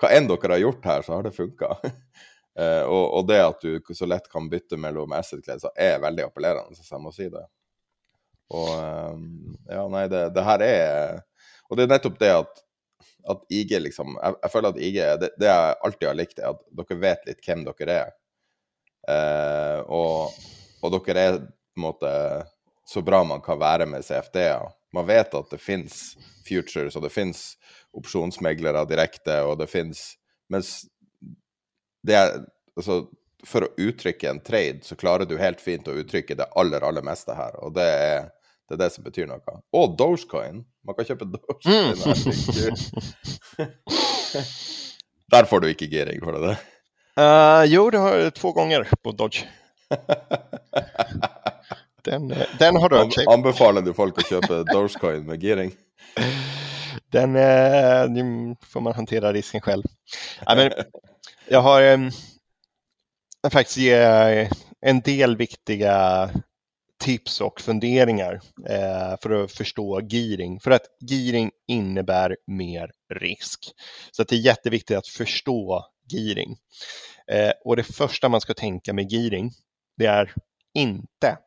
hva 0.00 0.10
enn 0.16 0.30
dere 0.30 0.54
har 0.54 0.62
gjort 0.62 0.88
her, 0.88 1.04
så 1.04 1.18
har 1.18 1.26
det 1.26 1.34
funka. 1.36 1.68
uh, 1.84 2.84
og, 2.94 3.04
og, 3.04 3.20
det 3.28 3.42
at 3.44 3.60
du 3.60 3.92
så 3.92 4.08
lett 4.08 4.30
kan 4.32 4.48
bytte 4.50 4.80
mellom 4.80 5.12
asset 5.12 5.52
så 5.60 5.72
er 5.76 6.00
veldig 6.02 6.24
appellerende, 6.30 6.80
så 6.80 6.96
jeg 6.96 7.04
må 7.04 7.12
si 7.12 7.28
det. 7.28 7.44
Og 8.54 8.72
um, 8.72 9.28
ja, 9.68 9.84
nei, 9.92 10.06
det, 10.12 10.24
det, 10.34 10.48
her 10.48 10.64
er 10.64 11.20
Og 11.74 11.78
det 11.80 11.88
er 11.88 11.90
nettopp 11.90 12.18
det 12.20 12.30
at, 12.30 12.60
at 13.34 13.40
IG 13.50 13.72
liksom 13.82 14.12
jeg, 14.14 14.36
jeg, 14.44 14.50
føler 14.52 14.70
at 14.70 14.76
IG 14.78 14.98
det, 15.18 15.30
det 15.42 15.48
jeg 15.48 15.78
alltid 15.88 16.06
har 16.06 16.18
likt, 16.20 16.38
er 16.38 16.52
at 16.52 16.60
dere 16.78 16.98
vet 17.02 17.24
litt 17.26 17.40
hvem 17.42 17.64
dere 17.66 17.96
er. 18.04 18.12
Eh, 19.10 19.80
og, 19.90 20.36
og, 20.84 20.94
dere 20.94 21.24
er 21.24 21.40
på 21.42 21.80
en 21.80 21.86
måte 21.88 22.12
så 22.86 23.02
bra 23.02 23.24
man 23.26 23.42
kan 23.42 23.58
være 23.58 23.88
med 23.90 24.06
CFD-er. 24.06 24.70
Man 24.94 25.08
vet 25.08 25.34
at 25.34 25.50
det 25.50 25.58
fins 25.58 26.14
futures, 26.46 26.94
og 26.94 27.02
det 27.02 27.10
fins 27.10 27.42
opsjonsmeglere 27.96 28.84
direkte, 28.86 29.40
og 29.42 29.58
det 29.58 29.70
fins 29.72 30.12
Mens 30.52 30.84
det 32.04 32.18
er 32.20 32.34
Altså, 32.74 33.04
for 33.46 33.62
å 33.62 33.74
uttrykke 33.78 34.26
en 34.26 34.40
trade, 34.42 34.80
så 34.82 34.96
klarer 34.98 35.28
du 35.30 35.36
helt 35.38 35.60
fint 35.62 35.86
å 35.86 35.94
uttrykke 35.94 36.34
det 36.34 36.48
aller, 36.58 36.82
aller 36.82 37.04
meste 37.06 37.36
her. 37.38 37.54
Og 37.62 37.70
det 37.76 37.84
er 37.86 38.24
det, 38.66 38.74
er 38.74 38.80
det 38.80 38.88
som 38.96 39.04
betyr 39.06 39.28
noe. 39.30 39.58
Og 39.76 39.94
Dogecoin. 39.98 40.64
Man 40.84 40.96
kan 40.98 41.06
kjøpe 41.08 41.24
Dogecoin. 41.32 41.94
Mm. 41.94 41.94
Der 45.32 45.44
får 45.48 45.60
du 45.60 45.66
ikke 45.70 45.88
giring, 45.88 46.20
får 46.24 46.32
du 46.36 46.40
det? 46.48 46.56
Uh, 47.16 47.62
jo, 47.70 47.86
det 47.94 48.00
har 48.02 48.16
jeg 48.18 48.34
to 48.36 48.52
ganger 48.56 48.84
på 49.02 49.14
Dodge. 49.16 49.46
Den, 52.04 52.28
den 52.60 52.76
har 52.76 52.92
du 52.92 52.98
seg. 53.14 53.24
Anbefaler 53.32 53.80
du 53.80 53.94
folk 53.96 54.18
å 54.20 54.26
kjøpe 54.28 54.60
Dogecoin 54.68 55.24
med 55.24 55.40
giring? 55.40 55.72
Den, 57.14 57.38
uh, 57.38 58.04
får 58.68 58.84
man 58.84 58.96
håndtere 58.98 59.32
risken 59.32 59.64
selv. 59.64 59.88
Ja, 60.42 60.58
men, 60.58 60.68
jeg 61.48 61.64
har 61.64 61.80
faktisk 63.52 63.78
ge 63.86 64.48
en 64.84 65.00
del 65.06 65.36
viktiga 65.40 65.94
tips 66.98 67.40
och 67.40 67.60
funderingar 67.60 68.40
eh, 68.68 69.16
för 69.22 69.44
att 69.44 69.52
förstå 69.52 70.00
giring. 70.00 70.60
För 70.60 70.70
att 70.70 70.86
giring 71.00 71.50
innebär 71.66 72.36
mer 72.46 72.90
risk. 73.14 73.60
Så 74.10 74.24
det 74.24 74.34
är 74.34 74.38
jätteviktigt 74.38 74.96
att 74.96 75.08
förstå 75.08 75.84
giring. 76.10 76.56
Eh, 77.26 77.52
och 77.64 77.76
det 77.76 77.84
första 77.84 78.28
man 78.28 78.40
ska 78.40 78.54
tänka 78.54 78.92
med 78.92 79.12
giring, 79.12 79.50
det 79.96 80.06
är 80.06 80.34
inte 80.74 81.38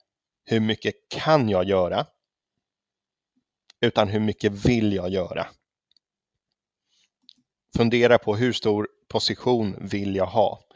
hur 0.46 0.60
mycket 0.60 0.94
kan 1.10 1.50
jag 1.50 1.64
göra? 1.64 2.06
Utan 3.82 4.08
hur 4.08 4.20
mycket 4.20 4.52
vill 4.52 4.94
jag 4.94 5.10
göra? 5.10 5.48
Fundera 7.78 8.18
på 8.18 8.36
hur 8.36 8.54
stor 8.54 8.88
position 9.10 9.76
vill 9.80 10.16
jag 10.16 10.26
ha? 10.26 10.68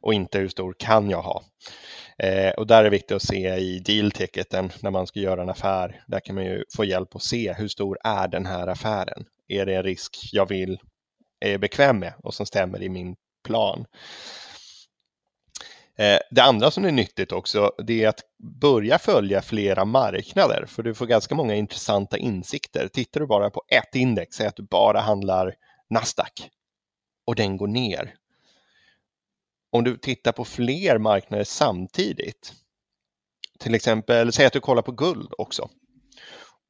och 0.00 0.14
inte 0.14 0.38
hur 0.38 0.48
stor 0.48 0.74
kan 0.78 1.10
jag 1.10 1.22
ha. 1.22 1.42
Eh, 2.22 2.50
och 2.50 2.66
där 2.66 2.78
är 2.78 2.84
det 2.84 2.90
viktigt 2.90 3.16
att 3.16 3.22
se 3.22 3.56
i 3.56 3.78
deal-ticketen 3.78 4.70
när 4.82 4.90
man 4.90 5.06
ska 5.06 5.20
göra 5.20 5.42
en 5.42 5.48
affär. 5.48 6.02
Där 6.06 6.20
kan 6.20 6.34
man 6.34 6.44
ju 6.44 6.64
få 6.76 6.84
hjälp 6.84 7.16
att 7.16 7.22
se 7.22 7.52
hur 7.52 7.68
stor 7.68 7.98
är 8.04 8.28
den 8.28 8.46
här 8.46 8.66
affären? 8.66 9.24
Är 9.48 9.66
det 9.66 9.74
en 9.74 9.82
risk 9.82 10.18
jag 10.32 10.48
vill, 10.48 10.80
är 11.40 11.58
bekväm 11.58 11.98
med 11.98 12.12
och 12.22 12.34
som 12.34 12.46
stämmer 12.46 12.82
i 12.82 12.88
min 12.88 13.16
plan? 13.44 13.86
Eh, 15.98 16.18
det 16.30 16.42
andra 16.42 16.70
som 16.70 16.84
är 16.84 16.92
nyttigt 16.92 17.32
också, 17.32 17.72
det 17.86 18.04
är 18.04 18.08
att 18.08 18.20
börja 18.60 18.98
följa 18.98 19.42
flera 19.42 19.84
marknader, 19.84 20.64
för 20.68 20.82
du 20.82 20.94
får 20.94 21.06
ganska 21.06 21.34
många 21.34 21.54
intressanta 21.54 22.18
insikter. 22.18 22.88
Tittar 22.88 23.20
du 23.20 23.26
bara 23.26 23.50
på 23.50 23.62
ett 23.68 23.94
index, 23.94 24.36
säg 24.36 24.46
att 24.46 24.56
du 24.56 24.62
bara 24.62 25.00
handlar 25.00 25.54
Nasdaq 25.90 26.50
och 27.26 27.34
den 27.34 27.56
går 27.56 27.66
ner, 27.66 28.14
om 29.72 29.84
du 29.84 29.96
tittar 29.96 30.32
på 30.32 30.44
fler 30.44 30.98
marknader 30.98 31.44
samtidigt, 31.44 32.52
till 33.58 33.74
exempel, 33.74 34.32
säg 34.32 34.46
att 34.46 34.52
du 34.52 34.60
kollar 34.60 34.82
på 34.82 34.92
guld 34.92 35.32
också. 35.38 35.68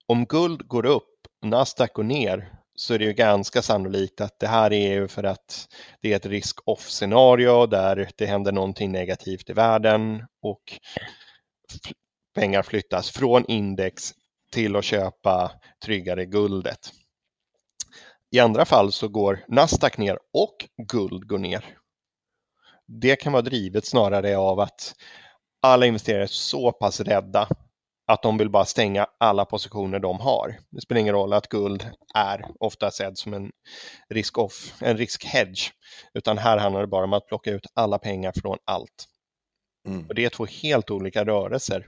Om 0.07 0.25
guld 0.25 0.69
går 0.69 0.87
upp 0.87 1.15
Nasdaq 1.43 1.93
går 1.93 2.03
ner 2.03 2.53
så 2.75 2.95
är 2.95 2.99
det 2.99 3.05
ju 3.05 3.13
ganska 3.13 3.63
sannolikt 3.63 4.21
att 4.21 4.39
det 4.39 4.47
här 4.47 4.73
är 4.73 4.93
ju 4.93 5.09
för 5.09 5.25
att 5.25 5.69
det 6.01 6.13
är 6.13 6.17
ett 6.17 6.27
risk-off-scenario 6.27 7.67
där 7.67 8.11
det 8.17 8.27
händer 8.27 8.53
någonting 8.53 8.93
negativt 8.93 9.51
i 9.51 9.53
världen 9.53 10.27
och 10.43 10.63
pengar 12.35 12.63
flyttas 12.63 13.11
från 13.11 13.45
index 13.49 14.13
till 14.53 14.77
att 14.77 14.85
köpa 14.85 15.53
tryggare 15.85 16.25
guldet. 16.25 16.93
I 18.31 18.39
andra 18.39 18.65
fall 18.65 18.93
så 18.93 19.09
går 19.09 19.45
Nasdaq 19.49 19.99
ner 19.99 20.19
och 20.33 20.57
guld 20.89 21.29
går 21.29 21.39
ner 21.39 21.78
det 22.89 23.17
kan 23.17 23.33
vara 23.33 23.43
drivet 23.43 23.87
snarare 23.87 24.37
av 24.37 24.61
att 24.61 24.95
alla 25.63 25.87
investerare 25.87 26.23
är 26.23 26.27
så 26.27 26.73
pass 26.73 27.01
rädda 27.01 27.49
att 28.07 28.23
de 28.23 28.39
vill 28.39 28.51
bara 28.51 28.65
stänga 28.65 29.07
alla 29.19 29.45
positioner 29.45 29.99
de 29.99 30.21
har. 30.21 30.57
Det 30.71 30.81
spelar 30.81 31.01
ingen 31.01 31.15
roll 31.15 31.33
att 31.33 31.49
guld 31.49 31.91
är 32.15 32.45
ofta 32.61 32.91
sedd 32.91 33.19
som 33.19 33.35
en 33.35 33.51
risk-off, 34.09 34.75
en 34.81 34.97
risk-hedge, 34.97 35.73
utan 36.15 36.39
här 36.39 36.59
handlar 36.59 36.81
det 36.81 36.87
bara 36.87 37.05
om 37.05 37.13
att 37.13 37.27
plocka 37.27 37.51
ut 37.51 37.67
alla 37.75 37.99
pengar 37.99 38.33
från 38.37 38.59
allt. 38.65 39.09
Mm. 39.87 40.07
Och 40.07 40.15
det 40.15 40.25
är 40.25 40.29
två 40.29 40.47
helt 40.47 40.91
olika 40.91 41.25
rörelser 41.25 41.87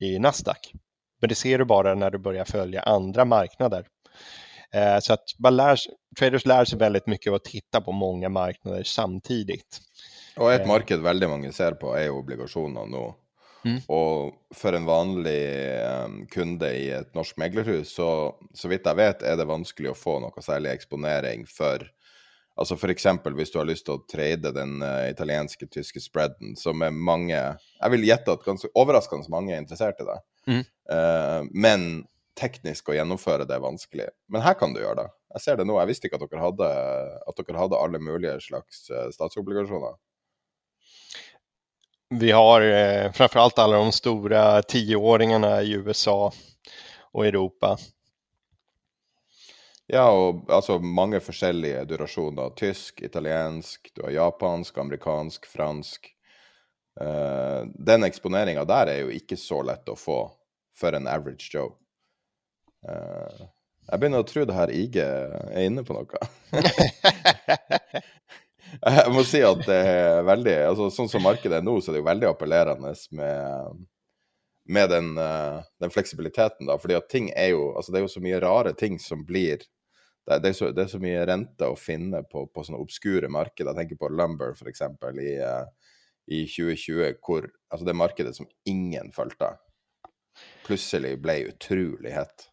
i 0.00 0.18
Nasdaq. 0.18 0.72
Men 1.20 1.28
det 1.28 1.34
ser 1.34 1.58
du 1.58 1.64
bara 1.64 1.94
när 1.94 2.10
du 2.10 2.18
börjar 2.18 2.44
följa 2.44 2.82
andra 2.82 3.24
marknader. 3.24 3.86
Eh, 4.72 4.98
så 5.00 5.12
att 5.12 5.24
lär, 5.50 5.78
traders 6.18 6.46
lär 6.46 6.64
sig 6.64 6.78
väldigt 6.78 7.06
mycket 7.06 7.30
av 7.30 7.34
att 7.34 7.44
titta 7.44 7.80
på 7.80 7.92
många 7.92 8.28
marknader 8.28 8.82
samtidigt. 8.82 9.80
Og 10.40 10.50
et 10.50 10.64
marked 10.66 11.02
veldig 11.04 11.28
mange 11.30 11.52
ser 11.54 11.76
på, 11.78 11.92
er 11.94 12.08
jo 12.08 12.20
obligasjoner 12.22 12.88
nå. 12.90 13.04
Mm. 13.64 13.78
Og 13.88 14.34
for 14.52 14.76
en 14.76 14.86
vanlig 14.86 15.40
um, 16.04 16.16
kunde 16.30 16.68
i 16.76 16.88
et 16.92 17.14
norsk 17.16 17.38
meglerhus, 17.40 17.94
så, 17.96 18.08
så 18.52 18.70
vidt 18.70 18.86
jeg 18.88 18.98
vet, 18.98 19.24
er 19.24 19.38
det 19.40 19.48
vanskelig 19.48 19.92
å 19.92 19.98
få 19.98 20.18
noe 20.24 20.44
særlig 20.44 20.74
eksponering 20.76 21.48
for 21.50 21.86
Altså 22.54 22.76
f.eks. 22.78 23.08
hvis 23.34 23.50
du 23.50 23.56
har 23.58 23.66
lyst 23.66 23.82
til 23.88 23.96
å 23.96 24.04
trade 24.06 24.52
den 24.54 24.76
uh, 24.78 25.08
italienske, 25.10 25.66
tyske 25.66 25.98
spreaden, 25.98 26.52
som 26.54 26.84
er 26.86 26.92
mange 26.94 27.34
Jeg 27.34 27.90
vil 27.90 28.06
gjette 28.06 28.30
at 28.30 28.44
ganske 28.46 28.70
overraskende 28.78 29.26
mange 29.32 29.56
er 29.56 29.58
interessert 29.58 29.98
i 29.98 30.06
det. 30.06 30.18
Mm. 30.46 30.60
Uh, 30.86 31.40
men 31.50 31.88
teknisk 32.38 32.92
å 32.92 32.94
gjennomføre 32.94 33.48
det 33.50 33.56
er 33.56 33.64
vanskelig. 33.64 34.06
Men 34.30 34.46
her 34.46 34.54
kan 34.60 34.70
du 34.70 34.78
gjøre 34.84 35.00
det. 35.02 35.08
Jeg 35.34 35.42
ser 35.48 35.58
det 35.58 35.66
nå. 35.66 35.80
Jeg 35.80 35.90
visste 35.90 36.06
ikke 36.06 36.20
at 36.20 36.28
dere 36.30 36.44
hadde, 36.44 36.70
at 37.26 37.42
dere 37.42 37.58
hadde 37.64 37.82
alle 37.88 38.02
mulige 38.06 38.36
slags 38.46 38.84
statsobligasjoner. 39.16 39.98
Vi 42.20 42.30
har 42.30 42.60
eh, 42.60 43.12
framförallt 43.12 43.58
alla 43.58 43.76
de 43.76 43.92
stora 43.92 44.62
tioåringarna 44.62 45.62
i 45.62 45.72
USA 45.72 46.32
och 47.12 47.26
Europa. 47.26 47.78
Ja, 49.86 50.10
og 50.10 50.50
altså 50.50 50.78
mange 50.78 51.20
forskjellige 51.20 51.84
durasjoner. 51.84 52.50
Tysk, 52.56 53.02
italiensk, 53.02 53.90
du 53.94 54.02
har 54.02 54.10
japansk, 54.10 54.78
amerikansk, 54.78 55.46
fransk. 55.46 56.10
Uh, 57.00 57.66
den 57.74 58.06
eksponeringa 58.06 58.62
der 58.64 58.86
er 58.86 59.00
jo 59.02 59.10
ikke 59.10 59.36
så 59.36 59.58
lett 59.66 59.88
å 59.90 59.98
få 59.98 60.18
for 60.78 60.94
en 60.94 61.10
average 61.10 61.50
Joe. 61.50 61.74
Uh, 62.86 63.50
jeg 63.90 63.98
begynner 64.00 64.22
å 64.22 64.28
tro 64.30 64.46
det 64.46 64.54
her 64.54 64.70
IG 64.70 65.00
er 65.02 65.66
inne 65.66 65.82
på 65.84 65.98
noe. 65.98 66.22
Jeg 68.80 69.12
må 69.14 69.22
si 69.26 69.40
at 69.44 69.60
det 69.66 69.80
er 69.88 70.24
veldig 70.26 70.54
altså 70.70 70.88
Sånn 70.92 71.10
som 71.10 71.24
markedet 71.24 71.60
er 71.60 71.66
nå, 71.66 71.76
så 71.80 71.90
er 71.90 71.96
det 71.96 72.02
jo 72.02 72.08
veldig 72.08 72.28
appellerende 72.30 72.92
med, 73.16 73.84
med 74.76 74.90
den, 74.92 75.12
eh, 75.20 75.60
den, 75.82 75.92
fleksibiliteten, 75.94 76.68
da. 76.70 76.78
Fordi 76.80 76.98
at 76.98 77.08
ting 77.12 77.30
er 77.36 77.52
jo 77.54 77.70
Altså, 77.74 77.92
det 77.92 78.00
er 78.00 78.06
jo 78.06 78.14
så 78.16 78.24
mye 78.24 78.42
rare 78.42 78.74
ting 78.78 78.98
som 79.02 79.24
blir 79.26 79.64
det, 80.24 80.38
er, 80.40 80.52
så, 80.56 80.70
det 80.72 80.86
er 80.86 80.88
så 80.88 80.98
mye 81.02 81.26
rente 81.28 81.68
å 81.68 81.76
finne 81.76 82.22
på, 82.24 82.46
på 82.48 82.62
sånne 82.64 82.80
obskure 82.80 83.28
markeder. 83.28 83.74
Jeg 83.74 83.82
tenker 83.82 83.98
på 84.00 84.08
Lumber, 84.08 84.54
f.eks. 84.56 84.80
I, 85.20 85.34
eh, 85.36 85.90
i 86.32 86.38
2020, 86.48 87.18
hvor 87.20 87.50
altså 87.68 87.84
det 87.84 87.96
markedet 88.00 88.32
som 88.38 88.48
ingen 88.64 89.12
fulgte, 89.12 89.50
plutselig 90.64 91.18
ble 91.20 91.42
utrolig 91.50 92.14
hett 92.16 92.48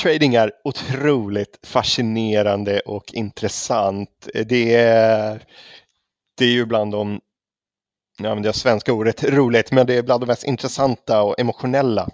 trading 0.00 0.34
är 0.34 0.52
otroligt 0.64 1.58
fascinerande 1.62 2.80
och 2.80 3.12
intressant. 3.12 4.28
Det 4.46 4.74
är, 4.74 5.42
det 6.38 6.44
är 6.44 6.50
ju 6.52 6.66
bland 6.66 6.92
de, 6.92 7.20
nu 8.18 8.28
använder 8.28 8.48
jag 8.48 8.54
svenska 8.54 8.92
ordet 8.92 9.24
roligt, 9.24 9.72
men 9.72 9.86
det 9.86 9.94
är 9.94 10.02
bland 10.02 10.22
de 10.22 10.26
mest 10.26 10.44
intressanta 10.44 11.22
och 11.22 11.40
emotionella 11.40 12.08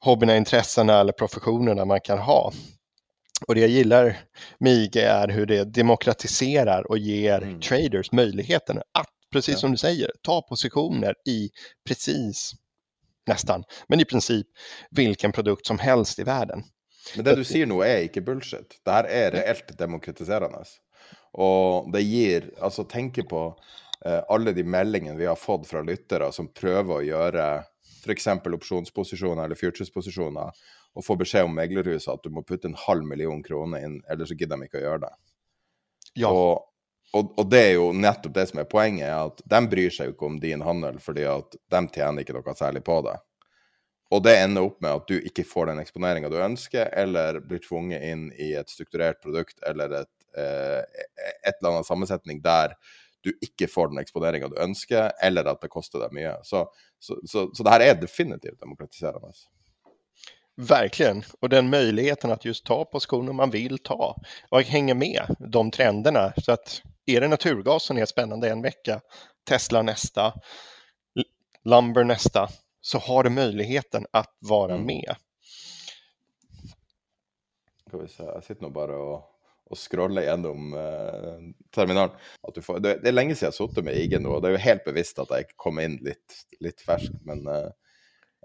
hobbyerna, 0.00 0.36
intressena 0.36 1.00
eller 1.00 1.12
professionerna 1.12 1.84
man 1.84 2.00
kan 2.00 2.18
ha. 2.18 2.52
Och 3.46 3.54
det 3.54 3.60
jag 3.60 3.70
gillar 3.70 4.16
med 4.58 4.72
IG 4.72 4.96
är 4.96 5.28
hur 5.28 5.46
det 5.46 5.64
demokratiserar 5.64 6.90
och 6.90 6.98
ger 6.98 7.42
mm. 7.42 7.60
traders 7.60 8.12
möjligheten 8.12 8.78
att, 8.78 9.10
precis 9.32 9.54
ja. 9.54 9.58
som 9.58 9.70
du 9.70 9.76
säger, 9.76 10.10
ta 10.22 10.42
positioner 10.42 11.14
i 11.28 11.50
precis 11.88 12.52
nästan, 13.30 13.64
men 13.88 14.00
i 14.00 14.04
princip 14.04 14.46
vilken 14.90 15.32
produkt 15.32 15.66
som 15.66 15.78
helst 15.78 16.18
i 16.18 16.24
världen. 16.24 16.64
Men 17.16 17.24
det 17.24 17.36
du 17.36 17.44
sier 17.44 17.68
nå 17.68 17.82
er 17.84 18.06
ikke 18.06 18.24
bullshit. 18.24 18.78
Det 18.84 18.92
her 18.92 19.08
er 19.10 19.34
reelt 19.36 19.74
demokratiserende. 19.78 20.62
Og 21.34 21.90
det 21.92 22.04
gir 22.06 22.50
Altså, 22.62 22.84
tenke 22.88 23.24
på 23.28 23.42
eh, 24.06 24.22
alle 24.28 24.54
de 24.56 24.64
meldingene 24.64 25.18
vi 25.18 25.28
har 25.28 25.36
fått 25.36 25.66
fra 25.68 25.82
lyttere 25.84 26.30
som 26.32 26.48
prøver 26.48 26.96
å 26.96 27.04
gjøre 27.04 27.46
f.eks. 28.04 28.28
opsjonsposisjoner 28.28 29.44
eller 29.44 29.58
futures-posisjoner, 29.58 30.64
og 30.94 31.04
få 31.04 31.16
beskjed 31.18 31.48
om 31.48 31.54
meglerhuset 31.56 32.12
at 32.12 32.24
du 32.24 32.30
må 32.30 32.44
putte 32.46 32.68
en 32.68 32.76
halv 32.86 33.06
million 33.08 33.40
kroner 33.42 33.84
inn, 33.86 33.98
ellers 34.12 34.30
så 34.30 34.36
gidder 34.38 34.60
de 34.60 34.68
ikke 34.68 34.82
å 34.82 34.84
gjøre 34.84 35.06
det. 35.06 35.12
Ja. 36.20 36.30
Og 36.30 36.73
og, 37.14 37.30
og, 37.38 37.46
det 37.50 37.60
er 37.62 37.72
jo 37.76 37.92
nettopp 37.94 38.34
det 38.34 38.46
som 38.50 38.60
er 38.60 38.66
poenget, 38.70 39.12
at 39.14 39.42
de 39.50 39.60
bryr 39.70 39.92
seg 39.94 40.10
jo 40.10 40.16
ikke 40.16 40.26
om 40.26 40.40
din 40.42 40.64
handel, 40.66 40.98
fordi 41.02 41.26
at 41.30 41.54
de 41.54 41.82
tjener 41.94 42.24
ikke 42.24 42.34
noe 42.34 42.56
særlig 42.58 42.82
på 42.86 42.98
det. 43.06 43.14
Og 44.14 44.22
det 44.22 44.34
ender 44.38 44.66
opp 44.66 44.82
med 44.82 44.98
at 44.98 45.08
du 45.08 45.16
ikke 45.16 45.46
får 45.48 45.70
den 45.70 45.80
eksponeringa 45.82 46.30
du 46.30 46.36
ønsker, 46.42 46.90
eller 46.94 47.40
blir 47.46 47.62
tvunget 47.62 48.02
inn 48.04 48.28
i 48.34 48.52
et 48.58 48.70
strukturert 48.70 49.22
produkt 49.22 49.62
eller 49.66 50.00
et, 50.02 50.12
eh, 50.36 50.82
et 51.46 51.56
eller 51.56 51.70
annet 51.72 51.88
sammensetning 51.88 52.42
der 52.44 52.76
du 53.24 53.32
ikke 53.42 53.70
får 53.70 53.88
den 53.90 54.02
eksponeringa 54.02 54.50
du 54.52 54.58
ønsker, 54.60 55.14
eller 55.22 55.48
at 55.48 55.62
det 55.62 55.72
koster 55.72 56.02
deg 56.02 56.12
mye. 56.14 56.34
Så, 56.44 56.66
så, 57.00 57.16
så, 57.24 57.48
så 57.54 57.64
det 57.64 57.72
her 57.72 57.86
er 57.86 58.00
definitivt 58.00 58.60
demokratiserende. 58.60 59.32
Verkligen, 60.56 61.24
och 61.40 61.48
den 61.48 61.70
möjligheten 61.70 62.30
att 62.30 62.44
just 62.44 62.66
ta 62.66 62.84
positioner 62.84 63.32
man 63.32 63.50
vill 63.50 63.78
ta 63.78 64.16
och 64.50 64.62
hänga 64.62 64.94
med 64.94 65.36
de 65.38 65.70
trenderna. 65.70 66.32
Så 66.36 66.52
att 66.52 66.82
är 67.06 67.20
det 67.20 67.28
naturgas 67.28 67.84
som 67.84 67.98
är 67.98 68.06
spännande 68.06 68.50
en 68.50 68.62
vecka, 68.62 69.00
Tesla 69.48 69.82
nästa, 69.82 70.32
Lumber 71.64 72.04
nästa, 72.04 72.48
så 72.80 72.98
har 72.98 73.22
du 73.22 73.30
möjligheten 73.30 74.06
att 74.10 74.36
vara 74.38 74.74
mm. 74.74 74.86
med. 74.86 75.14
Skal 77.88 78.02
vi 78.02 78.08
se, 78.08 78.22
Jeg 78.22 78.44
sitter 78.44 78.66
nå 78.66 78.70
bare 78.74 78.96
og, 78.98 79.22
og 79.70 79.78
scroller 79.78 80.26
gjennom 80.26 80.74
uh, 80.74 81.38
terminalen. 81.72 82.16
Får, 82.60 82.82
det, 82.84 82.98
er 83.06 83.16
lenge 83.16 83.36
siden 83.36 83.48
jeg 83.48 83.54
har 83.54 83.56
sittet 83.56 83.86
med 83.86 83.96
IG 83.96 84.18
nå, 84.20 84.34
og 84.36 84.42
det 84.42 84.50
er 84.50 84.56
jo 84.58 84.64
helt 84.66 84.84
bevisst 84.84 85.22
at 85.22 85.32
jeg 85.32 85.48
kom 85.56 85.80
inn 85.80 85.96
litt, 86.04 86.40
litt 86.60 86.84
ferskt. 86.84 87.16
Men 87.24 87.46
eh, 87.48 87.70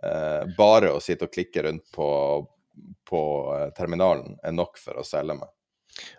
uh, 0.06 0.44
bare 0.58 0.94
å 0.94 1.04
sitte 1.04 1.28
og 1.28 1.34
klikke 1.36 1.66
rundt 1.66 1.90
på, 1.96 2.10
på 3.10 3.22
terminalen 3.76 4.38
er 4.44 4.56
nok 4.56 4.80
for 4.80 5.02
å 5.02 5.08
selge 5.08 5.40
meg. 5.42 5.52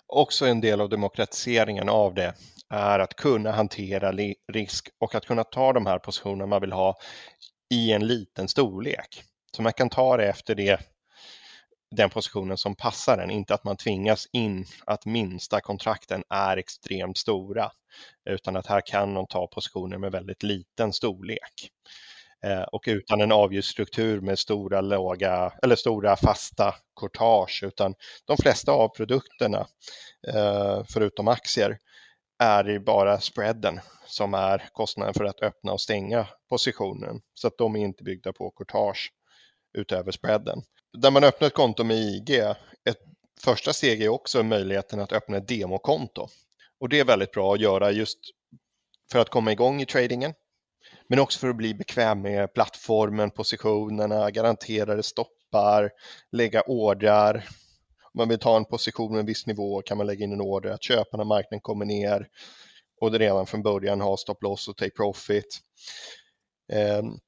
Också 0.06 0.46
en 0.46 0.60
del 0.60 0.80
av 0.80 0.88
demokratiseringen 0.88 1.88
av 1.88 2.14
det 2.14 2.34
är 2.68 2.98
att 2.98 3.14
kunna 3.14 3.52
hantera 3.52 4.12
risk 4.52 4.88
och 4.98 5.14
att 5.14 5.26
kunna 5.26 5.44
ta 5.44 5.72
de 5.72 5.86
här 5.86 5.98
positionerna 5.98 6.46
man 6.46 6.60
vill 6.60 6.72
ha 6.72 6.98
i 7.70 7.92
en 7.92 8.06
liten 8.06 8.48
storlek. 8.48 9.22
Så 9.56 9.62
man 9.62 9.72
kan 9.72 9.88
ta 9.90 10.16
det 10.16 10.28
efter 10.28 10.54
det, 10.54 10.80
den 11.96 12.10
positionen 12.10 12.56
som 12.56 12.76
passar 12.76 13.18
en, 13.18 13.30
inte 13.30 13.54
att 13.54 13.64
man 13.64 13.76
tvingas 13.76 14.28
in 14.32 14.66
att 14.84 15.06
minsta 15.06 15.60
kontrakten 15.60 16.24
är 16.28 16.56
extremt 16.56 17.18
stora, 17.18 17.70
utan 18.30 18.56
att 18.56 18.66
här 18.66 18.82
kan 18.86 19.12
man 19.12 19.26
ta 19.26 19.46
positioner 19.46 19.98
med 19.98 20.12
väldigt 20.12 20.42
liten 20.42 20.92
storlek. 20.92 21.70
Eh, 22.44 22.62
och 22.62 22.84
utan 22.86 23.20
en 23.20 23.32
avgiftsstruktur 23.32 24.20
med 24.20 24.38
stora, 24.38 24.80
låga, 24.80 25.52
eller 25.62 25.76
stora 25.76 26.16
fasta 26.16 26.74
courtage, 27.00 27.62
utan 27.66 27.94
de 28.24 28.36
flesta 28.36 28.72
av 28.72 28.88
produkterna, 28.88 29.66
eh, 30.28 30.82
förutom 30.88 31.28
aktier, 31.28 31.78
är 32.38 32.64
det 32.64 32.80
bara 32.80 33.20
spreaden 33.20 33.80
som 34.06 34.34
är 34.34 34.68
kostnaden 34.72 35.14
för 35.14 35.24
att 35.24 35.42
öppna 35.42 35.72
och 35.72 35.80
stänga 35.80 36.26
positionen. 36.48 37.20
Så 37.34 37.46
att 37.46 37.58
de 37.58 37.76
är 37.76 37.80
inte 37.80 38.04
byggda 38.04 38.32
på 38.32 38.50
courtage 38.50 39.12
utöver 39.78 40.12
spreaden. 40.12 40.62
När 40.98 41.10
man 41.10 41.24
öppnar 41.24 41.46
ett 41.48 41.54
konto 41.54 41.84
med 41.84 41.96
IG, 41.96 42.30
ett 42.84 42.98
första 43.44 43.72
steg 43.72 44.02
är 44.02 44.08
också 44.08 44.42
möjligheten 44.42 45.00
att 45.00 45.12
öppna 45.12 45.36
ett 45.36 45.48
demokonto. 45.48 46.28
Och 46.80 46.88
det 46.88 47.00
är 47.00 47.04
väldigt 47.04 47.32
bra 47.32 47.54
att 47.54 47.60
göra 47.60 47.90
just 47.90 48.18
för 49.12 49.18
att 49.18 49.28
komma 49.28 49.52
igång 49.52 49.82
i 49.82 49.86
tradingen, 49.86 50.34
men 51.10 51.18
också 51.18 51.38
för 51.38 51.48
att 51.48 51.56
bli 51.56 51.74
bekväm 51.74 52.22
med 52.22 52.54
plattformen, 52.54 53.30
positionerna, 53.30 54.30
garanterade 54.30 55.02
stoppar, 55.02 55.90
lägga 56.32 56.62
ordrar. 56.62 57.48
Om 58.02 58.18
man 58.18 58.28
vill 58.28 58.38
ta 58.38 58.56
en 58.56 58.64
position 58.64 59.12
med 59.12 59.20
en 59.20 59.26
viss 59.26 59.46
nivå 59.46 59.82
kan 59.82 59.96
man 59.96 60.06
lägga 60.06 60.24
in 60.24 60.32
en 60.32 60.40
order 60.40 60.70
att 60.70 60.82
köpa 60.82 61.16
när 61.16 61.24
marknaden 61.24 61.60
kommer 61.60 61.84
ner 61.84 62.28
och 63.00 63.12
det 63.12 63.18
redan 63.18 63.46
från 63.46 63.62
början 63.62 64.00
ha 64.00 64.16
stop 64.16 64.36
loss 64.40 64.68
och 64.68 64.76
take 64.76 64.90
profit. 64.90 65.58
Ehm, 66.72 67.18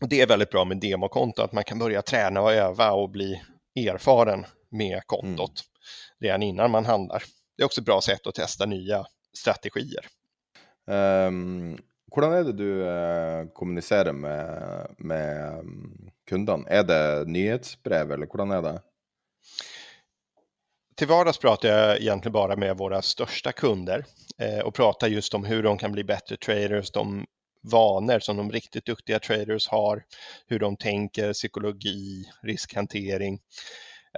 det 0.00 0.20
är 0.20 0.26
väldigt 0.26 0.50
bra 0.50 0.64
med 0.64 0.80
demokonto, 0.80 1.42
att 1.42 1.52
man 1.52 1.64
kan 1.64 1.78
börja 1.78 2.02
träna 2.02 2.40
och 2.40 2.52
öva 2.52 2.92
och 2.92 3.10
bli 3.10 3.42
erfaren 3.74 4.46
med 4.70 5.02
kontot 5.06 5.38
mm. 5.38 6.20
redan 6.20 6.42
innan 6.42 6.70
man 6.70 6.86
handlar. 6.86 7.22
Det 7.56 7.62
är 7.62 7.66
också 7.66 7.80
ett 7.80 7.86
bra 7.86 8.00
sätt 8.00 8.26
att 8.26 8.34
testa 8.34 8.66
nya 8.66 9.06
strategier. 9.38 10.06
Um, 10.86 11.78
Hvordan 12.14 12.32
er 12.32 12.44
det 12.44 12.52
du 12.52 12.82
eh, 12.88 13.46
kommuniserer 13.54 14.12
med, 14.12 14.94
med 14.98 15.58
mm, 15.58 16.10
kundene? 16.28 16.68
Er 16.68 16.82
det 16.82 17.28
nyhetsbrev, 17.28 18.12
eller 18.12 18.26
hvordan 18.26 18.50
er 18.50 18.62
det? 18.62 18.76
Till 20.96 21.08
vardags 21.08 21.38
pratar 21.38 21.68
jag 21.68 22.00
egentligen 22.00 22.32
bara 22.32 22.56
med 22.56 22.76
våra 22.76 23.02
största 23.02 23.52
kunder 23.52 24.04
eh, 24.38 24.58
och 24.58 24.74
pratar 24.74 25.08
just 25.08 25.34
om 25.34 25.44
hur 25.44 25.62
de 25.62 25.78
kan 25.78 25.92
bli 25.92 26.04
bättre 26.04 26.36
traders, 26.36 26.90
de 26.90 27.26
vanor 27.72 28.18
som 28.18 28.36
de 28.36 28.52
riktigt 28.52 28.86
duktiga 28.86 29.18
traders 29.18 29.68
har, 29.68 30.02
hur 30.46 30.58
de 30.58 30.76
tänker, 30.76 31.32
psykologi, 31.32 32.24
riskhantering. 32.42 33.34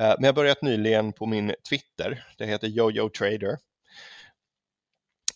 Eh, 0.00 0.08
men 0.08 0.24
jag 0.24 0.28
har 0.28 0.32
börjat 0.32 0.62
nyligen 0.62 1.12
på 1.12 1.26
min 1.26 1.54
Twitter, 1.68 2.24
det 2.38 2.46
heter 2.46 2.68
Jojo 2.68 3.08
Trader. 3.08 3.56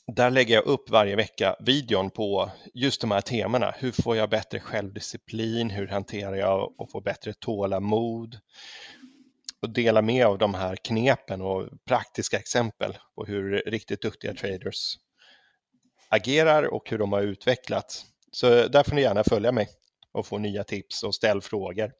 Där 0.06 0.30
lägger 0.30 0.54
jag 0.54 0.64
upp 0.64 0.90
varje 0.90 1.16
vecka 1.16 1.56
videon 1.60 2.10
på 2.10 2.50
just 2.74 3.00
de 3.00 3.10
här 3.10 3.20
temana. 3.20 3.74
Hur 3.78 3.92
får 3.92 4.16
jag 4.16 4.30
bättre 4.30 4.60
självdisciplin? 4.60 5.70
Hur 5.70 5.88
hanterar 5.88 6.34
jag 6.34 6.80
och 6.80 6.90
får 6.90 7.00
bättre 7.00 7.32
tålamod? 7.32 8.38
Och 9.62 9.70
dela 9.70 10.02
med 10.02 10.26
av 10.26 10.38
de 10.38 10.54
här 10.54 10.76
knepen 10.76 11.42
och 11.42 11.68
praktiska 11.86 12.38
exempel 12.38 12.98
på 13.14 13.24
hur 13.24 13.62
riktigt 13.66 14.02
duktiga 14.02 14.34
traders 14.34 14.98
agerar 16.08 16.74
och 16.74 16.90
hur 16.90 16.98
de 16.98 17.12
har 17.12 17.22
utvecklats. 17.22 18.04
Så 18.30 18.68
där 18.68 18.82
får 18.82 18.94
ni 18.94 19.02
gärna 19.02 19.24
följa 19.24 19.52
mig 19.52 19.68
och 20.12 20.26
få 20.26 20.38
nya 20.38 20.64
tips 20.64 21.02
och 21.02 21.14
ställ 21.14 21.40
frågor. 21.40 21.92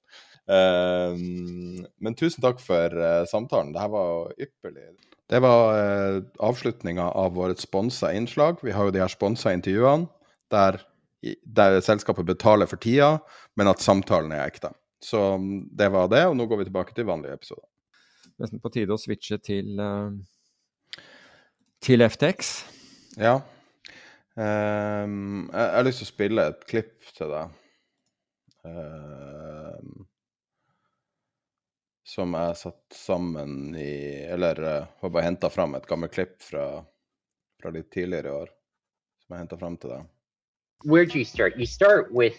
Ehm, 0.53 1.85
men 2.03 2.17
tusen 2.19 2.43
takk 2.45 2.61
for 2.63 2.93
eh, 2.93 3.25
samtalen. 3.31 3.73
Det 3.73 3.83
her 3.83 3.93
var 3.93 4.33
ypperlig. 4.37 4.89
Det 5.33 5.41
var 5.41 5.71
uh, 5.73 6.19
avslutninga 6.45 7.07
av 7.17 7.33
vårt 7.39 7.61
sponsa 7.63 8.11
innslag. 8.13 8.59
Vi 8.61 8.75
har 8.75 8.85
jo 8.85 8.93
de 8.93 9.01
her 9.01 9.09
sponsa 9.09 9.55
intervjuene 9.57 10.11
der, 10.53 10.77
der 11.47 11.79
selskapet 11.81 12.29
betaler 12.29 12.69
for 12.69 12.77
tida, 12.83 13.15
men 13.57 13.71
at 13.71 13.81
samtalen 13.81 14.35
er 14.37 14.45
ekte. 14.45 14.75
Så 15.01 15.23
mm, 15.41 15.71
det 15.79 15.89
var 15.95 16.11
det, 16.13 16.27
og 16.29 16.37
nå 16.37 16.45
går 16.51 16.61
vi 16.61 16.69
tilbake 16.69 16.93
til 16.99 17.09
vanlige 17.09 17.39
episoder. 17.39 17.65
Nesten 18.43 18.61
på 18.61 18.75
tide 18.75 18.93
å 18.93 19.01
switche 19.01 19.41
til, 19.41 19.81
uh, 19.81 21.01
til 21.81 22.05
FTX. 22.11 22.53
Ja. 23.17 23.39
Um, 24.37 25.49
jeg, 25.49 25.65
jeg 25.65 25.75
har 25.79 25.89
lyst 25.89 26.03
til 26.03 26.11
å 26.11 26.13
spille 26.13 26.49
et 26.53 26.69
klipp 26.69 27.13
til 27.17 27.33
deg. 27.33 27.59
Ehm, 28.69 30.02
som 32.13 32.35
jeg 32.37 32.57
satt 32.61 32.97
sammen 32.97 33.77
i 33.79 33.93
Eller 34.29 34.59
uh, 34.61 34.89
har 35.01 35.13
bare 35.13 35.25
henta 35.25 35.49
fram 35.51 35.79
et 35.79 35.87
gammelt 35.89 36.13
klipp 36.13 36.43
fra, 36.45 36.83
fra 37.63 37.73
litt 37.73 37.89
tidligere 37.95 38.29
i 38.29 38.43
år. 38.43 38.51
Som 39.23 39.37
jeg 39.37 39.47
henta 39.47 39.61
fram 39.61 39.79
til 39.81 39.97
deg. 39.97 40.11
where 40.85 41.07
do 41.07 41.19
you 41.19 41.25
start? 41.25 41.59
You 41.59 41.67
start 41.67 42.13
with 42.13 42.37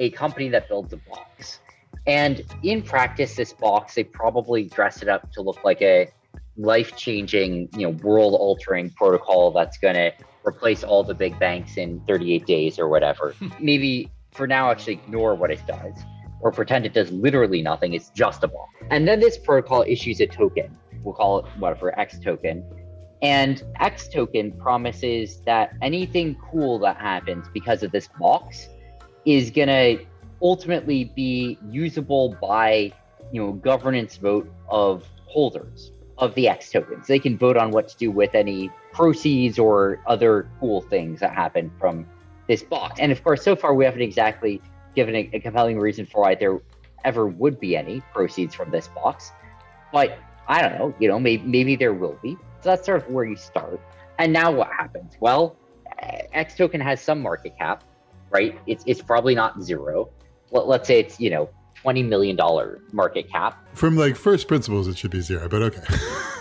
a 0.00 0.10
company 0.10 0.48
that 0.48 0.68
builds 0.68 0.92
a 0.92 0.96
box. 1.08 1.60
And 2.06 2.42
in 2.62 2.82
practice, 2.82 3.36
this 3.36 3.52
box, 3.52 3.94
they 3.94 4.04
probably 4.04 4.64
dress 4.64 5.02
it 5.02 5.08
up 5.08 5.30
to 5.32 5.42
look 5.42 5.64
like 5.64 5.80
a 5.82 6.08
life 6.56 6.96
changing, 6.96 7.68
you 7.76 7.82
know, 7.82 7.90
world 8.02 8.34
altering 8.34 8.90
protocol 8.90 9.50
that's 9.50 9.78
going 9.78 9.94
to 9.94 10.12
replace 10.46 10.84
all 10.84 11.02
the 11.02 11.14
big 11.14 11.38
banks 11.38 11.76
in 11.76 12.00
38 12.06 12.46
days 12.46 12.78
or 12.78 12.88
whatever. 12.88 13.34
Maybe 13.60 14.10
for 14.32 14.46
now, 14.46 14.70
actually 14.70 14.94
ignore 14.94 15.34
what 15.34 15.50
it 15.50 15.60
does 15.66 15.94
or 16.44 16.52
pretend 16.52 16.84
it 16.84 16.92
does 16.92 17.10
literally 17.10 17.62
nothing. 17.62 17.94
It's 17.94 18.10
just 18.10 18.44
a 18.44 18.48
box. 18.48 18.70
And 18.90 19.08
then 19.08 19.18
this 19.18 19.38
protocol 19.38 19.82
issues 19.88 20.20
a 20.20 20.26
token. 20.26 20.78
We'll 21.02 21.14
call 21.14 21.38
it 21.38 21.46
whatever, 21.58 21.98
X 21.98 22.18
token. 22.18 22.62
And 23.22 23.62
X 23.80 24.08
token 24.08 24.52
promises 24.52 25.40
that 25.46 25.72
anything 25.80 26.36
cool 26.50 26.78
that 26.80 26.98
happens 26.98 27.46
because 27.54 27.82
of 27.82 27.92
this 27.92 28.08
box 28.20 28.68
is 29.24 29.50
going 29.50 29.68
to 29.68 30.04
ultimately 30.42 31.04
be 31.04 31.58
usable 31.70 32.36
by, 32.42 32.92
you 33.32 33.42
know, 33.42 33.52
governance 33.52 34.18
vote 34.18 34.52
of 34.68 35.02
holders 35.24 35.92
of 36.18 36.34
the 36.34 36.46
X 36.46 36.70
tokens. 36.70 37.06
They 37.06 37.18
can 37.18 37.38
vote 37.38 37.56
on 37.56 37.70
what 37.70 37.88
to 37.88 37.96
do 37.96 38.10
with 38.10 38.34
any 38.34 38.70
proceeds 38.92 39.58
or 39.58 40.02
other 40.06 40.50
cool 40.60 40.82
things 40.82 41.20
that 41.20 41.32
happen 41.32 41.72
from 41.80 42.06
this 42.48 42.62
box. 42.62 43.00
And 43.00 43.10
of 43.10 43.24
course, 43.24 43.42
so 43.42 43.56
far 43.56 43.72
we 43.72 43.86
haven't 43.86 44.02
exactly 44.02 44.60
given 44.94 45.14
a, 45.14 45.30
a 45.32 45.40
compelling 45.40 45.78
reason 45.78 46.06
for 46.06 46.22
why 46.22 46.34
there 46.34 46.60
ever 47.04 47.26
would 47.26 47.60
be 47.60 47.76
any 47.76 48.00
proceeds 48.12 48.54
from 48.54 48.70
this 48.70 48.88
box. 48.88 49.32
But 49.92 50.18
I 50.48 50.62
don't 50.62 50.78
know, 50.78 50.94
you 50.98 51.08
know, 51.08 51.18
maybe 51.18 51.44
maybe 51.44 51.76
there 51.76 51.94
will 51.94 52.18
be. 52.22 52.36
So 52.60 52.70
that's 52.70 52.86
sort 52.86 53.06
of 53.06 53.12
where 53.12 53.24
you 53.24 53.36
start. 53.36 53.80
And 54.18 54.32
now 54.32 54.50
what 54.50 54.68
happens? 54.68 55.14
Well, 55.20 55.56
eh, 55.98 56.22
X 56.32 56.56
token 56.56 56.80
has 56.80 57.00
some 57.00 57.20
market 57.20 57.56
cap, 57.58 57.84
right? 58.30 58.58
It's 58.66 58.84
it's 58.86 59.02
probably 59.02 59.34
not 59.34 59.62
zero. 59.62 60.10
Let, 60.50 60.66
let's 60.66 60.88
say 60.88 61.00
it's 61.00 61.20
you 61.20 61.30
know 61.30 61.50
twenty 61.84 62.02
million 62.02 62.34
dollar 62.34 62.80
market 62.92 63.30
cap. 63.30 63.62
From 63.74 63.94
like 63.94 64.16
first 64.16 64.48
principles, 64.48 64.88
it 64.88 64.96
should 64.96 65.10
be 65.10 65.20
zero, 65.20 65.50
but 65.50 65.60
okay. 65.60 65.82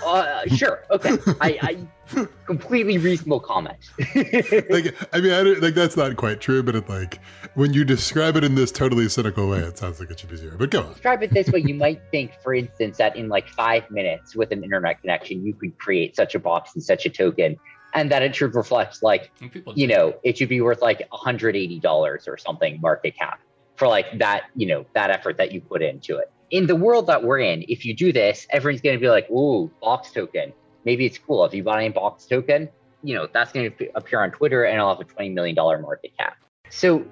Uh, 0.05 0.47
sure, 0.47 0.83
okay. 0.89 1.17
I, 1.41 1.85
I 2.15 2.27
completely 2.45 2.97
reasonable 2.97 3.41
comment. 3.41 3.77
like, 4.15 4.95
I 5.13 5.19
mean, 5.19 5.33
I 5.33 5.43
don't, 5.43 5.61
like 5.61 5.73
that's 5.73 5.97
not 5.97 6.15
quite 6.15 6.39
true, 6.39 6.63
but 6.63 6.75
it 6.75 6.87
like 6.87 7.19
when 7.55 7.73
you 7.73 7.83
describe 7.83 8.37
it 8.37 8.45
in 8.45 8.55
this 8.55 8.71
totally 8.71 9.09
cynical 9.09 9.49
way, 9.49 9.59
it 9.59 9.77
sounds 9.77 9.99
like 9.99 10.09
it 10.11 10.19
should 10.21 10.29
be 10.29 10.37
zero. 10.37 10.55
But 10.57 10.69
go 10.69 10.83
on. 10.83 10.93
Describe 10.93 11.21
it 11.23 11.33
this 11.33 11.49
way: 11.49 11.59
you 11.59 11.73
might 11.85 12.01
think, 12.09 12.31
for 12.41 12.53
instance, 12.53 12.97
that 12.99 13.17
in 13.17 13.27
like 13.27 13.49
five 13.49 13.91
minutes 13.91 14.37
with 14.37 14.51
an 14.51 14.63
internet 14.63 15.01
connection, 15.01 15.45
you 15.45 15.53
could 15.53 15.77
create 15.77 16.15
such 16.15 16.35
a 16.35 16.39
box 16.39 16.73
and 16.73 16.81
such 16.81 17.05
a 17.05 17.09
token, 17.09 17.57
and 17.93 18.09
that 18.13 18.21
it 18.21 18.33
should 18.33 18.55
reflect 18.55 19.03
like 19.03 19.29
you 19.75 19.87
know 19.87 20.15
it 20.23 20.37
should 20.37 20.49
be 20.49 20.61
worth 20.61 20.81
like 20.81 21.05
hundred 21.11 21.57
eighty 21.57 21.81
dollars 21.81 22.29
or 22.29 22.37
something 22.37 22.79
market 22.79 23.17
cap 23.17 23.41
for 23.83 23.89
like 23.89 24.17
that 24.17 24.43
you 24.55 24.65
know 24.65 24.85
that 24.93 25.09
effort 25.09 25.35
that 25.35 25.51
you 25.51 25.59
put 25.59 25.81
into 25.81 26.17
it. 26.17 26.31
In 26.51 26.67
the 26.67 26.75
world 26.75 27.07
that 27.07 27.21
we're 27.21 27.39
in, 27.39 27.65
if 27.67 27.83
you 27.83 27.93
do 27.93 28.13
this, 28.13 28.47
everyone's 28.49 28.81
going 28.81 28.95
to 28.95 29.01
be 29.01 29.09
like, 29.09 29.29
"Ooh, 29.29 29.69
box 29.81 30.11
token." 30.11 30.53
Maybe 30.85 31.05
it's 31.05 31.17
cool 31.17 31.43
if 31.43 31.53
you 31.53 31.63
buy 31.63 31.81
a 31.81 31.89
box 31.91 32.25
token. 32.25 32.69
You 33.03 33.15
know 33.15 33.27
that's 33.33 33.51
going 33.51 33.69
to 33.69 33.89
appear 33.95 34.21
on 34.23 34.31
Twitter 34.31 34.63
and 34.63 34.79
I'll 34.79 34.95
have 34.95 35.01
a 35.01 35.09
twenty 35.13 35.31
million 35.31 35.53
dollar 35.53 35.79
market 35.79 36.11
cap. 36.17 36.37
So, 36.69 37.05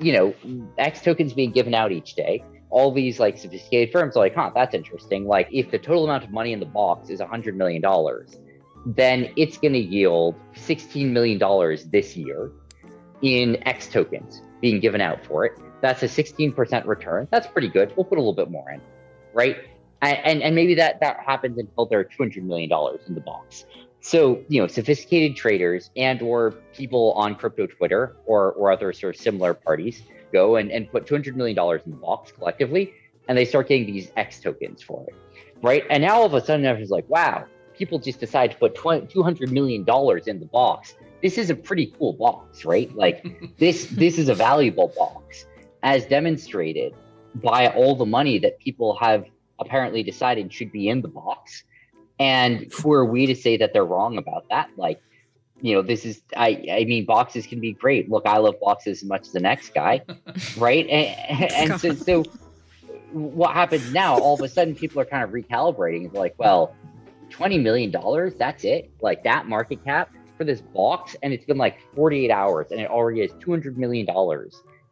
you 0.00 0.12
know, 0.12 0.34
X 0.76 1.02
tokens 1.02 1.32
being 1.32 1.52
given 1.52 1.72
out 1.72 1.92
each 1.92 2.14
day. 2.14 2.42
All 2.70 2.90
these 2.92 3.20
like 3.20 3.38
sophisticated 3.38 3.92
firms 3.92 4.16
are 4.16 4.20
like, 4.20 4.34
"Huh, 4.34 4.50
that's 4.52 4.74
interesting." 4.74 5.24
Like, 5.24 5.48
if 5.52 5.70
the 5.70 5.78
total 5.78 6.02
amount 6.04 6.24
of 6.24 6.30
money 6.30 6.52
in 6.52 6.58
the 6.58 6.72
box 6.80 7.10
is 7.10 7.20
a 7.20 7.26
hundred 7.28 7.56
million 7.56 7.80
dollars, 7.80 8.40
then 8.84 9.32
it's 9.36 9.56
going 9.56 9.74
to 9.74 9.86
yield 9.96 10.34
sixteen 10.56 11.12
million 11.12 11.38
dollars 11.38 11.84
this 11.84 12.16
year 12.16 12.50
in 13.22 13.56
X 13.68 13.88
tokens 13.88 14.42
being 14.60 14.80
given 14.80 15.00
out 15.00 15.24
for 15.24 15.44
it. 15.44 15.52
That's 15.80 16.02
a 16.02 16.06
16% 16.06 16.86
return. 16.86 17.28
That's 17.30 17.46
pretty 17.46 17.68
good. 17.68 17.92
We'll 17.96 18.04
put 18.04 18.18
a 18.18 18.20
little 18.20 18.34
bit 18.34 18.50
more 18.50 18.70
in, 18.70 18.80
right? 19.32 19.56
And 20.00 20.42
and, 20.42 20.54
maybe 20.54 20.74
that 20.76 21.00
that 21.00 21.18
happens 21.20 21.58
until 21.58 21.86
there 21.86 21.98
are 21.98 22.04
200 22.04 22.44
million 22.44 22.68
dollars 22.68 23.00
in 23.08 23.14
the 23.14 23.20
box. 23.20 23.66
So 24.00 24.42
you 24.48 24.60
know, 24.60 24.68
sophisticated 24.68 25.36
traders 25.36 25.90
and 25.96 26.22
or 26.22 26.52
people 26.72 27.12
on 27.12 27.34
crypto 27.34 27.66
Twitter 27.66 28.16
or 28.24 28.52
or 28.52 28.70
other 28.70 28.92
sort 28.92 29.16
of 29.16 29.20
similar 29.20 29.54
parties 29.54 30.02
go 30.32 30.56
and, 30.56 30.70
and 30.70 30.90
put 30.90 31.06
200 31.06 31.36
million 31.36 31.56
dollars 31.56 31.82
in 31.84 31.90
the 31.92 31.98
box 31.98 32.30
collectively, 32.30 32.92
and 33.28 33.36
they 33.36 33.44
start 33.44 33.68
getting 33.68 33.86
these 33.86 34.12
X 34.16 34.40
tokens 34.40 34.82
for 34.82 35.04
it, 35.08 35.14
right? 35.62 35.84
And 35.90 36.02
now 36.02 36.20
all 36.20 36.26
of 36.26 36.34
a 36.34 36.44
sudden 36.44 36.64
everyone's 36.64 36.90
like, 36.90 37.08
wow, 37.08 37.46
people 37.74 37.98
just 37.98 38.20
decide 38.20 38.52
to 38.52 38.56
put 38.56 38.76
200 38.76 39.50
million 39.50 39.82
dollars 39.82 40.28
in 40.28 40.38
the 40.38 40.46
box. 40.46 40.94
This 41.22 41.38
is 41.38 41.50
a 41.50 41.56
pretty 41.56 41.92
cool 41.98 42.12
box, 42.12 42.64
right? 42.64 42.94
Like 42.94 43.56
this 43.58 43.86
this 43.86 44.16
is 44.16 44.28
a 44.28 44.34
valuable 44.34 44.92
box 44.96 45.46
as 45.82 46.06
demonstrated 46.06 46.94
by 47.36 47.68
all 47.68 47.94
the 47.94 48.06
money 48.06 48.38
that 48.38 48.58
people 48.58 48.96
have 48.96 49.24
apparently 49.60 50.02
decided 50.02 50.52
should 50.52 50.72
be 50.72 50.88
in 50.88 51.02
the 51.02 51.08
box. 51.08 51.64
And 52.18 52.72
who 52.72 52.92
are 52.92 53.04
we 53.04 53.26
to 53.26 53.34
say 53.34 53.56
that 53.56 53.72
they're 53.72 53.84
wrong 53.84 54.18
about 54.18 54.48
that? 54.50 54.70
Like, 54.76 55.00
you 55.60 55.74
know, 55.74 55.82
this 55.82 56.04
is 56.04 56.22
I 56.36 56.64
I 56.70 56.84
mean 56.84 57.04
boxes 57.04 57.46
can 57.46 57.60
be 57.60 57.72
great. 57.72 58.10
Look, 58.10 58.26
I 58.26 58.38
love 58.38 58.56
boxes 58.60 59.02
as 59.02 59.08
much 59.08 59.22
as 59.22 59.32
the 59.32 59.40
next 59.40 59.74
guy, 59.74 60.02
right? 60.56 60.86
And, 60.88 61.52
and 61.52 61.80
so 61.80 61.94
so 61.94 62.24
what 63.12 63.54
happens 63.54 63.92
now, 63.92 64.18
all 64.18 64.34
of 64.34 64.40
a 64.40 64.48
sudden 64.48 64.74
people 64.74 65.00
are 65.00 65.04
kind 65.04 65.24
of 65.24 65.30
recalibrating. 65.30 66.06
It's 66.06 66.14
like, 66.14 66.34
well, 66.38 66.74
$20 67.30 67.62
million, 67.62 67.94
that's 68.38 68.64
it. 68.64 68.90
Like 69.00 69.22
that 69.24 69.46
market 69.46 69.82
cap 69.84 70.10
for 70.36 70.44
this 70.44 70.60
box, 70.60 71.16
and 71.22 71.32
it's 71.32 71.44
been 71.44 71.58
like 71.58 71.78
48 71.94 72.30
hours 72.30 72.66
and 72.70 72.80
it 72.80 72.90
already 72.90 73.20
has 73.22 73.30
$200 73.32 73.76
million 73.76 74.06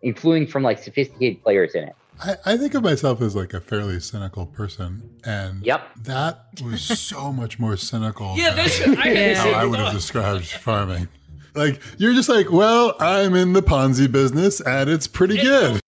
including 0.06 0.46
from 0.46 0.62
like 0.62 0.78
sophisticated 0.78 1.42
players 1.42 1.74
in 1.74 1.84
it. 1.84 1.96
I, 2.22 2.36
I 2.46 2.56
think 2.56 2.74
of 2.74 2.82
myself 2.82 3.20
as 3.20 3.34
like 3.34 3.52
a 3.52 3.60
fairly 3.60 4.00
cynical 4.00 4.46
person, 4.46 5.18
and 5.24 5.66
yep. 5.66 5.82
that 6.04 6.46
was 6.62 6.80
so 6.80 7.32
much 7.40 7.58
more 7.58 7.76
cynical. 7.76 8.34
Yeah, 8.36 8.54
than 8.54 8.94
that's 8.94 9.40
I, 9.40 9.50
how 9.50 9.50
I 9.50 9.64
would 9.66 9.78
have 9.78 9.92
described 9.92 10.46
farming. 10.46 11.08
Like 11.54 11.80
you're 11.98 12.14
just 12.14 12.28
like, 12.28 12.50
well, 12.50 12.94
I'm 13.00 13.34
in 13.34 13.52
the 13.52 13.62
Ponzi 13.62 14.10
business, 14.10 14.60
and 14.60 14.88
it's 14.88 15.06
pretty 15.06 15.36
good. 15.36 15.80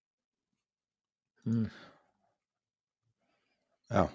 Ja. 3.91 4.09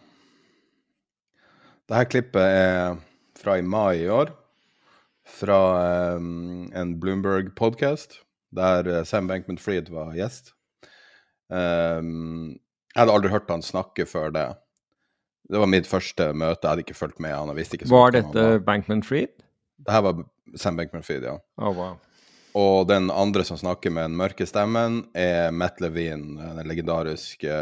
Dette 1.89 2.09
klippet 2.09 2.41
er 2.41 2.97
fra 3.39 3.57
i 3.57 3.61
mai 3.61 4.03
i 4.03 4.09
år. 4.09 4.30
Fra 5.25 5.57
um, 6.15 6.69
en 6.75 6.99
Bloomberg-podkast 6.99 8.23
der 8.55 8.89
eh, 8.89 9.05
Sam 9.07 9.30
Bankman-Fried 9.30 9.91
var 9.93 10.13
gjest. 10.17 10.53
Um, 11.53 12.59
jeg 12.93 13.01
hadde 13.01 13.15
aldri 13.15 13.31
hørt 13.34 13.51
han 13.51 13.65
snakke 13.65 14.05
før 14.09 14.34
det. 14.34 14.47
Det 15.51 15.59
var 15.59 15.69
mitt 15.69 15.89
første 15.89 16.30
møte, 16.34 16.63
jeg 16.63 16.71
hadde 16.71 16.85
ikke 16.85 16.97
fulgt 16.97 17.19
med 17.23 17.35
han. 17.35 17.51
jeg 17.51 17.59
visste 17.59 17.77
ikke 17.77 17.89
så 17.89 17.97
Var 17.97 18.15
dette 18.15 18.45
Bankman-Fried? 18.65 19.35
Det 19.84 19.93
her 19.93 20.05
var 20.05 20.23
Sam 20.55 20.80
Bankman-Fried, 20.80 21.25
ja. 21.27 21.38
Oh, 21.57 21.73
wow. 21.75 21.97
Og 22.53 22.88
den 22.88 23.09
andre 23.09 23.43
som 23.43 23.57
snakker 23.57 23.89
med 23.89 24.11
den 24.11 24.17
mørke 24.17 24.45
stemmen, 24.45 25.01
er 25.17 25.51
Matt 25.51 25.81
Levine, 25.81 26.38
den 26.59 26.69
legendariske 26.69 27.53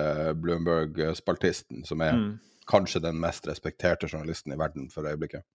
Bloomberg-spaltisten, 0.44 1.86
som 1.88 2.04
er 2.04 2.18
mm. 2.18 2.32
kanskje 2.70 3.04
den 3.08 3.20
mest 3.24 3.48
respekterte 3.48 4.10
journalisten 4.12 4.52
i 4.52 4.60
verden 4.60 4.90
for 4.92 5.08
øyeblikket. 5.08 5.48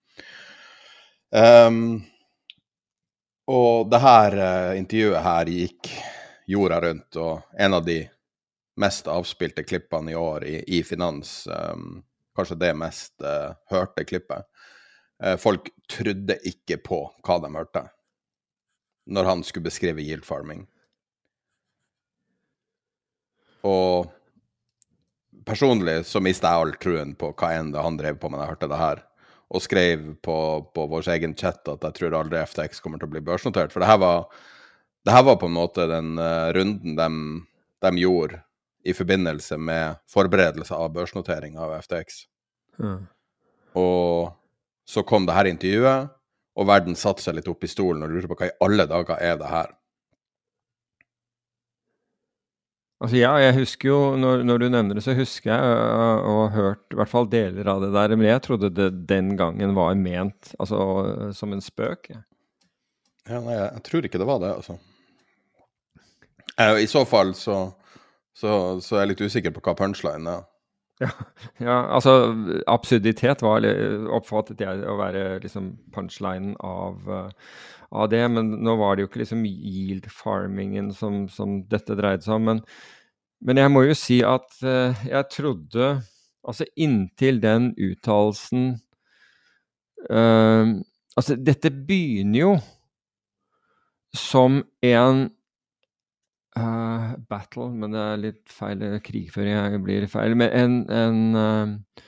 Um, 1.30 2.06
og 3.46 3.90
det 3.90 4.02
her 4.02 4.36
uh, 4.40 4.72
intervjuet 4.78 5.24
her 5.24 5.50
gikk 5.50 5.90
jorda 6.50 6.80
rundt, 6.82 7.18
og 7.18 7.58
en 7.58 7.78
av 7.78 7.84
de 7.86 8.00
mest 8.80 9.08
avspilte 9.08 9.64
klippene 9.66 10.12
i 10.12 10.18
år 10.18 10.46
i, 10.46 10.56
i 10.78 10.82
finans, 10.86 11.46
um, 11.48 12.02
kanskje 12.36 12.58
det 12.60 12.72
mest 12.78 13.24
uh, 13.24 13.54
hørte 13.72 14.04
klippet. 14.06 14.46
Uh, 15.22 15.36
folk 15.40 15.70
trodde 15.90 16.38
ikke 16.44 16.78
på 16.84 17.00
hva 17.24 17.38
de 17.42 17.52
hørte 17.54 17.86
når 19.06 19.28
han 19.28 19.42
skulle 19.46 19.68
beskrive 19.68 20.02
yield 20.02 20.26
farming. 20.26 20.64
Og 23.66 24.10
personlig 25.46 26.00
så 26.10 26.22
mista 26.22 26.50
jeg 26.50 26.64
all 26.64 26.74
truen 26.82 27.14
på 27.18 27.30
hva 27.38 27.52
enn 27.54 27.70
det 27.74 27.84
han 27.86 27.98
drev 27.98 28.18
på 28.18 28.30
med 28.30 28.40
da 28.40 28.46
jeg 28.46 28.56
hørte 28.56 28.70
det 28.72 28.80
her, 28.80 29.02
og 29.46 29.62
skrev 29.62 30.14
på, 30.24 30.36
på 30.74 30.86
vår 30.90 31.08
egen 31.14 31.36
chat 31.38 31.68
at 31.70 31.84
jeg 31.86 31.98
tror 31.98 32.18
aldri 32.18 32.42
FTX 32.42 32.82
kommer 32.82 32.98
til 32.98 33.08
å 33.08 33.14
bli 33.14 33.22
børsnotert. 33.24 33.72
For 33.74 33.82
det 33.82 33.90
her 33.90 34.00
var, 34.02 34.26
det 35.06 35.14
her 35.14 35.26
var 35.28 35.38
på 35.40 35.50
en 35.50 35.56
måte 35.56 35.86
den 35.90 36.16
uh, 36.18 36.50
runden 36.56 36.96
de, 36.98 37.10
de, 37.86 37.92
gjorde 38.02 38.42
i 38.86 38.94
forbindelse 38.94 39.58
med 39.58 40.02
forberedelse 40.10 40.74
av 40.74 40.90
børsnotering 40.94 41.58
av 41.62 41.76
FTX. 41.84 42.24
Mm. 42.82 43.06
Og 43.78 44.34
så 44.86 45.02
kom 45.06 45.26
det 45.26 45.34
her 45.34 45.50
intervjuet, 45.50 46.12
og 46.56 46.68
verden 46.70 46.98
satte 46.98 47.22
seg 47.22 47.38
litt 47.38 47.50
opp 47.50 47.64
i 47.66 47.70
stolen 47.70 48.04
og 48.06 48.14
lurte 48.14 48.30
på 48.30 48.38
hva 48.38 48.48
i 48.50 48.56
alle 48.64 48.86
dager 48.90 49.18
er 49.22 49.38
det 49.40 49.50
her? 49.50 49.74
Altså 52.96 53.18
ja, 53.18 53.34
jeg 53.42 53.58
husker 53.58 53.90
jo, 53.90 53.98
når, 54.16 54.42
når 54.48 54.60
du 54.62 54.66
nevner 54.72 54.96
det, 54.96 55.02
så 55.04 55.12
husker 55.16 55.50
jeg 55.52 55.72
å 56.24 56.36
ha 56.38 56.46
hørt 56.54 56.94
i 56.94 56.96
hvert 56.96 57.12
fall 57.12 57.26
deler 57.28 57.68
av 57.68 57.82
det 57.84 57.90
der. 57.92 58.14
Men 58.16 58.30
jeg 58.30 58.44
trodde 58.46 58.72
det 58.72 58.88
den 59.10 59.34
gangen 59.36 59.74
var 59.76 59.98
ment 60.00 60.54
altså, 60.56 60.78
som 61.36 61.52
en 61.52 61.64
spøk. 61.64 62.08
Ja, 63.26 63.40
nei, 63.42 63.58
jeg, 63.58 63.82
tror 63.84 64.08
ikke 64.08 64.20
det 64.22 64.28
var 64.28 64.40
det, 64.40 64.54
altså. 64.62 64.78
I 66.56 66.88
så 66.88 67.02
fall 67.04 67.34
så, 67.36 67.58
så, 68.32 68.52
så 68.80 68.96
er 68.96 69.04
jeg 69.04 69.12
litt 69.12 69.24
usikker 69.28 69.52
på 69.52 69.64
hva 69.66 69.76
punchline 69.76 70.32
er. 70.32 70.46
Ja, 71.00 71.10
ja, 71.58 71.76
altså 71.92 72.12
absurditet 72.66 73.44
var, 73.44 73.66
oppfattet 74.16 74.62
jeg 74.64 74.84
å 74.88 74.96
være 75.00 75.24
liksom 75.44 75.74
punchlinen 75.94 76.54
av, 76.64 77.02
uh, 77.04 77.28
av, 77.90 78.08
det. 78.12 78.22
Men 78.32 78.54
nå 78.64 78.76
var 78.80 78.96
det 78.96 79.04
jo 79.04 79.10
ikke 79.10 79.24
liksom 79.24 79.44
yield 79.46 80.08
farmingen 80.12 80.92
som, 80.96 81.26
som 81.32 81.60
dette 81.68 81.98
dreide 81.98 82.24
seg 82.24 82.38
om. 82.38 82.50
Men, 82.52 82.64
men, 83.44 83.60
jeg 83.60 83.72
må 83.74 83.84
jo 83.86 83.96
si 83.98 84.22
at 84.24 84.60
uh, 84.64 85.06
jeg 85.06 85.32
trodde 85.36 85.96
Altså 86.46 86.62
inntil 86.78 87.40
den 87.42 87.72
uttalelsen 87.74 88.76
uh, 90.14 90.76
Altså, 91.18 91.34
dette 91.34 91.72
begynner 91.74 92.38
jo 92.38 92.52
som 94.14 94.60
en 94.86 95.24
Uh, 96.56 97.12
battle, 97.28 97.68
men 97.76 97.92
det 97.92 98.00
er 98.00 98.20
litt 98.20 98.52
feil. 98.52 98.80
Krigføring 99.04 99.82
blir 99.84 100.06
feil. 100.08 100.36
Men 100.40 100.54
en, 100.56 100.76
en, 100.88 101.18
uh, 101.36 102.04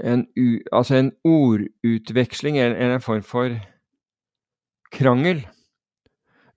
en 0.00 0.24
u, 0.36 0.46
Altså 0.72 0.96
en 0.96 1.10
ordutveksling, 1.24 2.56
en, 2.62 2.72
en 2.72 3.04
form 3.04 3.26
for 3.26 3.58
krangel 4.94 5.44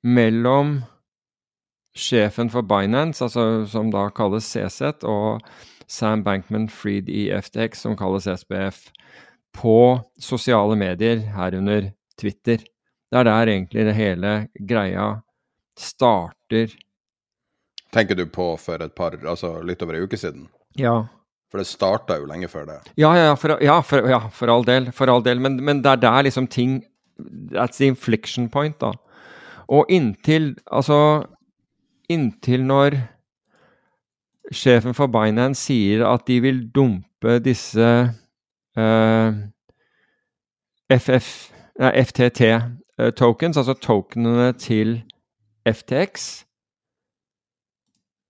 mellom 0.08 0.80
sjefen 2.00 2.48
for 2.54 2.64
Binance, 2.64 3.26
altså, 3.26 3.66
som 3.68 3.92
da 3.92 4.08
kalles 4.16 4.48
CZ, 4.48 5.04
og 5.04 5.44
Sam 5.90 6.24
Bankman 6.24 6.70
Freed 6.72 7.10
i 7.12 7.28
FTX, 7.36 7.84
som 7.84 8.00
kalles 8.00 8.30
SBF, 8.30 8.86
på 9.52 10.00
sosiale 10.22 10.80
medier, 10.80 11.26
herunder 11.36 11.92
Twitter. 12.16 12.64
Det 13.10 13.20
er 13.20 13.26
der 13.28 13.52
egentlig 13.52 13.86
det 13.90 14.00
hele 14.00 14.34
greia 14.70 15.16
starter 15.76 16.39
Tenker 17.94 18.16
du 18.16 18.26
på 18.30 18.52
for 18.62 18.82
et 18.82 18.94
par, 18.96 19.16
altså 19.26 19.56
litt 19.66 19.82
over 19.86 19.98
ei 19.98 20.04
uke 20.06 20.18
siden? 20.20 20.48
Ja. 20.78 21.08
For 21.50 21.62
det 21.62 21.70
starta 21.70 22.20
jo 22.20 22.28
lenge 22.30 22.50
før 22.52 22.68
det. 22.70 22.78
Ja, 23.02 23.10
ja, 23.18 23.34
for, 23.40 23.58
ja, 23.64 23.80
for, 23.82 24.06
ja, 24.10 24.20
for 24.34 24.54
all 24.54 24.66
del. 24.66 24.92
For 24.94 25.10
all 25.10 25.24
del. 25.26 25.42
Men, 25.42 25.58
men 25.66 25.82
det 25.82 25.96
er 25.96 26.04
der 26.06 26.30
liksom 26.30 26.48
ting 26.48 26.84
That's 27.52 27.78
the 27.78 27.88
infliction 27.88 28.48
point, 28.50 28.78
da. 28.80 28.94
Og 29.68 29.90
inntil 29.92 30.54
Altså 30.72 31.26
Inntil 32.10 32.64
når 32.66 32.96
sjefen 34.56 34.96
for 34.98 35.12
Binance 35.14 35.68
sier 35.68 36.06
at 36.10 36.24
de 36.26 36.40
vil 36.42 36.64
dumpe 36.74 37.36
disse 37.46 37.86
uh, 38.80 39.30
FF, 40.90 41.28
FTT-tokens, 41.78 43.60
altså 43.62 43.76
tokenene 43.78 44.54
til 44.58 45.04
FTX, 45.74 46.30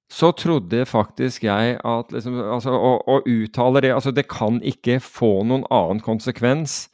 så 0.09 0.31
trodde 0.33 0.87
faktisk 0.89 1.43
jeg 1.45 1.75
at 1.85 2.13
liksom, 2.13 2.39
altså, 2.41 2.73
å, 2.73 2.95
å, 3.05 3.19
uttale 3.29 3.83
det 3.85 3.91
altså 3.93 4.09
Det 4.15 4.25
kan 4.31 4.57
ikke 4.65 4.97
få 5.05 5.43
noen 5.45 5.67
annen 5.69 6.01
konsekvens 6.01 6.87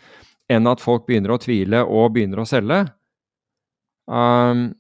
enn 0.52 0.68
at 0.68 0.84
folk 0.84 1.08
begynner 1.08 1.32
å 1.34 1.40
tvile 1.42 1.86
og 1.88 2.12
begynner 2.18 2.44
å 2.44 2.50
selge. 2.50 2.84
Um, 4.06 4.76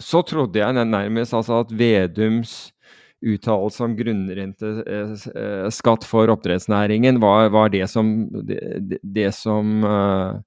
så 0.00 0.22
trodde 0.22 0.58
jeg 0.60 0.74
nærmest 0.76 1.34
altså 1.34 1.60
at 1.64 1.72
Vedums 1.74 2.72
uttalelse 3.20 3.84
om 3.84 3.96
grunnrenteskatt 3.98 6.04
for 6.08 6.30
oppdrettsnæringen 6.32 7.20
var, 7.20 7.50
var 7.52 7.68
det 7.72 7.88
som, 7.92 8.28
det, 8.46 8.98
det 9.02 9.34
som 9.36 9.84
uh, 9.84 10.40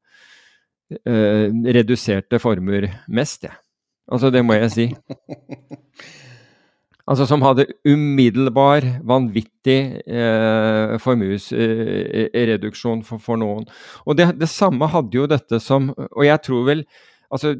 uh, 1.05 1.47
reduserte 1.77 2.39
formuer 2.41 2.89
mest, 3.09 3.43
jeg. 3.45 3.53
Ja. 3.53 3.62
Altså, 4.13 4.29
det 4.29 4.43
må 4.45 4.59
jeg 4.59 4.71
si. 4.71 4.87
Altså 7.03 7.25
som 7.27 7.41
hadde 7.43 7.65
umiddelbar, 7.83 8.85
vanvittig 9.03 9.79
eh, 10.07 10.93
formuesreduksjon 11.03 13.01
eh, 13.01 13.07
for, 13.07 13.19
for, 13.19 13.35
noen. 13.41 13.65
Og 14.07 14.15
det, 14.15 14.29
det, 14.39 14.47
samme 14.47 14.87
hadde 14.87 15.17
jo 15.17 15.25
dette 15.27 15.59
som 15.59 15.89
Og 15.91 16.23
jeg 16.23 16.39
tror 16.45 16.63
vel 16.69 16.85
Altså, 17.27 17.57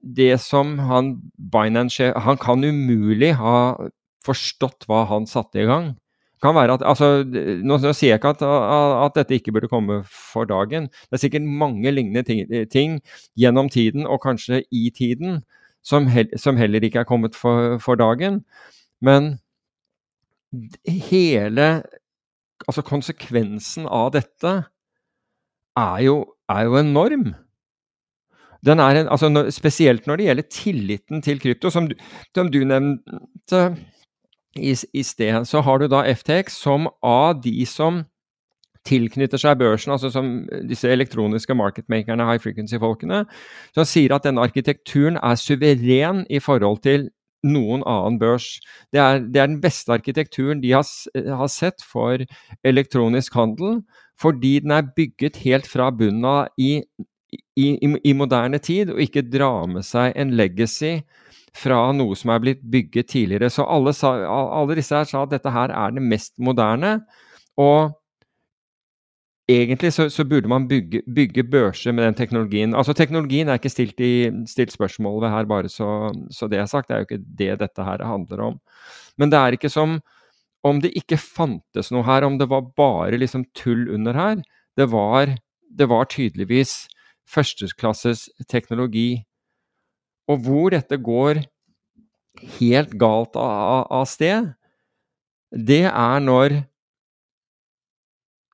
det 0.00 0.40
som 0.40 0.78
han 0.78 1.18
Binance 1.36 2.08
Han 2.24 2.40
kan 2.40 2.64
umulig 2.64 3.34
ha 3.36 3.76
forstått 4.24 4.88
hva 4.88 5.04
han 5.10 5.28
satte 5.28 5.60
i 5.60 5.68
gang 5.68 5.92
kan 6.42 6.54
være 6.54 6.76
at, 6.76 6.82
altså, 6.86 7.22
Nå, 7.24 7.78
nå 7.78 7.92
sier 7.94 8.14
jeg 8.14 8.20
ikke 8.20 8.34
at, 8.34 8.42
at, 8.42 9.14
dette 9.16 9.38
ikke 9.38 9.54
burde 9.54 9.70
komme 9.70 10.02
for 10.08 10.48
dagen. 10.48 10.88
Det 11.06 11.18
er 11.18 11.24
sikkert 11.24 11.46
mange 11.46 11.90
lignende 11.90 12.22
ting, 12.26 12.42
ting 12.72 12.98
gjennom 13.38 13.70
tiden, 13.70 14.06
og 14.06 14.22
kanskje 14.24 14.62
i 14.72 14.90
tiden, 14.94 15.42
som, 15.86 16.06
hel, 16.06 16.30
som 16.38 16.58
heller 16.58 16.82
ikke 16.82 17.02
er 17.02 17.08
kommet 17.08 17.38
for, 17.38 17.78
for, 17.82 17.98
dagen. 17.98 18.42
Men 19.00 19.38
hele 20.86 21.82
Altså 22.62 22.84
konsekvensen 22.86 23.88
av 23.90 24.12
dette 24.14 24.50
er 25.74 26.02
jo, 26.04 26.12
er 26.46 26.68
jo 26.68 26.76
enorm. 26.78 27.24
En, 28.62 28.80
altså, 28.80 29.30
spesielt 29.50 30.06
når 30.06 30.20
det 30.20 30.28
gjelder 30.28 30.46
tilliten 30.46 31.24
til 31.26 31.40
krypto, 31.42 31.72
som 31.74 31.88
som 32.30 32.52
du 32.54 32.60
nevnte 32.62 33.62
i, 34.56 34.74
i 34.92 35.02
sted, 35.02 35.44
så 35.48 35.62
har 35.64 35.78
du 35.78 35.88
da 35.88 36.02
FTX 36.14 36.58
som 36.60 36.88
av 37.02 37.40
de 37.44 37.64
som 37.68 38.02
tilknytter 38.88 39.38
seg 39.38 39.60
børsen, 39.60 39.92
altså 39.94 40.10
som 40.10 40.30
disse 40.68 40.90
elektroniske 40.90 41.54
marketmakerne, 41.54 42.26
high 42.26 42.42
frequency-folkene, 42.42 43.24
som 43.76 43.86
sier 43.86 44.14
at 44.16 44.26
denne 44.26 44.42
arkitekturen 44.42 45.20
er 45.22 45.38
suveren 45.38 46.24
i 46.30 46.40
forhold 46.42 46.82
til 46.86 47.08
noen 47.46 47.82
annen 47.88 48.18
børs. 48.20 48.56
Det 48.94 49.00
er, 49.02 49.22
det 49.22 49.40
er 49.40 49.50
den 49.50 49.62
beste 49.62 49.94
arkitekturen 49.94 50.62
de 50.62 50.74
har, 50.74 50.86
har, 51.14 51.50
sett 51.50 51.82
for 51.86 52.22
elektronisk 52.66 53.34
handel, 53.34 53.80
fordi 54.20 54.58
den 54.62 54.74
er 54.74 54.92
bygget 54.96 55.40
helt 55.42 55.66
fra 55.66 55.90
bunnen 55.90 56.26
av 56.28 56.52
i, 56.58 56.76
i, 57.58 57.66
i, 57.74 57.94
i 58.10 58.14
moderne 58.14 58.62
tid, 58.62 58.94
og 58.94 59.02
ikke 59.02 59.26
drar 59.30 59.66
med 59.70 59.86
seg 59.86 60.14
en 60.18 60.34
legacy 60.38 61.00
fra 61.56 61.80
noe 61.96 62.16
som 62.16 62.32
er 62.32 62.42
blitt 62.42 62.62
bygget 62.72 63.10
tidligere. 63.12 63.50
Så 63.52 63.66
alle, 63.68 63.92
sa, 63.96 64.14
alle 64.24 64.76
disse 64.78 64.96
her 64.96 65.08
sa 65.08 65.24
at 65.26 65.34
dette 65.34 65.52
her 65.52 65.74
er 65.74 65.96
det 65.96 66.04
mest 66.04 66.32
moderne. 66.40 67.00
Og 67.60 67.92
egentlig 69.52 69.92
så, 69.92 70.08
så 70.12 70.24
burde 70.24 70.48
man 70.48 70.68
bygge, 70.68 71.02
bygge, 71.14 71.44
børser 71.44 71.92
med 71.92 72.06
den 72.06 72.16
teknologien. 72.16 72.74
Altså 72.74 72.94
Teknologien 72.96 73.48
er 73.48 73.60
ikke 73.60 73.72
stilt, 73.72 74.00
i, 74.00 74.30
stilt 74.48 74.72
spørsmål 74.72 75.20
ved 75.24 75.34
her, 75.34 75.50
bare 75.50 75.68
så, 75.68 76.12
så, 76.30 76.48
det 76.48 76.58
er 76.58 76.66
sagt. 76.70 76.88
Det 76.88 76.96
er 76.96 77.02
jo 77.02 77.08
ikke 77.10 77.24
det 77.38 77.60
dette 77.60 77.84
her 77.84 78.04
handler 78.06 78.46
om. 78.48 78.58
Men 79.18 79.30
det 79.32 79.38
er 79.38 79.58
ikke 79.58 79.72
som 79.72 80.00
om 80.64 80.78
det 80.80 80.92
ikke 80.96 81.18
fantes 81.18 81.90
noe 81.90 82.06
her, 82.06 82.24
om 82.24 82.38
det 82.38 82.46
var 82.50 82.68
bare 82.78 83.18
liksom 83.18 83.44
tull 83.58 83.88
under 83.90 84.14
her. 84.14 84.42
Det 84.78 84.88
var, 84.92 85.34
det 85.68 85.88
var 85.90 86.06
tydeligvis 86.10 86.86
førsteklasses 87.28 88.28
teknologi. 88.48 89.24
Og 90.30 90.44
hvor 90.46 90.74
dette 90.74 90.98
går 90.98 91.42
helt 92.58 92.92
galt 92.98 93.36
av, 93.38 93.86
av 93.90 94.04
sted, 94.08 94.52
det 95.52 95.84
er 95.88 96.22
når 96.22 96.62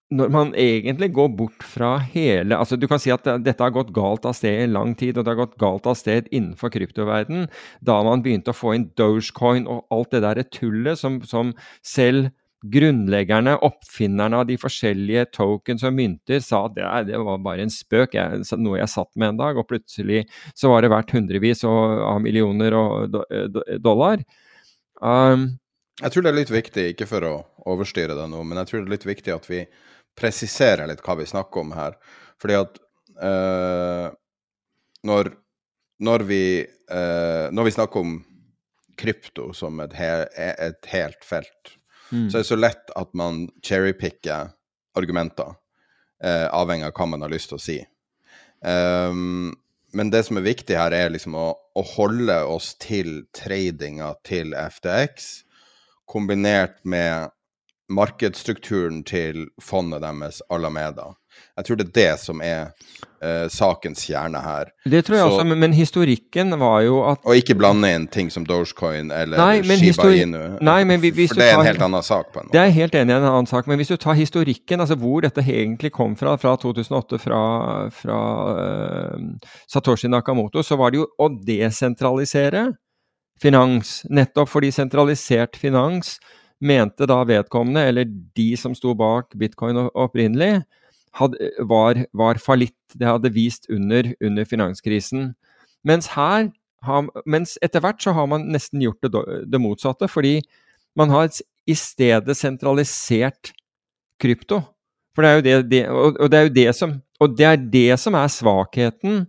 når 0.09 0.31
man 0.33 0.55
egentlig 0.57 1.11
går 1.13 1.29
bort 1.37 1.65
fra 1.69 1.99
hele 2.01 2.57
altså 2.57 2.79
Du 2.81 2.87
kan 2.89 3.01
si 3.03 3.11
at 3.13 3.27
dette 3.45 3.61
har 3.61 3.75
gått 3.75 3.91
galt 3.93 4.25
av 4.25 4.33
sted 4.37 4.63
i 4.63 4.71
lang 4.71 4.95
tid, 4.97 5.19
og 5.19 5.27
det 5.27 5.35
har 5.35 5.43
gått 5.43 5.59
galt 5.61 5.89
av 5.91 5.99
sted 6.01 6.31
innenfor 6.33 6.73
kryptoverden, 6.73 7.49
da 7.85 7.99
man 8.07 8.25
begynte 8.25 8.55
å 8.55 8.57
få 8.57 8.73
inn 8.77 8.89
Dogecoin 8.97 9.69
og 9.69 9.85
alt 9.93 10.15
det 10.15 10.23
der 10.25 10.41
tullet 10.49 11.01
som, 11.01 11.21
som 11.29 11.53
selv 11.85 12.31
grunnleggerne, 12.67 13.55
oppfinnerne 13.63 14.41
av 14.41 14.49
de 14.49 14.57
forskjellige 14.59 15.29
tokens 15.37 15.85
og 15.87 15.95
mynter, 15.95 16.41
sa 16.43 16.65
at 16.67 16.75
det, 16.75 16.87
det 17.13 17.21
var 17.23 17.39
bare 17.45 17.63
en 17.65 17.73
spøk, 17.73 18.17
jeg, 18.19 18.43
noe 18.59 18.81
jeg 18.81 18.91
satt 18.91 19.11
med 19.15 19.33
en 19.33 19.41
dag, 19.41 19.61
og 19.61 19.69
plutselig 19.71 20.25
så 20.59 20.73
var 20.73 20.83
det 20.83 20.91
verdt 20.93 21.15
hundrevis 21.15 21.63
av 21.69 22.19
millioner 22.25 22.75
dollar. 23.79 24.25
Um, 24.99 25.53
jeg 26.03 26.15
tror 26.15 26.27
det 26.27 26.33
er 26.33 26.41
litt 26.41 26.55
viktig, 26.55 26.87
ikke 26.95 27.09
for 27.11 27.27
å 27.27 27.35
overstyre 27.71 28.19
det 28.19 28.27
nå, 28.31 28.43
men 28.43 28.61
jeg 28.63 28.71
tror 28.71 28.83
det 28.83 28.89
er 28.89 28.97
litt 28.97 29.09
viktig 29.09 29.35
at 29.35 29.49
vi 29.51 29.63
presiserer 30.19 30.91
litt 30.91 31.03
hva 31.07 31.19
vi 31.19 31.31
snakker 31.31 31.63
om 31.63 31.75
her. 31.79 31.95
Fordi 32.43 32.59
at 32.59 32.79
uh, 33.23 34.11
når, 35.07 35.31
når, 36.03 36.27
vi, 36.27 36.43
uh, 36.91 37.47
når 37.55 37.71
vi 37.71 37.75
snakker 37.79 38.03
om 38.03 38.19
krypto 38.99 39.53
som 39.55 39.79
et, 39.85 39.95
he 39.95 40.11
et 40.35 40.91
helt 40.91 41.23
felt, 41.27 41.78
mm. 42.11 42.29
så 42.31 42.41
er 42.41 42.49
så 42.49 42.59
lett 42.59 42.93
at 42.99 43.15
man 43.19 43.47
cherrypicker 43.65 44.53
argumenter, 44.99 45.55
eh, 46.25 46.47
avhengig 46.51 46.89
av 46.89 46.95
hva 46.97 47.09
man 47.13 47.25
har 47.27 47.33
lyst 47.33 47.53
til 47.53 47.59
å 47.59 47.63
si. 47.63 47.79
Um, 48.65 49.55
men 49.95 50.11
det 50.13 50.25
som 50.27 50.41
er 50.41 50.47
viktig 50.47 50.77
her, 50.77 50.93
er 50.93 51.13
liksom 51.15 51.37
å, 51.39 51.49
å 51.55 51.83
holde 51.95 52.37
oss 52.51 52.75
til 52.83 53.23
tradinga 53.37 54.13
til 54.27 54.53
FTX, 54.57 55.29
kombinert 56.09 56.81
med 56.85 57.31
markedsstrukturen 57.89 59.03
til 59.09 59.47
fondet 59.63 60.05
deres, 60.05 60.43
Alameda. 60.53 61.15
Jeg 61.59 61.67
tror 61.67 61.79
det 61.79 61.87
er 61.89 61.93
det 61.97 62.11
som 62.23 62.43
er 62.45 62.71
uh, 63.25 63.47
sakens 63.51 64.05
kjerne 64.07 64.41
her. 64.43 64.71
Det 64.85 65.03
tror 65.07 65.17
jeg 65.17 65.25
Så, 65.25 65.33
også, 65.33 65.47
men, 65.51 65.59
men, 65.59 65.75
historikken 65.77 66.55
var 66.61 66.81
jo 66.87 67.01
at 67.11 67.25
Og 67.25 67.41
ikke 67.41 67.57
blande 67.59 67.91
inn 67.95 68.07
ting 68.07 68.31
som 68.31 68.47
Dogecoin 68.47 69.11
eller 69.15 69.41
nei, 69.41 69.79
Shiba 69.81 70.09
Inu. 70.15 70.41
Nei, 70.65 70.79
men 70.89 71.03
hvis 71.03 71.33
for 71.33 71.43
det 71.43 71.51
er 71.51 71.59
en 71.59 71.67
helt 71.67 71.85
annen 71.89 72.07
sak. 72.07 72.33
på 72.33 72.41
en 72.41 72.49
måte. 72.49 72.57
Det 72.57 72.63
er 72.63 72.75
helt 72.79 72.99
enig 72.99 73.15
i 73.15 73.19
en 73.19 73.29
annen 73.31 73.51
sak, 73.51 73.67
men 73.71 73.81
hvis 73.81 73.93
du 73.93 73.97
tar 73.97 74.19
historikken, 74.19 74.81
altså 74.81 74.99
hvor 74.99 75.25
dette 75.25 75.45
egentlig 75.45 75.93
kom 75.95 76.17
fra, 76.19 76.37
fra 76.41 76.57
2008, 76.63 77.21
fra, 77.23 77.43
fra 78.03 78.19
uh, 78.55 79.55
Satoshi 79.71 80.11
Nakamoto, 80.11 80.63
så 80.63 80.79
var 80.79 80.95
det 80.95 81.03
jo 81.03 81.09
å 81.19 81.31
desentralisere 81.47 82.69
finans. 83.43 84.03
Nettopp 84.11 84.51
fordi 84.51 84.71
sentralisert 84.75 85.59
finans 85.59 86.19
mente 86.59 87.07
da 87.07 87.23
vedkommende, 87.27 87.85
eller 87.87 88.09
de 88.37 88.51
som 88.59 88.75
sto 88.75 88.95
bak 88.99 89.35
bitcoin 89.39 89.79
opprinnelig, 89.95 90.63
hadde, 91.17 91.51
var, 91.69 92.05
var 92.13 92.41
fallitt. 92.43 92.77
Det 92.95 93.09
hadde 93.09 93.33
vist 93.35 93.69
under, 93.71 94.13
under 94.25 94.45
finanskrisen. 94.49 95.33
Mens 95.87 96.11
her 96.15 96.51
mens 97.27 97.57
etter 97.65 97.83
hvert 97.83 98.03
så 98.03 98.13
har 98.15 98.29
man 98.31 98.49
nesten 98.53 98.83
gjort 98.83 99.03
det, 99.03 99.23
det 99.51 99.61
motsatte, 99.61 100.07
fordi 100.09 100.39
man 100.99 101.11
har 101.11 101.31
i 101.67 101.75
stedet 101.75 102.37
sentralisert 102.39 103.53
krypto. 104.23 104.61
For 105.15 105.25
det 105.25 105.31
er 105.31 105.35
jo 105.35 105.43
det, 105.43 105.71
det, 105.71 105.83
og, 105.91 106.31
det 106.31 106.39
er 106.39 106.47
jo 106.47 106.55
det 106.55 106.75
som 106.79 107.01
Og 107.19 107.33
det 107.35 107.47
er 107.47 107.57
det 107.59 107.99
som 107.99 108.15
er 108.15 108.29
svakheten 108.31 109.25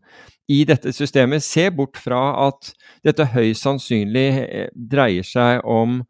i 0.45 0.59
dette 0.63 0.91
systemet. 0.93 1.41
Se 1.41 1.71
bort 1.73 1.97
fra 1.97 2.47
at 2.47 2.69
dette 3.01 3.25
høyst 3.25 3.63
sannsynlig 3.65 4.27
eh, 4.43 4.67
dreier 4.75 5.25
seg 5.25 5.65
om 5.65 6.03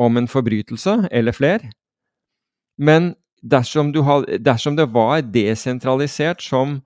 om 0.00 0.16
en 0.16 0.26
forbrytelse 0.26 1.06
eller 1.12 1.36
fler. 1.36 1.68
Men 2.80 3.12
dersom, 3.42 3.92
had, 4.04 4.28
dersom 4.44 4.76
det 4.76 4.88
var 4.94 5.22
desentralisert 5.22 6.42
som, 6.44 6.80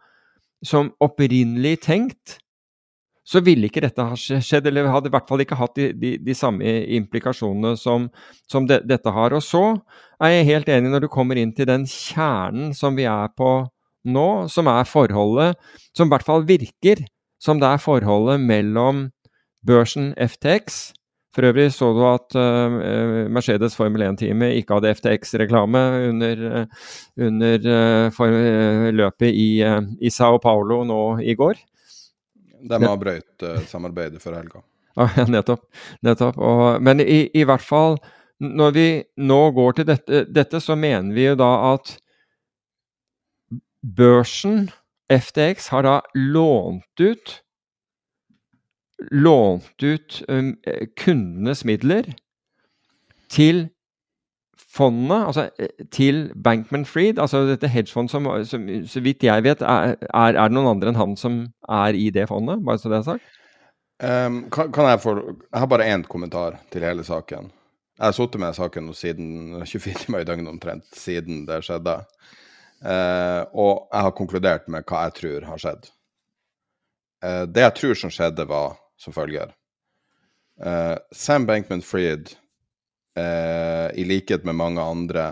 som, 0.65 0.93
opprinnelig 1.03 1.81
tenkt, 1.87 2.39
så 3.25 3.41
ville 3.41 3.71
ikke 3.71 3.81
dette 3.81 4.05
ha 4.05 4.17
skjedd, 4.19 4.67
eller 4.69 4.91
hadde 4.93 5.09
i 5.09 5.15
hvert 5.15 5.31
fall 5.31 5.41
ikke 5.41 5.57
hatt 5.57 5.79
de, 5.79 5.89
de, 5.97 6.11
de 6.21 6.35
samme 6.37 6.75
implikasjonene 6.99 7.73
som, 7.81 8.11
som 8.51 8.67
de, 8.69 8.83
dette 8.85 9.15
har. 9.17 9.33
Og 9.33 9.41
så 9.43 9.63
er 10.21 10.35
jeg 10.35 10.51
helt 10.51 10.69
enig 10.69 10.93
når 10.93 11.07
du 11.07 11.13
kommer 11.13 11.41
inn 11.41 11.55
til 11.57 11.71
den 11.71 11.87
kjernen 11.89 12.75
som 12.77 12.99
vi 12.99 13.09
er 13.09 13.33
på 13.33 13.63
nå, 14.05 14.29
som 14.53 14.69
er 14.69 14.85
forholdet, 14.85 15.57
som 15.97 16.11
i 16.11 16.13
hvert 16.13 16.27
fall 16.27 16.45
virker 16.45 17.01
som 17.45 17.61
det 17.61 17.69
er 17.69 17.81
forholdet 17.81 18.41
mellom 18.41 19.09
børsen 19.67 20.13
FTX 20.21 20.93
for 21.35 21.49
øvrig 21.49 21.69
så 21.75 21.91
du 21.95 22.03
at 22.07 22.37
uh, 22.39 22.77
Mercedes 23.33 23.75
Formel 23.75 24.05
1-teamet 24.07 24.59
ikke 24.61 24.79
hadde 24.79 24.93
FTX-reklame 25.01 25.83
under, 26.11 26.45
uh, 26.61 26.91
under 27.27 27.67
uh, 28.15 28.91
løpet 28.95 29.35
i, 29.35 29.49
i, 29.99 30.13
Sao 30.15 30.39
Paulo 30.43 30.83
nå 30.87 31.01
i 31.27 31.35
går. 31.39 31.59
De 32.65 32.79
avbrøt 32.89 33.45
samarbeidet 33.69 34.23
før 34.23 34.39
helga. 34.41 34.65
Ja, 34.95 35.25
nettopp. 35.27 35.65
nettopp. 36.07 36.37
Og, 36.39 36.83
men 36.87 37.01
i, 37.03 37.25
i, 37.35 37.43
hvert 37.43 37.65
fall, 37.67 37.97
når 38.39 38.75
vi 38.77 38.87
nå 39.27 39.41
går 39.57 39.81
til 39.81 39.89
dette, 39.89 40.21
dette, 40.31 40.61
så 40.63 40.77
mener 40.79 41.11
vi 41.17 41.25
jo 41.27 41.35
da 41.41 41.51
at 41.73 41.97
børsen, 43.83 44.69
FTX, 45.11 45.67
har 45.75 45.83
da 45.83 45.97
lånt 46.15 47.03
ut 47.03 47.35
lånt 49.11 49.83
ut 49.83 50.23
um, 50.29 50.55
kundenes 51.01 51.65
midler 51.65 52.13
til 53.33 53.69
fondet, 54.75 55.27
altså 55.27 55.49
eh, 55.59 55.87
til 55.93 56.29
Bankman 56.45 56.85
Freed, 56.87 57.19
altså 57.19 57.45
dette 57.47 57.69
hedgefondet 57.71 58.11
som, 58.11 58.29
som, 58.45 58.67
så 58.91 59.03
vidt 59.05 59.25
jeg 59.25 59.45
vet, 59.45 59.63
er, 59.63 59.95
er, 60.11 60.33
det 60.35 60.55
noen 60.55 60.73
andre 60.75 60.93
enn 60.93 60.99
han 60.99 61.17
som 61.19 61.45
er 61.71 61.99
i 61.99 62.09
det 62.15 62.27
fondet? 62.31 62.63
Bare 62.67 62.81
så 62.83 62.91
det 62.91 63.01
er 63.01 63.09
sagt. 63.13 63.41
Um, 64.03 64.41
kan, 64.51 64.73
kan, 64.75 64.89
jeg 64.91 65.01
få 65.05 65.13
Jeg 65.23 65.61
har 65.63 65.69
bare 65.71 65.87
én 65.87 66.03
kommentar 66.11 66.59
til 66.75 66.83
hele 66.83 67.05
saken. 67.07 67.53
Jeg 67.95 68.05
har 68.05 68.15
sittet 68.17 68.41
med 68.43 68.57
saken 68.57 68.95
siden 68.95 69.29
24 69.71 69.95
timer 70.05 70.25
i 70.25 70.29
døgnet 70.29 70.51
omtrent, 70.51 70.87
siden 70.99 71.45
det 71.47 71.63
skjedde. 71.67 72.01
Uh, 72.85 73.43
og 73.55 73.87
jeg 73.93 74.03
har 74.03 74.17
konkludert 74.19 74.67
med 74.69 74.85
hva 74.85 75.07
jeg 75.07 75.19
tror 75.21 75.47
har 75.53 75.63
skjedd. 75.63 75.87
Uh, 77.25 77.45
det 77.47 77.63
jeg 77.63 77.77
tror 77.79 78.01
som 78.01 78.13
skjedde, 78.13 78.49
var 78.51 78.75
som 79.01 79.15
følger. 79.17 79.53
Uh, 80.61 80.97
Sam 81.13 81.49
Bankman-Fried, 81.49 82.35
uh, 83.19 83.89
i 83.95 84.05
likhet 84.07 84.47
med 84.47 84.59
mange 84.59 84.83
andre, 84.83 85.27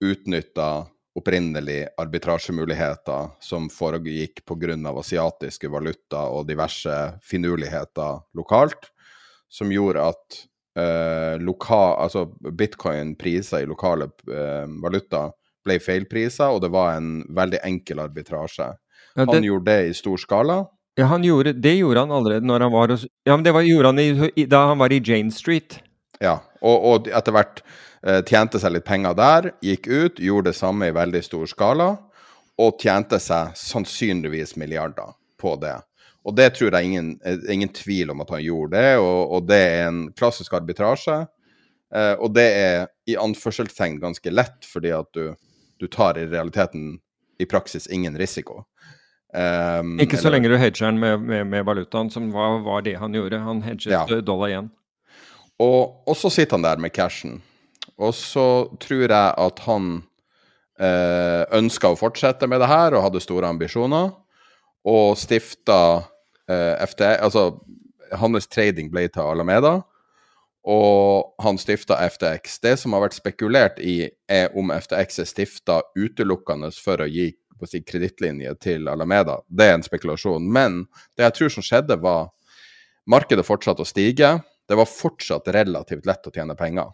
utnytta 0.00 0.86
opprinnelig 1.18 1.88
arbitrasjemuligheter 2.00 3.34
som 3.42 3.68
foregikk 3.70 4.44
pga. 4.46 4.76
asiatiske 4.98 5.68
valuta 5.68 6.22
og 6.30 6.46
diverse 6.48 7.18
finurligheter 7.22 8.22
lokalt, 8.34 8.92
som 9.48 9.72
gjorde 9.72 10.06
at 10.12 10.40
uh, 10.78 11.36
loka, 11.42 11.82
altså 12.00 12.26
bitcoin-priser 12.30 13.64
i 13.64 13.68
lokale 13.68 14.08
uh, 14.30 14.66
valuta 14.82 15.28
ble 15.66 15.76
feilpriser, 15.82 16.48
og 16.48 16.62
det 16.64 16.70
var 16.72 16.96
en 16.96 17.24
veldig 17.28 17.60
enkel 17.66 18.00
arbitrasje. 18.00 18.70
Ja, 19.16 19.24
det... 19.24 19.34
Han 19.34 19.44
gjorde 19.44 19.72
det 19.72 19.90
i 19.90 19.96
stor 19.98 20.20
skala. 20.20 20.62
Ja, 21.00 21.08
gjorde, 21.16 21.54
det 21.56 21.78
gjorde 21.78 22.02
han 22.04 22.12
allerede 22.12 22.44
når 22.46 22.66
han 22.66 22.72
var 22.74 22.90
hos 22.92 23.06
Ja, 23.24 23.32
men 23.36 23.44
det 23.46 23.54
var, 23.56 23.64
gjorde 23.64 23.92
han 23.92 24.00
i, 24.02 24.44
da 24.44 24.66
han 24.68 24.80
var 24.82 24.92
i 24.92 25.00
Jane 25.00 25.32
Street. 25.32 25.78
Ja, 26.20 26.36
og, 26.60 26.84
og 26.84 27.08
etter 27.08 27.32
hvert 27.32 27.62
eh, 28.04 28.20
tjente 28.28 28.60
seg 28.60 28.74
litt 28.74 28.84
penger 28.84 29.16
der, 29.16 29.52
gikk 29.64 29.88
ut, 29.88 30.20
gjorde 30.20 30.50
det 30.50 30.58
samme 30.58 30.90
i 30.90 30.96
veldig 30.96 31.22
stor 31.24 31.48
skala, 31.48 31.88
og 32.60 32.82
tjente 32.82 33.20
seg 33.22 33.54
sannsynligvis 33.56 34.58
milliarder 34.60 35.14
på 35.40 35.54
det. 35.62 35.78
Og 36.28 36.36
det 36.36 36.50
tror 36.58 36.76
jeg 36.76 36.90
ingen, 36.90 37.14
eh, 37.24 37.40
ingen 37.48 37.72
tvil 37.72 38.12
om 38.12 38.20
at 38.20 38.34
han 38.36 38.44
gjorde 38.44 38.76
det, 38.76 38.96
og, 39.00 39.36
og 39.38 39.46
det 39.48 39.60
er 39.70 39.86
en 39.88 40.02
klassisk 40.12 40.58
arbitrasje. 40.58 41.22
Eh, 41.94 42.14
og 42.20 42.34
det 42.36 42.48
er 42.58 42.90
i 43.08 43.16
anførselstegn 43.18 44.02
ganske 44.02 44.34
lett, 44.34 44.68
fordi 44.68 44.92
at 44.94 45.08
du, 45.16 45.32
du 45.80 45.88
tar 45.88 46.20
i 46.20 46.28
realiteten 46.28 46.98
i 47.40 47.48
praksis 47.48 47.88
ingen 47.88 48.18
risiko. 48.20 48.66
Um, 49.30 49.94
ikke 50.02 50.18
så 50.18 50.26
eller, 50.26 50.40
lenge 50.40 50.50
du 50.50 50.56
hedger 50.58 50.88
den 50.88 50.98
med, 50.98 51.20
med, 51.22 51.46
med, 51.46 51.64
valutaen, 51.64 52.10
som 52.10 52.32
var, 52.34 52.58
var, 52.66 52.82
det 52.82 52.96
han 52.98 53.14
gjorde. 53.14 53.38
Han 53.38 53.62
hedget 53.62 53.92
ja. 53.92 54.20
dollar 54.26 54.50
igjen. 54.50 54.70
Og, 55.60 56.00
og, 56.08 56.16
så 56.16 56.30
sitter 56.32 56.58
han 56.58 56.66
der 56.66 56.82
med 56.82 56.94
cashen. 56.96 57.38
Og 58.00 58.14
så 58.16 58.46
tror 58.80 59.04
jeg 59.04 59.34
at 59.44 59.60
han 59.66 59.90
eh, 60.80 61.44
ønska 61.58 61.92
å 61.92 61.98
fortsette 62.00 62.48
med 62.50 62.62
det 62.62 62.70
her 62.70 62.96
og 62.96 63.04
hadde 63.06 63.22
store 63.22 63.50
ambisjoner, 63.52 64.10
og 64.88 65.18
stifta 65.20 65.78
eh, 66.48 66.80
FTX 66.88 67.20
Altså, 67.20 67.44
hans 68.16 68.48
trading 68.50 68.88
ble 68.90 69.04
til 69.12 69.22
Alameda, 69.22 69.76
og 70.70 71.36
han 71.44 71.60
stifta 71.60 72.00
FTX. 72.08 72.58
Det 72.64 72.74
som 72.80 72.96
har 72.96 73.04
vært 73.04 73.18
spekulert 73.20 73.78
i, 73.78 74.08
er 74.28 74.50
om 74.58 74.72
FTX 74.74 75.22
er 75.22 75.28
stifta 75.28 75.78
utelukkende 75.96 76.72
for 76.76 77.04
å 77.04 77.08
gi 77.08 77.30
si, 77.68 77.82
kredittlinje 77.84 78.54
til 78.62 78.88
Alameda. 78.88 79.40
Det 79.48 79.66
er 79.66 79.76
en 79.76 79.84
spekulasjon. 79.84 80.46
Men 80.52 80.84
det 81.18 81.26
jeg 81.26 81.36
tror 81.36 81.52
som 81.56 81.66
skjedde, 81.66 81.98
var 82.00 82.30
markedet 83.10 83.44
fortsatte 83.46 83.84
å 83.84 83.88
stige. 83.88 84.38
Det 84.68 84.78
var 84.78 84.88
fortsatt 84.88 85.50
relativt 85.52 86.08
lett 86.08 86.26
å 86.26 86.32
tjene 86.34 86.56
penger. 86.56 86.92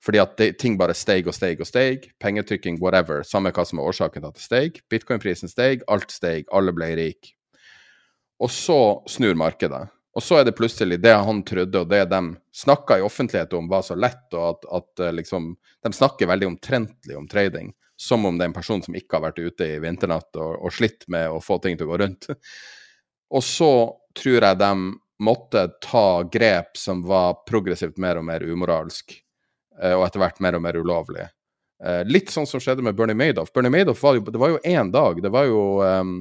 Fordi 0.00 0.20
at 0.22 0.36
det, 0.40 0.54
ting 0.60 0.78
bare 0.80 0.96
steig 0.96 1.28
og 1.28 1.36
steig 1.36 1.60
og 1.60 1.68
steig. 1.68 2.08
Pengetrykking, 2.22 2.78
whatever. 2.80 3.24
Samme 3.26 3.52
hva 3.52 3.66
som 3.68 3.80
er 3.80 3.90
årsaken 3.90 4.22
til 4.22 4.30
at 4.30 4.38
det 4.38 4.44
steig. 4.46 4.82
Bitcoin-prisen 4.92 5.52
steig, 5.52 5.84
alt 5.92 6.12
steig, 6.14 6.48
alle 6.56 6.72
ble 6.76 6.94
rike. 6.96 7.34
Og 8.40 8.48
så 8.48 8.80
snur 9.10 9.36
markedet. 9.36 9.84
Og 10.16 10.24
så 10.24 10.40
er 10.40 10.46
det 10.48 10.56
plutselig 10.58 10.98
det 11.04 11.12
han 11.14 11.42
trodde, 11.46 11.84
og 11.84 11.90
det 11.90 12.02
de 12.10 12.20
snakka 12.56 12.98
i 12.98 13.04
offentlighet 13.06 13.52
om, 13.54 13.68
var 13.70 13.84
så 13.86 13.94
lett, 13.94 14.24
og 14.34 14.46
at, 14.48 14.66
at 14.80 15.04
eh, 15.06 15.12
liksom 15.20 15.52
De 15.84 15.92
snakker 15.96 16.28
veldig 16.28 16.46
omtrentlig 16.46 17.16
om 17.16 17.28
trading, 17.28 17.70
som 18.00 18.24
om 18.24 18.38
det 18.38 18.46
er 18.46 18.48
en 18.48 18.56
person 18.56 18.80
som 18.82 18.96
ikke 18.96 19.18
har 19.18 19.26
vært 19.26 19.42
ute 19.44 19.66
i 19.74 19.80
vinternatt 19.82 20.36
og, 20.40 20.54
og 20.64 20.72
slitt 20.72 21.04
med 21.12 21.28
å 21.28 21.40
få 21.44 21.58
ting 21.60 21.76
til 21.76 21.84
å 21.84 21.92
gå 21.92 21.98
rundt. 22.00 22.30
Og 23.36 23.44
så 23.46 23.72
tror 24.18 24.42
jeg 24.42 24.58
de 24.58 24.70
måtte 25.22 25.60
ta 25.84 26.22
grep 26.32 26.80
som 26.80 27.04
var 27.06 27.44
progressivt 27.46 28.00
mer 28.02 28.18
og 28.18 28.24
mer 28.26 28.42
umoralsk, 28.42 29.12
eh, 29.78 29.92
og 29.92 30.02
etter 30.02 30.18
hvert 30.24 30.40
mer 30.42 30.56
og 30.58 30.64
mer 30.64 30.78
ulovlig. 30.80 31.28
Eh, 31.84 32.00
litt 32.08 32.32
sånn 32.34 32.48
som 32.50 32.58
skjedde 32.58 32.82
med 32.82 32.96
Bernie 32.98 33.14
Madoff. 33.14 33.52
Bernie 33.54 33.70
Madoff 33.70 34.02
var 34.02 34.16
jo, 34.16 34.24
det 34.26 34.40
var 34.42 34.56
jo 34.56 34.58
én 34.66 34.90
dag. 34.90 35.20
Det 35.22 35.30
var 35.30 35.46
jo 35.46 35.60
um, 35.78 36.16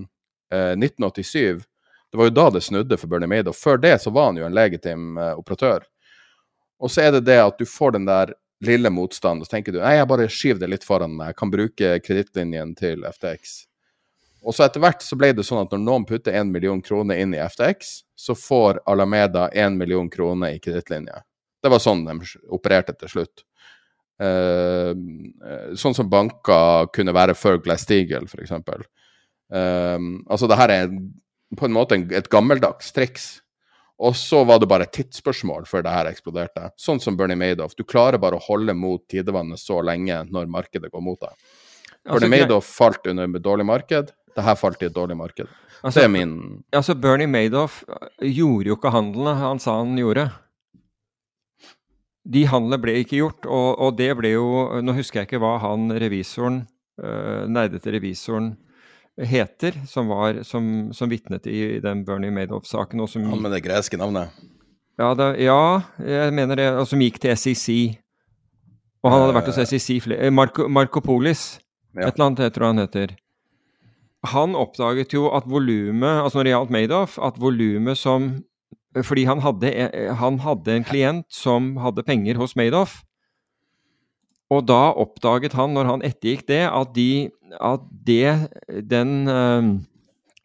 1987 0.51 1.64
det 2.11 2.18
var 2.18 2.30
jo 2.30 2.35
da 2.35 2.45
det 2.53 2.61
snudde 2.68 2.99
for 2.99 3.10
Bernie 3.10 3.31
Madoff. 3.31 3.57
Før 3.64 3.81
det 3.81 3.95
så 4.03 4.14
var 4.14 4.30
han 4.30 4.38
jo 4.38 4.45
en 4.45 4.53
legitim 4.57 5.18
operatør. 5.18 5.88
Og 6.81 6.93
så 6.93 7.07
er 7.07 7.18
det 7.18 7.26
det 7.27 7.39
at 7.41 7.57
du 7.57 7.65
får 7.69 7.97
den 7.97 8.07
der 8.07 8.35
lille 8.65 8.91
motstand, 8.91 9.41
og 9.41 9.48
så 9.48 9.56
tenker 9.56 9.76
du 9.76 9.80
nei, 9.80 9.95
jeg 9.98 10.10
bare 10.10 10.30
skyver 10.31 10.61
det 10.64 10.69
litt 10.73 10.86
foran 10.88 11.15
meg, 11.15 11.31
jeg 11.31 11.40
kan 11.40 11.52
bruke 11.53 11.91
kredittlinjen 12.03 12.76
til 12.80 13.06
FTX. 13.07 13.56
Og 14.48 14.56
så 14.56 14.65
etter 14.65 14.84
hvert 14.84 15.03
så 15.03 15.18
ble 15.19 15.31
det 15.36 15.45
sånn 15.48 15.61
at 15.65 15.73
når 15.73 15.81
noen 15.84 16.06
putter 16.07 16.36
én 16.40 16.52
million 16.52 16.80
kroner 16.84 17.19
inn 17.19 17.36
i 17.36 17.41
FTX, 17.44 17.91
så 18.15 18.36
får 18.40 18.81
Alameda 18.90 19.49
én 19.52 19.76
million 19.80 20.10
kroner 20.11 20.56
i 20.56 20.61
kredittlinje. 20.64 21.23
Det 21.60 21.72
var 21.72 21.84
sånn 21.84 22.06
de 22.07 22.15
opererte 22.56 22.95
til 22.99 23.11
slutt. 23.15 23.44
Uh, 24.19 24.91
sånn 25.80 25.95
som 25.95 26.10
banker 26.11 26.90
kunne 26.95 27.15
være 27.15 27.36
før 27.40 27.60
Glass-Steagall, 27.64 28.27
f.eks. 28.27 28.52
Uh, 28.52 29.99
altså, 30.27 30.48
det 30.48 30.60
her 30.60 30.76
er 30.76 30.90
på 31.57 31.68
en 31.68 31.76
måte 31.76 31.99
et 32.15 32.31
gammeldags 32.31 32.91
triks. 32.95 33.30
Og 33.99 34.15
så 34.15 34.45
var 34.47 34.61
det 34.61 34.69
bare 34.71 34.85
et 34.88 34.93
tidsspørsmål 34.95 35.65
før 35.67 35.84
det 35.84 35.91
her 35.91 36.07
eksploderte. 36.07 36.69
Sånn 36.80 37.01
som 37.03 37.17
Bernie 37.19 37.35
Madoff. 37.39 37.76
Du 37.76 37.84
klarer 37.84 38.21
bare 38.21 38.38
å 38.38 38.45
holde 38.45 38.76
mot 38.77 39.01
tidevannet 39.11 39.59
så 39.59 39.81
lenge 39.84 40.21
når 40.31 40.47
markedet 40.51 40.91
går 40.93 41.03
mot 41.03 41.19
deg. 41.19 41.34
Altså, 42.07 42.21
Bernie 42.23 42.45
Madoff 42.45 42.69
falt 42.77 43.09
under 43.11 43.27
et 43.27 43.43
dårlig 43.43 43.67
marked. 43.67 44.13
Det 44.35 44.45
her 44.45 44.55
falt 44.55 44.85
i 44.85 44.88
et 44.88 44.95
dårlig 44.95 45.17
marked. 45.19 45.49
Altså, 45.81 45.99
det 45.99 46.05
er 46.05 46.13
min 46.13 46.38
Altså, 46.76 46.95
Bernie 46.95 47.27
Madoff 47.27 47.81
øh, 47.88 48.30
gjorde 48.30 48.71
jo 48.71 48.77
ikke 48.80 48.93
handlene 48.95 49.35
han 49.41 49.59
sa 49.59 49.76
han 49.81 49.99
gjorde. 49.99 50.30
De 52.23 52.45
handlene 52.47 52.80
ble 52.80 52.95
ikke 53.01 53.19
gjort, 53.19 53.45
og, 53.47 53.69
og, 53.80 53.93
det 53.97 54.11
ble 54.19 54.35
jo 54.35 54.47
Nå 54.84 54.93
husker 54.93 55.21
jeg 55.21 55.30
ikke 55.30 55.39
hva 55.41 55.55
han 55.63 55.88
revisoren, 55.91 56.61
øh, 57.01 57.47
nerdete 57.51 57.95
revisoren 57.95 58.53
heter, 59.27 59.75
som, 59.87 60.07
var, 60.07 60.43
som, 60.47 60.89
som 60.95 61.09
vitnet 61.11 61.47
i 61.47 61.79
den 61.83 62.05
Bernie 62.07 62.31
Madoff-saken. 62.31 63.01
Ja, 63.03 63.35
med 63.35 63.51
det 63.51 63.63
greske 63.65 63.99
navnet? 63.99 64.35
Ja, 64.99 65.13
det, 65.15 65.29
ja, 65.43 65.81
jeg 66.03 66.35
mener 66.35 66.59
det. 66.59 66.67
Og 66.75 66.87
som 66.89 67.01
gikk 67.03 67.19
til 67.23 67.35
SEC. 67.37 67.99
Og 68.99 69.13
han 69.13 69.23
hadde 69.23 69.35
vært 69.37 69.49
hos 69.51 69.71
SEC 69.71 70.01
flere 70.03 70.27
eh, 70.27 70.33
Marco, 70.33 70.67
Marco 70.67 70.99
Polis, 71.03 71.59
ja. 71.95 72.09
et 72.09 72.17
eller 72.17 72.25
annet 72.25 72.45
jeg 72.47 72.55
tror 72.55 72.67
han 72.67 72.83
heter. 72.83 73.15
Han 74.33 74.57
oppdaget 74.59 75.15
jo 75.15 75.29
at 75.31 75.47
volumet, 75.47 76.19
altså 76.25 76.39
når 76.39 76.47
det 76.47 76.51
gjaldt 76.51 76.73
Madoff, 76.75 77.19
at 77.23 77.39
volumet 77.39 77.97
som 77.97 78.31
Fordi 79.05 79.23
han 79.29 79.39
hadde, 79.39 79.69
eh, 79.69 80.09
han 80.17 80.39
hadde 80.41 80.73
en 80.73 80.83
klient 80.83 81.25
som 81.29 81.75
hadde 81.77 82.03
penger 82.03 82.39
hos 82.41 82.55
Madoff. 82.57 83.03
Og 84.49 84.65
da 84.65 84.89
oppdaget 84.97 85.53
han, 85.53 85.76
når 85.77 85.89
han 85.91 86.05
ettergikk 86.05 86.47
det, 86.49 86.63
at, 86.65 86.93
de, 86.95 87.30
at 87.61 87.84
det, 88.07 88.49
den, 88.89 89.11
eh, 89.30 89.67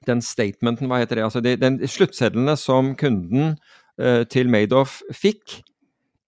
den 0.07 0.25
statementen, 0.25 0.91
hva 0.91 1.01
heter 1.01 1.21
det, 1.21 1.29
altså 1.29 1.41
de, 1.45 1.55
den 1.61 1.81
sluttsedlene 1.89 2.57
som 2.61 2.93
kunden 3.01 3.55
uh, 4.01 4.23
til 4.29 4.51
Madoff 4.53 5.01
fikk, 5.15 5.63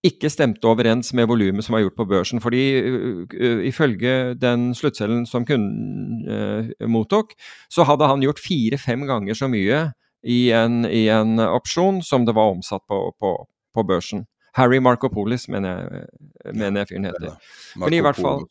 ikke 0.07 0.31
stemte 0.31 0.69
overens 0.70 1.11
med 1.19 1.27
volumet 1.28 1.66
som 1.66 1.74
var 1.74 1.82
gjort 1.82 1.98
på 1.98 2.07
børsen. 2.09 2.40
Fordi 2.40 2.62
uh, 2.81 3.61
ifølge 3.69 4.35
den 4.40 4.70
sluttcellen 4.77 5.27
som 5.28 5.44
kunden 5.48 6.24
uh, 6.31 6.89
mottok, 6.89 7.35
så 7.73 7.85
hadde 7.89 8.09
han 8.09 8.24
gjort 8.24 8.40
fire-fem 8.43 9.05
ganger 9.09 9.36
så 9.36 9.51
mye 9.53 9.89
i 10.27 10.47
en, 10.57 10.85
i 10.89 11.07
en, 11.12 11.36
opsjon 11.44 12.01
som 12.03 12.24
det 12.27 12.35
var 12.35 12.55
omsatt 12.55 12.82
på, 12.89 13.03
på, 13.20 13.36
på 13.74 13.86
børsen. 13.86 14.24
Harry 14.57 14.78
Markopolis, 14.81 15.49
mener 15.53 15.77
jeg, 15.77 16.07
mener 16.55 16.81
jeg 16.81 16.89
fyren 16.89 17.09
heter. 17.11 17.37
Men 17.77 17.95
i 17.95 18.01
hvert 18.05 18.16
fall 18.16 18.47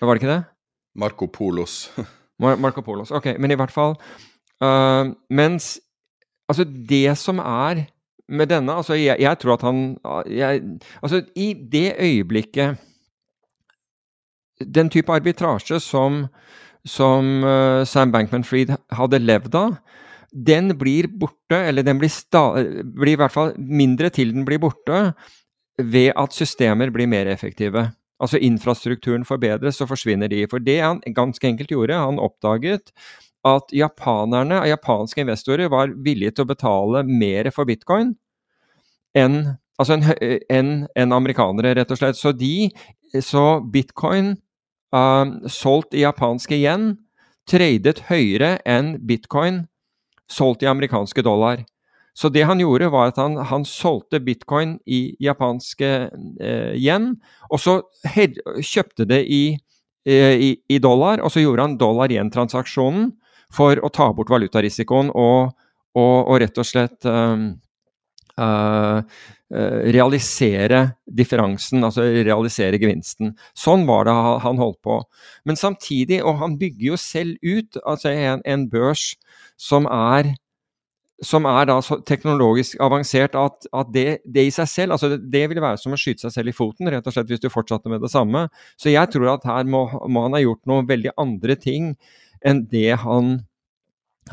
Var 0.00 0.14
det 0.14 0.22
ikke 0.22 0.32
det? 0.32 0.42
Marco 0.94 1.26
Polos. 1.26 1.92
Mar 2.40 2.56
Marco 2.56 2.80
Polos. 2.80 3.10
Ok, 3.10 3.26
men 3.38 3.50
i 3.50 3.58
hvert 3.58 3.72
fall 3.74 3.96
uh, 4.62 5.10
Mens 5.30 5.78
Altså, 6.50 6.64
det 6.64 7.18
som 7.18 7.38
er 7.38 7.84
med 8.28 8.46
denne 8.50 8.72
Altså, 8.72 8.94
jeg, 8.94 9.16
jeg 9.20 9.38
tror 9.38 9.54
at 9.54 9.66
han 9.66 9.98
jeg, 10.26 10.62
Altså, 11.02 11.22
i 11.36 11.52
det 11.72 11.94
øyeblikket 12.00 12.76
Den 14.74 14.90
type 14.90 15.12
arbitrasje 15.12 15.80
som, 15.80 16.26
som 16.84 17.44
uh, 17.44 17.86
Sam 17.86 18.12
Bankman-Fried 18.12 18.76
hadde 18.92 19.18
levd 19.18 19.54
av, 19.54 19.76
den 20.32 20.74
blir 20.78 21.08
borte, 21.20 21.56
eller 21.56 21.82
den 21.82 21.98
blir, 21.98 22.12
blir, 22.84 23.12
i 23.14 23.18
hvert 23.18 23.34
fall 23.34 23.54
mindre 23.58 24.10
til 24.14 24.34
den 24.34 24.46
blir 24.46 24.60
borte, 24.62 25.10
ved 25.80 26.12
at 26.18 26.36
systemer 26.36 26.92
blir 26.92 27.08
mer 27.08 27.26
effektive. 27.26 27.88
Altså 28.20 28.38
infrastrukturen 28.38 29.24
forbedres, 29.24 29.80
så 29.80 29.88
forsvinner 29.88 30.28
de. 30.28 30.44
For 30.50 30.60
det 30.60 30.80
han 30.80 31.00
ganske 31.16 31.46
enkelt 31.46 31.72
gjorde, 31.72 31.96
han 31.96 32.20
oppdaget 32.20 32.92
at 33.48 33.72
japanerne, 33.72 34.60
japanske 34.68 35.22
investorer 35.24 35.70
var 35.72 35.94
villige 36.04 36.36
til 36.36 36.44
å 36.44 36.50
betale 36.50 37.04
mer 37.08 37.48
for 37.54 37.64
bitcoin 37.68 38.12
enn 39.16 39.38
altså 39.80 39.96
en, 39.96 40.04
en, 40.52 40.70
en 40.92 41.14
amerikanere, 41.16 41.72
rett 41.78 41.90
og 41.90 41.98
slett. 41.98 42.18
Så, 42.18 42.34
de, 42.36 42.68
så 43.24 43.62
bitcoin 43.72 44.34
uh, 44.94 45.24
solgt 45.48 45.96
i 45.96 46.04
japanske 46.04 46.58
yen 46.60 46.92
tradet 47.48 48.04
høyere 48.10 48.58
enn 48.68 48.98
bitcoin 49.08 49.64
solgt 50.30 50.64
i 50.64 50.70
amerikanske 50.70 51.22
dollar. 51.26 51.64
Så 52.14 52.28
det 52.28 52.42
han 52.42 52.60
gjorde, 52.60 52.90
var 52.90 53.12
at 53.12 53.18
han, 53.20 53.38
han 53.48 53.64
solgte 53.64 54.20
bitcoin 54.20 54.76
i 54.86 55.14
japanske 55.22 55.90
eh, 56.42 56.74
yen, 56.74 57.14
og 57.48 57.62
så 57.62 57.78
kjøpte 58.60 59.06
det 59.08 59.22
i, 59.30 59.44
eh, 60.08 60.34
i, 60.34 60.50
i, 60.68 60.78
dollar, 60.82 61.22
og 61.22 61.32
så 61.32 61.44
gjorde 61.44 61.68
han 61.68 61.78
dollar-yen-transaksjonen 61.80 63.12
for 63.54 63.80
å 63.82 63.90
ta 63.94 64.10
bort 64.14 64.30
valutarisikoen 64.30 65.10
og, 65.14 65.54
og, 65.96 66.16
og 66.20 66.40
rett 66.42 66.58
og 66.60 66.66
slett 66.66 67.06
um, 67.08 67.52
uh, 68.38 69.00
realisere 69.50 70.84
differansen, 71.10 71.82
altså 71.82 72.04
realisere 72.06 72.78
gevinsten. 72.78 73.32
Sånn 73.58 73.82
var 73.88 74.06
det 74.06 74.14
han 74.44 74.60
holdt 74.62 74.78
på. 74.86 75.00
Men 75.48 75.58
samtidig, 75.58 76.20
og 76.22 76.38
han 76.38 76.54
bygger 76.60 76.92
jo 76.92 77.00
selv 77.00 77.34
ut 77.42 77.80
altså 77.82 78.12
en, 78.12 78.44
en 78.46 78.68
børs 78.70 79.08
som 79.60 79.86
er, 79.92 80.30
som 81.24 81.44
er 81.48 81.68
da 81.68 81.76
så 81.84 81.98
teknologisk 82.08 82.80
avansert 82.80 83.36
at, 83.36 83.68
at 83.76 83.92
det, 83.92 84.06
det, 84.24 84.46
i 84.48 84.54
seg 84.54 84.70
selv 84.72 84.96
altså 84.96 85.12
det, 85.12 85.20
det 85.34 85.44
ville 85.50 85.64
være 85.64 85.82
som 85.82 85.92
å 85.92 86.00
skyte 86.00 86.24
seg 86.24 86.38
selv 86.38 86.52
i 86.52 86.56
foten, 86.56 86.88
rett 86.88 87.06
og 87.06 87.14
slett, 87.14 87.28
hvis 87.28 87.42
du 87.42 87.50
fortsatte 87.52 87.92
med 87.92 88.00
det 88.00 88.12
samme. 88.12 88.46
Så 88.80 88.92
jeg 88.94 89.12
tror 89.12 89.34
at 89.34 89.44
her 89.48 89.68
må, 89.68 89.84
må 90.08 90.24
han 90.24 90.38
ha 90.38 90.42
gjort 90.42 90.64
noen 90.70 90.88
veldig 90.88 91.12
andre 91.20 91.58
ting 91.60 91.94
enn 92.40 92.64
det 92.72 92.94
han 93.04 93.40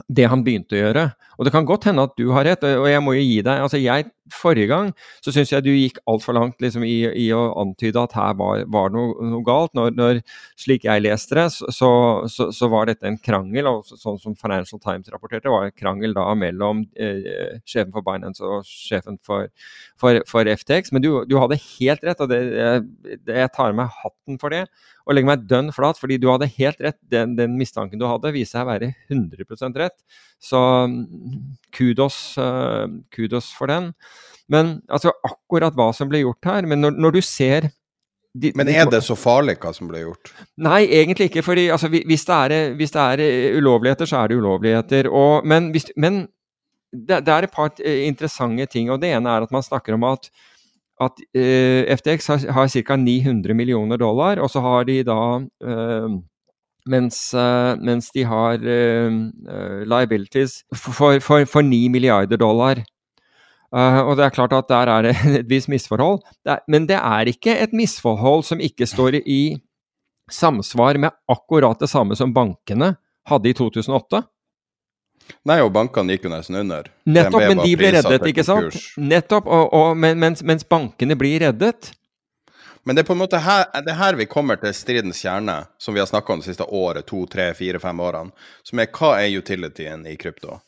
det 0.07 0.27
han 0.29 0.43
begynte 0.45 0.77
å 0.77 0.81
gjøre. 0.81 1.03
Og 1.37 1.45
det 1.45 1.53
kan 1.53 1.67
godt 1.69 1.87
hende 1.89 2.05
at 2.07 2.15
du 2.17 2.29
har 2.33 2.47
rett, 2.47 2.63
og 2.65 2.87
jeg 2.89 3.03
må 3.05 3.13
jo 3.17 3.25
gi 3.25 3.41
deg 3.45 3.61
altså 3.61 3.79
Jeg 3.81 4.09
forrige 4.33 4.67
gang 4.67 4.89
så 5.23 5.31
syns 5.31 5.51
jeg 5.53 5.63
du 5.63 5.69
gikk 5.71 5.99
altfor 6.09 6.35
langt 6.35 6.59
liksom, 6.63 6.83
i, 6.83 6.97
i, 7.07 7.27
å 7.35 7.53
antyde 7.61 8.01
at 8.01 8.15
her 8.17 8.33
var, 8.39 8.63
var 8.73 8.91
noe, 8.93 9.13
noe, 9.23 9.43
galt. 9.47 9.73
Når, 9.77 9.93
når, 9.95 10.19
slik 10.59 10.87
jeg 10.87 11.03
leste 11.05 11.37
det, 11.37 11.45
så, 11.55 11.91
så, 12.31 12.49
så, 12.55 12.69
var 12.71 12.89
dette 12.89 13.07
en 13.07 13.19
krangel, 13.23 13.69
og 13.69 13.87
sånn 13.87 14.19
som 14.21 14.35
Financial 14.39 14.81
Times 14.83 15.07
rapporterte, 15.13 15.51
var 15.53 15.67
en 15.67 15.77
krangel 15.77 16.15
da 16.17 16.25
mellom 16.37 16.83
eh, 16.99 17.61
sjefen 17.67 17.93
for 17.95 18.05
Binance 18.05 18.43
og 18.43 18.67
sjefen 18.67 19.19
for, 19.23 19.47
for, 19.99 20.21
for 20.29 20.51
FTX. 20.59 20.91
Men 20.95 21.05
du, 21.05 21.11
du, 21.29 21.37
hadde 21.39 21.59
helt 21.61 22.03
rett, 22.07 22.23
og 22.23 22.31
det, 22.33 22.43
jeg, 22.57 23.19
jeg 23.31 23.55
tar 23.55 23.75
meg 23.77 23.95
hatten 24.01 24.41
for 24.41 24.53
det 24.53 24.65
og 25.07 25.15
legger 25.15 25.29
meg 25.29 25.43
dønn 25.47 25.69
flat, 25.71 25.99
fordi 26.01 26.17
du 26.19 26.27
hadde 26.27 26.49
helt 26.57 26.81
rett. 26.83 26.97
Den, 27.07 27.37
den 27.37 27.53
mistanken 27.55 27.99
du 27.99 28.03
hadde, 28.09 28.33
viser 28.35 28.57
seg 28.57 28.65
å 28.65 28.71
være 28.73 28.89
100% 29.07 29.79
rett. 29.79 29.95
Så 30.43 30.59
kudos, 31.75 32.37
uh, 32.41 32.87
kudos 33.13 33.51
for 33.57 33.71
den. 33.71 33.91
Men 34.51 34.77
altså, 34.87 35.11
akkurat 35.27 35.75
hva 35.75 35.91
som 35.95 36.07
ble 36.07 36.21
gjort 36.23 36.47
her 36.47 36.67
Men 36.69 36.79
når, 36.79 36.95
når 36.95 37.17
du 37.17 37.21
ser 37.25 37.67
de, 38.37 38.53
Men 38.55 38.69
er 38.71 38.87
det 38.91 39.01
så 39.05 39.17
farlig 39.17 39.57
hva 39.59 39.73
som 39.75 39.89
ble 39.89 40.03
gjort? 40.03 40.31
Nei, 40.61 40.83
egentlig 40.99 41.31
ikke. 41.31 41.43
fordi 41.45 41.67
altså, 41.73 41.89
hvis, 41.89 42.25
det 42.27 42.35
er, 42.35 42.73
hvis, 42.77 42.93
det 42.93 43.01
er, 43.01 43.23
eh, 43.23 43.57
ulovligheter, 43.57 44.05
så 44.05 44.19
er 44.19 44.29
det 44.29 44.37
ulovligheter. 44.37 45.09
Og, 45.09 45.47
men, 45.47 45.71
hvis, 45.73 45.87
men 45.97 46.27
det, 46.91 47.23
det, 47.25 47.33
er 47.33 47.47
et 47.47 47.55
par 47.55 47.71
eh, 47.81 48.03
interessante 48.05 48.67
ting. 48.69 48.91
og 48.91 49.01
Det 49.01 49.09
ene 49.09 49.31
er 49.31 49.47
at 49.47 49.55
man 49.55 49.65
snakker 49.65 49.97
om 49.97 50.05
at, 50.11 50.29
at 51.01 51.23
uh, 51.37 51.95
FTX 51.97 52.29
har, 52.29 52.45
har 52.59 52.69
ca. 52.69 52.99
900 53.01 53.57
millioner 53.57 53.97
dollar, 53.97 54.37
og 54.43 54.51
så 54.53 54.61
har 54.61 54.85
de 54.85 55.01
da 55.07 55.19
uh, 55.41 56.19
mens, 56.91 57.19
uh, 57.37 57.75
mens, 57.79 58.11
de 58.15 58.23
har 58.27 58.61
liabilities 59.87 60.63
for, 60.75 61.19
for, 61.23 61.45
for 61.45 61.65
9 61.65 61.87
milliarder 61.93 62.39
dollar. 62.41 62.83
Uh, 63.67 63.99
og 64.07 64.13
det 64.15 64.23
er 64.23 64.31
klart 64.31 64.53
at 64.55 64.69
der 64.71 64.87
er 64.87 65.09
det 65.09 65.15
et 65.41 65.49
visst 65.49 65.69
misforhold. 65.69 66.21
Det 66.45 66.55
er, 66.55 66.63
men 66.71 66.87
det 66.87 66.99
er 67.01 67.27
ikke 67.27 67.57
et 67.59 67.75
misforhold 67.75 68.45
som 68.47 68.63
ikke 68.63 68.87
står 68.87 69.19
i 69.25 69.57
samsvar 70.31 70.99
med 70.99 71.15
akkurat 71.27 71.79
det 71.79 71.89
samme 71.91 72.15
som 72.15 72.33
bankene 72.33 72.95
hadde 73.27 73.51
i 73.51 73.55
2008. 73.55 74.23
Nei, 75.47 75.57
og 75.59 75.73
bankene 75.75 76.15
gikk 76.15 76.27
jo 76.27 76.31
nesten 76.31 76.55
under. 76.61 76.87
Nettopp, 77.03 77.43
men 77.43 77.59
de 77.59 77.73
ble 77.79 77.91
reddet, 77.97 78.27
ikke 78.31 78.45
sant? 78.47 78.77
Nettopp, 78.95 79.49
og, 79.51 79.73
og, 79.75 79.97
men, 79.99 80.19
mens, 80.21 80.43
mens, 80.47 80.63
bankene 80.63 81.17
blir 81.19 81.43
reddet. 81.43 81.91
Men 82.87 82.95
det 82.95 83.01
er 83.03 83.07
på 83.09 83.15
en 83.17 83.19
måte 83.19 83.39
her, 83.43 83.65
det 83.83 83.91
er 83.91 83.99
her 83.99 84.15
vi 84.15 84.29
kommer 84.31 84.55
til 84.61 84.71
stridens 84.71 85.19
kjerne, 85.19 85.57
som 85.77 85.91
vi 85.91 85.99
har 85.99 86.07
snakka 86.07 86.31
om 86.31 86.39
de 86.39 86.47
siste 86.47 86.63
året, 86.63 87.03
to, 87.09 87.25
tre, 87.27 87.49
fire, 87.57 87.81
fem 87.83 87.99
årene. 87.99 88.31
Som 88.63 88.79
er 88.79 88.87
hva 88.95 89.09
er 89.19 89.33
utilityen 89.35 90.05
i 90.07 90.13
krypto? 90.15 90.61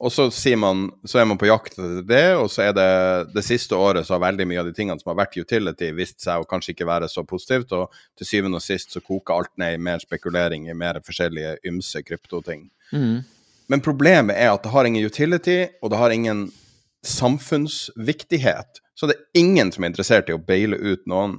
Og 0.00 0.12
så, 0.12 0.30
man, 0.56 0.86
så, 1.04 1.18
er 1.18 1.26
man 1.28 1.36
på 1.40 1.50
jakt 1.50 1.76
etter 1.76 2.00
det, 2.08 2.24
og 2.36 2.48
så 2.52 2.66
er 2.66 2.72
det 2.76 2.88
det 3.32 3.44
siste 3.44 3.76
året 3.76 4.08
så 4.08 4.14
har 4.16 4.22
veldig 4.24 4.46
mye 4.48 4.60
av 4.60 4.70
de 4.70 4.72
tingene 4.76 5.00
som 5.00 5.12
har 5.12 5.18
vært 5.22 5.36
utility, 5.36 5.88
vist 5.96 6.20
seg 6.24 6.40
å 6.40 6.48
kanskje 6.48 6.72
ikke 6.72 6.88
være 6.88 7.08
så 7.12 7.24
positivt, 7.28 7.72
og 7.76 7.92
til 8.16 8.28
syvende 8.28 8.60
og 8.60 8.64
sist 8.64 8.92
så 8.96 9.00
koker 9.04 9.36
alt 9.36 9.52
ned 9.60 9.76
i 9.76 9.82
mer 9.88 10.00
spekulering 10.00 10.68
i 10.68 10.76
mer 10.76 11.00
forskjellige 11.04 11.58
ymse 11.68 12.04
kryptoting. 12.08 12.70
Mm. 12.92 13.20
Men 13.72 13.84
problemet 13.84 14.36
er 14.36 14.52
at 14.52 14.64
det 14.64 14.72
har 14.72 14.88
ingen 14.88 15.04
utility, 15.04 15.58
og 15.80 15.92
det 15.92 16.00
har 16.00 16.12
ingen 16.12 16.46
samfunnsviktighet. 17.04 18.80
Så 18.96 19.08
det 19.08 19.16
er 19.16 19.40
ingen 19.40 19.72
som 19.72 19.84
er 19.84 19.92
interessert 19.92 20.28
i 20.28 20.36
å 20.36 20.40
baile 20.40 20.76
ut 20.80 21.04
noen. 21.08 21.38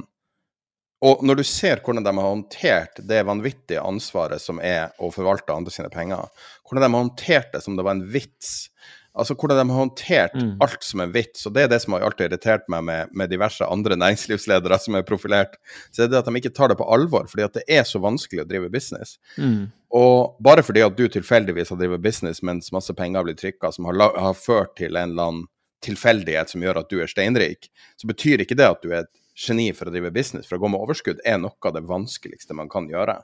Og 1.06 1.22
når 1.26 1.40
du 1.40 1.46
ser 1.46 1.82
hvordan 1.86 2.06
de 2.06 2.14
har 2.18 2.26
håndtert 2.32 3.02
det 3.06 3.20
vanvittige 3.28 3.84
ansvaret 3.86 4.42
som 4.42 4.62
er 4.64 4.90
å 4.98 5.12
forvalte 5.14 5.54
andre 5.54 5.74
sine 5.74 5.92
penger, 5.94 6.26
hvordan 6.66 6.88
de 6.88 6.90
har 6.90 7.04
håndtert 7.04 7.52
det 7.54 7.62
som 7.66 7.76
det 7.78 7.86
var 7.86 8.00
en 8.00 8.08
vits, 8.10 8.72
altså 9.18 9.36
hvordan 9.38 9.60
de 9.60 9.66
har 9.70 9.82
håndtert 9.84 10.38
mm. 10.38 10.56
alt 10.66 10.86
som 10.86 11.04
en 11.04 11.14
vits, 11.14 11.46
og 11.46 11.54
det 11.54 11.66
er 11.66 11.70
det 11.70 11.80
som 11.84 11.94
har 11.94 12.06
alltid 12.08 12.32
irritert 12.32 12.66
meg 12.74 12.86
med, 12.90 13.14
med, 13.14 13.30
diverse 13.30 13.66
andre 13.66 13.98
næringslivsledere 14.00 14.80
som 14.82 14.98
er 14.98 15.06
profilert, 15.06 15.60
så 15.94 16.06
er 16.06 16.10
det 16.10 16.18
at 16.22 16.30
de 16.30 16.42
ikke 16.42 16.54
tar 16.58 16.74
det 16.74 16.80
på 16.82 16.90
alvor, 16.98 17.30
fordi 17.30 17.46
at 17.46 17.60
det 17.60 17.66
er 17.78 17.86
så 17.86 18.02
vanskelig 18.02 18.42
å 18.46 18.48
drive 18.50 18.72
business. 18.74 19.20
Mm. 19.38 19.68
Og 20.02 20.42
bare 20.44 20.66
fordi 20.66 20.82
at 20.86 20.98
du 20.98 21.06
tilfeldigvis 21.14 21.74
har 21.74 21.82
drevet 21.82 22.02
business 22.04 22.42
mens 22.46 22.74
masse 22.74 22.94
penger 22.98 23.26
blir 23.28 23.38
trykka, 23.38 23.70
som 23.76 23.86
har, 23.90 24.02
har 24.18 24.34
ført 24.38 24.74
til 24.82 24.98
en 24.98 25.14
eller 25.14 25.30
annen 25.30 25.46
tilfeldighet 25.86 26.50
som 26.50 26.66
gjør 26.66 26.82
at 26.82 26.90
du 26.90 26.98
er 27.04 27.10
steinrik, 27.10 27.70
så 28.02 28.10
betyr 28.10 28.42
ikke 28.42 28.58
det 28.58 28.66
at 28.66 28.82
du 28.82 28.90
er 28.90 29.06
et 29.06 29.14
geni 29.38 29.70
for 29.76 29.90
å 29.90 29.94
drive 29.94 30.12
business, 30.14 30.48
for 30.50 30.58
å 30.58 30.64
gå 30.64 30.72
med 30.74 30.82
overskudd, 30.82 31.22
er 31.26 31.38
noe 31.42 31.70
av 31.70 31.76
det 31.76 31.86
vanskeligste 31.88 32.58
man 32.58 32.72
kan 32.72 32.90
gjøre. 32.90 33.20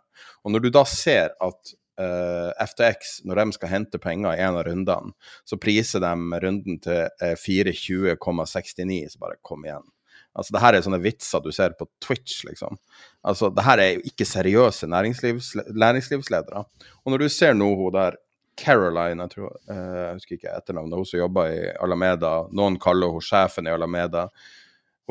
Og 0.45 0.53
når 0.53 0.65
du 0.65 0.69
da 0.75 0.83
ser 0.89 1.33
at 1.41 1.73
uh, 1.99 2.51
eh, 2.53 2.67
FTX, 2.67 3.15
når 3.25 3.41
de 3.41 3.57
skal 3.57 3.71
hente 3.71 4.01
penger 4.01 4.37
i 4.37 4.43
en 4.45 4.59
av 4.59 4.67
rundene, 4.67 5.13
så 5.47 5.59
priser 5.61 6.03
de 6.03 6.43
runden 6.45 6.79
til 6.83 7.07
uh, 7.09 7.33
420,69, 7.39 9.01
så 9.15 9.23
bare 9.23 9.41
kom 9.41 9.65
igjen. 9.65 9.85
Altså, 10.33 10.55
det 10.55 10.63
her 10.63 10.73
er 10.73 10.85
sånne 10.85 11.01
vitser 11.01 11.41
du 11.45 11.51
ser 11.53 11.75
på 11.77 11.85
Twitch, 12.01 12.41
liksom. 12.47 12.77
Altså, 13.25 13.51
det 13.53 13.65
her 13.65 13.81
er 13.81 13.91
jo 13.95 14.05
ikke 14.09 14.25
seriøse 14.25 14.89
næringslivs, 14.89 15.51
næringslivsledere. 15.69 16.63
Og 17.03 17.13
når 17.13 17.25
du 17.25 17.33
ser 17.33 17.53
nå 17.57 17.69
hun 17.77 17.93
der 17.93 18.17
Caroline, 18.57 19.25
jeg 19.25 19.33
tror, 19.33 19.53
uh, 19.69 19.77
jeg 19.97 20.17
husker 20.17 20.37
ikke 20.37 20.57
etternavnet, 20.57 20.97
hun 20.97 21.09
som 21.09 21.21
jobber 21.21 21.53
i 21.53 21.61
Alameda, 21.81 22.35
noen 22.53 22.77
kaller 22.81 23.13
hun 23.13 23.25
sjefen 23.25 23.69
i 23.69 23.73
Alameda 23.73 24.27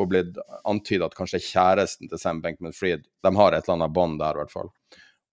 og 0.01 0.09
blitt 0.09 0.39
antyda 0.69 1.09
at 1.09 1.16
kanskje 1.16 1.43
kjæresten 1.44 2.09
til 2.09 2.20
Sam 2.20 2.40
Bankman-Fried 2.44 3.05
De 3.24 3.32
har 3.36 3.52
et 3.52 3.66
eller 3.66 3.78
annet 3.78 3.94
bånd 3.94 4.20
der, 4.20 4.36
i 4.36 4.43
hvert 4.43 4.55
fall. 4.55 4.70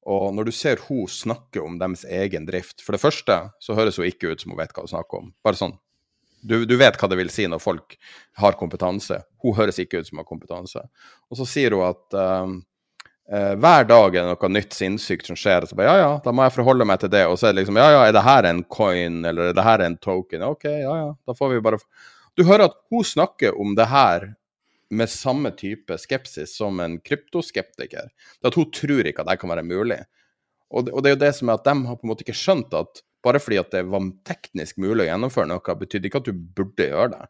Og 0.09 0.31
når 0.35 0.49
du 0.49 0.53
ser 0.55 0.79
hun 0.87 1.07
snakke 1.11 1.61
om 1.61 1.77
deres 1.79 2.05
egen 2.07 2.47
drift 2.47 2.83
For 2.85 2.95
det 2.95 3.03
første 3.03 3.41
så 3.61 3.75
høres 3.77 3.99
hun 3.99 4.07
ikke 4.09 4.31
ut 4.31 4.41
som 4.41 4.53
hun 4.53 4.61
vet 4.61 4.73
hva 4.73 4.85
hun 4.85 4.91
snakker 4.91 5.23
om. 5.23 5.29
Bare 5.45 5.59
sånn. 5.59 5.75
Du, 6.39 6.63
du, 6.63 6.77
vet 6.79 6.95
hva 6.95 7.09
det 7.11 7.17
vil 7.19 7.31
si 7.33 7.49
når 7.51 7.59
folk 7.59 7.97
har 8.39 8.55
kompetanse. 8.59 9.19
Hun 9.43 9.57
høres 9.57 9.79
ikke 9.81 9.99
ut 9.99 10.07
som 10.07 10.17
hun 10.17 10.23
har 10.23 10.29
kompetanse. 10.29 10.85
Og 11.27 11.39
så 11.39 11.47
sier 11.49 11.75
hun 11.75 11.83
at 11.89 12.15
uh, 12.15 12.53
hver 13.59 13.89
dag 13.89 14.15
er 14.15 14.23
det 14.23 14.31
noe 14.31 14.51
nytt 14.55 14.77
sinnssykt 14.77 15.27
som 15.27 15.37
skjer. 15.39 15.67
Og 15.67 15.71
så 15.71 15.77
bare 15.77 15.91
ja, 15.91 16.05
ja, 16.05 16.13
da 16.23 16.33
må 16.33 16.47
jeg 16.47 16.55
forholde 16.55 16.87
meg 16.87 17.03
til 17.03 17.11
det. 17.11 17.25
Og 17.27 17.35
så 17.37 17.49
er 17.49 17.53
det 17.53 17.65
liksom 17.65 17.81
ja, 17.81 17.89
ja, 17.97 18.05
er 18.07 18.15
det 18.15 18.23
her 18.25 18.47
en 18.49 18.63
coin, 18.71 19.19
eller 19.27 19.51
er 19.51 19.59
det 19.59 19.67
her 19.67 19.83
en 19.83 19.99
token? 19.99 20.47
OK, 20.47 20.65
ja, 20.71 20.95
ja, 21.03 21.11
da 21.27 21.35
får 21.35 21.53
vi 21.53 21.63
bare 21.67 21.81
Du 22.39 22.45
hører 22.47 22.69
at 22.69 22.79
hun 22.87 23.03
snakker 23.03 23.59
om 23.59 23.75
det 23.75 23.89
her 23.91 24.31
med 24.89 25.11
samme 25.11 25.51
type 25.57 25.97
skepsis 26.01 26.55
som 26.57 26.79
en 26.81 26.97
kryptoskeptiker. 27.05 28.09
Det 28.41 28.49
at 28.49 28.57
hun 28.57 28.71
tror 28.73 29.05
ikke 29.05 29.23
at 29.23 29.29
det 29.29 29.37
kan 29.41 29.53
være 29.53 29.67
mulig. 29.67 29.99
Og 30.69 30.85
det, 30.85 30.93
og 30.93 31.03
det 31.03 31.11
er 31.11 31.15
jo 31.15 31.23
det 31.25 31.33
som 31.37 31.49
er 31.49 31.59
at 31.59 31.67
de 31.67 31.75
har 31.89 31.97
på 31.97 32.07
en 32.07 32.11
måte 32.11 32.25
ikke 32.25 32.37
skjønt 32.37 32.73
at 32.77 33.03
bare 33.25 33.41
fordi 33.41 33.59
at 33.59 33.73
det 33.73 33.83
var 33.91 34.05
teknisk 34.27 34.79
mulig 34.79 35.05
å 35.05 35.09
gjennomføre 35.09 35.49
noe, 35.51 35.75
betydde 35.81 36.07
ikke 36.07 36.21
at 36.21 36.29
du 36.29 36.33
burde 36.55 36.87
gjøre 36.87 37.11
det. 37.17 37.25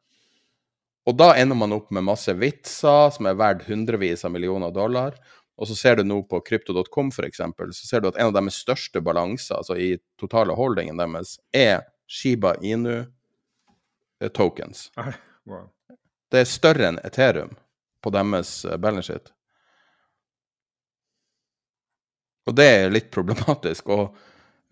Og 1.10 1.16
da 1.18 1.32
ender 1.40 1.58
man 1.58 1.74
opp 1.74 1.90
med 1.96 2.06
masse 2.06 2.34
vitser 2.38 3.10
som 3.16 3.26
er 3.26 3.38
verdt 3.40 3.66
hundrevis 3.70 4.26
av 4.28 4.34
millioner 4.36 4.74
dollar. 4.76 5.18
Og 5.60 5.68
så 5.68 5.76
ser 5.76 5.98
du 5.98 6.06
nå 6.06 6.22
på 6.30 6.40
krypto.com 6.46 7.10
f.eks., 7.12 7.42
så 7.42 7.88
ser 7.88 8.04
du 8.04 8.12
at 8.12 8.20
en 8.20 8.30
av 8.30 8.36
deres 8.38 8.62
største 8.62 9.02
balanser, 9.04 9.58
altså 9.58 9.76
i 9.76 9.90
totale 10.22 10.56
holdingen 10.56 11.02
deres, 11.02 11.36
er 11.52 11.82
Shiba 12.08 12.54
Inu 12.62 13.02
eh, 13.02 14.30
tokens. 14.30 14.88
Wow. 15.50 15.72
Det 16.30 16.44
er 16.44 16.50
større 16.50 16.90
enn 16.90 17.00
Ethereum 17.06 17.56
på 18.04 18.12
deres 18.14 18.64
eh, 18.66 18.78
balance 18.78 19.10
sheet. 19.10 19.32
Og 22.50 22.56
det 22.58 22.66
er 22.66 22.94
litt 22.94 23.10
problematisk. 23.14 23.90
Og 23.94 24.16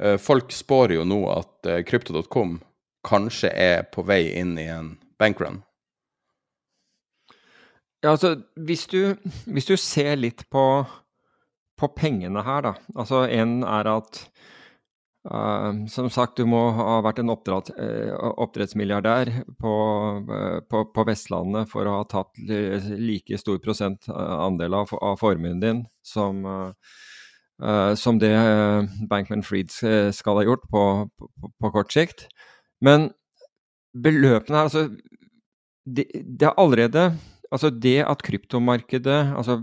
uh, 0.01 0.17
folk 0.21 0.53
spår 0.53 0.95
jo 0.95 1.03
nå 1.05 1.19
at 1.29 1.69
uh, 1.69 1.81
Crypto.com 1.85 2.57
kanskje 3.05 3.51
er 3.53 3.83
på 3.93 4.01
vei 4.07 4.23
inn 4.39 4.55
i 4.57 4.65
en 4.73 4.95
bankrun. 5.21 5.61
Ja, 8.01 8.13
altså, 8.13 8.35
hvis 8.55 8.85
du, 8.89 9.15
hvis 9.45 9.69
du 9.69 9.75
ser 9.77 10.17
litt 10.17 10.45
på, 10.53 10.63
på 11.77 11.89
pengene 11.97 12.43
her, 12.45 12.65
da. 12.65 12.73
Altså, 12.95 13.23
en 13.29 13.61
er 13.65 13.89
at 13.97 14.21
Uh, 15.27 15.85
som 15.91 16.07
sagt, 16.13 16.37
du 16.39 16.47
må 16.47 16.69
ha 16.77 17.01
vært 17.03 17.19
en 17.19 17.33
oppdrett, 17.33 17.73
uh, 17.75 18.13
oppdrettsmilliardær 18.45 19.31
på, 19.59 19.73
uh, 20.23 20.59
på, 20.63 20.83
på, 20.95 21.05
Vestlandet 21.09 21.67
for 21.71 21.83
å 21.83 21.97
ha 21.97 22.05
tatt 22.07 22.39
like 22.47 23.39
stor 23.41 23.59
prosent 23.63 24.07
andel 24.07 24.77
av, 24.79 24.93
av 25.03 25.19
formuen 25.19 25.59
din 25.59 25.83
som, 26.05 26.45
som 27.99 28.19
det 28.21 28.31
Bankman 29.09 29.43
Fried 29.43 29.73
skal 29.73 30.39
ha 30.39 30.45
gjort 30.47 30.63
på, 30.71 30.83
på, 31.17 31.71
kort 31.73 31.91
sikt. 31.91 32.27
Men 32.79 33.09
beløpene 33.97 34.61
her, 34.61 34.69
altså 34.69 34.87
Det, 35.87 36.03
det 36.13 36.47
er 36.47 36.59
allerede 36.59 37.09
Altså 37.51 37.69
det 37.69 38.01
at 38.03 38.23
kryptomarkedet 38.23 39.33
altså 39.37 39.61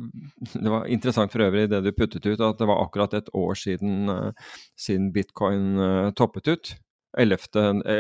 Det 0.55 0.71
var 0.71 0.87
interessant 0.87 1.33
for 1.33 1.45
øvrig 1.45 1.69
det 1.71 1.83
du 1.85 1.93
puttet 1.93 2.27
ut, 2.27 2.41
at 2.41 2.59
det 2.59 2.69
var 2.69 2.81
akkurat 2.85 3.15
et 3.15 3.29
år 3.35 3.55
siden, 3.55 4.09
uh, 4.09 4.33
siden 4.77 5.13
bitcoin 5.13 5.77
uh, 5.79 6.13
toppet 6.13 6.49
ut. 6.49 6.75
11. 7.19 7.39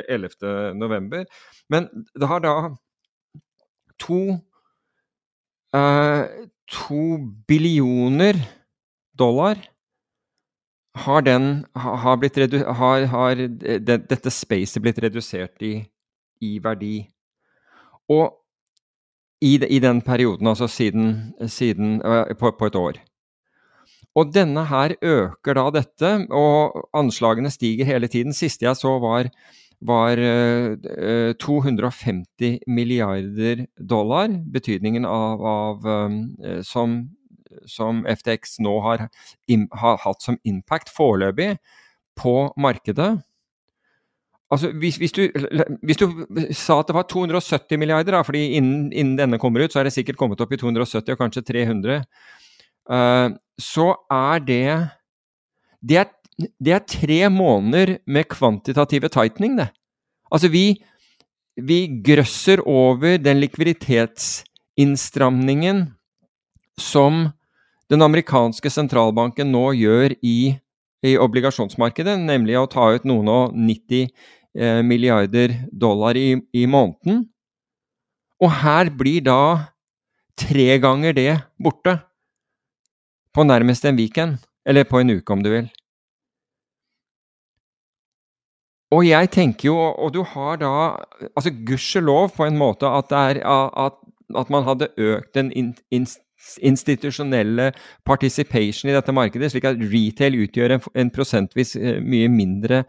11. 0.08 0.30
Eh, 0.42 0.74
november. 0.74 1.24
Men 1.70 1.88
det 2.20 2.26
har 2.28 2.38
da 2.38 2.74
to 3.98 4.38
uh, 5.74 6.24
To 6.64 7.18
billioner 7.46 8.34
dollar 9.18 9.58
har, 10.94 11.20
den, 11.20 11.66
har 11.76 12.16
blitt 12.16 12.36
har, 12.36 13.04
har 13.04 13.34
det, 13.34 13.98
dette 14.08 14.30
spacet 14.30 14.82
blitt 14.82 14.98
redusert 15.02 15.62
i, 15.62 15.74
i 16.40 16.58
verdi. 16.62 17.02
Og 18.08 18.32
i, 19.42 19.56
i 19.58 19.78
den 19.82 20.00
perioden, 20.02 20.46
altså 20.46 20.68
siden, 20.70 21.34
siden 21.48 21.98
på, 22.38 22.52
på, 22.58 22.66
et 22.66 22.78
år. 22.78 23.00
Og 24.14 24.30
denne 24.34 24.64
her 24.70 24.94
øker 25.02 25.58
da 25.58 25.66
dette, 25.74 26.12
og 26.30 26.88
anslagene 26.94 27.50
stiger 27.50 27.88
hele 27.88 28.08
tiden. 28.08 28.32
Siste 28.32 28.66
jeg 28.66 28.78
så 28.78 28.94
var, 29.02 29.28
var 29.82 30.22
uh, 30.22 31.34
250 31.40 32.60
milliarder 32.66 33.66
dollar. 33.78 34.30
Betydningen 34.54 35.04
av, 35.04 35.42
av 35.42 36.62
som, 36.62 37.00
som, 37.66 38.04
FTX 38.06 38.60
nå 38.62 38.78
har, 38.86 39.08
har 39.82 40.02
hatt 40.06 40.22
som 40.22 40.38
impact 40.46 40.94
foreløpig 40.94 41.56
på 42.16 42.36
markedet. 42.56 43.16
Altså, 44.52 44.68
hvis, 44.76 44.96
hvis, 45.00 45.12
du, 45.12 45.22
hvis, 45.82 45.96
du, 45.96 46.26
sa 46.52 46.80
at 46.80 46.88
det 46.90 46.94
var 46.94 47.02
270 47.10 47.78
milliarder, 47.80 48.12
da, 48.12 48.22
fordi 48.26 48.42
innen, 48.58 48.92
innen, 48.92 49.18
denne 49.18 49.38
kommer 49.40 49.60
ut, 49.64 49.72
så 49.72 49.78
er 49.80 49.84
det 49.88 49.96
sikkert 49.96 50.18
kommet 50.20 50.40
opp 50.44 50.52
i 50.52 50.60
270 50.60 51.12
og 51.14 51.18
kanskje 51.18 51.42
300, 51.48 52.04
uh, 52.90 52.96
eh, 52.96 53.28
så 53.58 53.94
er 54.12 54.38
det 54.44 54.90
det 55.84 55.96
er, 56.00 56.06
det 56.60 56.72
er, 56.72 56.78
tre 56.88 57.28
måneder 57.32 57.96
med 58.06 58.24
kvantitative 58.28 59.08
tightening, 59.12 59.58
det. 59.58 59.68
Altså, 60.32 60.48
vi, 60.48 60.82
vi 61.56 62.02
grøsser 62.04 62.60
over 62.66 63.16
den 63.20 63.40
likviditetsinnstramningen 63.42 65.86
som 66.80 67.28
den 67.92 68.02
amerikanske 68.02 68.70
sentralbanken 68.72 69.52
nå 69.52 69.72
gjør 69.78 70.10
i, 70.24 70.56
i 71.04 71.18
obligasjonsmarkedet, 71.20 72.16
nemlig 72.24 72.56
å 72.56 72.68
ta 72.70 72.88
ut 72.94 73.04
noen 73.08 73.28
og 73.28 73.58
90 73.58 74.08
Eh, 74.54 74.82
milliarder 74.82 75.50
dollar 75.72 76.16
i, 76.16 76.38
i 76.52 76.66
måneden. 76.66 77.24
Og 78.38 78.52
her 78.62 78.90
blir 78.94 79.24
da 79.26 79.74
tre 80.38 80.76
ganger 80.78 81.16
det 81.16 81.32
borte 81.58 81.96
på 83.34 83.42
nærmest 83.42 83.84
en 83.84 83.98
weekend. 83.98 84.38
Eller 84.64 84.86
på 84.86 85.00
en 85.00 85.10
uke, 85.10 85.32
om 85.32 85.42
du 85.42 85.50
vil. 85.50 85.66
Og 88.94 89.02
jeg 89.08 89.32
tenker 89.34 89.72
jo, 89.72 89.74
og 89.74 90.14
du 90.14 90.22
har 90.22 90.60
da 90.62 90.70
altså 91.34 91.50
Gudskjelov 91.50 92.30
på 92.36 92.46
en 92.46 92.56
måte 92.56 92.86
at, 92.86 93.10
er, 93.10 93.42
at, 93.42 93.98
at 94.38 94.52
man 94.54 94.64
hadde 94.64 94.92
økt 94.96 95.34
den 95.34 95.50
in, 95.52 95.74
in, 95.90 96.06
institusjonelle 96.64 97.70
participation 98.06 98.90
i 98.90 98.94
dette 98.96 99.14
markedet, 99.14 99.50
slik 99.52 99.66
at 99.68 99.80
retail 99.80 100.38
utgjør 100.44 100.76
en, 100.76 100.84
en 101.02 101.12
prosentvis 101.14 101.74
eh, 101.80 102.00
mye 102.04 102.30
mindre 102.32 102.84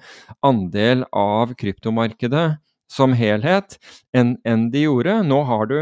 andel 0.45 1.05
av 1.15 1.55
kryptomarkedet 1.59 2.47
som 2.91 3.15
helhet 3.17 3.77
enn 4.15 4.35
en 4.47 4.67
de 4.73 4.85
gjorde. 4.85 5.19
Nå 5.27 5.41
har 5.49 5.69
du 5.71 5.77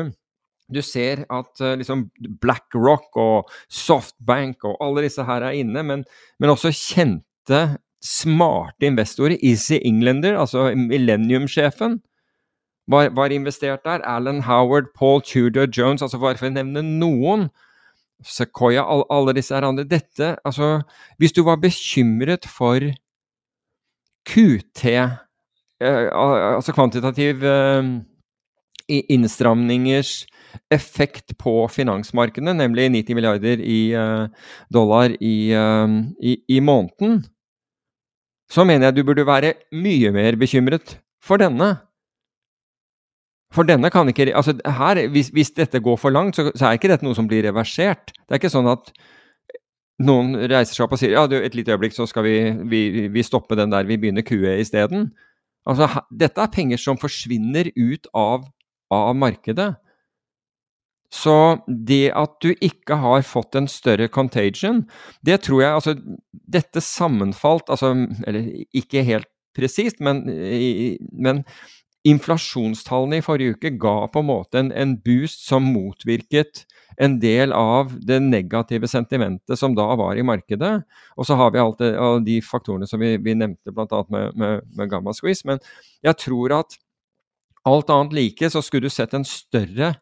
du 0.74 0.80
ser 0.82 1.26
at 1.30 1.62
uh, 1.62 1.76
liksom 1.78 2.08
BlackRock 2.42 3.18
og 3.20 3.52
Softbank 3.70 4.64
og 4.66 4.80
alle 4.82 5.04
disse 5.06 5.26
her 5.28 5.46
er 5.46 5.60
inne, 5.60 5.84
men, 5.86 6.06
men 6.40 6.54
også 6.54 6.72
kjente, 6.74 7.60
smarte 8.04 8.88
investorer. 8.88 9.38
Easy 9.44 9.78
Englander, 9.84 10.40
altså 10.40 10.72
Millennium-sjefen, 10.76 12.00
var, 12.88 13.10
var, 13.16 13.32
investert 13.32 13.84
der. 13.86 14.02
Alan 14.06 14.42
Howard, 14.42 14.92
Paul 14.96 15.22
Tudor 15.22 15.68
Jones, 15.78 16.02
altså 16.02 16.20
bare 16.20 16.38
for 16.38 16.50
å 16.50 16.56
nevne 16.56 16.84
noen. 16.84 17.50
Sequoia, 18.24 18.84
alle, 18.84 19.08
alle 19.12 19.36
disse 19.36 19.56
her 19.56 19.68
andre. 19.68 19.84
Dette, 19.88 20.36
altså 20.46 20.82
Hvis 21.20 21.36
du 21.36 21.44
var 21.44 21.60
bekymret 21.62 22.48
for 22.48 22.80
QT, 24.24 24.86
eh, 24.88 26.08
altså 26.14 26.72
kvantitativ 26.76 27.44
eh, 27.44 27.84
innstramningers 28.88 30.24
effekt 30.74 31.36
på 31.40 31.68
finansmarkedene, 31.72 32.54
nemlig 32.58 32.90
90 32.94 33.18
milliarder 33.18 33.62
i, 33.62 33.94
uh, 33.98 34.28
dollar 34.74 35.16
i, 35.20 35.54
uh, 35.56 35.88
i, 36.22 36.38
i, 36.48 36.60
måneden, 36.60 37.24
så 38.52 38.66
mener 38.68 38.90
jeg 38.90 39.00
du 39.00 39.08
burde 39.08 39.26
være 39.28 39.56
mye 39.74 40.12
mer 40.14 40.38
bekymret 40.40 40.98
for 41.24 41.42
denne. 41.42 41.76
For 43.54 43.68
denne 43.68 43.92
kan 43.94 44.10
ikke 44.10 44.32
altså 44.34 44.56
her, 44.80 45.02
hvis, 45.14 45.30
hvis 45.34 45.54
dette 45.54 45.82
går 45.84 46.00
for 46.02 46.14
langt, 46.14 46.38
så, 46.38 46.48
så, 46.56 46.68
er 46.68 46.80
ikke 46.80 46.90
dette 46.92 47.06
noe 47.06 47.18
som 47.18 47.28
blir 47.30 47.46
reversert. 47.46 48.14
Det 48.16 48.34
er 48.34 48.42
ikke 48.42 48.54
sånn 48.54 48.72
at 48.72 48.90
noen 50.04 50.34
reiser 50.50 50.74
seg 50.74 50.88
opp 50.88 50.96
og 50.96 51.02
sier 51.02 51.14
ja, 51.14 51.28
du, 51.30 51.38
et 51.38 51.54
lite 51.56 51.76
øyeblikk, 51.76 51.94
så 51.96 52.08
skal 52.10 52.26
vi, 52.26 52.38
vi, 52.72 52.82
vi 53.14 53.26
stoppe 53.26 53.58
den 53.60 53.74
der, 53.74 53.86
vi 53.86 54.00
begynner 54.02 54.26
QE 54.26 54.58
isteden. 54.64 55.12
Altså, 55.70 55.88
dette 56.10 56.42
er 56.42 56.52
penger 56.52 56.82
som 56.82 57.00
forsvinner 57.00 57.70
ut 57.78 58.10
av, 58.18 58.50
av 58.92 59.14
markedet. 59.16 59.70
Så 61.14 61.36
det 61.68 62.08
at 62.18 62.40
du 62.42 62.50
ikke 62.58 62.98
har 63.04 63.22
fått 63.28 63.56
en 63.60 63.70
større 63.70 64.10
contagion, 64.10 64.82
det 65.22 65.44
tror 65.46 65.62
jeg 65.62 65.78
Altså, 65.78 65.94
dette 66.32 66.82
sammenfalt 66.82 67.70
Altså, 67.70 67.92
eller 68.26 68.50
ikke 68.74 69.06
helt 69.06 69.30
presist, 69.54 70.02
men, 70.02 70.24
men 71.14 71.44
Inflasjonstallene 72.04 73.22
i 73.22 73.24
forrige 73.24 73.56
uke 73.56 73.72
ga 73.80 73.96
på 74.12 74.24
en 74.24 74.28
måte 74.28 74.60
en, 74.60 74.72
en, 74.76 74.98
boost 75.06 75.46
som 75.48 75.64
motvirket 75.72 76.66
en 77.02 77.16
del 77.22 77.56
av 77.56 77.94
det 78.06 78.20
negative 78.22 78.90
sentimentet 78.92 79.58
som 79.60 79.76
da 79.78 79.86
var 79.98 80.20
i 80.20 80.26
markedet. 80.26 80.74
Og 81.18 81.28
så 81.30 81.38
har 81.40 81.54
vi 81.54 81.62
alt 81.64 81.80
det, 81.80 81.94
de 82.28 82.38
faktorene 82.44 82.90
som 82.90 83.02
vi, 83.02 83.16
vi 83.24 83.38
nevnte 83.40 83.72
bl.a. 83.72 84.04
Med, 84.12 84.36
med, 84.36 84.68
med 84.76 84.92
gamma 84.92 85.16
squeeze. 85.16 85.48
Men 85.48 85.64
jeg 86.04 86.20
tror 86.26 86.60
at 86.60 86.78
alt 87.64 87.90
annet 87.94 88.18
like 88.20 88.52
så 88.52 88.62
skulle 88.62 88.92
du 88.92 88.94
sett 88.94 89.16
en 89.16 89.26
større 89.26 89.96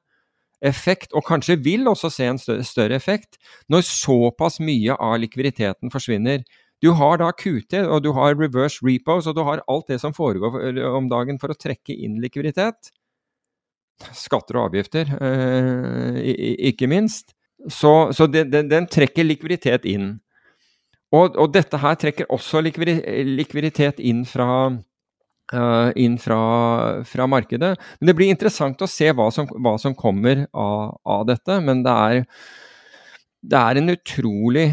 effekt, 0.62 1.14
og 1.18 1.26
kanskje 1.26 1.58
vil 1.64 1.88
også 1.90 2.10
se 2.14 2.28
en 2.30 2.40
større, 2.42 2.66
større 2.66 2.98
effekt, 2.98 3.40
når 3.70 3.86
såpass 3.88 4.60
mye 4.62 4.98
av 4.98 5.18
likviditeten 5.22 5.94
forsvinner. 5.94 6.44
Du 6.82 6.90
har 6.98 7.20
da 7.22 7.30
QT, 7.32 7.76
og 7.86 8.02
du 8.02 8.10
har 8.18 8.34
reverse 8.40 8.82
repos, 8.82 9.28
og 9.30 9.38
du 9.38 9.44
har 9.46 9.62
alt 9.70 9.92
det 9.92 10.00
som 10.02 10.16
foregår 10.18 10.80
om 10.90 11.12
dagen 11.12 11.38
for 11.42 11.54
å 11.54 11.58
trekke 11.58 11.94
inn 11.94 12.18
likviditet. 12.24 12.90
Skatter 14.18 14.58
og 14.58 14.72
avgifter, 14.72 15.12
eh, 15.22 16.18
ikke 16.72 16.90
minst. 16.90 17.36
Så, 17.70 18.10
så 18.18 18.26
den, 18.26 18.50
den, 18.50 18.70
den, 18.72 18.88
trekker 18.90 19.28
likviditet 19.28 19.86
inn. 19.86 20.16
Og, 21.14 21.36
og, 21.36 21.52
dette 21.54 21.78
her 21.78 21.98
trekker 22.00 22.32
også 22.34 22.64
likviditet 22.64 24.00
inn 24.00 24.24
fra, 24.26 24.72
uh, 25.54 25.90
inn 26.00 26.16
fra, 26.24 26.42
fra, 27.06 27.28
markedet. 27.30 27.76
Men 28.00 28.10
det 28.10 28.16
blir 28.18 28.32
interessant 28.34 28.82
å 28.82 28.90
se 28.90 29.12
hva 29.14 29.28
som, 29.36 29.50
hva 29.62 29.76
som 29.78 29.94
kommer 29.94 30.48
av, 30.50 30.96
av, 31.04 31.28
dette. 31.30 31.60
Men 31.62 31.84
det 31.86 31.98
er, 32.08 32.24
det 33.54 33.60
er 33.60 33.82
en 33.82 33.94
utrolig 33.94 34.72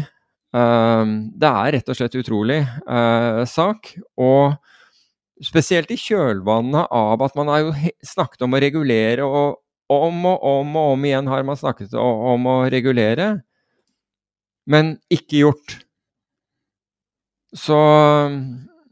det 0.49 1.49
er 1.49 1.73
rett 1.75 1.89
og 1.91 1.97
slett 1.97 2.15
utrolig 2.17 2.63
uh, 2.89 3.45
sak. 3.45 3.91
Og 4.17 4.55
spesielt 5.45 5.91
i 5.93 5.99
kjølvannet 5.99 6.89
av 6.91 7.21
at 7.23 7.35
man 7.37 7.51
har 7.51 7.65
jo 7.67 7.75
snakket 8.05 8.47
om 8.47 8.55
å 8.57 8.61
regulere, 8.63 9.27
og 9.27 9.59
om 9.89 10.25
og 10.29 10.41
om 10.45 10.73
og 10.77 10.95
om 10.95 11.05
igjen 11.05 11.29
har 11.31 11.45
man 11.45 11.57
snakket 11.57 11.93
om 11.97 12.49
å 12.49 12.57
regulere, 12.69 13.29
men 14.69 14.97
ikke 15.09 15.43
gjort. 15.43 15.77
Så 17.57 17.77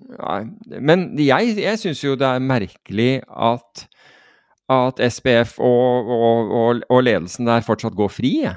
Nei. 0.07 0.41
Men 0.79 1.09
jeg, 1.19 1.57
jeg 1.59 1.79
syns 1.81 2.01
jo 2.03 2.15
det 2.19 2.27
er 2.27 2.43
merkelig 2.43 3.11
at, 3.27 3.83
at 4.71 5.01
SPF 5.11 5.57
og, 5.59 6.11
og, 6.15 6.53
og, 6.59 6.85
og 6.87 7.03
ledelsen 7.03 7.49
der 7.49 7.65
fortsatt 7.65 7.97
går 7.97 8.11
fri. 8.13 8.31
Jeg. 8.45 8.55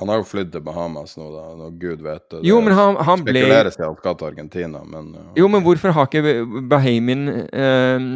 Han 0.00 0.08
har 0.08 0.22
jo 0.22 0.24
flydd 0.30 0.54
til 0.54 0.62
Bahamas 0.64 1.12
nå, 1.20 1.26
da. 1.34 1.42
Når 1.58 1.74
Gud 1.80 2.04
vet 2.06 2.22
det. 2.32 2.38
Jo, 2.48 2.60
men 2.64 2.72
han, 2.76 2.96
han 3.04 3.20
ble 3.26 3.42
Spekuleres 3.42 3.76
i 3.76 3.82
at 3.82 3.86
han 3.90 3.98
skal 3.98 4.16
til 4.16 4.30
Argentina, 4.30 4.80
men 4.88 5.10
ja. 5.18 5.26
Jo, 5.42 5.48
men 5.52 5.64
hvorfor 5.66 5.92
har 5.96 6.08
ikke 6.08 6.64
Bahamian 6.70 7.28
eh, 7.28 8.06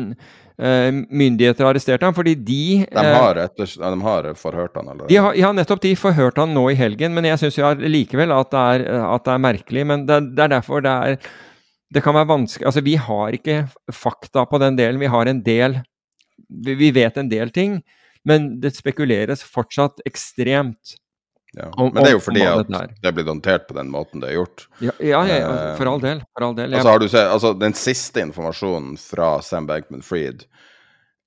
eh, 0.57 0.89
myndigheter 1.13 1.69
arrestert 1.69 2.07
ham? 2.07 2.17
Fordi 2.17 2.35
de 2.39 2.87
De 2.89 3.05
har, 3.05 3.41
etters, 3.45 3.77
de 3.77 4.01
har 4.07 4.31
forhørt 4.41 4.81
han 4.81 4.89
allerede. 4.89 5.11
De 5.13 5.21
har, 5.21 5.37
ja, 5.39 5.53
nettopp. 5.53 5.83
De 5.85 5.93
forhørte 6.01 6.41
han 6.41 6.57
nå 6.57 6.65
i 6.73 6.79
helgen, 6.81 7.13
men 7.17 7.29
jeg 7.29 7.43
syns 7.45 7.61
likevel 7.85 8.33
at 8.33 8.53
det, 8.55 8.65
er, 8.79 8.87
at 9.11 9.29
det 9.29 9.37
er 9.37 9.45
merkelig. 9.51 9.87
Men 9.93 10.09
det, 10.09 10.21
det 10.35 10.47
er 10.49 10.57
derfor 10.57 10.85
det 10.85 10.97
er 11.11 11.19
Det 11.95 12.03
kan 12.03 12.17
være 12.17 12.27
vanskelig 12.33 12.67
Altså, 12.67 12.81
vi 12.83 12.97
har 12.97 13.37
ikke 13.37 13.67
fakta 13.93 14.49
på 14.49 14.59
den 14.59 14.81
delen. 14.81 14.99
Vi 15.05 15.13
har 15.13 15.29
en 15.29 15.45
del 15.45 15.83
Vi, 16.49 16.75
vi 16.75 16.91
vet 16.97 17.17
en 17.21 17.29
del 17.29 17.51
ting, 17.53 17.83
men 18.25 18.55
det 18.61 18.73
spekuleres 18.77 19.43
fortsatt 19.45 20.01
ekstremt 20.09 20.97
ja. 21.55 21.69
Men 21.79 22.03
det 22.03 22.11
er 22.11 22.17
jo 22.17 22.23
fordi 22.23 22.43
at 22.47 22.71
det 23.03 23.13
blir 23.15 23.29
håndtert 23.29 23.69
på 23.69 23.77
den 23.77 23.91
måten 23.93 24.23
det 24.23 24.33
er 24.33 24.39
gjort. 24.39 24.67
Ja, 24.83 24.95
ja, 24.99 25.23
ja 25.29 25.37
eh, 25.43 25.71
for 25.79 25.91
all 25.91 26.03
del. 26.03 26.23
For 26.35 26.49
all 26.49 26.57
del. 26.59 26.75
Altså, 26.75 26.89
har 26.89 27.03
du 27.03 27.09
sett, 27.09 27.31
altså, 27.31 27.53
den 27.59 27.77
siste 27.79 28.25
informasjonen 28.27 28.97
fra 29.01 29.37
Sam 29.43 29.69
Bankman 29.71 30.05
Fried 30.07 30.47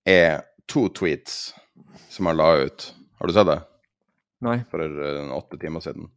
er 0.07 0.43
to 0.67 0.87
tweets 0.89 1.55
som 2.11 2.29
han 2.31 2.39
la 2.39 2.51
ut. 2.67 2.89
Har 3.19 3.31
du 3.31 3.35
sett 3.35 3.49
det? 3.49 3.59
Nei. 4.45 4.59
For 4.71 4.83
uh, 4.83 5.33
åtte 5.37 5.59
timer 5.61 5.83
siden. 5.83 6.11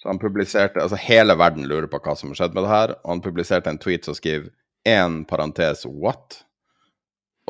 Så 0.00 0.08
han 0.08 0.20
publiserte, 0.20 0.80
altså 0.80 0.96
Hele 0.96 1.36
verden 1.36 1.66
lurer 1.68 1.90
på 1.90 2.00
hva 2.00 2.14
som 2.16 2.30
har 2.32 2.38
skjedd 2.38 2.54
med 2.56 2.64
det 2.64 2.72
her. 2.72 2.94
Og 3.02 3.16
han 3.16 3.24
publiserte 3.24 3.72
en 3.72 3.80
tweet 3.82 4.06
som 4.08 4.16
skriver 4.16 4.48
én 4.88 5.22
parentes 5.28 5.84
what? 5.84 6.40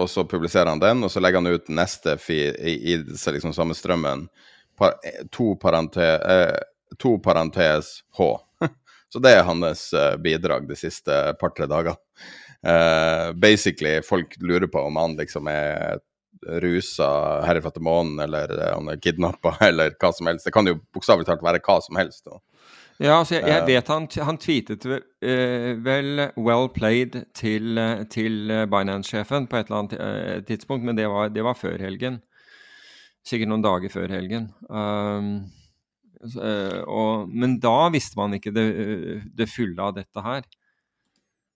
og 0.01 0.11
så 0.11 0.25
publiserer 0.25 0.71
han 0.71 0.81
den, 0.81 1.05
og 1.05 1.13
så 1.13 1.21
legger 1.21 1.43
han 1.43 1.55
ut 1.55 1.69
neste 1.73 2.17
feed 2.21 2.57
i, 2.57 2.77
i 2.93 2.97
liksom 3.01 3.53
samme 3.57 3.77
strømmen. 3.77 4.27
Par, 4.81 4.95
to, 5.31 5.55
parente, 5.61 6.05
eh, 6.05 6.59
to 6.99 7.19
parentes 7.19 7.99
H. 8.17 8.31
så 9.13 9.21
det 9.21 9.35
er 9.37 9.43
hans 9.45 9.91
eh, 9.93 10.15
bidrag 10.17 10.69
de 10.71 10.79
siste 10.79 11.19
par-tre 11.41 11.69
dagene. 11.69 12.01
Uh, 12.61 13.33
basically, 13.33 14.03
folk 14.05 14.35
lurer 14.41 14.69
på 14.69 14.81
om 14.85 14.97
han 14.97 15.17
liksom 15.17 15.47
er 15.49 16.01
rusa 16.61 17.09
herifra 17.45 17.73
til 17.73 17.85
månen, 17.85 18.21
eller 18.21 18.53
han 18.73 18.89
er 18.93 19.01
kidnappa, 19.01 19.55
eller 19.69 19.95
hva 20.01 20.13
som 20.17 20.29
helst. 20.29 20.49
Det 20.49 20.53
kan 20.57 20.69
jo 20.69 20.79
bokstavelig 20.97 21.29
talt 21.29 21.45
være 21.45 21.63
hva 21.65 21.79
som 21.85 22.01
helst. 22.01 22.25
Da. 22.25 22.41
ja, 23.01 23.19
altså 23.19 23.39
jeg, 23.39 23.47
jeg, 23.49 23.67
vet 23.69 23.93
han, 23.93 24.09
han 24.29 24.41
tweetet 24.41 24.89
uh, 24.89 25.71
vel 25.85 26.27
'well 26.37 26.69
played' 26.73 27.23
til, 27.37 27.81
til 28.13 28.57
Binance-sjefen 28.73 29.49
på 29.49 29.61
et 29.61 29.69
eller 29.69 29.85
annet 29.85 30.49
tidspunkt, 30.49 30.85
men 30.85 30.97
det 30.97 31.09
var, 31.09 31.33
det 31.33 31.45
var, 31.45 31.57
før 31.57 31.81
helgen. 31.81 32.21
Sikkert 33.27 33.51
noen 33.53 33.65
dager 33.65 33.93
før 33.93 34.13
helgen. 34.15 34.49
Um, 34.69 35.51
så, 36.21 36.55
og, 36.85 37.31
men 37.33 37.59
da 37.63 37.91
visste 37.93 38.19
man 38.21 38.37
ikke 38.37 38.53
det, 38.53 38.65
det, 39.37 39.49
fulle 39.49 39.87
av 39.87 39.95
dette 39.97 40.25
her. 40.25 40.45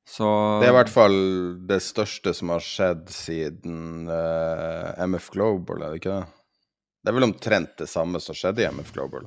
Så 0.08 0.28
Det 0.60 0.68
er 0.68 0.74
i 0.74 0.78
hvert 0.78 0.92
fall 0.92 1.18
det 1.68 1.80
største 1.84 2.34
som 2.36 2.52
har 2.52 2.64
skjedd 2.64 3.08
siden 3.12 4.08
MF 4.08 5.30
Global, 5.32 5.80
er 5.80 5.94
det 5.94 6.02
ikke 6.02 6.16
det? 6.18 6.44
Det 7.04 7.12
er 7.12 7.16
vel 7.18 7.28
omtrent 7.28 7.74
det 7.80 7.88
samme 7.92 8.20
som 8.24 8.36
skjedde 8.36 8.64
i 8.64 8.68
MF 8.72 8.92
Global. 8.96 9.26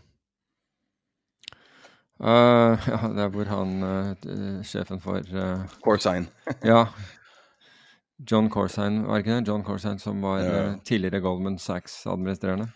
Uh, 2.18 2.74
ja, 2.90 2.98
det 3.14 3.22
er 3.22 3.34
hvor 3.34 3.52
han 3.52 3.76
uh, 3.86 4.64
sjefen 4.66 5.02
for 5.04 5.22
uh, 5.22 5.78
Corsine. 5.86 6.26
ja. 6.66 6.88
John 8.18 8.50
Corsine, 8.50 9.04
var 9.06 9.22
ikke 9.22 9.36
det? 9.36 9.52
John 9.52 9.64
Corsine 9.66 10.00
som 10.02 10.22
var 10.26 10.40
ja. 10.42 10.62
tidligere 10.86 11.22
Goldman 11.22 11.60
Sachs-administrerende. 11.62 12.72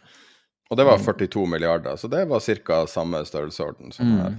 Og 0.70 0.78
det 0.78 0.86
var 0.88 1.02
42 1.02 1.46
milliarder, 1.50 1.98
så 2.00 2.08
det 2.08 2.26
var 2.30 2.40
ca. 2.40 2.86
samme 2.88 3.24
størrelsesorden 3.26 3.92
som 3.92 4.08
mm. 4.08 4.20
her. 4.22 4.36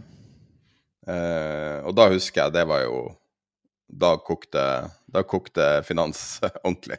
og 1.83 1.97
da 1.99 2.07
husker 2.09 2.45
jeg 2.45 2.55
det 2.55 2.63
var 2.71 2.85
jo 2.85 3.01
Da 3.91 4.15
kokte, 4.17 4.63
da 5.13 5.23
kokte 5.27 5.83
finans 5.85 6.41
ordentlig. 6.65 6.97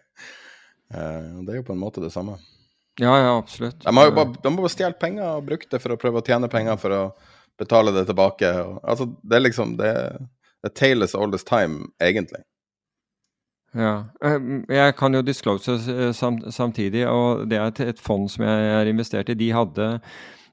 det 0.91 1.49
er 1.49 1.55
jo 1.57 1.63
på 1.65 1.73
en 1.73 1.81
måte 1.81 2.03
det 2.03 2.11
samme. 2.13 2.35
Ja, 2.99 3.19
ja, 3.19 3.37
absolutt. 3.37 3.79
De, 3.81 3.97
har 3.97 4.05
jo 4.05 4.13
bare, 4.13 4.35
de 4.43 4.51
bare 4.57 4.69
stjålet 4.69 4.99
penger 5.01 5.25
og 5.25 5.47
brukt 5.47 5.71
det 5.71 5.79
for 5.81 5.95
å 5.95 5.97
prøve 5.97 6.21
å 6.21 6.25
tjene 6.27 6.49
penger 6.51 6.77
for 6.77 6.93
å 6.93 7.03
betale 7.57 7.93
det 7.95 8.05
tilbake. 8.09 8.51
Og, 8.61 8.77
altså, 8.83 9.07
det 9.23 9.37
er 9.37 9.45
liksom 9.47 9.77
Det, 9.79 9.93
er 10.63 10.75
tales 10.77 11.15
all 11.15 11.31
this 11.33 11.43
time, 11.43 11.89
egentlig. 11.99 12.43
Ja. 13.73 14.05
Ehm, 14.23 14.63
jeg 14.69 14.95
kan 14.95 15.15
jo 15.15 15.23
disclose 15.25 15.77
samtidig, 16.51 17.07
og 17.09 17.49
det 17.49 17.57
er 17.57 17.89
et, 17.89 17.99
fond 17.99 18.29
som 18.29 18.45
jeg 18.45 18.69
er 18.81 18.89
investert 18.89 19.29
i. 19.29 19.37
De 19.37 19.49
hadde, 19.51 19.87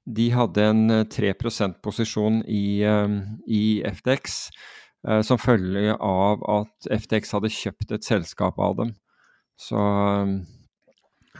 de 0.06 0.30
hadde 0.32 0.68
en 0.70 1.06
3 1.08 1.34
%-posisjon 1.34 2.42
i, 2.48 2.80
i 3.46 3.64
FTX 3.84 4.38
eh, 5.08 5.20
som 5.22 5.38
følge 5.38 5.96
av 5.96 6.46
at 6.48 6.88
FTX 7.02 7.36
hadde 7.36 7.52
kjøpt 7.52 7.92
et 7.92 8.08
selskap 8.08 8.58
av 8.58 8.78
dem. 8.80 8.94
Så 9.60 9.76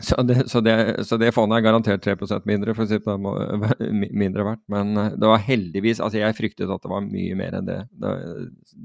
så 0.00 0.22
det, 0.22 0.48
så, 0.48 0.60
det, 0.60 1.04
så 1.06 1.16
det, 1.20 1.32
fondet 1.32 1.58
er 1.58 1.64
garantert 1.64 2.04
3% 2.04 2.46
mindre, 2.48 2.74
for 2.76 2.86
å 2.86 2.88
si 2.88 2.98
det 3.00 3.88
mindre 4.22 4.46
verdt. 4.46 4.62
Men 4.72 4.96
eh, 4.96 5.12
det 5.20 5.30
var 5.30 5.44
heldigvis 5.44 6.00
Altså, 6.00 6.20
jeg 6.20 6.36
fryktet 6.38 6.72
at 6.72 6.84
det 6.84 6.92
var 6.92 7.04
mye 7.04 7.36
mer 7.38 7.58
enn 7.58 7.68
det, 7.68 7.78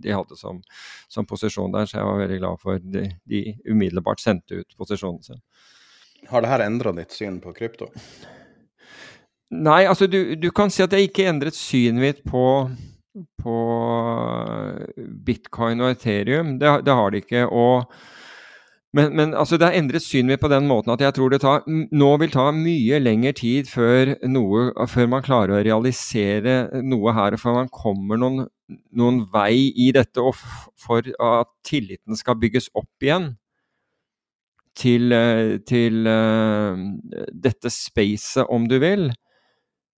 de 0.03 0.13
hadde 0.15 0.37
som, 0.39 0.61
som, 1.11 1.27
posisjon 1.27 1.73
der, 1.75 1.87
så 1.89 1.99
jeg 1.99 2.09
var 2.09 2.21
veldig 2.23 2.39
glad 2.41 2.63
for 2.63 2.81
de, 2.81 3.05
de 3.29 3.43
umiddelbart 3.69 4.23
sendte 4.23 4.61
ut 4.61 4.77
posisjonen 4.79 5.21
sin. 5.23 5.41
Har 6.31 6.43
det 6.43 6.51
her 6.51 6.65
endra 6.65 6.93
ditt 6.97 7.13
syn 7.15 7.39
på 7.43 7.53
krypto? 7.55 7.91
Nei, 9.55 9.83
altså 9.85 10.09
du, 10.09 10.35
du 10.35 10.49
kan 10.55 10.73
si 10.73 10.83
at 10.83 10.93
jeg 10.95 11.11
ikke 11.11 11.29
endret 11.29 11.55
synet 11.55 12.01
mitt 12.01 12.21
på, 12.27 12.43
på 13.43 13.55
bitcoin 15.27 15.85
og 15.85 15.93
Ethereum. 15.93 16.57
Det, 16.59 16.79
det 16.87 16.97
har 16.97 17.13
det 17.13 17.23
ikke. 17.23 17.45
og 17.45 17.93
men, 18.95 19.11
men 19.17 19.33
altså, 19.35 19.57
det 19.59 19.67
har 19.67 19.75
endret 19.75 20.03
synet 20.05 20.29
mitt 20.29 20.41
på 20.43 20.49
den 20.51 20.69
måten 20.69 20.93
at 20.93 21.01
jeg 21.03 21.15
tror 21.17 21.33
det 21.33 21.41
tar, 21.43 21.65
nå 21.67 22.11
vil 22.21 22.31
ta 22.31 22.47
mye 22.55 22.99
lengre 23.01 23.33
tid 23.35 23.67
før, 23.67 24.13
noe, 24.31 24.69
før 24.87 25.09
man 25.11 25.25
klarer 25.25 25.57
å 25.57 25.63
realisere 25.67 26.83
noe 26.85 27.15
her, 27.17 27.35
og 27.35 27.41
før 27.41 27.57
man 27.57 27.71
kommer 27.75 28.21
noen, 28.21 28.45
noen 28.95 29.23
vei 29.33 29.73
i 29.75 29.89
dette, 29.95 30.23
og 30.23 30.37
for 30.79 31.03
at 31.03 31.51
tilliten 31.67 32.15
skal 32.15 32.39
bygges 32.39 32.69
opp 32.77 33.03
igjen 33.03 33.33
til, 34.79 35.11
eh, 35.15 35.57
til 35.67 36.07
uh, 36.07 36.79
dette 37.31 37.71
spacet, 37.71 38.47
om 38.47 38.67
du 38.71 38.77
vil. 38.83 39.09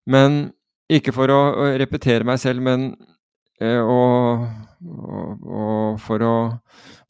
Men 0.09 0.47
ikke 0.89 1.13
for 1.13 1.29
å 1.33 1.41
repetere 1.77 2.25
meg 2.25 2.41
selv, 2.41 2.65
men 2.65 2.91
og, 3.65 4.43
og, 4.85 5.47
og 5.47 5.99
for 6.03 6.25
å 6.25 6.35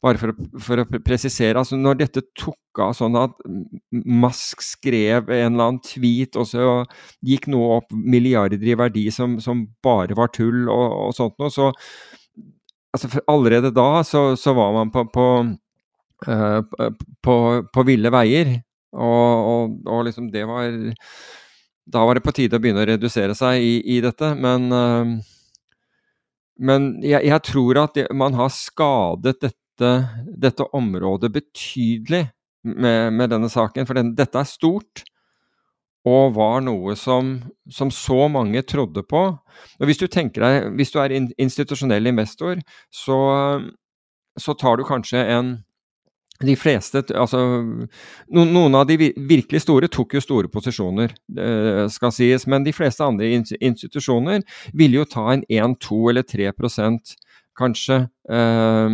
bare 0.04 0.18
for 0.20 0.30
å, 0.30 0.46
for 0.62 0.82
å, 0.82 0.86
presisere, 1.02 1.58
altså 1.58 1.78
når 1.78 2.02
dette 2.04 2.22
tok 2.38 2.80
av 2.84 2.92
sånn 2.94 3.16
at 3.18 3.34
Musk 3.90 4.62
skrev 4.62 5.26
en 5.34 5.56
eller 5.56 5.64
annen 5.64 5.80
tweet, 5.82 6.38
og 6.38 6.46
så 6.46 6.76
gikk 7.26 7.48
noe 7.50 7.80
opp 7.80 7.90
milliarder 7.90 8.62
i 8.62 8.76
verdi 8.78 9.08
som, 9.14 9.38
som 9.42 9.66
bare 9.84 10.14
var 10.18 10.30
tull 10.34 10.68
og, 10.70 10.86
og 11.08 11.16
sånt 11.18 11.34
noe, 11.42 11.50
så 11.54 11.72
altså 12.94 13.20
Allerede 13.28 13.72
da 13.74 14.04
så, 14.06 14.30
så 14.38 14.54
var 14.56 14.72
man 14.78 14.92
på, 14.94 15.02
på, 15.12 15.26
uh, 16.30 16.60
på, 17.22 17.34
på 17.74 17.84
ville 17.86 18.12
veier. 18.14 18.54
Og, 18.96 19.74
og, 19.84 19.98
liksom 20.06 20.30
det 20.32 20.46
var 20.48 20.72
Da 21.84 22.04
var 22.08 22.16
det 22.16 22.22
på 22.24 22.32
tide 22.32 22.56
å 22.56 22.62
begynne 22.62 22.80
å 22.80 22.88
redusere 22.88 23.36
seg 23.36 23.60
i, 23.60 23.74
i 23.96 23.98
dette, 24.00 24.30
men 24.40 24.72
uh, 24.72 25.12
men 26.58 26.90
jeg, 27.06 27.22
jeg, 27.26 27.42
tror 27.46 27.78
at 27.84 27.94
det, 27.94 28.08
man 28.14 28.34
har 28.38 28.50
skadet 28.54 29.38
dette 29.38 29.56
dette, 29.78 30.64
området 30.72 31.30
betydelig 31.32 32.28
med, 32.64 33.12
med, 33.12 33.30
denne 33.30 33.50
saken. 33.50 33.86
For 33.86 33.98
den, 33.98 34.14
dette 34.18 34.40
er 34.40 34.48
stort, 34.48 35.04
og 36.08 36.34
var 36.36 36.62
noe 36.64 36.96
som, 36.96 37.36
som, 37.70 37.90
så 37.92 38.28
mange 38.32 38.62
trodde 38.66 39.04
på. 39.06 39.24
Og 39.78 39.86
Hvis 39.88 40.00
du 40.00 40.06
tenker 40.06 40.44
deg, 40.44 40.70
hvis 40.78 40.92
du 40.94 41.00
er 41.02 41.14
institusjonell 41.14 42.06
investor, 42.10 42.60
så, 42.90 43.18
så 44.38 44.54
tar 44.58 44.78
du 44.78 44.86
kanskje 44.88 45.24
en 45.36 45.56
de 46.44 46.54
fleste, 46.54 47.02
altså 47.18 47.40
Noen 48.30 48.76
av 48.78 48.86
de 48.86 49.10
virkelig 49.16 49.64
store 49.64 49.88
tok 49.90 50.14
jo 50.14 50.22
store 50.22 50.50
posisjoner, 50.52 51.14
skal 51.90 52.12
sies, 52.14 52.46
men 52.46 52.66
de 52.66 52.74
fleste 52.76 53.02
andre 53.02 53.30
institusjoner 53.58 54.44
ville 54.76 55.00
jo 55.00 55.08
ta 55.08 55.24
en 55.32 55.42
1, 55.48 55.74
2 55.82 55.98
eller 56.12 56.22
3 56.22 56.52
kanskje 57.58 58.04
eh, 58.30 58.78
Eh, 58.78 58.90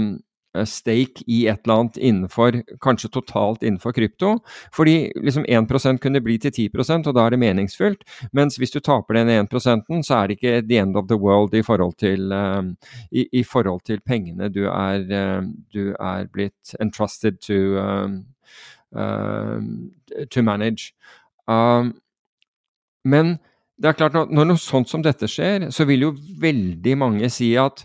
stake 0.63 1.25
i 1.27 1.45
et 1.51 1.65
eller 1.65 1.81
annet 1.81 1.97
innenfor, 1.99 2.61
kanskje 2.83 3.11
totalt 3.11 3.63
innenfor 3.63 3.93
krypto. 3.93 4.37
Fordi 4.75 5.13
liksom 5.17 5.45
1% 5.45 5.99
kunne 6.03 6.23
bli 6.25 6.39
til 6.39 6.55
10% 6.71 7.09
og 7.11 7.17
da 7.17 7.27
er 7.27 7.35
det 7.35 7.41
meningsfullt. 7.43 8.05
Mens 8.33 8.59
hvis 8.61 8.75
du 8.75 8.81
taper 8.81 9.19
den 9.19 9.33
1% 9.35 10.03
så 10.07 10.21
er 10.21 10.29
det 10.29 10.39
ikke 10.39 10.63
the 10.69 10.79
end 10.83 10.97
of 10.97 11.09
the 11.09 11.19
world 11.19 11.55
i 11.55 11.63
forhold 11.63 11.97
til, 11.99 12.33
uh, 12.33 12.63
i, 13.11 13.27
i, 13.33 13.43
forhold 13.43 13.81
til 13.85 14.01
pengene 14.01 14.49
du 14.49 14.65
er, 14.69 15.03
uh, 15.11 15.43
du 15.75 15.95
er 15.99 16.29
blitt 16.33 16.77
entrusted 16.81 17.41
to, 17.43 17.79
um, 17.81 18.25
uh, 18.97 19.59
to 20.31 20.43
manage. 20.43 20.95
Um, 21.49 21.95
men 23.05 23.39
det 23.77 23.91
er 23.91 23.99
klart, 23.99 24.15
når, 24.15 24.31
når 24.31 24.47
noe 24.49 24.63
sånt 24.63 24.89
som 24.89 25.03
dette 25.03 25.29
skjer, 25.29 25.69
så 25.75 25.85
vil 25.89 26.07
jo 26.07 26.15
veldig 26.41 26.95
mange 26.99 27.31
si 27.33 27.53
at 27.59 27.83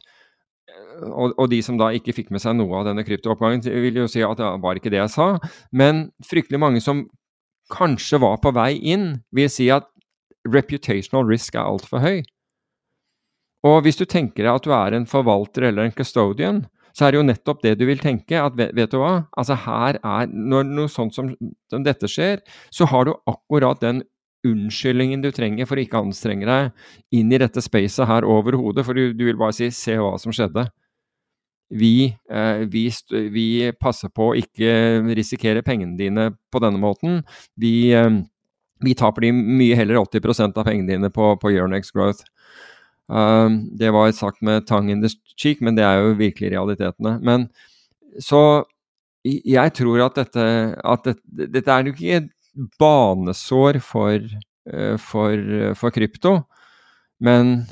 og, 1.07 1.35
og, 1.35 1.45
de 1.51 1.61
som 1.65 1.77
da 1.79 1.91
ikke 1.95 2.15
fikk 2.15 2.33
med 2.33 2.43
seg 2.43 2.57
noe 2.57 2.81
av 2.81 2.89
denne 2.89 3.05
kryptooppgangen, 3.07 3.63
vil 3.63 4.01
jo 4.03 4.07
si 4.11 4.23
at 4.25 4.39
det 4.39 4.49
var 4.63 4.79
ikke 4.79 4.91
det 4.93 5.01
jeg 5.01 5.13
sa. 5.15 5.29
Men 5.71 6.09
fryktelig 6.25 6.61
mange 6.61 6.83
som 6.83 7.05
kanskje 7.73 8.19
var 8.21 8.39
på 8.43 8.53
vei 8.55 8.73
inn, 8.93 9.21
vil 9.35 9.49
si 9.51 9.69
at 9.73 9.87
reputational 10.49 11.27
risk 11.29 11.55
er 11.55 11.67
altfor 11.67 12.03
høy. 12.03 12.19
Og 13.67 13.81
hvis 13.83 13.99
du 13.99 14.05
tenker 14.07 14.45
deg 14.45 14.53
at 14.53 14.67
du 14.67 14.73
er 14.75 14.95
en 14.95 15.07
forvalter 15.09 15.67
eller 15.69 15.87
en 15.87 15.95
custodian, 15.95 16.63
så 16.95 17.05
er 17.05 17.13
det 17.13 17.19
jo 17.19 17.27
nettopp 17.27 17.63
det 17.63 17.75
du 17.79 17.85
vil 17.87 17.99
tenke. 18.01 18.39
at 18.39 18.55
Vet, 18.57 18.91
du 18.91 18.99
hva? 19.01 19.25
Altså 19.37 19.57
her 19.65 19.99
er, 19.99 20.27
Når 20.27 20.63
noe 20.67 20.91
sånt 20.91 21.15
som, 21.15 21.33
som 21.69 21.83
dette 21.83 22.07
skjer, 22.09 22.41
så 22.71 22.87
har 22.89 23.05
du 23.05 23.13
akkurat 23.29 23.81
den 23.83 24.03
unnskyldningen 24.47 25.21
du 25.23 25.31
trenger 25.35 25.67
for 25.67 25.75
å 25.75 25.83
ikke 25.83 25.99
anstrenge 25.99 26.47
deg 26.47 27.17
inn 27.19 27.31
i 27.31 27.39
dette 27.41 27.61
spacet 27.63 28.07
her 28.07 28.27
over 28.27 28.55
hodet, 28.55 28.85
for 28.87 28.95
du, 28.95 29.11
du 29.11 29.25
vil 29.27 29.39
bare 29.39 29.55
si 29.55 29.67
'se 29.67 29.97
hva 29.99 30.15
som 30.19 30.31
skjedde'. 30.31 30.69
Vi, 31.69 32.09
eh, 32.29 32.65
vi, 32.65 32.87
vi, 33.29 33.47
passer 33.77 34.09
på 34.09 34.31
å 34.31 34.37
ikke 34.37 34.71
risikere 35.17 35.61
pengene 35.65 35.97
dine 35.99 36.31
på 36.49 36.61
denne 36.63 36.81
måten. 36.81 37.21
Vi, 37.59 37.91
eh, 37.93 38.09
vi 38.81 38.95
taper 38.97 39.27
de 39.27 39.33
mye 39.35 39.77
heller 39.77 40.01
80% 40.01 40.57
av 40.57 40.65
pengene 40.65 40.89
dine 40.89 41.11
på, 41.13 41.35
på 41.37 41.51
Euronex 41.53 41.93
Growth. 41.93 42.25
Um, 43.09 43.63
det 43.77 43.89
var 43.89 44.11
sagt 44.13 44.41
med 44.45 44.67
tongue 44.69 44.93
in 44.93 45.01
the 45.01 45.09
cheek, 45.37 45.63
men 45.65 45.77
det 45.77 45.85
er 45.85 45.97
jo 45.97 46.17
virkelig 46.17 46.51
realitetene. 46.53 47.15
Men 47.25 47.47
så 48.21 48.65
jeg 49.25 49.73
tror 49.75 50.05
at 50.05 50.17
dette, 50.17 50.45
at 50.77 51.07
dette, 51.07 51.47
dette 51.53 51.73
er 51.73 51.87
jo 51.89 51.93
ikke 51.95 52.19
et 52.21 52.29
banesår 52.79 53.79
for, 53.83 54.21
eh, 54.69 54.95
for, 55.01 55.49
for 55.77 55.95
krypto, 55.95 56.37
men 57.19 57.67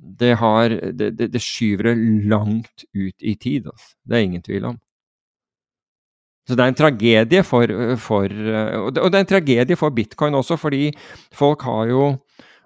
det, 0.00 0.34
har, 0.40 0.72
det, 0.96 1.10
det, 1.18 1.42
skyver 1.42 1.90
det 1.90 2.28
langt 2.30 2.86
ut 2.94 3.16
i 3.20 3.34
tid. 3.36 3.68
Altså. 3.68 3.92
Det 4.04 4.16
er 4.16 4.28
ingen 4.28 4.44
tvil 4.44 4.70
om. 4.72 4.78
Så 6.48 6.56
det 6.56 6.64
er 6.64 6.72
en 6.72 6.78
tragedie 6.78 7.42
for, 7.46 7.70
for 8.00 8.24
Og 8.26 8.94
det 8.96 9.12
er 9.12 9.20
en 9.20 9.28
tragedie 9.28 9.76
for 9.78 9.94
bitcoin 9.94 10.34
også, 10.34 10.56
fordi 10.58 10.88
folk 11.36 11.62
har 11.68 11.92
jo 11.92 12.06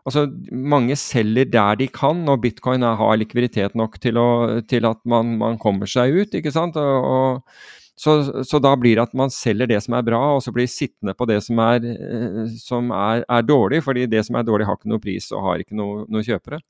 Altså, 0.05 0.27
mange 0.53 0.97
selger 1.01 1.47
der 1.49 1.79
de 1.81 1.87
kan, 1.89 2.19
og 2.29 2.43
bitcoin 2.43 2.83
har 2.85 3.17
likviditet 3.17 3.73
nok 3.75 3.97
til, 4.03 4.19
å, 4.21 4.61
til 4.69 4.85
at 4.85 4.99
man, 5.09 5.31
man, 5.41 5.57
kommer 5.57 5.89
seg 5.89 6.13
ut. 6.13 6.37
ikke 6.37 6.53
sant? 6.53 6.77
Og, 6.77 7.07
og, 7.09 7.57
så, 7.97 8.19
så, 8.45 8.61
da 8.61 8.75
blir 8.77 8.99
det 8.99 9.07
at 9.07 9.17
man 9.17 9.33
selger 9.33 9.71
det 9.71 9.81
som 9.81 9.97
er 9.97 10.05
bra, 10.05 10.21
og 10.35 10.43
så 10.45 10.53
blir 10.53 10.69
sittende 10.69 11.15
på 11.17 11.25
det 11.31 11.39
som, 11.47 11.63
er, 11.63 11.89
som 12.61 12.93
er, 12.93 13.25
er, 13.25 13.49
dårlig. 13.49 13.81
fordi 13.87 14.05
det 14.11 14.27
som 14.29 14.37
er 14.37 14.45
dårlig, 14.45 14.69
har 14.69 14.77
ikke 14.77 14.93
noe 14.93 15.01
pris 15.01 15.31
og 15.33 15.47
har 15.49 15.65
ikke 15.65 15.79
noe, 15.81 16.05
noe 16.13 16.27
kjøpere. 16.27 16.61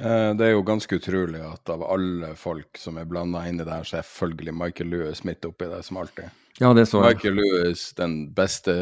Eh, 0.00 0.34
det 0.38 0.46
er 0.46 0.54
jo 0.54 0.64
ganske 0.66 0.96
utrolig 0.96 1.42
at 1.44 1.68
av 1.72 1.82
alle 1.84 2.32
folk 2.38 2.78
som 2.80 2.96
er 2.98 3.08
blanda 3.08 3.44
inn 3.48 3.60
i 3.60 3.66
det 3.66 3.74
her, 3.74 3.88
så 3.88 3.98
er 3.98 4.06
selvfølgelig 4.06 4.54
Michael 4.56 4.94
Lewis 4.94 5.24
midt 5.28 5.44
oppi 5.48 5.68
det, 5.68 5.82
som 5.86 6.00
alltid. 6.00 6.30
Ja, 6.60 6.72
det 6.76 6.86
så 6.88 7.02
jeg. 7.02 7.16
Michael 7.16 7.38
Lewis, 7.40 7.90
den 7.98 8.16
beste 8.34 8.74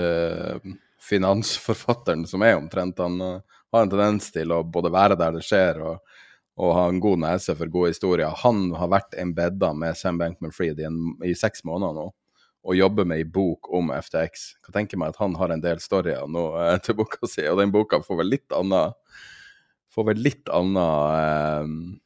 finansforfatteren 1.10 2.26
som 2.30 2.44
er 2.46 2.58
omtrent. 2.58 3.00
Han 3.02 3.20
uh, 3.22 3.58
har 3.72 3.84
en 3.84 3.92
tendens 3.92 4.30
til 4.34 4.52
å 4.54 4.62
både 4.62 4.92
være 4.94 5.18
der 5.18 5.36
det 5.38 5.44
skjer, 5.46 5.82
og, 5.82 6.22
og 6.60 6.74
ha 6.76 6.86
en 6.90 7.02
god 7.02 7.22
nese 7.24 7.56
for 7.58 7.72
gode 7.72 7.92
historier. 7.94 8.30
Han 8.44 8.68
har 8.78 8.90
vært 8.92 9.18
embedda 9.18 9.72
med 9.76 9.98
Sam 9.98 10.20
Bankman-Fried 10.20 10.82
i, 10.82 10.90
i, 11.26 11.34
seks 11.38 11.64
måneder 11.66 11.96
nå, 11.96 12.06
og 12.60 12.76
jobber 12.76 13.08
med 13.08 13.22
ei 13.22 13.26
bok 13.26 13.70
om 13.74 13.92
FTX. 13.96 14.46
Jeg 14.54 14.68
kan 14.68 14.80
tenke 14.82 15.00
meg 15.00 15.14
at 15.14 15.22
han 15.22 15.36
har 15.40 15.54
en 15.54 15.62
del 15.64 15.80
storyer 15.82 16.26
nå 16.28 16.46
eh, 16.60 16.76
til 16.84 16.98
boka 16.98 17.24
si, 17.30 17.46
og 17.48 17.60
den 17.62 17.72
boka 17.74 18.02
får 18.04 18.20
vel 18.20 18.34
litt 18.36 18.56
annet 18.56 18.98
Får 19.94 20.06
vel 20.12 20.22
litt 20.22 20.50
annen 20.54 20.76
uh, 20.80 22.00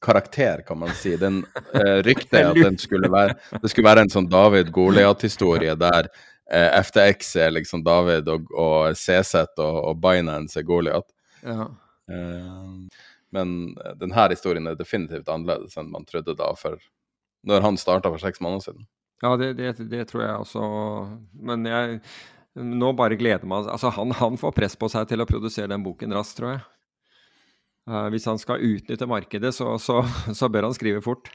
karakter, 0.00 0.62
kan 0.66 0.78
man 0.78 0.94
si. 0.94 1.16
Den 1.16 1.44
eh, 1.74 1.98
Ryktet 2.06 2.46
at 2.46 2.54
den 2.56 2.78
skulle 2.78 3.10
være, 3.12 3.36
det 3.62 3.70
skulle 3.72 3.88
være 3.88 4.06
en 4.06 4.12
sånn 4.12 4.28
David 4.30 4.70
Goliat-historie 4.74 5.74
der 5.78 6.08
eh, 6.52 6.78
FTX 6.82 7.34
er 7.44 7.54
liksom 7.56 7.82
David, 7.86 8.28
og, 8.30 8.50
og 8.54 8.96
CZ 8.96 9.58
og, 9.58 9.80
og 9.90 9.98
Binance 10.02 10.60
er 10.60 10.68
Goliat. 10.68 11.08
Ja. 11.42 11.68
Eh, 12.10 13.02
men 13.34 13.56
denne 14.00 14.28
historien 14.32 14.70
er 14.70 14.78
definitivt 14.78 15.28
annerledes 15.28 15.76
enn 15.76 15.90
man 15.92 16.06
trodde 16.08 16.36
da, 16.38 16.54
for 16.56 16.78
når 17.48 17.66
han 17.66 17.76
starta 17.80 18.10
for 18.12 18.22
seks 18.22 18.40
måneder 18.44 18.70
siden. 18.70 18.88
Ja, 19.22 19.34
det, 19.36 19.52
det, 19.58 19.74
det, 19.90 20.04
tror 20.08 20.22
jeg 20.22 20.34
også. 20.44 20.64
Men 21.42 21.66
jeg 21.66 21.98
nå 22.58 22.90
bare 22.98 23.18
gleder 23.18 23.46
meg 23.50 23.66
Altså, 23.70 23.90
han, 23.94 24.12
han, 24.14 24.38
får 24.38 24.54
press 24.54 24.76
på 24.78 24.88
seg 24.90 25.08
til 25.10 25.22
å 25.22 25.26
produsere 25.26 25.70
den 25.72 25.82
boken 25.82 26.14
raskt, 26.14 26.38
tror 26.38 26.54
jeg. 26.54 26.62
Uh, 27.88 28.08
hvis 28.12 28.26
han 28.28 28.40
skal 28.40 28.60
utnytte 28.60 29.08
markedet, 29.08 29.54
så, 29.56 29.78
så, 29.80 30.02
så 30.38 30.50
bør 30.52 30.68
han 30.68 30.76
skrive 30.76 31.00
fort. 31.04 31.30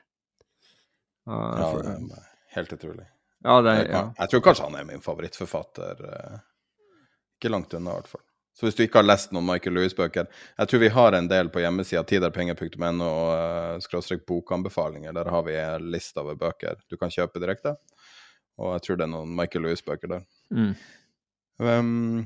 Uh, 1.25 1.33
ja, 1.33 1.71
det 1.79 1.95
er 1.95 2.27
helt 2.57 2.75
utrolig. 2.77 3.07
Ja, 3.43 3.61
det, 3.61 3.73
ja. 3.89 4.03
Jeg 4.17 4.29
tror 4.31 4.43
kanskje 4.45 4.67
han 4.69 4.75
er 4.79 4.85
min 4.87 5.01
favorittforfatter. 5.03 6.03
Eh, 6.07 6.35
ikke 7.35 7.49
langt 7.51 7.73
unna, 7.75 7.91
i 7.91 7.99
hvert 7.99 8.11
fall. 8.13 8.21
Så 8.55 8.67
hvis 8.67 8.77
du 8.77 8.83
ikke 8.85 9.01
har 9.01 9.07
lest 9.07 9.33
noen 9.33 9.47
Michael 9.47 9.73
Lewis-bøker 9.73 10.27
Jeg 10.29 10.69
tror 10.69 10.81
vi 10.83 10.91
har 10.93 11.15
en 11.17 11.27
del 11.27 11.49
på 11.49 11.63
hjemmesida 11.63 12.03
tiderpenger.no 12.07 13.09
uh, 13.09 13.79
skråstrek 13.83 14.23
bokanbefalinger. 14.29 15.15
Der 15.17 15.31
har 15.33 15.43
vi 15.47 15.57
en 15.59 15.89
liste 15.91 16.21
over 16.21 16.37
bøker 16.39 16.77
du 16.87 16.95
kan 17.01 17.11
kjøpe 17.11 17.41
direkte. 17.41 17.75
Og 18.61 18.75
jeg 18.77 18.85
tror 18.85 19.01
det 19.01 19.07
er 19.07 19.11
noen 19.15 19.33
Michael 19.35 19.65
Lewis-bøker 19.67 20.13
der. 20.13 20.23
Mm. 20.53 20.71
Um, 21.59 22.23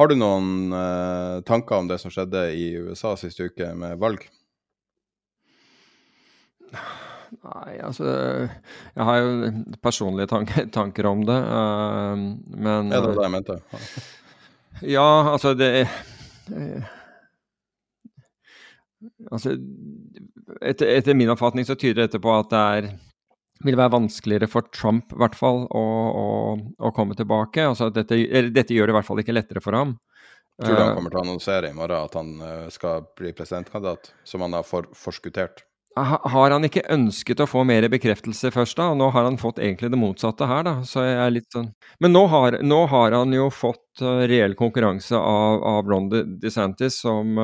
har 0.00 0.08
du 0.08 0.16
noen 0.16 0.72
uh, 0.72 1.42
tanker 1.44 1.76
om 1.76 1.88
det 1.90 1.98
som 2.00 2.12
skjedde 2.12 2.46
i 2.56 2.70
USA 2.80 3.12
siste 3.20 3.50
uke 3.50 3.66
med 3.76 3.98
valg? 4.00 4.22
Nei, 6.70 7.74
altså 7.84 8.06
Jeg 8.08 9.04
har 9.06 9.18
jo 9.20 9.50
personlige 9.82 10.30
tanker, 10.30 10.70
tanker 10.78 11.10
om 11.10 11.26
det, 11.28 11.36
uh, 11.36 12.16
men 12.16 12.88
Er 12.88 13.04
det 13.04 13.12
det 13.12 13.26
jeg 13.26 13.34
mente. 13.34 13.58
Ja, 14.88 15.10
altså 15.34 15.52
det 15.58 15.70
uh, 15.84 16.88
Altså 19.28 19.52
etter, 20.64 20.96
etter, 20.96 21.16
min 21.16 21.30
oppfatning 21.32 21.68
så 21.68 21.76
tyder 21.76 22.06
dette 22.06 22.20
på 22.20 22.32
at 22.34 22.48
det 22.52 22.64
er 22.80 22.88
vil 23.66 23.78
være 23.78 23.94
vanskeligere 23.96 24.48
for 24.50 24.68
Trump 24.74 25.14
i 25.14 25.20
hvert 25.20 25.38
fall 25.38 25.64
å, 25.66 25.84
å, 26.22 26.28
å 26.80 26.92
komme 26.96 27.16
tilbake. 27.18 27.66
Altså 27.72 27.90
dette, 27.94 28.18
dette, 28.50 28.76
gjør 28.76 28.90
det 28.90 28.94
i 28.94 28.98
hvert 28.98 29.08
fall 29.08 29.22
ikke 29.22 29.36
lettere 29.36 29.64
for 29.64 29.76
ham. 29.78 29.96
Tror 30.60 30.76
du 30.76 30.82
han 30.82 30.96
kommer 30.98 31.12
til 31.12 31.20
å 31.20 31.24
annonsere 31.24 31.70
i 31.70 31.76
morgen 31.76 32.04
at 32.04 32.16
han 32.18 32.32
skal 32.72 33.06
bli 33.16 33.32
presidentkandidat, 33.32 34.10
som 34.28 34.44
han 34.44 34.58
har 34.58 34.66
for, 34.68 34.90
forskuttert? 34.96 35.64
Har 35.98 36.52
han 36.54 36.62
ikke 36.62 36.84
ønsket 36.94 37.40
å 37.42 37.48
få 37.50 37.64
mer 37.66 37.82
bekreftelse 37.90 38.52
først, 38.54 38.76
da? 38.78 38.92
Og 38.92 38.98
nå 39.00 39.08
har 39.10 39.26
han 39.26 39.38
fått 39.40 39.58
egentlig 39.58 39.90
det 39.90 39.98
motsatte 39.98 40.46
her, 40.46 40.62
da. 40.62 40.74
Så 40.86 41.02
jeg 41.02 41.16
er 41.18 41.32
litt 41.34 41.48
sånn 41.50 41.72
Men 42.00 42.14
nå 42.14 42.22
har, 42.30 42.60
nå 42.62 42.84
har 42.92 43.16
han 43.18 43.34
jo 43.34 43.48
fått 43.50 44.02
uh, 44.04 44.22
reell 44.30 44.54
konkurranse 44.58 45.18
av, 45.18 45.64
av 45.66 45.90
Ron 45.90 46.06
DeSantis, 46.40 47.00
som 47.02 47.34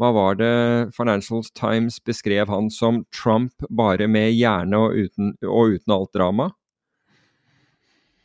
Hva 0.00 0.12
var 0.16 0.38
det 0.40 0.54
Financial 0.96 1.42
Times 1.56 1.98
beskrev 2.04 2.48
han 2.48 2.70
som 2.72 3.02
Trump 3.12 3.66
bare 3.68 4.08
med 4.08 4.32
hjerne 4.32 4.80
og 4.80 4.96
uten, 4.96 5.34
og 5.44 5.76
uten 5.76 5.96
alt 5.96 6.14
drama? 6.16 6.48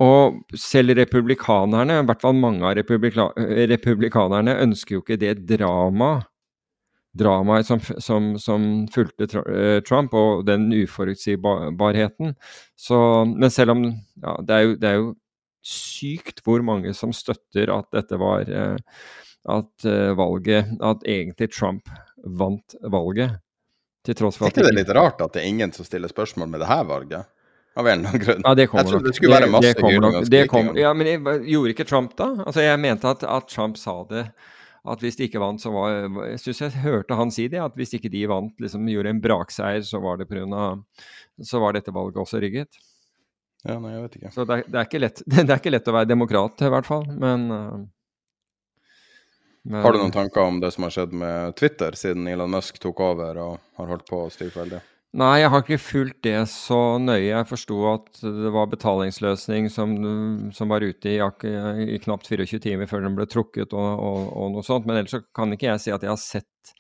Og 0.04 0.40
selv 0.60 0.96
republikanerne, 0.98 2.02
i 2.02 2.08
hvert 2.08 2.24
fall 2.24 2.36
mange 2.36 2.64
av 2.68 2.76
republika 2.76 3.30
republikanerne, 3.72 4.58
ønsker 4.64 4.98
jo 4.98 5.04
ikke 5.04 5.20
det 5.20 5.38
dramaet 5.48 6.26
drama 7.16 7.62
som, 7.64 7.80
som, 7.80 8.34
som, 8.40 8.64
fulgte 8.92 9.28
eh, 9.48 9.82
Trump, 9.88 10.14
og 10.14 10.46
den 10.48 10.68
uforutsigbarheten. 10.76 12.36
Så, 12.76 12.98
men 13.32 13.52
selv 13.54 13.76
om 13.76 13.86
ja, 13.88 14.36
det, 14.44 14.56
er 14.56 14.66
jo, 14.66 14.74
det, 14.82 14.90
er 14.90 15.00
jo, 15.00 15.14
sykt 15.66 16.44
hvor 16.46 16.62
mange 16.62 16.92
som 16.94 17.14
støtter 17.16 17.72
at 17.74 17.88
dette 17.96 18.20
var 18.22 18.52
eh, 18.52 18.76
At 19.46 19.86
eh, 19.86 20.12
valget 20.18 20.72
At 20.82 21.04
egentlig 21.06 21.52
Trump 21.54 21.90
vant 22.26 22.76
valget. 22.82 23.38
Til 24.06 24.18
tross 24.18 24.38
for 24.38 24.48
at 24.48 24.54
Er 24.54 24.62
ikke 24.62 24.72
det 24.72 24.80
litt 24.80 24.92
rart 24.98 25.22
at 25.22 25.34
det 25.34 25.44
er 25.44 25.50
ingen 25.50 25.74
som 25.74 25.86
stiller 25.86 26.10
spørsmål 26.12 26.50
med 26.50 26.62
det 26.64 26.70
her 26.70 26.84
valget? 26.90 27.32
Av 27.76 27.88
en 27.88 28.00
eller 28.00 28.10
annen 28.10 28.22
grunn. 28.24 28.44
Ja, 28.46 28.54
det 28.56 28.68
kommer 28.72 28.86
jeg 28.86 28.92
trodde 28.94 29.10
det 29.10 29.18
skulle 29.18 29.36
være 29.36 29.52
masse 29.52 29.74
det, 30.32 30.44
Ja, 30.80 30.94
men 30.96 31.10
jeg, 31.10 31.24
gjorde 31.52 31.74
ikke 31.74 31.88
Trump 31.90 32.14
da? 32.16 32.30
Altså, 32.46 32.64
Jeg 32.64 32.80
mente 32.80 33.10
at, 33.10 33.26
at 33.28 33.50
Trump 33.52 33.78
sa 33.82 33.98
det 34.10 34.30
at 34.86 35.02
hvis 35.02 35.18
de 35.18 35.26
ikke 35.26 35.42
vant, 35.42 35.62
så 35.62 35.72
var 35.74 35.96
Jeg 36.30 36.42
syns 36.44 36.62
jeg 36.62 36.84
hørte 36.84 37.18
han 37.18 37.32
si 37.34 37.48
det, 37.50 37.58
at 37.62 37.74
hvis 37.78 37.96
ikke 37.98 38.12
de 38.14 38.22
vant, 38.30 38.54
liksom 38.62 38.86
gjorde 38.88 39.16
en 39.16 39.22
brakseier, 39.22 39.82
så 39.86 39.98
var 40.04 40.22
det 40.22 40.28
pga. 40.30 40.68
Så 41.42 41.60
var 41.60 41.74
dette 41.74 41.94
valget 41.94 42.22
også 42.22 42.42
rigget. 42.44 42.78
Ja, 43.66 43.80
nei, 43.82 43.96
jeg 43.96 44.04
vet 44.04 44.18
ikke. 44.20 44.32
Så 44.36 44.46
det 44.46 44.60
er, 44.60 44.68
det 44.70 44.78
er, 44.78 44.86
ikke, 44.86 45.02
lett, 45.02 45.24
det 45.32 45.46
er 45.50 45.58
ikke 45.58 45.74
lett 45.74 45.90
å 45.90 45.96
være 45.98 46.12
demokrat, 46.12 46.62
i 46.62 46.70
hvert 46.70 46.88
fall, 46.88 47.08
men, 47.10 47.48
men 49.66 49.82
Har 49.82 49.96
du 49.96 49.98
noen 49.98 50.14
tanker 50.14 50.46
om 50.46 50.60
det 50.62 50.70
som 50.76 50.86
har 50.86 50.94
skjedd 50.94 51.14
med 51.18 51.56
Twitter, 51.58 51.96
siden 51.98 52.28
Elon 52.30 52.54
Musk 52.54 52.78
tok 52.82 53.00
over 53.02 53.40
og 53.42 53.56
har 53.80 53.88
holdt 53.90 54.06
på 54.06 54.20
å 54.28 54.34
styre 54.34 54.60
veldig? 54.60 54.82
Nei, 55.16 55.40
jeg 55.40 55.50
har 55.54 55.62
ikke 55.64 55.80
fulgt 55.80 56.26
det 56.28 56.42
så 56.52 56.78
nøye. 57.00 57.30
Jeg 57.30 57.48
forsto 57.48 57.78
at 57.88 58.20
det 58.20 58.52
var 58.52 58.68
betalingsløsning 58.68 59.70
som, 59.72 59.94
som 60.54 60.74
var 60.74 60.84
ute 60.84 61.14
i, 61.14 61.16
i, 61.86 62.00
knapt 62.04 62.28
24 62.28 62.60
timer 62.66 62.90
før 62.92 63.06
den 63.06 63.16
ble 63.16 63.28
trukket 63.32 63.72
og, 63.72 63.88
og, 63.96 64.20
og, 64.28 64.50
noe 64.58 64.66
sånt. 64.68 64.84
Men 64.86 65.00
ellers 65.00 65.16
så 65.16 65.22
kan 65.36 65.56
ikke 65.56 65.70
jeg 65.70 65.86
si 65.86 65.94
at 65.96 66.04
jeg 66.04 66.12
har 66.12 66.20
sett 66.20 66.74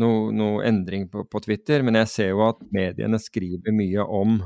noe, 0.00 0.32
noe 0.32 0.64
endring 0.64 1.04
på, 1.12 1.26
på, 1.28 1.44
Twitter. 1.44 1.84
Men 1.84 2.00
jeg 2.00 2.10
ser 2.14 2.32
jo 2.32 2.46
at 2.46 2.64
mediene 2.72 3.20
skriver 3.20 3.76
mye 3.76 4.08
om, 4.08 4.40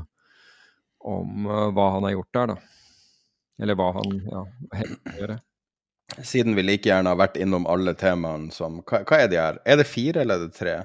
om 1.07 1.47
uh, 1.47 1.69
hva 1.71 1.91
han 1.95 2.09
har 2.09 2.17
gjort 2.17 2.41
der, 2.41 2.53
da. 2.57 2.59
Eller 3.63 3.79
hva 3.79 3.93
han 3.95 4.19
ja, 4.27 4.43
gjør. 5.21 5.37
Siden 6.23 6.55
vi 6.55 6.63
like 6.63 6.87
gjerne 6.87 7.11
har 7.11 7.19
vært 7.19 7.37
innom 7.41 7.67
alle 7.67 7.91
temaene 7.97 8.53
som 8.55 8.79
hva, 8.87 9.01
hva 9.03 9.19
er 9.19 9.31
de 9.31 9.39
her? 9.41 9.59
Er 9.67 9.79
det 9.81 9.89
fire 9.89 10.23
eller 10.23 10.39
er 10.39 10.47
det 10.47 10.55
tre? 10.55 10.75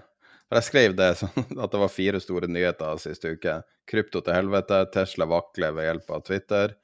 For 0.52 0.58
jeg 0.58 0.68
skrev 0.68 0.94
det 0.98 1.06
sånn 1.22 1.46
at 1.64 1.72
det 1.72 1.80
var 1.80 1.92
fire 1.92 2.20
store 2.20 2.50
nyheter 2.50 2.98
siste 3.00 3.36
uke. 3.36 3.60
Krypto 3.88 4.20
til 4.20 4.36
helvete, 4.36 4.82
Tesla 4.92 5.28
vakler 5.30 5.72
ved 5.76 5.88
hjelp 5.88 6.10
av 6.12 6.24
Twitter, 6.26 6.74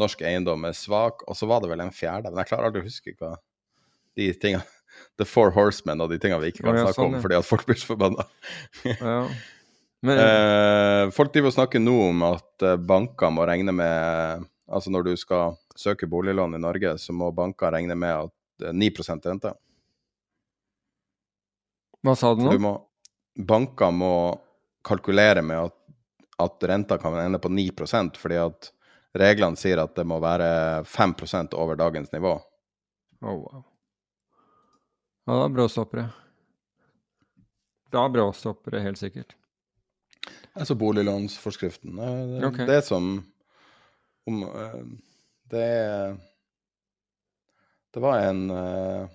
norsk 0.00 0.20
eiendom 0.26 0.66
er 0.68 0.76
svak, 0.76 1.22
og 1.24 1.38
så 1.38 1.48
var 1.50 1.62
det 1.62 1.70
vel 1.70 1.82
en 1.84 1.94
fjerde. 1.94 2.30
Men 2.30 2.42
jeg 2.42 2.50
klarer 2.50 2.68
aldri 2.68 2.82
å 2.82 2.88
huske 2.88 3.14
hva 3.16 3.36
de 4.18 4.30
tingene 4.42 4.66
The 5.18 5.26
Four 5.26 5.54
Horsemen 5.54 6.02
og 6.02 6.12
de 6.12 6.20
tingene 6.22 6.42
vi 6.42 6.52
ikke 6.52 6.66
kan 6.66 6.80
snakke 6.82 6.98
sånn, 6.98 7.16
om 7.18 7.24
fordi 7.24 7.38
at 7.38 7.46
folk 7.46 7.64
blir 7.68 7.78
så 7.78 7.92
forbanna. 7.94 8.26
ja. 8.90 9.16
eh, 10.14 11.04
folk 11.14 11.32
driver 11.34 11.50
og 11.50 11.56
snakker 11.56 11.82
nå 11.82 11.94
om 12.10 12.26
at 12.28 12.66
eh, 12.66 12.76
banker 12.90 13.32
må 13.34 13.46
regne 13.48 13.74
med 13.74 14.50
Altså 14.72 14.90
når 14.90 15.10
du 15.10 15.12
skal 15.20 15.58
søke 15.76 16.08
boliglån 16.08 16.56
i 16.56 16.62
Norge, 16.62 16.96
så 16.98 17.12
må 17.12 17.30
banker 17.34 17.72
regne 17.74 17.96
med 17.98 18.28
at 18.28 18.72
9 18.72 18.88
eh, 18.88 19.14
rente. 19.28 19.54
Hva 22.04 22.14
sa 22.16 22.34
du 22.36 22.44
nå? 22.44 22.52
Du 22.52 22.62
må, 22.62 22.74
banker 23.34 23.92
må 23.92 24.12
kalkulere 24.84 25.42
med 25.42 25.66
at 25.68 25.80
at 26.36 26.64
renta 26.64 26.98
kan 26.98 27.14
ende 27.14 27.38
på 27.38 27.48
9% 27.48 28.16
fordi 28.18 28.38
at 28.42 28.70
reglene 29.14 29.58
sier 29.58 29.78
at 29.82 29.94
det 29.94 30.06
må 30.06 30.18
være 30.22 30.82
5% 30.88 31.54
over 31.54 31.78
dagens 31.78 32.10
nivå. 32.12 32.34
Oh, 33.22 33.38
wow. 33.38 33.62
Ja, 35.24 35.38
da 35.38 35.48
bråstopper 35.48 36.02
det. 36.02 36.08
Da 37.94 38.08
bråstopper 38.10 38.74
det 38.74 38.82
helt 38.84 38.98
sikkert. 38.98 39.36
Altså 40.54 40.74
boliglånsforskriften. 40.78 41.94
Det, 41.96 42.46
okay. 42.46 42.66
det 42.66 42.82
som 42.86 43.16
om, 44.26 44.42
eh, 44.42 44.80
Det 45.50 46.16
Det 47.94 48.00
var 48.00 48.18
en 48.18 48.50
uh, 48.50 49.08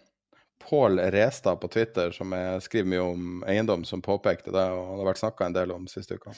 Pål 0.69 0.99
Restad 0.99 1.55
på 1.55 1.67
Twitter, 1.67 2.11
som 2.11 2.31
jeg 2.31 2.61
skriver 2.61 2.89
mye 2.89 3.01
om 3.03 3.43
eiendom, 3.43 3.83
som 3.85 4.01
påpekte 4.01 4.53
det, 4.53 4.65
og 4.71 4.93
det 4.93 5.01
har 5.01 5.09
vært 5.09 5.21
snakka 5.23 5.45
en 5.45 5.55
del 5.55 5.71
om 5.71 5.87
siste 5.87 6.15
uka. 6.15 6.31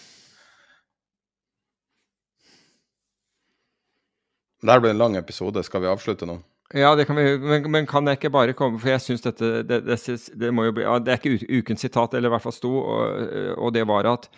Det 4.62 4.72
her 4.72 4.82
blir 4.82 4.94
en 4.94 5.02
lang 5.02 5.18
episode. 5.18 5.64
Skal 5.64 5.82
vi 5.82 5.90
avslutte 5.90 6.26
nå? 6.26 6.40
Ja, 6.74 6.96
det 6.96 7.06
kan 7.06 7.18
vi, 7.18 7.38
men, 7.38 7.66
men 7.72 7.88
kan 7.90 8.08
jeg 8.08 8.18
ikke 8.18 8.32
bare 8.32 8.54
komme 8.56 8.80
For 8.80 8.94
jeg 8.94 9.04
syns 9.04 9.26
dette 9.26 9.64
det, 9.68 9.82
det, 9.84 9.98
det, 10.40 10.52
må 10.56 10.70
jo 10.70 10.76
bli, 10.78 10.86
ja, 10.86 10.94
det 11.04 11.12
er 11.12 11.20
ikke 11.20 11.60
ukens 11.60 11.84
sitat, 11.84 12.14
eller 12.14 12.32
i 12.32 12.34
hvert 12.36 12.46
fall 12.46 12.56
sto, 12.56 12.72
og, 12.80 13.34
og 13.58 13.74
det 13.76 13.84
var 13.90 14.08
at 14.14 14.30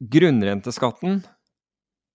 grunnrenteskatten 0.00 1.20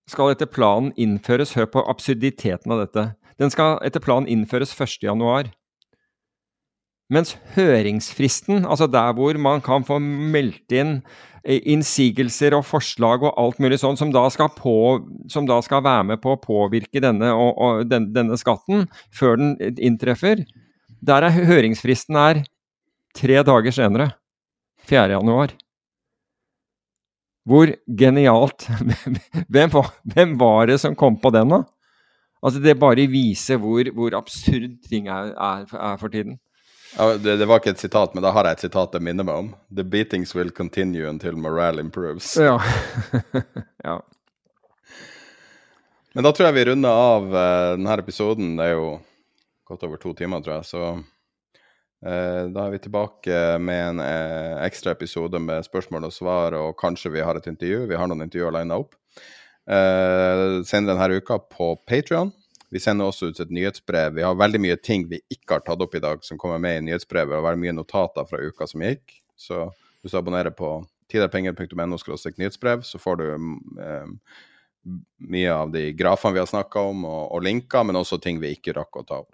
skal 0.09 0.33
etter 0.33 0.49
planen 0.49 0.93
innføres 1.01 1.55
Hør 1.57 1.69
på 1.73 1.83
absurditeten 1.89 2.73
av 2.73 2.83
dette. 2.85 3.05
Den 3.41 3.51
skal 3.51 3.79
etter 3.85 4.03
planen 4.03 4.29
innføres 4.31 4.73
1.1. 4.75 5.51
Mens 7.13 7.35
høringsfristen, 7.53 8.63
altså 8.65 8.87
der 8.89 9.13
hvor 9.13 9.37
man 9.37 9.61
kan 9.61 9.85
få 9.85 9.99
meldt 10.01 10.73
inn 10.73 10.95
eh, 11.43 11.59
innsigelser 11.61 12.55
og 12.57 12.65
forslag 12.65 13.27
og 13.27 13.35
alt 13.37 13.61
mulig 13.61 13.77
sånn, 13.83 13.99
som 13.99 14.13
da 14.13 14.23
skal, 14.33 14.49
som 15.29 15.45
da 15.45 15.59
skal 15.65 15.83
være 15.85 16.07
med 16.13 16.23
på 16.23 16.33
å 16.33 16.41
påvirke 16.41 17.03
denne, 17.03 17.29
og, 17.29 17.51
og 17.61 17.85
den, 17.91 18.09
denne 18.15 18.39
skatten 18.41 18.87
før 19.13 19.37
den 19.41 19.53
inntreffer, 19.77 20.41
der 21.05 21.27
er 21.27 21.37
høringsfristen 21.45 22.17
er 22.17 22.41
tre 23.15 23.45
dager 23.45 23.77
senere. 23.77 24.15
4. 24.89 25.21
Hvor 27.45 27.69
genialt 27.85 28.67
hvem 29.53 29.73
var, 29.73 29.91
hvem 30.15 30.33
var, 30.41 30.65
det 30.71 30.79
som 30.81 30.97
kom 30.97 31.19
på 31.21 31.29
den, 31.35 31.53
da? 31.53 31.61
Altså 32.45 32.61
Det 32.61 32.77
bare 32.77 33.05
viser 33.09 33.61
hvor, 33.61 33.85
hvor 33.93 34.17
absurd 34.17 34.79
ting 34.89 35.07
er, 35.09 35.31
er, 35.33 35.69
er 35.69 36.01
for 36.01 36.13
tiden. 36.13 36.39
Ja, 36.95 37.17
det, 37.17 37.37
det, 37.41 37.45
var 37.49 37.59
ikke 37.59 37.73
et 37.75 37.81
sitat, 37.81 38.13
men 38.15 38.23
da 38.23 38.31
har 38.31 38.47
jeg 38.47 38.55
et 38.55 38.65
sitat 38.67 38.93
jeg 38.95 39.03
minner 39.03 39.27
meg 39.27 39.39
om. 39.43 39.47
The 39.73 39.83
beatings 39.83 40.31
will 40.37 40.51
continue 40.55 41.09
until 41.09 41.35
morale 41.35 41.83
improves. 41.83 42.29
Ja. 42.39 42.55
ja. 43.87 43.97
Men 46.15 46.23
da 46.23 46.31
tror 46.31 46.47
jeg 46.47 46.55
vi 46.55 46.69
runder 46.69 46.95
av 46.95 47.27
uh, 47.27 47.73
denne 47.75 47.97
episoden. 47.99 48.53
Det 48.55 48.69
er 48.69 48.77
jo 48.77 48.93
godt 49.67 49.83
over 49.83 49.99
to 49.99 50.13
timer, 50.15 50.39
tror 50.45 50.61
jeg. 50.61 50.69
Så 50.69 50.93
da 52.05 52.65
er 52.65 52.73
vi 52.75 52.79
tilbake 52.83 53.37
med 53.57 53.81
en 53.81 54.01
uh, 54.03 54.61
ekstra 54.61 54.93
episode 54.93 55.39
med 55.41 55.65
spørsmål 55.65 56.05
og 56.05 56.13
svar, 56.13 56.57
og 56.59 56.75
kanskje 56.77 57.11
vi 57.15 57.23
har 57.25 57.39
et 57.39 57.47
intervju. 57.49 57.87
Vi 57.89 57.97
har 57.97 58.09
noen 58.11 58.27
intervjuer 58.27 58.53
lina 58.59 58.77
opp. 58.83 58.93
senere 59.65 60.93
denne 60.93 61.17
uka 61.17 61.39
på 61.49 61.71
Patrion. 61.89 62.29
Vi 62.69 62.79
sender 62.79 63.07
også 63.09 63.29
ut 63.31 63.39
et 63.39 63.53
nyhetsbrev. 63.53 64.17
Vi 64.17 64.23
har 64.25 64.35
veldig 64.37 64.59
mye 64.61 64.75
ting 64.77 65.05
vi 65.09 65.21
ikke 65.31 65.57
har 65.57 65.63
tatt 65.65 65.81
opp 65.81 65.95
i 65.95 66.01
dag, 66.03 66.23
som 66.25 66.37
kommer 66.37 66.59
med 66.61 66.79
i 66.79 66.83
nyhetsbrevet, 66.89 67.37
og 67.37 67.45
veldig 67.45 67.61
mye 67.61 67.75
notater 67.77 68.27
fra 68.29 68.41
uka 68.41 68.67
som 68.67 68.83
gikk. 68.83 69.15
Så 69.37 69.67
hvis 70.01 70.13
du 70.13 70.19
abonnerer 70.19 70.53
på 70.55 70.77
tiderpenger.no 71.11 71.97
nyhetsbrev, 72.37 72.83
så 72.83 72.99
får 72.99 73.21
du 73.21 73.25
eh, 73.31 74.11
mye 75.29 75.53
av 75.53 75.71
de 75.71 75.87
grafene 75.97 76.35
vi 76.35 76.41
har 76.43 76.49
snakka 76.49 76.83
om, 76.91 77.05
og, 77.05 77.23
og, 77.31 77.43
linker, 77.45 77.83
men 77.83 78.01
også 78.01 78.19
ting 78.21 78.41
vi 78.41 78.55
ikke 78.57 78.75
rakk 78.77 79.01
å 79.01 79.05
ta 79.05 79.21
opp. 79.23 79.33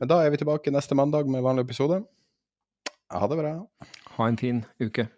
Men 0.00 0.08
da 0.08 0.20
er 0.24 0.30
vi 0.30 0.36
tilbake 0.36 0.70
neste 0.70 0.94
mandag 0.94 1.28
med 1.28 1.42
vanlig 1.42 1.64
episode. 1.64 2.02
Ha 3.12 3.26
det 3.26 3.38
bra. 3.38 3.52
Ha 4.16 4.28
en 4.28 4.36
fin 4.36 4.64
uke. 4.80 5.08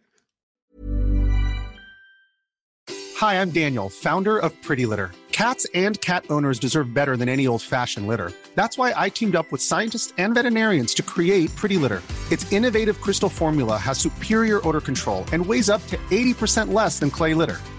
Hi, 3.19 3.35
I'm 3.43 3.51
Daniel, 3.51 3.89
founder 3.89 4.39
of 4.39 4.53
Pretty 4.63 4.87
Litter. 4.87 5.11
Cats 5.33 5.67
and 5.75 6.01
cat 6.01 6.25
owners 6.31 6.59
deserve 6.59 6.95
better 6.95 7.17
than 7.17 7.29
any 7.29 7.47
old 7.47 7.63
fashioned 7.63 8.07
litter. 8.07 8.33
That's 8.55 8.79
why 8.79 8.93
I 8.97 9.09
teamed 9.09 9.35
up 9.35 9.51
with 9.51 9.61
scientists 9.63 10.13
and 10.19 10.35
veterinarians 10.35 10.95
to 10.95 11.03
create 11.03 11.55
Pretty 11.57 11.77
Litter. 11.77 12.03
Its 12.31 12.53
innovative 12.53 13.01
crystal 13.01 13.29
formula 13.29 13.77
has 13.77 13.99
superior 13.99 14.61
odor 14.67 14.81
control 14.81 15.25
and 15.33 15.45
weighs 15.45 15.69
up 15.69 15.85
to 15.89 15.97
80% 16.11 16.73
less 16.73 16.99
than 17.01 17.11
clay 17.11 17.35
litter. 17.35 17.59